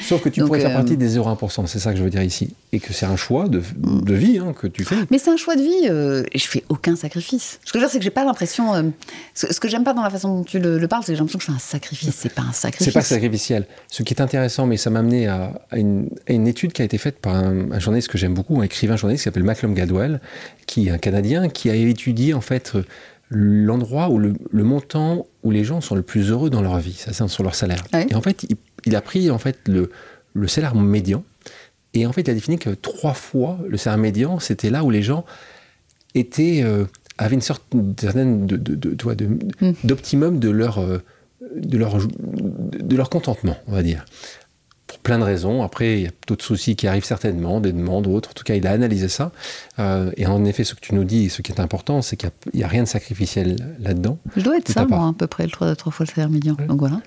Sauf 0.00 0.22
que 0.22 0.28
tu 0.28 0.42
pourrais 0.42 0.60
faire 0.60 0.74
partie 0.74 0.92
euh, 0.92 0.96
des 0.96 1.18
0,1%, 1.18 1.66
c'est 1.66 1.80
ça 1.80 1.92
que 1.92 1.98
je 1.98 2.04
veux 2.04 2.10
dire 2.10 2.22
ici. 2.22 2.54
Et 2.72 2.78
que 2.80 2.92
c'est 2.92 3.06
un 3.06 3.16
choix 3.16 3.48
de, 3.48 3.62
de 3.76 4.14
vie 4.14 4.38
hein, 4.38 4.52
que 4.52 4.66
tu 4.66 4.84
fais. 4.84 4.96
Mais 5.10 5.18
c'est 5.18 5.30
un 5.30 5.36
choix 5.36 5.56
de 5.56 5.62
vie, 5.62 5.88
euh, 5.88 6.22
et 6.32 6.38
je 6.38 6.46
fais 6.46 6.62
aucun 6.68 6.94
sacrifice. 6.94 7.58
Ce 7.64 7.72
que 7.72 7.78
je 7.78 7.84
veux 7.84 7.86
dire, 7.86 7.92
c'est 7.92 7.98
que 7.98 8.04
j'ai 8.04 8.10
pas 8.10 8.24
l'impression. 8.24 8.74
Euh, 8.74 8.82
ce, 9.34 9.58
que 9.58 9.68
j'aime 9.68 9.84
pas 9.84 9.94
dans 9.94 10.02
la 10.02 10.10
façon 10.10 10.36
dont 10.36 10.44
tu 10.44 10.60
le, 10.60 10.86
parles, 10.86 11.02
c'est 11.02 11.12
que 11.12 11.16
j'ai 11.16 11.20
l'impression 11.20 11.38
que 11.38 11.44
je 11.44 11.50
fais 11.50 11.56
un 11.56 11.58
sacrifice. 11.58 12.14
C'est 12.16 12.32
pas 12.32 12.42
un 12.42 12.52
sacrifice. 12.52 12.86
C'est 12.86 12.92
pas 12.92 13.02
sacrificiel. 13.02 13.66
Ce 13.90 14.02
qui 14.02 14.14
est 14.14 14.20
intéressant, 14.20 14.66
mais 14.66 14.76
ça 14.76 14.90
m'a 14.90 15.00
amené 15.00 15.26
à, 15.26 15.52
une, 15.72 16.08
une, 16.28 16.46
étude 16.46 16.72
qui 16.72 16.82
a 16.82 16.84
été 16.84 16.98
faite 16.98 17.18
par 17.18 17.34
un, 17.34 17.78
journaliste 17.78 18.08
que 18.08 18.18
j'aime 18.18 18.34
beaucoup, 18.34 18.60
un 18.60 18.64
écrivain 18.64 18.96
journaliste 18.96 19.22
qui 19.22 19.24
s'appelle 19.24 19.44
Malcolm 19.44 19.74
Qui 20.66 20.88
est 20.88 20.90
un 20.90 20.98
Canadien, 20.98 21.48
qui 21.48 21.70
a 21.70 21.74
étudié 21.74 22.34
en 22.34 22.40
fait 22.40 22.76
l'endroit 23.30 24.08
où 24.08 24.18
le, 24.18 24.34
montant 24.52 25.26
où 25.42 25.50
les 25.50 25.64
gens 25.64 25.80
sont 25.80 25.94
le 25.94 26.02
plus 26.02 26.30
heureux 26.30 26.50
dans 26.50 26.62
leur 26.62 26.78
vie, 26.78 26.94
ça 26.94 27.12
c'est 27.12 27.28
sur 27.28 27.42
leur 27.42 27.54
salaire. 27.54 27.84
Et 28.08 28.14
en 28.14 28.22
fait, 28.22 28.46
il, 28.86 28.96
a 28.96 29.00
pris 29.00 29.30
en 29.30 29.38
fait 29.38 29.58
le, 29.66 29.90
le 30.34 30.48
salaire 30.48 30.74
médian 30.74 31.24
et 31.94 32.06
en 32.06 32.12
fait, 32.12 32.22
il 32.22 32.30
a 32.30 32.34
défini 32.34 32.58
que 32.58 32.70
trois 32.70 33.14
fois 33.14 33.58
le 33.66 33.76
salaire 33.76 33.98
médian, 33.98 34.38
c'était 34.38 34.70
là 34.70 34.84
où 34.84 34.90
les 34.90 35.02
gens 35.02 35.24
étaient 36.14 36.62
euh, 36.62 36.84
avaient 37.18 37.34
une 37.34 37.40
sorte 37.40 37.64
de, 37.72 38.56
de, 38.56 38.56
de, 38.56 39.26
hmm. 39.26 39.72
d'optimum 39.84 40.38
de 40.38 40.50
leur 40.50 40.78
euh, 40.78 41.02
de 41.56 41.78
leur 41.78 41.98
de 41.98 42.96
leur 42.96 43.10
contentement, 43.10 43.56
on 43.66 43.72
va 43.72 43.82
dire 43.82 44.04
pour 44.88 44.98
plein 44.98 45.18
de 45.18 45.24
raisons. 45.24 45.62
Après, 45.62 45.98
il 45.98 46.02
y 46.04 46.06
a 46.06 46.10
d'autres 46.26 46.44
soucis 46.44 46.74
qui 46.74 46.88
arrivent 46.88 47.04
certainement, 47.04 47.60
des 47.60 47.72
demandes 47.72 48.06
ou 48.06 48.12
autres. 48.14 48.30
En 48.30 48.32
tout 48.32 48.42
cas, 48.42 48.54
il 48.54 48.66
a 48.66 48.72
analysé 48.72 49.08
ça. 49.08 49.30
Euh, 49.78 50.10
et 50.16 50.26
en 50.26 50.44
effet, 50.46 50.64
ce 50.64 50.74
que 50.74 50.80
tu 50.80 50.94
nous 50.94 51.04
dis, 51.04 51.28
ce 51.28 51.42
qui 51.42 51.52
est 51.52 51.60
important, 51.60 52.00
c'est 52.00 52.16
qu'il 52.16 52.30
n'y 52.54 52.64
a, 52.64 52.68
rien 52.68 52.82
de 52.82 52.88
sacrificiel 52.88 53.76
là-dedans. 53.78 54.18
Je 54.34 54.42
dois 54.42 54.56
être 54.56 54.72
ça, 54.72 54.86
moi, 54.86 55.08
à 55.08 55.12
peu 55.16 55.26
près, 55.26 55.44
le 55.44 55.50
3, 55.50 55.76
trois 55.76 55.92
fois 55.92 56.06
le 56.08 56.12
salaire 56.12 56.30
médian. 56.30 56.56
Donc 56.66 56.80
voilà. 56.80 57.02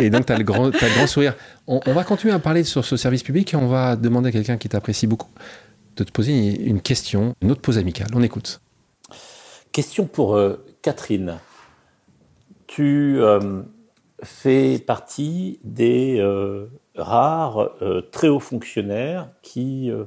et 0.00 0.10
donc, 0.10 0.26
tu 0.26 0.32
as, 0.32 0.38
le 0.38 0.44
grand, 0.44 0.68
grand 0.68 1.06
sourire. 1.06 1.34
On, 1.66 1.80
va 1.92 2.04
continuer 2.04 2.34
à 2.34 2.38
parler 2.38 2.62
sur 2.62 2.84
ce 2.84 2.98
service 2.98 3.22
public 3.22 3.54
et 3.54 3.56
on 3.56 3.66
va 3.66 3.96
demander 3.96 4.28
à 4.28 4.32
quelqu'un 4.32 4.58
qui 4.58 4.68
t'apprécie 4.68 5.06
beaucoup 5.06 5.30
de 5.96 6.04
te 6.04 6.12
poser 6.12 6.62
une 6.62 6.82
question, 6.82 7.34
une 7.40 7.52
autre 7.52 7.62
pause 7.62 7.78
amicale. 7.78 8.08
On 8.14 8.22
écoute. 8.22 8.60
Question 9.72 10.04
pour 10.04 10.36
euh, 10.36 10.62
Catherine. 10.82 11.38
Tu. 12.66 13.16
Euh, 13.18 13.62
fait 14.24 14.84
partie 14.84 15.60
des 15.62 16.18
euh, 16.18 16.66
rares 16.96 17.70
euh, 17.82 18.02
très 18.10 18.28
hauts 18.28 18.40
fonctionnaires 18.40 19.28
qui, 19.42 19.90
euh, 19.90 20.04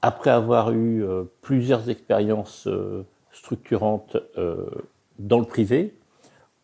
après 0.00 0.30
avoir 0.30 0.72
eu 0.72 1.04
plusieurs 1.42 1.88
expériences 1.90 2.68
structurantes 3.30 4.16
dans 5.20 5.38
le 5.38 5.44
privé, 5.44 5.94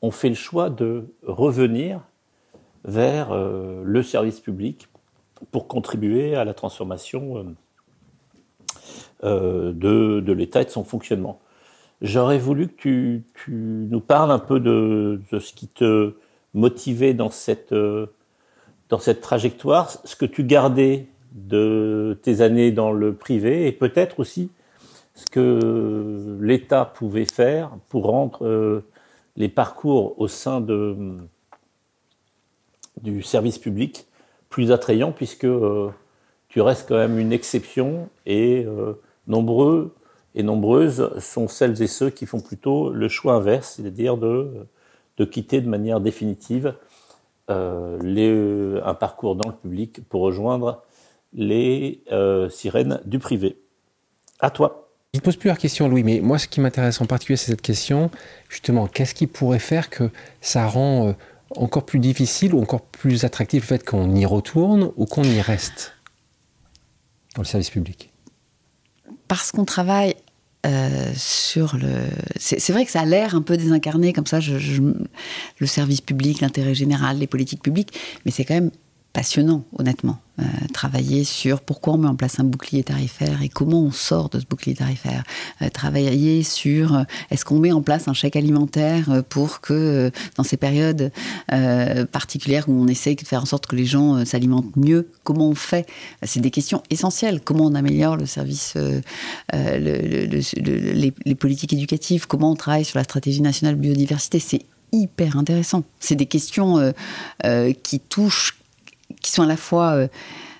ont 0.03 0.11
fait 0.11 0.29
le 0.29 0.35
choix 0.35 0.70
de 0.70 1.14
revenir 1.22 2.01
vers 2.85 3.33
le 3.33 4.03
service 4.03 4.41
public 4.41 4.89
pour 5.53 5.68
contribuer 5.68 6.35
à 6.35 6.45
la 6.45 6.53
transformation 6.53 7.55
de, 9.22 9.70
de 9.72 10.33
l'État 10.33 10.62
et 10.62 10.64
de 10.64 10.70
son 10.70 10.83
fonctionnement. 10.83 11.39
J'aurais 12.03 12.39
voulu 12.39 12.66
que 12.66 12.74
tu, 12.74 13.24
tu, 13.45 13.53
nous 13.53 14.01
parles 14.01 14.33
un 14.33 14.41
peu 14.41 14.59
de, 14.59 15.20
de 15.31 15.39
ce 15.39 15.53
qui 15.53 15.68
te 15.68 16.14
motivé 16.59 17.15
dans 17.15 17.31
cette, 17.31 17.73
euh, 17.73 18.07
dans 18.89 18.99
cette 18.99 19.21
trajectoire, 19.21 19.91
ce 20.05 20.17
que 20.17 20.27
tu 20.27 20.45
gardais 20.45 21.07
de 21.33 22.19
tes 22.23 22.41
années 22.41 22.73
dans 22.73 22.93
le 22.93 23.15
privé 23.15 23.67
et 23.67 23.73
peut-être 23.73 24.21
aussi 24.21 24.51
ce 25.15 25.27
que 25.31 26.37
l'État 26.41 26.85
pouvait 26.85 27.25
faire 27.25 27.71
pour 27.89 28.07
rendre 28.07 28.45
euh, 28.45 28.85
les 29.37 29.49
parcours 29.49 30.21
au 30.21 30.27
sein 30.27 30.61
de, 30.61 30.97
du 33.03 33.23
service 33.23 33.59
public 33.59 34.07
plus 34.49 34.73
attrayants 34.73 35.13
puisque 35.13 35.45
euh, 35.45 35.91
tu 36.49 36.61
restes 36.61 36.89
quand 36.89 36.97
même 36.97 37.19
une 37.19 37.33
exception 37.33 38.09
et 38.27 38.67
nombreux 39.27 39.95
et 40.35 40.43
nombreuses 40.43 41.11
sont 41.21 41.47
celles 41.47 41.83
et 41.83 41.87
ceux 41.87 42.09
qui 42.09 42.25
font 42.25 42.41
plutôt 42.41 42.91
le 42.91 43.09
choix 43.09 43.35
inverse, 43.35 43.75
c'est-à-dire 43.77 44.17
de 44.17 44.67
de 45.19 45.25
quitter 45.25 45.61
de 45.61 45.69
manière 45.69 46.01
définitive 46.01 46.75
euh, 47.51 47.99
les, 48.03 48.81
un 48.85 48.95
parcours 48.95 49.35
dans 49.37 49.49
le 49.49 49.55
public 49.55 50.07
pour 50.09 50.23
rejoindre 50.23 50.83
les 51.33 52.03
euh, 52.12 52.49
sirènes 52.49 53.01
du 53.05 53.19
privé. 53.19 53.59
À 54.41 54.51
toi. 54.51 54.91
Il 55.14 55.19
ne 55.19 55.23
pose 55.23 55.37
plusieurs 55.37 55.59
questions, 55.59 55.89
Louis, 55.89 56.05
mais 56.05 56.21
moi, 56.21 56.39
ce 56.39 56.47
qui 56.47 56.61
m'intéresse 56.61 57.01
en 57.01 57.07
particulier, 57.07 57.37
c'est 57.37 57.51
cette 57.51 57.62
question, 57.62 58.11
justement, 58.49 58.87
qu'est-ce 58.87 59.14
qui 59.14 59.27
pourrait 59.27 59.59
faire 59.59 59.91
que 59.91 60.11
ça 60.41 60.66
rend 60.66 61.09
euh, 61.09 61.12
encore 61.57 61.87
plus 61.87 61.99
difficile 61.99 62.55
ou 62.55 62.61
encore 62.61 62.83
plus 62.83 63.25
attractif 63.25 63.62
le 63.62 63.66
fait 63.66 63.85
qu'on 63.85 64.14
y 64.14 64.27
retourne 64.27 64.93
ou 64.97 65.07
qu'on 65.07 65.25
y 65.25 65.41
reste 65.41 65.95
dans 67.35 67.43
le 67.43 67.47
service 67.47 67.71
public? 67.71 68.12
Parce 69.27 69.51
qu'on 69.51 69.64
travaille 69.64 70.14
euh, 70.67 71.13
sur 71.15 71.77
le. 71.77 72.09
C'est 72.37 72.73
vrai 72.73 72.85
que 72.85 72.91
ça 72.91 73.01
a 73.01 73.05
l'air 73.05 73.35
un 73.35 73.43
peu 73.43 73.57
désincarné 73.57 74.13
comme 74.13 74.27
ça, 74.27 74.41
le 74.41 75.67
service 75.67 76.01
public, 76.01 76.41
l'intérêt 76.41 76.75
général, 76.75 77.19
les 77.19 77.27
politiques 77.29 77.63
publiques, 77.63 77.99
mais 78.25 78.33
c'est 78.33 78.45
quand 78.45 78.55
même 78.55 78.71
passionnant, 79.13 79.65
honnêtement. 79.77 80.19
Euh, 80.41 80.45
travailler 80.73 81.25
sur 81.25 81.61
pourquoi 81.61 81.95
on 81.95 81.99
met 81.99 82.07
en 82.07 82.15
place 82.15 82.39
un 82.39 82.45
bouclier 82.45 82.85
tarifaire 82.85 83.43
et 83.43 83.49
comment 83.49 83.83
on 83.83 83.91
sort 83.91 84.29
de 84.29 84.39
ce 84.39 84.45
bouclier 84.47 84.77
tarifaire. 84.77 85.25
Euh, 85.63 85.69
travailler 85.69 86.45
sur 86.45 86.95
euh, 86.95 87.03
est-ce 87.31 87.45
qu'on 87.45 87.59
met 87.59 87.73
en 87.73 87.83
place 87.83 88.07
un 88.07 88.13
chèque 88.13 88.37
alimentaire 88.37 89.25
pour 89.29 89.61
que 89.61 90.13
dans 90.37 90.45
ces 90.45 90.57
périodes 90.57 91.11
particulières 92.13 92.69
où 92.69 92.73
on 92.73 92.87
essaye 92.87 93.17
de 93.17 93.27
faire 93.27 93.43
en 93.43 93.47
sorte 93.47 93.67
que 93.67 93.75
les 93.75 93.87
gens 93.87 94.25
s'alimentent 94.25 94.77
mieux, 94.77 95.11
comment 95.25 95.49
on 95.49 95.55
fait? 95.55 95.87
C'est 96.23 96.41
des 96.41 96.51
questions 96.51 96.83
essentielles. 96.91 97.41
Comment 97.41 97.65
on 97.65 97.75
améliore 97.75 98.17
le 98.17 98.27
service, 98.27 98.77
les, 99.53 100.43
les 101.25 101.35
politiques 101.35 101.73
éducatives? 101.73 102.27
Comment 102.27 102.53
on 102.53 102.57
travaille 102.57 102.85
sur 102.85 102.99
la 102.99 103.05
stratégie 103.05 103.41
nationale 103.41 103.75
biodiversité? 103.75 104.39
C'est 104.39 104.63
hyper 104.93 105.37
intéressant. 105.37 105.83
C'est 105.99 106.17
des 106.17 106.27
questions 106.27 106.93
qui 107.83 108.01
touchent 108.01 108.58
qui 109.21 109.33
sont 109.33 109.43
à 109.43 109.47
la 109.47 109.57
fois 109.57 109.93
euh, 109.93 110.09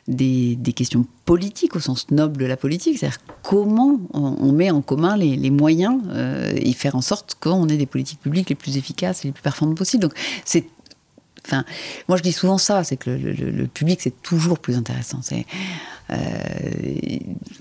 des, 0.09 0.73
questions 0.75 1.07
politiques 1.25 1.77
au 1.77 1.81
sens 1.81 2.11
noble 2.11 2.39
de 2.39 2.47
la 2.47 2.57
politique, 2.57 2.99
c'est-à-dire 2.99 3.19
comment 3.43 4.01
on, 4.15 4.53
met 4.53 4.71
en 4.71 4.81
commun 4.81 5.17
les, 5.17 5.51
moyens 5.51 6.01
euh, 6.09 6.53
et 6.57 6.73
faire 6.73 6.95
en 6.95 7.03
sorte 7.03 7.37
qu'on 7.39 7.69
ait 7.69 7.77
des 7.77 7.87
politiques 7.87 8.21
publiques 8.21 8.49
les 8.49 8.55
plus 8.55 8.77
efficaces 8.77 9.25
et 9.25 9.29
les 9.29 9.33
plus 9.33 9.43
performantes 9.43 9.77
possibles. 9.77 10.03
Donc 10.03 10.15
c'est 10.45 10.65
Enfin, 11.49 11.65
moi, 12.09 12.19
je 12.19 12.23
dis 12.23 12.33
souvent 12.33 12.59
ça, 12.59 12.85
c'est 12.85 12.97
que 12.97 13.11
le, 13.11 13.67
public, 13.67 14.01
c'est 14.03 14.23
toujours 14.23 14.59
plus 14.59 14.77
intéressant. 14.77 15.21
C'est, 15.23 15.47
euh, 16.11 16.15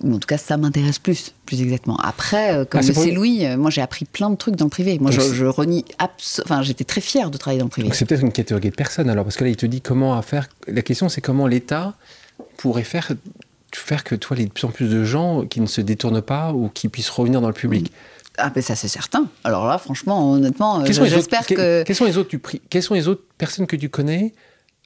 en 0.04 0.20
tout 0.20 0.28
cas, 0.28 0.38
ça 0.38 0.58
m'intéresse 0.58 1.00
plus, 1.00 1.34
plus 1.46 1.62
exactement. 1.62 1.98
Après, 1.98 2.66
comme 2.70 2.82
ah, 2.84 2.94
c'est 2.94 3.12
Louis, 3.12 3.46
moi, 3.56 3.72
j'ai 3.72 3.82
appris 3.82 4.06
plein 4.06 4.30
de 4.30 4.36
trucs 4.36 4.56
dans 4.56 4.66
le 4.66 4.70
privé. 4.70 5.00
Moi, 5.00 5.12
je, 5.12 5.22
je, 5.22 5.46
renie. 5.46 5.86
Enfin, 6.44 6.62
j'étais 6.62 6.84
très 6.84 7.02
fière 7.02 7.32
de 7.32 7.38
travailler 7.38 7.60
dans 7.60 7.66
le 7.66 7.72
privé. 7.72 7.90
c'est 7.94 8.06
peut-être 8.06 8.24
une 8.24 8.32
catégorie 8.32 8.70
de 8.70 8.76
personnes, 8.76 9.10
alors, 9.10 9.24
parce 9.24 9.38
que 9.38 9.44
là, 9.44 9.50
il 9.50 9.58
te 9.58 9.66
dit 9.66 9.82
comment 9.82 10.22
faire. 10.22 10.48
La 10.68 10.82
question, 10.82 11.08
c'est 11.10 11.22
comment 11.22 11.48
l'État 11.48 11.94
pourrait 12.58 12.84
faire 12.84 13.12
faire 13.76 14.04
que 14.04 14.16
toi, 14.16 14.36
il 14.38 14.42
y 14.42 14.44
ait 14.44 14.48
de 14.48 14.54
plus 14.54 14.66
en 14.66 14.72
plus 14.72 14.90
de 14.90 15.04
gens 15.04 15.46
qui 15.46 15.62
ne 15.62 15.66
se 15.66 15.82
détournent 15.82 16.22
pas 16.22 16.52
ou 16.54 16.70
qui 16.70 16.90
puissent 16.90 17.10
revenir 17.10 17.42
dans 17.42 17.48
le 17.48 17.54
public. 17.54 17.92
Ah 18.38 18.50
ben 18.50 18.62
ça 18.62 18.76
c'est 18.76 18.88
certain. 18.88 19.28
Alors 19.44 19.68
là, 19.68 19.78
franchement, 19.78 20.34
honnêtement, 20.34 20.86
j'espère 20.86 21.46
que... 21.46 21.84
Quelles 21.84 21.96
sont, 21.96 22.06
les 22.06 22.18
autres, 22.18 22.36
quelles 22.70 22.84
sont 22.84 22.94
les 22.94 23.08
autres 23.08 23.24
personnes 23.38 23.68
que 23.68 23.76
tu 23.76 23.90
connais, 23.90 24.34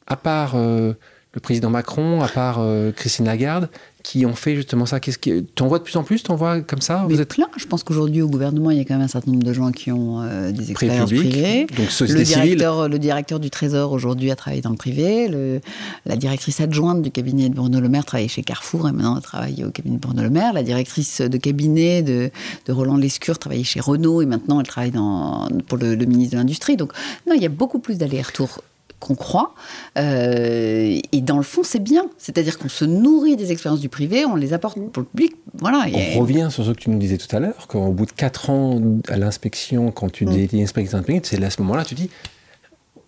à 0.08 0.16
part 0.16 0.54
euh, 0.56 0.94
le 1.34 1.40
président 1.42 1.70
Macron, 1.70 2.22
à 2.22 2.28
part 2.28 2.58
euh, 2.60 2.92
Christine 2.92 3.26
Lagarde, 3.26 3.70
qui 4.04 4.26
ont 4.26 4.36
fait 4.36 4.56
justement 4.56 4.86
ça 4.86 5.00
Qu'est-ce 5.00 5.18
qui... 5.18 5.44
T'en 5.44 5.68
vois 5.68 5.80
de 5.80 5.84
plus 5.84 5.96
en 5.98 6.04
plus 6.04 6.24
T'en 6.24 6.36
vois 6.36 6.62
comme 6.62 6.82
ça 6.82 7.06
Vous 7.10 7.22
êtes 7.22 7.30
plein. 7.30 7.48
Je 7.58 7.66
pense 7.66 7.84
qu'aujourd'hui, 7.84 8.22
au 8.22 8.28
gouvernement, 8.28 8.72
il 8.72 8.78
y 8.78 8.82
a 8.82 8.84
quand 8.84 8.96
même 8.96 9.04
un 9.04 9.08
certain 9.08 9.32
nombre 9.32 9.44
de 9.44 9.54
gens 9.54 9.72
qui 9.72 9.92
ont 9.92 10.22
euh, 10.22 10.52
des 10.52 10.72
expériences 10.72 11.12
privées. 11.12 11.68
Donc 11.78 11.90
société 11.92 12.20
le 12.20 12.26
directeur, 12.26 12.90
Le 12.90 13.00
directeur 13.00 13.40
du 13.40 13.50
Trésor, 13.50 13.92
aujourd'hui, 13.92 14.32
a 14.32 14.36
travaillé 14.36 14.62
dans 14.62 14.70
le 14.70 14.76
privé. 14.76 15.28
Le, 15.28 15.62
la 16.06 16.16
directrice 16.16 16.60
adjointe 16.62 17.02
du 17.02 17.12
cabinet 17.12 17.50
de 17.50 17.56
Bruno 17.56 17.80
Le 17.80 17.90
Maire 17.90 18.06
travaillait 18.06 18.30
chez 18.30 18.44
Carrefour 18.44 18.88
et 18.88 18.92
maintenant 18.92 19.16
elle 19.18 19.24
travaille 19.24 19.64
au 19.64 19.72
cabinet 19.72 19.98
de 19.98 20.02
Bruno 20.02 20.24
Le 20.24 20.30
Maire. 20.30 20.54
La 20.54 20.64
directrice 20.64 21.22
de 21.22 21.38
cabinet 21.38 22.02
de, 22.02 22.32
de 22.66 22.72
Roland 22.72 22.98
Lescure 22.98 23.38
travaillait 23.40 23.64
chez 23.64 23.80
Renault 23.80 24.22
et 24.22 24.26
maintenant 24.26 24.60
elle 24.60 24.68
travaille 24.68 24.92
dans, 24.92 25.48
pour 25.68 25.78
le, 25.78 25.96
le 25.96 26.06
ministre 26.06 26.34
de 26.34 26.38
l'Industrie. 26.38 26.78
Donc, 26.78 26.92
non, 27.28 27.34
il 27.36 27.42
y 27.42 27.46
a 27.46 27.50
beaucoup 27.50 27.80
plus 27.80 27.98
d'allers-retours 27.98 28.62
qu'on 29.02 29.16
croit. 29.16 29.54
Euh, 29.98 31.00
et 31.12 31.22
dans 31.22 31.38
le 31.38 31.44
fond, 31.44 31.64
c'est 31.64 31.84
bien. 31.84 32.06
C'est-à-dire 32.18 32.58
qu'on 32.58 32.70
se 32.70 32.86
nourrit 32.86 33.36
des 33.36 33.52
expériences 33.52 33.82
du 33.82 33.90
privé, 33.90 34.24
on 34.26 34.36
les 34.36 34.54
apporte 34.54 34.78
pour 34.92 35.02
le 35.02 35.08
public. 35.08 35.36
Voilà. 35.56 35.86
On 36.16 36.20
revient 36.20 36.48
sur 36.50 36.64
ce 36.64 36.72
que 36.72 36.78
tu 36.78 36.90
nous 36.90 37.00
disais 37.00 37.18
tout 37.18 37.36
à 37.36 37.40
l'heure, 37.40 37.68
qu'au 37.68 37.92
bout 37.92 38.06
de 38.06 38.12
4 38.12 38.50
ans 38.50 38.82
à 39.10 39.18
l'inspection, 39.18 39.92
quand 39.92 40.10
tu 40.10 40.26
mm. 40.26 40.48
dis 40.48 40.62
inspecteur 40.62 41.02
c'est 41.24 41.44
à 41.44 41.50
ce 41.50 41.62
moment-là, 41.62 41.84
tu 41.84 41.96
dis 41.96 42.10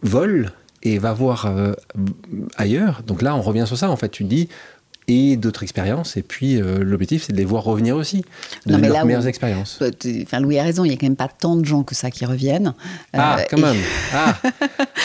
vol 0.02 0.52
et 0.84 0.98
va 0.98 1.14
voir 1.14 1.46
euh, 1.46 1.74
ailleurs. 2.58 3.04
Donc 3.06 3.22
là, 3.22 3.36
on 3.36 3.42
revient 3.42 3.66
sur 3.66 3.78
ça. 3.78 3.90
En 3.90 3.96
fait, 3.96 4.10
tu 4.10 4.26
dis 4.26 4.50
et 5.08 5.36
d'autres 5.38 5.64
expériences. 5.64 6.18
Et 6.18 6.22
puis, 6.22 6.62
euh, 6.62 6.84
l'objectif, 6.84 7.24
c'est 7.26 7.34
de 7.34 7.38
les 7.38 7.46
voir 7.46 7.64
revenir 7.64 7.96
aussi, 7.96 8.24
de 8.66 8.76
leurs 8.76 9.06
meilleures 9.06 9.28
expériences. 9.28 9.80
Enfin, 10.24 10.40
Louis 10.40 10.60
a 10.60 10.64
raison, 10.64 10.86
il 10.86 10.90
n'y 10.90 10.94
a 10.96 10.98
quand 10.98 11.06
même 11.06 11.16
pas 11.16 11.28
tant 11.28 11.56
de 11.56 11.66
gens 11.66 11.84
que 11.84 11.96
ça 11.96 12.12
qui 12.12 12.26
reviennent. 12.26 12.74
Ah, 13.14 13.38
euh, 13.38 13.44
quand 13.50 13.60
même. 13.60 13.78
Ah. 14.14 14.36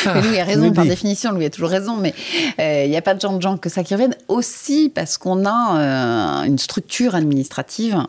Louis 0.23 0.39
a 0.39 0.45
raison, 0.45 0.73
par 0.73 0.85
définition, 0.85 1.33
Louis 1.33 1.47
a 1.47 1.51
toujours 1.51 1.71
raison, 1.71 1.97
mais 1.97 2.15
euh, 2.61 2.85
il 2.85 2.91
n'y 2.91 2.97
a 2.97 3.03
pas 3.03 3.15
de 3.15 3.21
gens 3.21 3.37
de 3.37 3.43
gens 3.43 3.57
que 3.57 3.69
ça 3.69 3.83
qui 3.83 3.95
reviennent. 3.95 4.17
Aussi 4.29 4.91
parce 4.95 5.19
qu'on 5.19 5.47
a 5.47 6.45
une 6.47 6.59
structure 6.59 7.15
administrative 7.15 8.07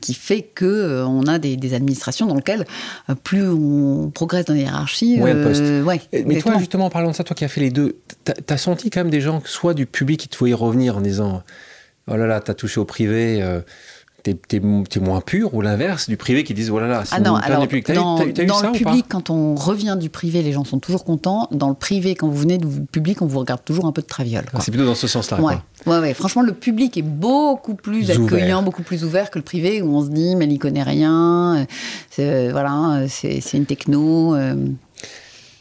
qui 0.00 0.14
fait 0.14 0.42
que 0.42 1.04
on 1.06 1.26
a 1.26 1.38
des, 1.38 1.74
administrations 1.74 2.26
dans 2.26 2.34
lesquelles 2.34 2.66
plus 3.24 3.48
on 3.48 4.10
progresse 4.10 4.44
dans 4.44 4.54
les 4.54 4.60
hiérarchies. 4.60 5.18
Oui, 5.20 5.32
ouais, 5.32 6.00
mais 6.26 6.38
toi, 6.38 6.58
justement, 6.58 6.86
en 6.86 6.90
parlant 6.90 7.10
de 7.10 7.16
ça, 7.16 7.24
toi 7.24 7.34
qui 7.34 7.44
as 7.44 7.48
fait 7.48 7.60
les 7.60 7.70
deux, 7.70 7.96
tu 8.24 8.32
as 8.52 8.58
senti 8.58 8.90
quand 8.90 9.00
même 9.00 9.10
des 9.10 9.20
gens, 9.20 9.40
soit 9.44 9.74
du 9.74 9.86
public 9.86 10.20
qui 10.20 10.28
te 10.28 10.44
y 10.46 10.54
revenir 10.54 10.96
en 10.96 11.00
disant 11.00 11.13
Oh 11.20 12.16
là 12.16 12.26
là, 12.26 12.40
t'as 12.40 12.54
touché 12.54 12.80
au 12.80 12.84
privé, 12.84 13.42
euh, 13.42 13.60
t'es, 14.22 14.60
moins 14.60 15.20
pur, 15.20 15.54
ou 15.54 15.62
l'inverse, 15.62 16.08
du 16.08 16.16
privé 16.16 16.44
qui 16.44 16.52
disent 16.52 16.70
Oh 16.70 16.78
là 16.78 16.86
là, 16.86 17.04
c'est 17.04 17.14
ah 17.14 17.20
non, 17.20 17.36
alors, 17.36 17.66
du 17.66 17.80
Dans, 17.80 18.18
le 18.18 18.72
public, 18.72 19.06
quand 19.08 19.30
on 19.30 19.54
revient 19.54 19.96
du 19.98 20.10
privé, 20.10 20.42
les 20.42 20.52
gens 20.52 20.64
sont 20.64 20.78
toujours 20.78 21.04
contents. 21.04 21.48
Dans 21.50 21.68
le 21.68 21.74
privé, 21.74 22.14
quand 22.14 22.28
vous 22.28 22.36
venez 22.36 22.58
du 22.58 22.82
public, 22.82 23.22
on 23.22 23.26
vous 23.26 23.38
regarde 23.38 23.64
toujours 23.64 23.86
un 23.86 23.92
peu 23.92 24.02
de 24.02 24.06
traviole. 24.06 24.44
C'est 24.60 24.70
plutôt 24.70 24.86
dans 24.86 24.94
ce 24.94 25.06
sens-là. 25.06 25.40
Ouais. 25.40 25.56
Ouais, 25.86 25.98
ouais. 25.98 26.14
Franchement, 26.14 26.42
le 26.42 26.52
public 26.52 26.96
est 26.96 27.02
beaucoup 27.02 27.74
plus 27.74 28.10
accueillant, 28.10 28.62
beaucoup 28.62 28.82
plus 28.82 29.04
ouvert 29.04 29.30
que 29.30 29.38
le 29.38 29.44
privé, 29.44 29.82
où 29.82 29.94
on 29.94 30.02
se 30.02 30.10
dit 30.10 30.36
Mais 30.36 30.44
il 30.44 30.50
n'y 30.50 30.58
connaît 30.58 30.82
rien, 30.82 31.66
c'est, 32.10 32.50
voilà, 32.50 33.06
c'est, 33.08 33.40
une 33.54 33.66
techno. 33.66 34.34
Euh. 34.34 34.54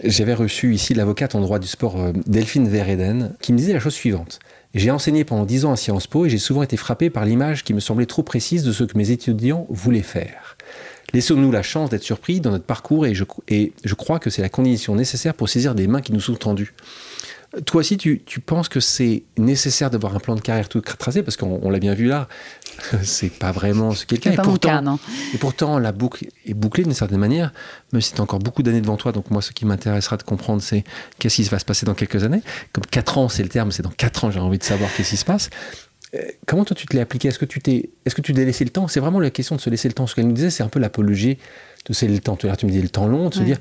J'avais 0.03 0.33
reçu 0.33 0.73
ici 0.73 0.93
l'avocate 0.93 1.35
en 1.35 1.41
droit 1.41 1.59
du 1.59 1.67
sport 1.67 1.99
euh, 1.99 2.11
Delphine 2.27 2.67
Vereden 2.67 3.35
qui 3.39 3.53
me 3.53 3.57
disait 3.57 3.73
la 3.73 3.79
chose 3.79 3.93
suivante. 3.93 4.39
J'ai 4.73 4.89
enseigné 4.89 5.23
pendant 5.23 5.45
dix 5.45 5.65
ans 5.65 5.71
à 5.71 5.75
Sciences 5.75 6.07
Po 6.07 6.25
et 6.25 6.29
j'ai 6.31 6.39
souvent 6.39 6.63
été 6.63 6.77
frappé 6.77 7.11
par 7.11 7.25
l'image 7.25 7.63
qui 7.63 7.75
me 7.75 7.79
semblait 7.79 8.07
trop 8.07 8.23
précise 8.23 8.63
de 8.63 8.71
ce 8.71 8.83
que 8.83 8.97
mes 8.97 9.11
étudiants 9.11 9.67
voulaient 9.69 10.01
faire. 10.01 10.57
Laissons-nous 11.13 11.51
la 11.51 11.61
chance 11.61 11.91
d'être 11.91 12.01
surpris 12.01 12.39
dans 12.39 12.49
notre 12.49 12.65
parcours 12.65 13.05
et 13.05 13.13
je, 13.13 13.23
et 13.49 13.73
je 13.83 13.93
crois 13.93 14.17
que 14.17 14.31
c'est 14.31 14.41
la 14.41 14.49
condition 14.49 14.95
nécessaire 14.95 15.35
pour 15.35 15.47
saisir 15.47 15.75
des 15.75 15.85
mains 15.85 16.01
qui 16.01 16.11
nous 16.11 16.19
sont 16.19 16.33
tendues. 16.33 16.73
Toi 17.65 17.81
aussi, 17.81 17.97
tu, 17.97 18.23
tu 18.25 18.39
penses 18.39 18.67
que 18.67 18.79
c'est 18.79 19.23
nécessaire 19.37 19.91
d'avoir 19.91 20.15
un 20.15 20.19
plan 20.19 20.33
de 20.33 20.41
carrière 20.41 20.67
tout 20.67 20.81
tracé? 20.81 21.21
Parce 21.21 21.37
qu'on 21.37 21.69
l'a 21.69 21.79
bien 21.79 21.93
vu 21.93 22.07
là, 22.07 22.27
c'est 23.03 23.31
pas 23.31 23.51
vraiment 23.51 23.91
ce 23.91 24.05
qu'est 24.05 24.15
le 24.15 24.21
cas. 24.21 24.33
Et 24.33 24.35
pourtant, 24.43 24.99
et 25.33 25.37
pourtant, 25.37 25.77
la 25.77 25.91
boucle 25.91 26.25
est 26.45 26.55
bouclée 26.55 26.83
d'une 26.83 26.93
certaine 26.93 27.19
manière, 27.19 27.53
mais 27.91 28.01
c'est 28.01 28.19
encore 28.19 28.39
beaucoup 28.39 28.63
d'années 28.63 28.81
devant 28.81 28.97
toi. 28.97 29.11
Donc, 29.11 29.29
moi, 29.29 29.41
ce 29.41 29.51
qui 29.51 29.65
m'intéressera 29.65 30.17
de 30.17 30.23
comprendre, 30.23 30.63
c'est 30.63 30.83
qu'est-ce 31.19 31.35
qui 31.35 31.43
va 31.43 31.59
se 31.59 31.65
passer 31.65 31.85
dans 31.85 31.93
quelques 31.93 32.23
années. 32.23 32.41
Comme 32.71 32.85
4 32.85 33.17
ans, 33.19 33.29
c'est 33.29 33.43
le 33.43 33.49
terme, 33.49 33.71
c'est 33.71 33.83
dans 33.83 33.91
4 33.91 34.25
ans, 34.25 34.31
j'ai 34.31 34.39
envie 34.39 34.57
de 34.57 34.63
savoir 34.63 34.89
qu'est-ce 34.95 35.11
qui 35.11 35.17
se 35.17 35.25
passe. 35.25 35.49
Euh, 36.15 36.21
comment 36.45 36.65
toi, 36.65 36.75
tu 36.75 36.85
te 36.85 36.95
l'es 36.95 37.01
appliqué? 37.01 37.27
Est-ce 37.27 37.39
que 37.39 37.45
tu 37.45 37.59
t'es 37.59 37.89
est-ce 38.05 38.15
que 38.15 38.21
tu 38.21 38.33
t'es 38.33 38.45
laissé 38.45 38.63
le 38.63 38.69
temps? 38.69 38.87
C'est 38.87 38.99
vraiment 38.99 39.19
la 39.19 39.31
question 39.31 39.55
de 39.55 39.61
se 39.61 39.69
laisser 39.69 39.87
le 39.87 39.93
temps. 39.93 40.07
Ce 40.07 40.15
qu'elle 40.15 40.27
nous 40.27 40.33
disait, 40.33 40.49
c'est 40.49 40.63
un 40.63 40.69
peu 40.69 40.79
l'apologie 40.79 41.37
de 41.85 41.93
se 41.93 42.05
laisser 42.05 42.15
le 42.15 42.21
temps. 42.21 42.35
Tu, 42.35 42.47
tu 42.57 42.65
me 42.65 42.71
dis 42.71 42.81
le 42.81 42.89
temps 42.89 43.07
long, 43.07 43.29
de 43.29 43.33
se 43.33 43.41
dire 43.41 43.57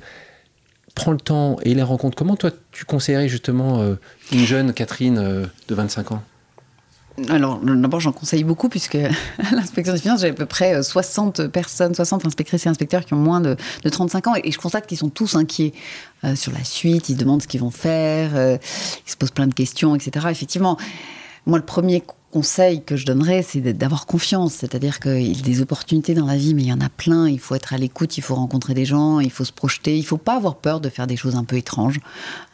prends 0.95 1.11
le 1.11 1.17
temps 1.17 1.57
et 1.63 1.73
les 1.73 1.83
rencontres. 1.83 2.15
Comment 2.15 2.35
toi, 2.35 2.51
tu 2.71 2.85
conseillerais 2.85 3.27
justement 3.27 3.81
euh, 3.81 3.95
une 4.31 4.45
jeune 4.45 4.73
Catherine 4.73 5.17
euh, 5.17 5.45
de 5.67 5.75
25 5.75 6.11
ans? 6.11 6.23
Alors, 7.29 7.59
d'abord, 7.59 7.99
j'en 7.99 8.11
conseille 8.11 8.43
beaucoup, 8.43 8.69
puisque 8.69 8.95
à 8.95 9.11
l'inspection 9.51 9.93
des 9.93 9.99
finances, 9.99 10.21
j'ai 10.21 10.29
à 10.29 10.33
peu 10.33 10.45
près 10.45 10.81
60 10.81 11.41
euh, 11.41 11.47
personnes, 11.47 11.93
60 11.93 12.25
inspectrices 12.25 12.65
et 12.65 12.69
inspecteurs 12.69 13.05
qui 13.05 13.13
ont 13.13 13.17
moins 13.17 13.41
de, 13.41 13.55
35 13.83 14.27
ans, 14.27 14.33
et 14.43 14.51
je 14.51 14.57
constate 14.57 14.87
qu'ils 14.87 14.97
sont 14.97 15.09
tous 15.09 15.35
inquiets 15.35 15.73
sur 16.35 16.53
la 16.53 16.63
suite, 16.63 17.09
ils 17.09 17.15
se 17.15 17.19
demandent 17.19 17.41
ce 17.41 17.49
qu'ils 17.49 17.59
vont 17.59 17.69
faire, 17.69 18.31
ils 18.37 19.11
se 19.11 19.17
posent 19.17 19.31
plein 19.31 19.47
de 19.47 19.53
questions, 19.53 19.93
etc. 19.93 20.27
Effectivement, 20.31 20.77
moi, 21.45 21.57
le 21.57 21.65
premier 21.65 22.01
conseil 22.33 22.81
que 22.81 22.95
je 22.95 23.05
donnerais, 23.05 23.43
c'est 23.43 23.61
d'avoir 23.61 24.07
confiance. 24.07 24.53
C'est-à-dire 24.53 24.99
qu'il 24.99 25.37
y 25.37 25.39
a 25.39 25.43
des 25.43 25.61
opportunités 25.61 26.15
dans 26.15 26.25
la 26.25 26.35
vie, 26.35 26.55
mais 26.55 26.63
il 26.63 26.67
y 26.67 26.73
en 26.73 26.81
a 26.81 26.89
plein. 26.89 27.29
Il 27.29 27.39
faut 27.39 27.53
être 27.53 27.73
à 27.73 27.77
l'écoute, 27.77 28.17
il 28.17 28.21
faut 28.21 28.33
rencontrer 28.33 28.73
des 28.73 28.85
gens, 28.85 29.19
il 29.19 29.29
faut 29.29 29.45
se 29.45 29.51
projeter. 29.51 29.95
Il 29.95 30.01
ne 30.01 30.05
faut 30.05 30.17
pas 30.17 30.35
avoir 30.35 30.55
peur 30.55 30.81
de 30.81 30.89
faire 30.89 31.05
des 31.05 31.15
choses 31.15 31.35
un 31.35 31.43
peu 31.43 31.57
étranges. 31.57 31.99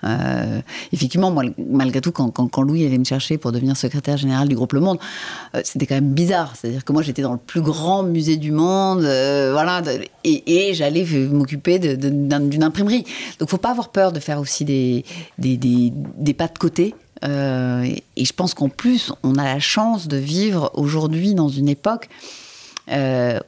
Euh, 0.04 0.60
effectivement, 0.92 1.32
moi, 1.32 1.46
malgré 1.58 2.02
tout, 2.02 2.12
quand, 2.12 2.62
Louis 2.62 2.86
allait 2.86 2.98
me 2.98 3.06
chercher 3.06 3.38
pour 3.38 3.54
devenir 3.54 3.78
secrétaire 3.78 4.18
général 4.18 4.50
du 4.50 4.56
groupe 4.56 4.74
Le 4.74 4.82
Monde, 4.82 5.00
euh, 5.56 5.62
c'était 5.64 5.86
quand 5.86 5.96
même 5.96 6.12
bizarre. 6.12 6.56
C'est-à-dire 6.58 6.84
que 6.84 6.92
moi, 6.92 7.02
j'étais 7.02 7.22
dans 7.22 7.34
le 7.34 7.40
plus 7.40 7.62
grand 7.62 8.04
musée 8.04 8.36
du 8.36 8.52
monde, 8.52 9.04
euh, 9.04 9.52
voilà, 9.54 9.82
et, 10.26 10.74
j'allais 10.74 11.06
m'occuper 11.32 11.80
d'une 11.80 12.64
imprimerie. 12.64 13.04
Donc, 13.04 13.08
il 13.40 13.44
ne 13.44 13.48
faut 13.48 13.58
pas 13.58 13.72
avoir 13.72 13.90
peur 13.90 14.12
de 14.12 14.20
faire 14.20 14.42
aussi 14.42 14.66
des 14.66 15.06
pas 16.38 16.48
de 16.48 16.58
côté. 16.58 16.96
Euh, 17.24 17.88
et 18.15 18.26
je 18.26 18.34
pense 18.34 18.53
qu'en 18.53 18.70
plus, 18.70 19.11
on 19.24 19.36
a 19.36 19.43
la 19.43 19.59
chance 19.59 20.07
de 20.07 20.17
vivre 20.17 20.72
aujourd'hui 20.74 21.34
dans 21.34 21.49
une 21.49 21.70
époque 21.70 22.09
euh, 22.91 23.39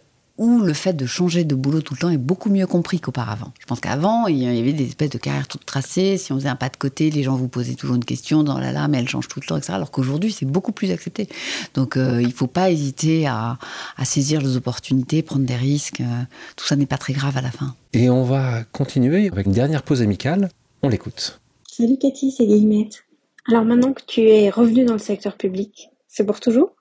où 0.41 0.59
le 0.59 0.73
fait 0.73 0.93
de 0.93 1.05
changer 1.05 1.43
de 1.43 1.53
boulot 1.53 1.81
tout 1.81 1.93
le 1.93 1.99
temps 1.99 2.09
est 2.09 2.17
beaucoup 2.17 2.49
mieux 2.49 2.65
compris 2.65 2.99
qu'auparavant. 2.99 3.51
Je 3.59 3.65
pense 3.67 3.79
qu'avant, 3.79 4.25
il 4.25 4.39
y 4.39 4.47
avait 4.47 4.73
des 4.73 4.85
espèces 4.85 5.11
de 5.11 5.19
carrières 5.19 5.47
toutes 5.47 5.67
tracées. 5.67 6.17
Si 6.17 6.33
on 6.33 6.37
faisait 6.37 6.49
un 6.49 6.55
pas 6.55 6.69
de 6.69 6.77
côté, 6.77 7.11
les 7.11 7.21
gens 7.21 7.35
vous 7.35 7.47
posaient 7.47 7.75
toujours 7.75 7.95
une 7.95 8.03
question 8.03 8.41
dans 8.41 8.57
la 8.57 8.71
lame, 8.71 8.95
elle 8.95 9.07
change 9.07 9.27
tout 9.27 9.39
le 9.39 9.45
temps, 9.45 9.55
etc. 9.55 9.73
Alors 9.73 9.91
qu'aujourd'hui, 9.91 10.31
c'est 10.31 10.47
beaucoup 10.47 10.71
plus 10.71 10.89
accepté. 10.89 11.29
Donc, 11.75 11.95
euh, 11.95 12.21
il 12.21 12.29
ne 12.29 12.33
faut 12.33 12.47
pas 12.47 12.71
hésiter 12.71 13.27
à, 13.27 13.59
saisir 14.03 14.41
les 14.41 14.57
opportunités, 14.57 15.21
prendre 15.21 15.45
des 15.45 15.55
risques. 15.55 16.01
Euh, 16.01 16.23
tout 16.55 16.65
ça 16.65 16.75
n'est 16.75 16.87
pas 16.87 16.97
très 16.97 17.13
grave 17.13 17.37
à 17.37 17.41
la 17.41 17.51
fin. 17.51 17.75
Et 17.93 18.09
on 18.09 18.23
va 18.23 18.63
continuer 18.71 19.29
avec 19.31 19.45
une 19.45 19.51
dernière 19.51 19.83
pause 19.83 20.01
amicale. 20.01 20.49
On 20.81 20.89
l'écoute. 20.89 21.39
Salut 21.67 21.97
Cathy, 21.97 22.31
c'est 22.31 22.47
Guillemette. 22.47 23.03
Alors 23.49 23.65
maintenant 23.65 23.93
que 23.93 24.03
tu 24.05 24.21
es 24.21 24.49
revenu 24.49 24.85
dans 24.85 24.93
le 24.93 24.99
secteur 24.99 25.35
public, 25.35 25.89
c'est 26.07 26.25
pour 26.25 26.39
toujours? 26.39 26.75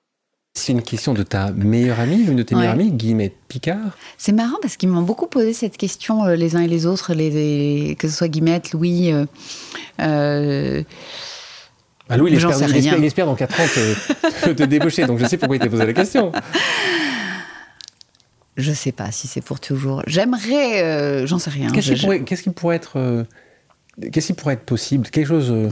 C'est 0.53 0.73
une 0.73 0.81
question 0.81 1.13
de 1.13 1.23
ta 1.23 1.51
meilleure 1.51 1.99
amie, 1.99 2.23
une 2.23 2.35
de 2.35 2.43
tes 2.43 2.55
meilleures 2.55 2.73
amies, 2.73 2.91
Guillemette 2.91 3.35
Picard? 3.47 3.97
C'est 4.17 4.33
marrant 4.33 4.57
parce 4.61 4.75
qu'ils 4.75 4.89
m'ont 4.89 5.01
beaucoup 5.01 5.27
posé 5.27 5.53
cette 5.53 5.77
question 5.77 6.25
euh, 6.25 6.35
les 6.35 6.57
uns 6.57 6.61
et 6.61 6.67
les 6.67 6.85
autres, 6.85 7.13
les, 7.13 7.95
que 7.97 8.09
ce 8.09 8.15
soit 8.15 8.27
Guillemette, 8.27 8.73
Louis. 8.73 9.11
Euh, 9.11 9.25
euh 10.01 10.83
ah, 12.09 12.17
Louis, 12.17 12.31
il 12.31 12.45
espère, 12.45 12.97
il, 12.97 13.05
espère, 13.05 13.25
dans 13.25 13.35
4 13.35 13.59
ans 13.61 13.67
te, 14.43 14.51
te 14.51 14.63
débaucher, 14.63 15.05
donc 15.05 15.19
je 15.19 15.25
sais 15.25 15.37
pourquoi 15.37 15.55
il 15.55 15.59
t'a 15.59 15.69
posé 15.69 15.85
la 15.85 15.93
question. 15.93 16.31
Je 18.57 18.73
sais 18.73 18.91
pas 18.91 19.11
si 19.13 19.29
c'est 19.29 19.39
pour 19.39 19.61
toujours. 19.61 20.03
J'aimerais, 20.07 20.83
euh, 20.83 21.25
j'en 21.25 21.39
sais 21.39 21.49
rien. 21.49 21.71
Qu'est-ce 21.71 21.93
qui, 22.43 22.49
pourrait 22.49 22.75
être, 22.75 23.25
qu'est-ce 24.11 24.27
qui 24.27 24.33
pourrait 24.33 24.55
être 24.55 24.65
possible? 24.65 25.09
Quelque 25.09 25.29
chose 25.29 25.71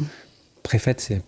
préfète, 0.64 1.02
c'est 1.02 1.22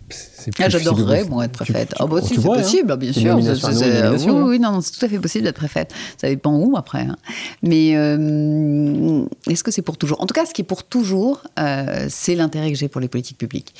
ah, 0.60 0.70
J'adorerais, 0.70 1.24
moi, 1.26 1.46
être 1.46 1.54
préfète. 1.54 1.94
Ah, 2.00 2.06
bah, 2.06 2.22
si, 2.22 2.36
c'est 2.36 2.42
possible, 2.42 2.92
hein. 2.92 2.98
bien 2.98 3.14
sûr. 3.14 3.38
oui, 3.38 4.42
oui, 4.44 4.60
non, 4.60 4.82
c'est 4.82 4.98
tout 4.98 5.06
à 5.06 5.10
fait 5.10 5.20
possible 5.20 5.46
d'être 5.46 5.56
préfète. 5.56 5.94
Ça 6.18 6.28
dépend 6.28 6.56
où, 6.56 6.78
après. 6.78 7.02
Hein. 7.02 7.18
Mais 7.64 7.96
euh, 7.96 9.24
est-ce 9.50 9.64
que 9.64 9.72
c'est 9.72 9.82
pour 9.82 9.98
toujours? 9.98 10.22
En 10.22 10.26
tout 10.26 10.34
cas, 10.34 10.46
ce 10.46 10.54
qui 10.54 10.62
est 10.62 10.66
pour 10.66 10.84
toujours, 10.84 11.44
euh, 11.60 12.08
c'est 12.10 12.36
l'intérêt 12.36 12.72
que 12.72 12.78
j'ai 12.78 12.88
pour 12.88 13.02
les 13.02 13.08
politiques 13.08 13.38
publiques. 13.38 13.74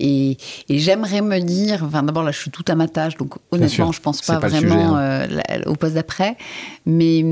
Et, 0.00 0.36
j'aimerais 0.68 1.22
me 1.22 1.38
dire, 1.40 1.82
enfin, 1.84 2.02
d'abord, 2.02 2.22
là, 2.22 2.32
je 2.32 2.38
suis 2.38 2.50
tout 2.50 2.64
à 2.68 2.74
ma 2.74 2.88
tâche, 2.88 3.16
donc 3.16 3.34
honnêtement, 3.50 3.92
je 3.92 3.98
ne 3.98 4.02
pense 4.02 4.22
pas, 4.22 4.38
vraiment 4.38 4.96
hein. 4.96 5.28
euh, 5.30 5.62
au 5.66 5.74
poste 5.74 5.94
d'après. 5.94 6.36
Mais 6.84 7.24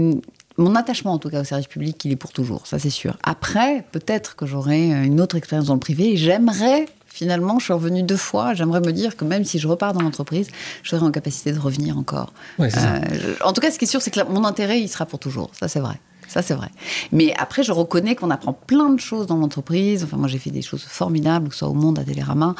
mon 0.57 0.75
attachement, 0.75 1.13
en 1.13 1.19
tout 1.19 1.31
cas, 1.31 1.41
au 1.41 1.45
service 1.45 1.67
public, 1.67 2.05
il 2.05 2.13
est 2.13 2.17
pour 2.17 2.33
toujours, 2.33 2.67
ça 2.67 2.79
c'est 2.79 2.91
sûr. 2.91 3.17
Après, 3.23 3.85
peut-être 3.93 4.37
que 4.37 4.47
j'aurai 4.47 4.91
une 5.05 5.21
autre 5.21 5.37
expérience 5.37 5.67
dans 5.67 5.75
le 5.75 5.81
privé 5.81 6.13
et 6.13 6.17
j'aimerais 6.17 6.87
finalement, 7.15 7.61
je 7.61 7.67
suis 7.67 7.73
revenue 7.73 8.03
deux 8.03 8.17
fois. 8.17 8.55
J'aimerais 8.55 8.81
me 8.81 8.93
dire 8.93 9.17
que 9.17 9.25
même 9.25 9.45
si 9.45 9.61
je 9.61 9.69
repars 9.69 9.93
dans 9.93 10.03
l'entreprise, 10.03 10.49
je 10.83 10.91
serai 10.91 11.07
en 11.07 11.13
capacité 11.13 11.53
de 11.53 11.61
revenir 11.61 11.97
encore. 11.97 12.33
Euh, 12.59 13.01
en 13.45 13.53
tout 13.53 13.61
cas, 13.61 13.71
ce 13.71 13.79
qui 13.79 13.85
est 13.85 13.89
sûr, 13.89 14.03
c'est 14.03 14.11
que 14.11 14.21
mon 14.29 14.45
intérêt, 14.45 14.81
il 14.81 14.89
sera 14.89 15.07
pour 15.07 15.21
toujours. 15.21 15.51
Ça, 15.59 15.69
c'est 15.69 15.79
vrai. 15.79 15.95
Ça, 16.27 16.43
c'est 16.43 16.55
vrai. 16.55 16.71
Mais 17.13 17.33
après, 17.39 17.63
je 17.63 17.71
reconnais 17.71 18.17
qu'on 18.17 18.31
apprend 18.31 18.53
plein 18.53 18.91
de 18.91 18.99
choses 18.99 19.29
dans 19.29 19.37
l'entreprise. 19.37 20.03
Enfin, 20.03 20.17
moi, 20.17 20.27
j'ai 20.27 20.39
fait 20.39 20.51
des 20.51 20.63
choses 20.63 20.83
formidables, 20.83 21.49
que 21.49 21.55
ce 21.55 21.61
soit 21.61 21.69
au 21.69 21.75
Monde, 21.75 22.01
à 22.01 22.05
Télérama. 22.05 22.57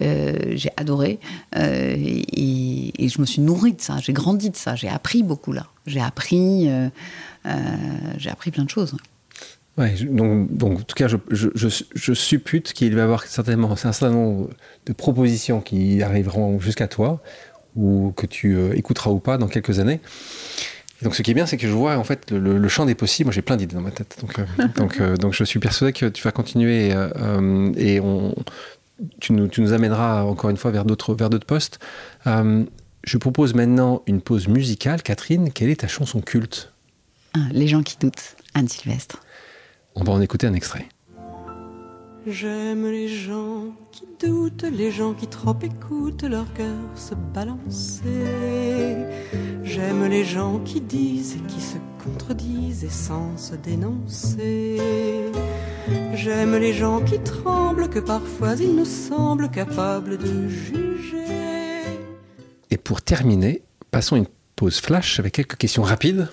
Euh, 0.00 0.36
j'ai 0.52 0.70
adoré. 0.78 1.20
Euh, 1.56 1.94
et, 1.98 3.08
je 3.08 3.20
me 3.20 3.26
suis 3.26 3.42
nourrie 3.42 3.74
de 3.74 3.82
ça. 3.82 3.98
J'ai 3.98 4.14
grandi 4.14 4.48
de 4.48 4.56
ça. 4.56 4.74
J'ai 4.74 4.88
appris 4.88 5.22
beaucoup 5.22 5.52
là. 5.52 5.66
J'ai 5.86 6.00
appris, 6.00 6.70
j'ai 8.16 8.30
appris 8.30 8.50
plein 8.50 8.64
de 8.64 8.70
choses. 8.70 8.94
Ouais, 9.78 9.94
donc, 10.10 10.52
donc, 10.52 10.80
en 10.80 10.82
tout 10.82 10.96
cas, 10.96 11.06
je, 11.06 11.16
je, 11.30 11.48
je, 11.94 12.12
suppute 12.12 12.72
qu'il 12.72 12.94
va 12.96 13.02
y 13.02 13.04
avoir 13.04 13.24
certainement 13.24 13.70
un 13.70 13.76
certain 13.76 14.10
nombre 14.10 14.50
de 14.86 14.92
propositions 14.92 15.60
qui 15.60 16.02
arriveront 16.02 16.58
jusqu'à 16.58 16.88
toi, 16.88 17.22
ou 17.76 18.12
que 18.16 18.26
tu 18.26 18.56
euh, 18.56 18.76
écouteras 18.76 19.10
ou 19.10 19.20
pas 19.20 19.38
dans 19.38 19.46
quelques 19.46 19.78
années. 19.78 20.00
donc, 21.02 21.14
ce 21.14 21.22
qui 21.22 21.30
est 21.30 21.34
bien, 21.34 21.46
c'est 21.46 21.56
que 21.56 21.68
je 21.68 21.72
vois 21.72 21.96
en 21.96 22.02
fait 22.02 22.32
le, 22.32 22.68
champ 22.68 22.86
des 22.86 22.96
possibles. 22.96 23.28
Moi, 23.28 23.32
j'ai 23.32 23.42
plein 23.42 23.56
d'idées 23.56 23.76
dans 23.76 23.80
ma 23.80 23.92
tête. 23.92 24.18
Donc, 24.20 24.40
euh, 24.40 24.44
donc, 24.76 25.00
euh, 25.00 25.16
donc, 25.16 25.32
je 25.32 25.44
suis 25.44 25.60
persuadé 25.60 25.92
que 25.92 26.06
tu 26.06 26.24
vas 26.24 26.32
continuer 26.32 26.88
et 27.76 28.00
on, 28.00 28.34
tu, 29.20 29.32
nous, 29.32 29.46
tu 29.46 29.60
nous 29.60 29.72
amèneras 29.72 30.24
encore 30.24 30.50
une 30.50 30.56
fois 30.56 30.72
vers 30.72 30.84
d'autres, 30.84 31.14
vers 31.14 31.30
d'autres 31.30 31.46
postes. 31.46 31.78
je 32.26 33.16
propose 33.16 33.54
maintenant 33.54 34.02
une 34.08 34.22
pause 34.22 34.48
musicale. 34.48 35.04
Catherine, 35.04 35.52
quelle 35.52 35.70
est 35.70 35.82
ta 35.82 35.88
chanson 35.88 36.20
culte? 36.20 36.72
Ah, 37.34 37.38
Les 37.52 37.68
gens 37.68 37.84
qui 37.84 37.96
doutent, 38.00 38.34
Anne 38.54 38.66
Sylvestre. 38.66 39.20
On 39.94 40.04
va 40.04 40.12
en 40.12 40.20
écouter 40.20 40.46
un 40.46 40.54
extrait. 40.54 40.88
J'aime 42.26 42.86
les 42.86 43.08
gens 43.08 43.74
qui 43.90 44.04
doutent, 44.20 44.64
les 44.64 44.90
gens 44.90 45.14
qui 45.14 45.26
trop 45.26 45.56
écoutent 45.62 46.24
leur 46.24 46.52
cœur 46.52 46.76
se 46.94 47.14
balancer. 47.14 48.02
J'aime 49.62 50.04
les 50.06 50.24
gens 50.24 50.58
qui 50.58 50.80
disent 50.80 51.36
et 51.36 51.46
qui 51.46 51.60
se 51.60 51.78
contredisent 52.04 52.84
et 52.84 52.90
sans 52.90 53.36
se 53.38 53.54
dénoncer. 53.54 54.78
J'aime 56.14 56.56
les 56.56 56.74
gens 56.74 57.00
qui 57.00 57.18
tremblent, 57.20 57.88
que 57.88 58.00
parfois 58.00 58.56
ils 58.56 58.74
nous 58.74 58.84
semblent 58.84 59.50
capables 59.50 60.18
de 60.18 60.48
juger. 60.48 61.24
Et 62.70 62.76
pour 62.76 63.00
terminer, 63.00 63.62
passons 63.90 64.16
une 64.16 64.26
pause 64.54 64.80
flash 64.80 65.18
avec 65.18 65.34
quelques 65.34 65.56
questions 65.56 65.82
rapides 65.82 66.28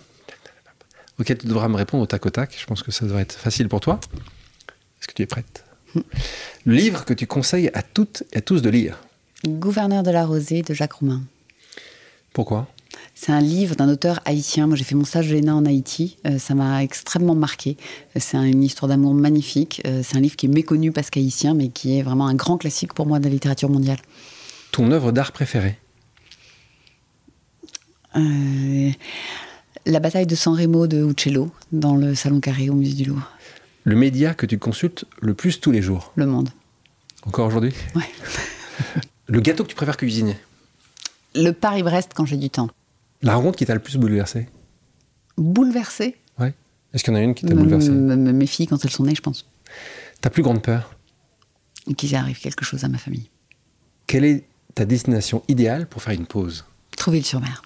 auquel 1.19 1.37
tu 1.37 1.47
devras 1.47 1.67
me 1.67 1.75
répondre 1.75 2.03
au 2.03 2.07
tac 2.07 2.25
au 2.25 2.29
tac. 2.29 2.55
Je 2.59 2.65
pense 2.65 2.83
que 2.83 2.91
ça 2.91 3.05
devrait 3.05 3.21
être 3.23 3.37
facile 3.37 3.67
pour 3.69 3.79
toi. 3.79 3.99
Est-ce 4.99 5.07
que 5.07 5.13
tu 5.13 5.21
es 5.21 5.25
prête? 5.25 5.63
Le 6.65 6.73
livre 6.73 7.05
que 7.05 7.13
tu 7.13 7.27
conseilles 7.27 7.69
à 7.73 7.81
toutes 7.81 8.23
et 8.33 8.37
à 8.37 8.41
tous 8.41 8.61
de 8.61 8.69
lire 8.69 8.99
Gouverneur 9.45 10.03
de 10.03 10.11
la 10.11 10.25
Rosée 10.25 10.61
de 10.61 10.73
Jacques 10.73 10.93
Roumain. 10.93 11.21
Pourquoi? 12.33 12.67
C'est 13.13 13.31
un 13.31 13.39
livre 13.39 13.75
d'un 13.75 13.87
auteur 13.87 14.19
haïtien. 14.25 14.67
Moi, 14.67 14.75
j'ai 14.75 14.83
fait 14.83 14.95
mon 14.95 15.05
stage 15.05 15.29
de 15.29 15.35
l'ENA 15.35 15.55
en 15.55 15.65
Haïti. 15.65 16.17
Euh, 16.25 16.37
ça 16.37 16.53
m'a 16.53 16.83
extrêmement 16.83 17.35
marqué. 17.35 17.77
C'est 18.17 18.37
une 18.37 18.63
histoire 18.63 18.89
d'amour 18.89 19.13
magnifique. 19.13 19.81
Euh, 19.85 20.01
c'est 20.03 20.17
un 20.17 20.19
livre 20.19 20.35
qui 20.35 20.47
est 20.47 20.49
méconnu 20.49 20.91
parce 20.91 21.09
qu'haïtien, 21.09 21.53
mais 21.53 21.69
qui 21.69 21.97
est 21.97 22.01
vraiment 22.01 22.27
un 22.27 22.35
grand 22.35 22.57
classique 22.57 22.93
pour 22.93 23.05
moi 23.05 23.19
de 23.19 23.25
la 23.25 23.29
littérature 23.29 23.69
mondiale. 23.69 23.99
Ton 24.71 24.91
œuvre 24.91 25.11
d'art 25.11 25.31
préférée? 25.31 25.77
Euh, 28.17 28.91
la 29.85 29.99
bataille 29.99 30.25
de 30.27 30.35
San 30.35 30.53
Remo 30.55 30.87
de 30.87 31.09
Uccello, 31.09 31.51
dans 31.71 31.95
le 31.95 32.15
Salon 32.15 32.39
Carré 32.39 32.69
au 32.69 32.73
Musée 32.75 32.93
du 32.95 33.05
Louvre. 33.05 33.29
Le 33.83 33.95
média 33.95 34.33
que 34.33 34.45
tu 34.45 34.57
consultes 34.57 35.05
le 35.21 35.33
plus 35.35 35.59
tous 35.59 35.71
les 35.71 35.81
jours 35.81 36.11
Le 36.15 36.25
Monde. 36.25 36.49
Encore 37.25 37.47
aujourd'hui 37.47 37.73
Ouais. 37.95 38.09
le 39.27 39.39
gâteau 39.41 39.63
que 39.63 39.69
tu 39.69 39.75
préfères 39.75 39.97
cuisiner 39.97 40.37
Le 41.35 41.51
Paris-Brest 41.51 42.11
quand 42.15 42.25
j'ai 42.25 42.37
du 42.37 42.49
temps. 42.49 42.69
La 43.21 43.35
rencontre 43.35 43.57
qui 43.57 43.65
t'a 43.65 43.73
le 43.75 43.79
plus 43.79 43.97
bouleversé 43.97 44.47
Bouleversé 45.37 46.15
Ouais. 46.39 46.53
Est-ce 46.93 47.03
qu'il 47.03 47.13
y 47.13 47.15
en 47.15 47.19
a 47.19 47.23
une 47.23 47.35
qui 47.35 47.45
t'a 47.45 47.53
bouleversé 47.53 47.89
Mes 47.89 48.47
filles 48.47 48.67
quand 48.67 48.83
elles 48.83 48.91
sont 48.91 49.03
nées, 49.03 49.15
je 49.15 49.21
pense. 49.21 49.47
Ta 50.21 50.29
plus 50.29 50.41
grande 50.43 50.61
peur 50.63 50.95
Qu'il 51.97 52.15
arrive 52.15 52.39
quelque 52.39 52.65
chose 52.65 52.83
à 52.83 52.87
ma 52.87 52.97
famille. 52.97 53.29
Quelle 54.07 54.25
est 54.25 54.45
ta 54.73 54.85
destination 54.85 55.43
idéale 55.47 55.87
pour 55.87 56.01
faire 56.01 56.13
une 56.13 56.25
pause? 56.25 56.65
Trouville-sur-Mer. 56.97 57.61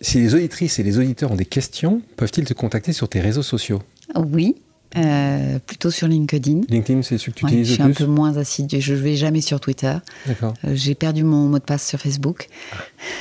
Si 0.00 0.18
les 0.18 0.34
auditrices 0.34 0.78
et 0.78 0.82
les 0.82 0.98
auditeurs 0.98 1.32
ont 1.32 1.36
des 1.36 1.44
questions, 1.46 2.02
peuvent-ils 2.16 2.44
te 2.44 2.54
contacter 2.54 2.92
sur 2.92 3.08
tes 3.08 3.20
réseaux 3.20 3.42
sociaux 3.42 3.82
Oui, 4.14 4.56
euh, 4.96 5.58
plutôt 5.58 5.90
sur 5.90 6.08
LinkedIn. 6.08 6.62
LinkedIn, 6.68 7.02
c'est 7.02 7.18
celui 7.18 7.32
que 7.32 7.38
tu 7.40 7.46
utilises 7.46 7.70
le 7.70 7.76
plus 7.76 7.88
Je 7.88 7.94
suis 7.94 8.04
un 8.04 8.06
peu 8.06 8.10
moins 8.10 8.36
assidu. 8.36 8.80
Je 8.80 8.94
ne 8.94 8.98
vais 8.98 9.16
jamais 9.16 9.40
sur 9.40 9.60
Twitter. 9.60 9.94
D'accord. 10.26 10.54
Euh, 10.64 10.72
j'ai 10.74 10.94
perdu 10.94 11.24
mon 11.24 11.48
mot 11.48 11.58
de 11.58 11.64
passe 11.64 11.86
sur 11.86 12.00
Facebook. 12.00 12.48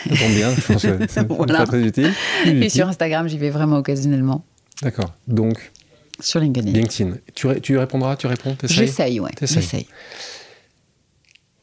ça 0.07 0.15
tombe 0.15 0.33
bien, 0.33 0.53
je 0.55 0.61
pense 0.61 0.81
que 0.81 0.99
c'est 1.09 1.27
pas 1.27 1.65
très 1.65 1.81
utile. 1.81 2.13
Et 2.45 2.69
sur 2.69 2.87
Instagram, 2.87 3.27
j'y 3.27 3.37
vais 3.37 3.49
vraiment 3.49 3.77
occasionnellement. 3.77 4.45
D'accord. 4.81 5.13
Donc 5.27 5.71
Sur 6.19 6.39
LinkedIn. 6.39 6.71
LinkedIn. 6.71 7.15
Tu, 7.33 7.47
tu 7.61 7.77
répondras 7.77 8.15
Tu 8.15 8.27
réponds 8.27 8.55
J'essaye, 8.63 9.19
oui. 9.19 9.31
J'essaye. 9.41 9.87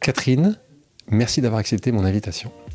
Catherine, 0.00 0.58
merci 1.10 1.40
d'avoir 1.40 1.60
accepté 1.60 1.92
mon 1.92 2.04
invitation. 2.04 2.50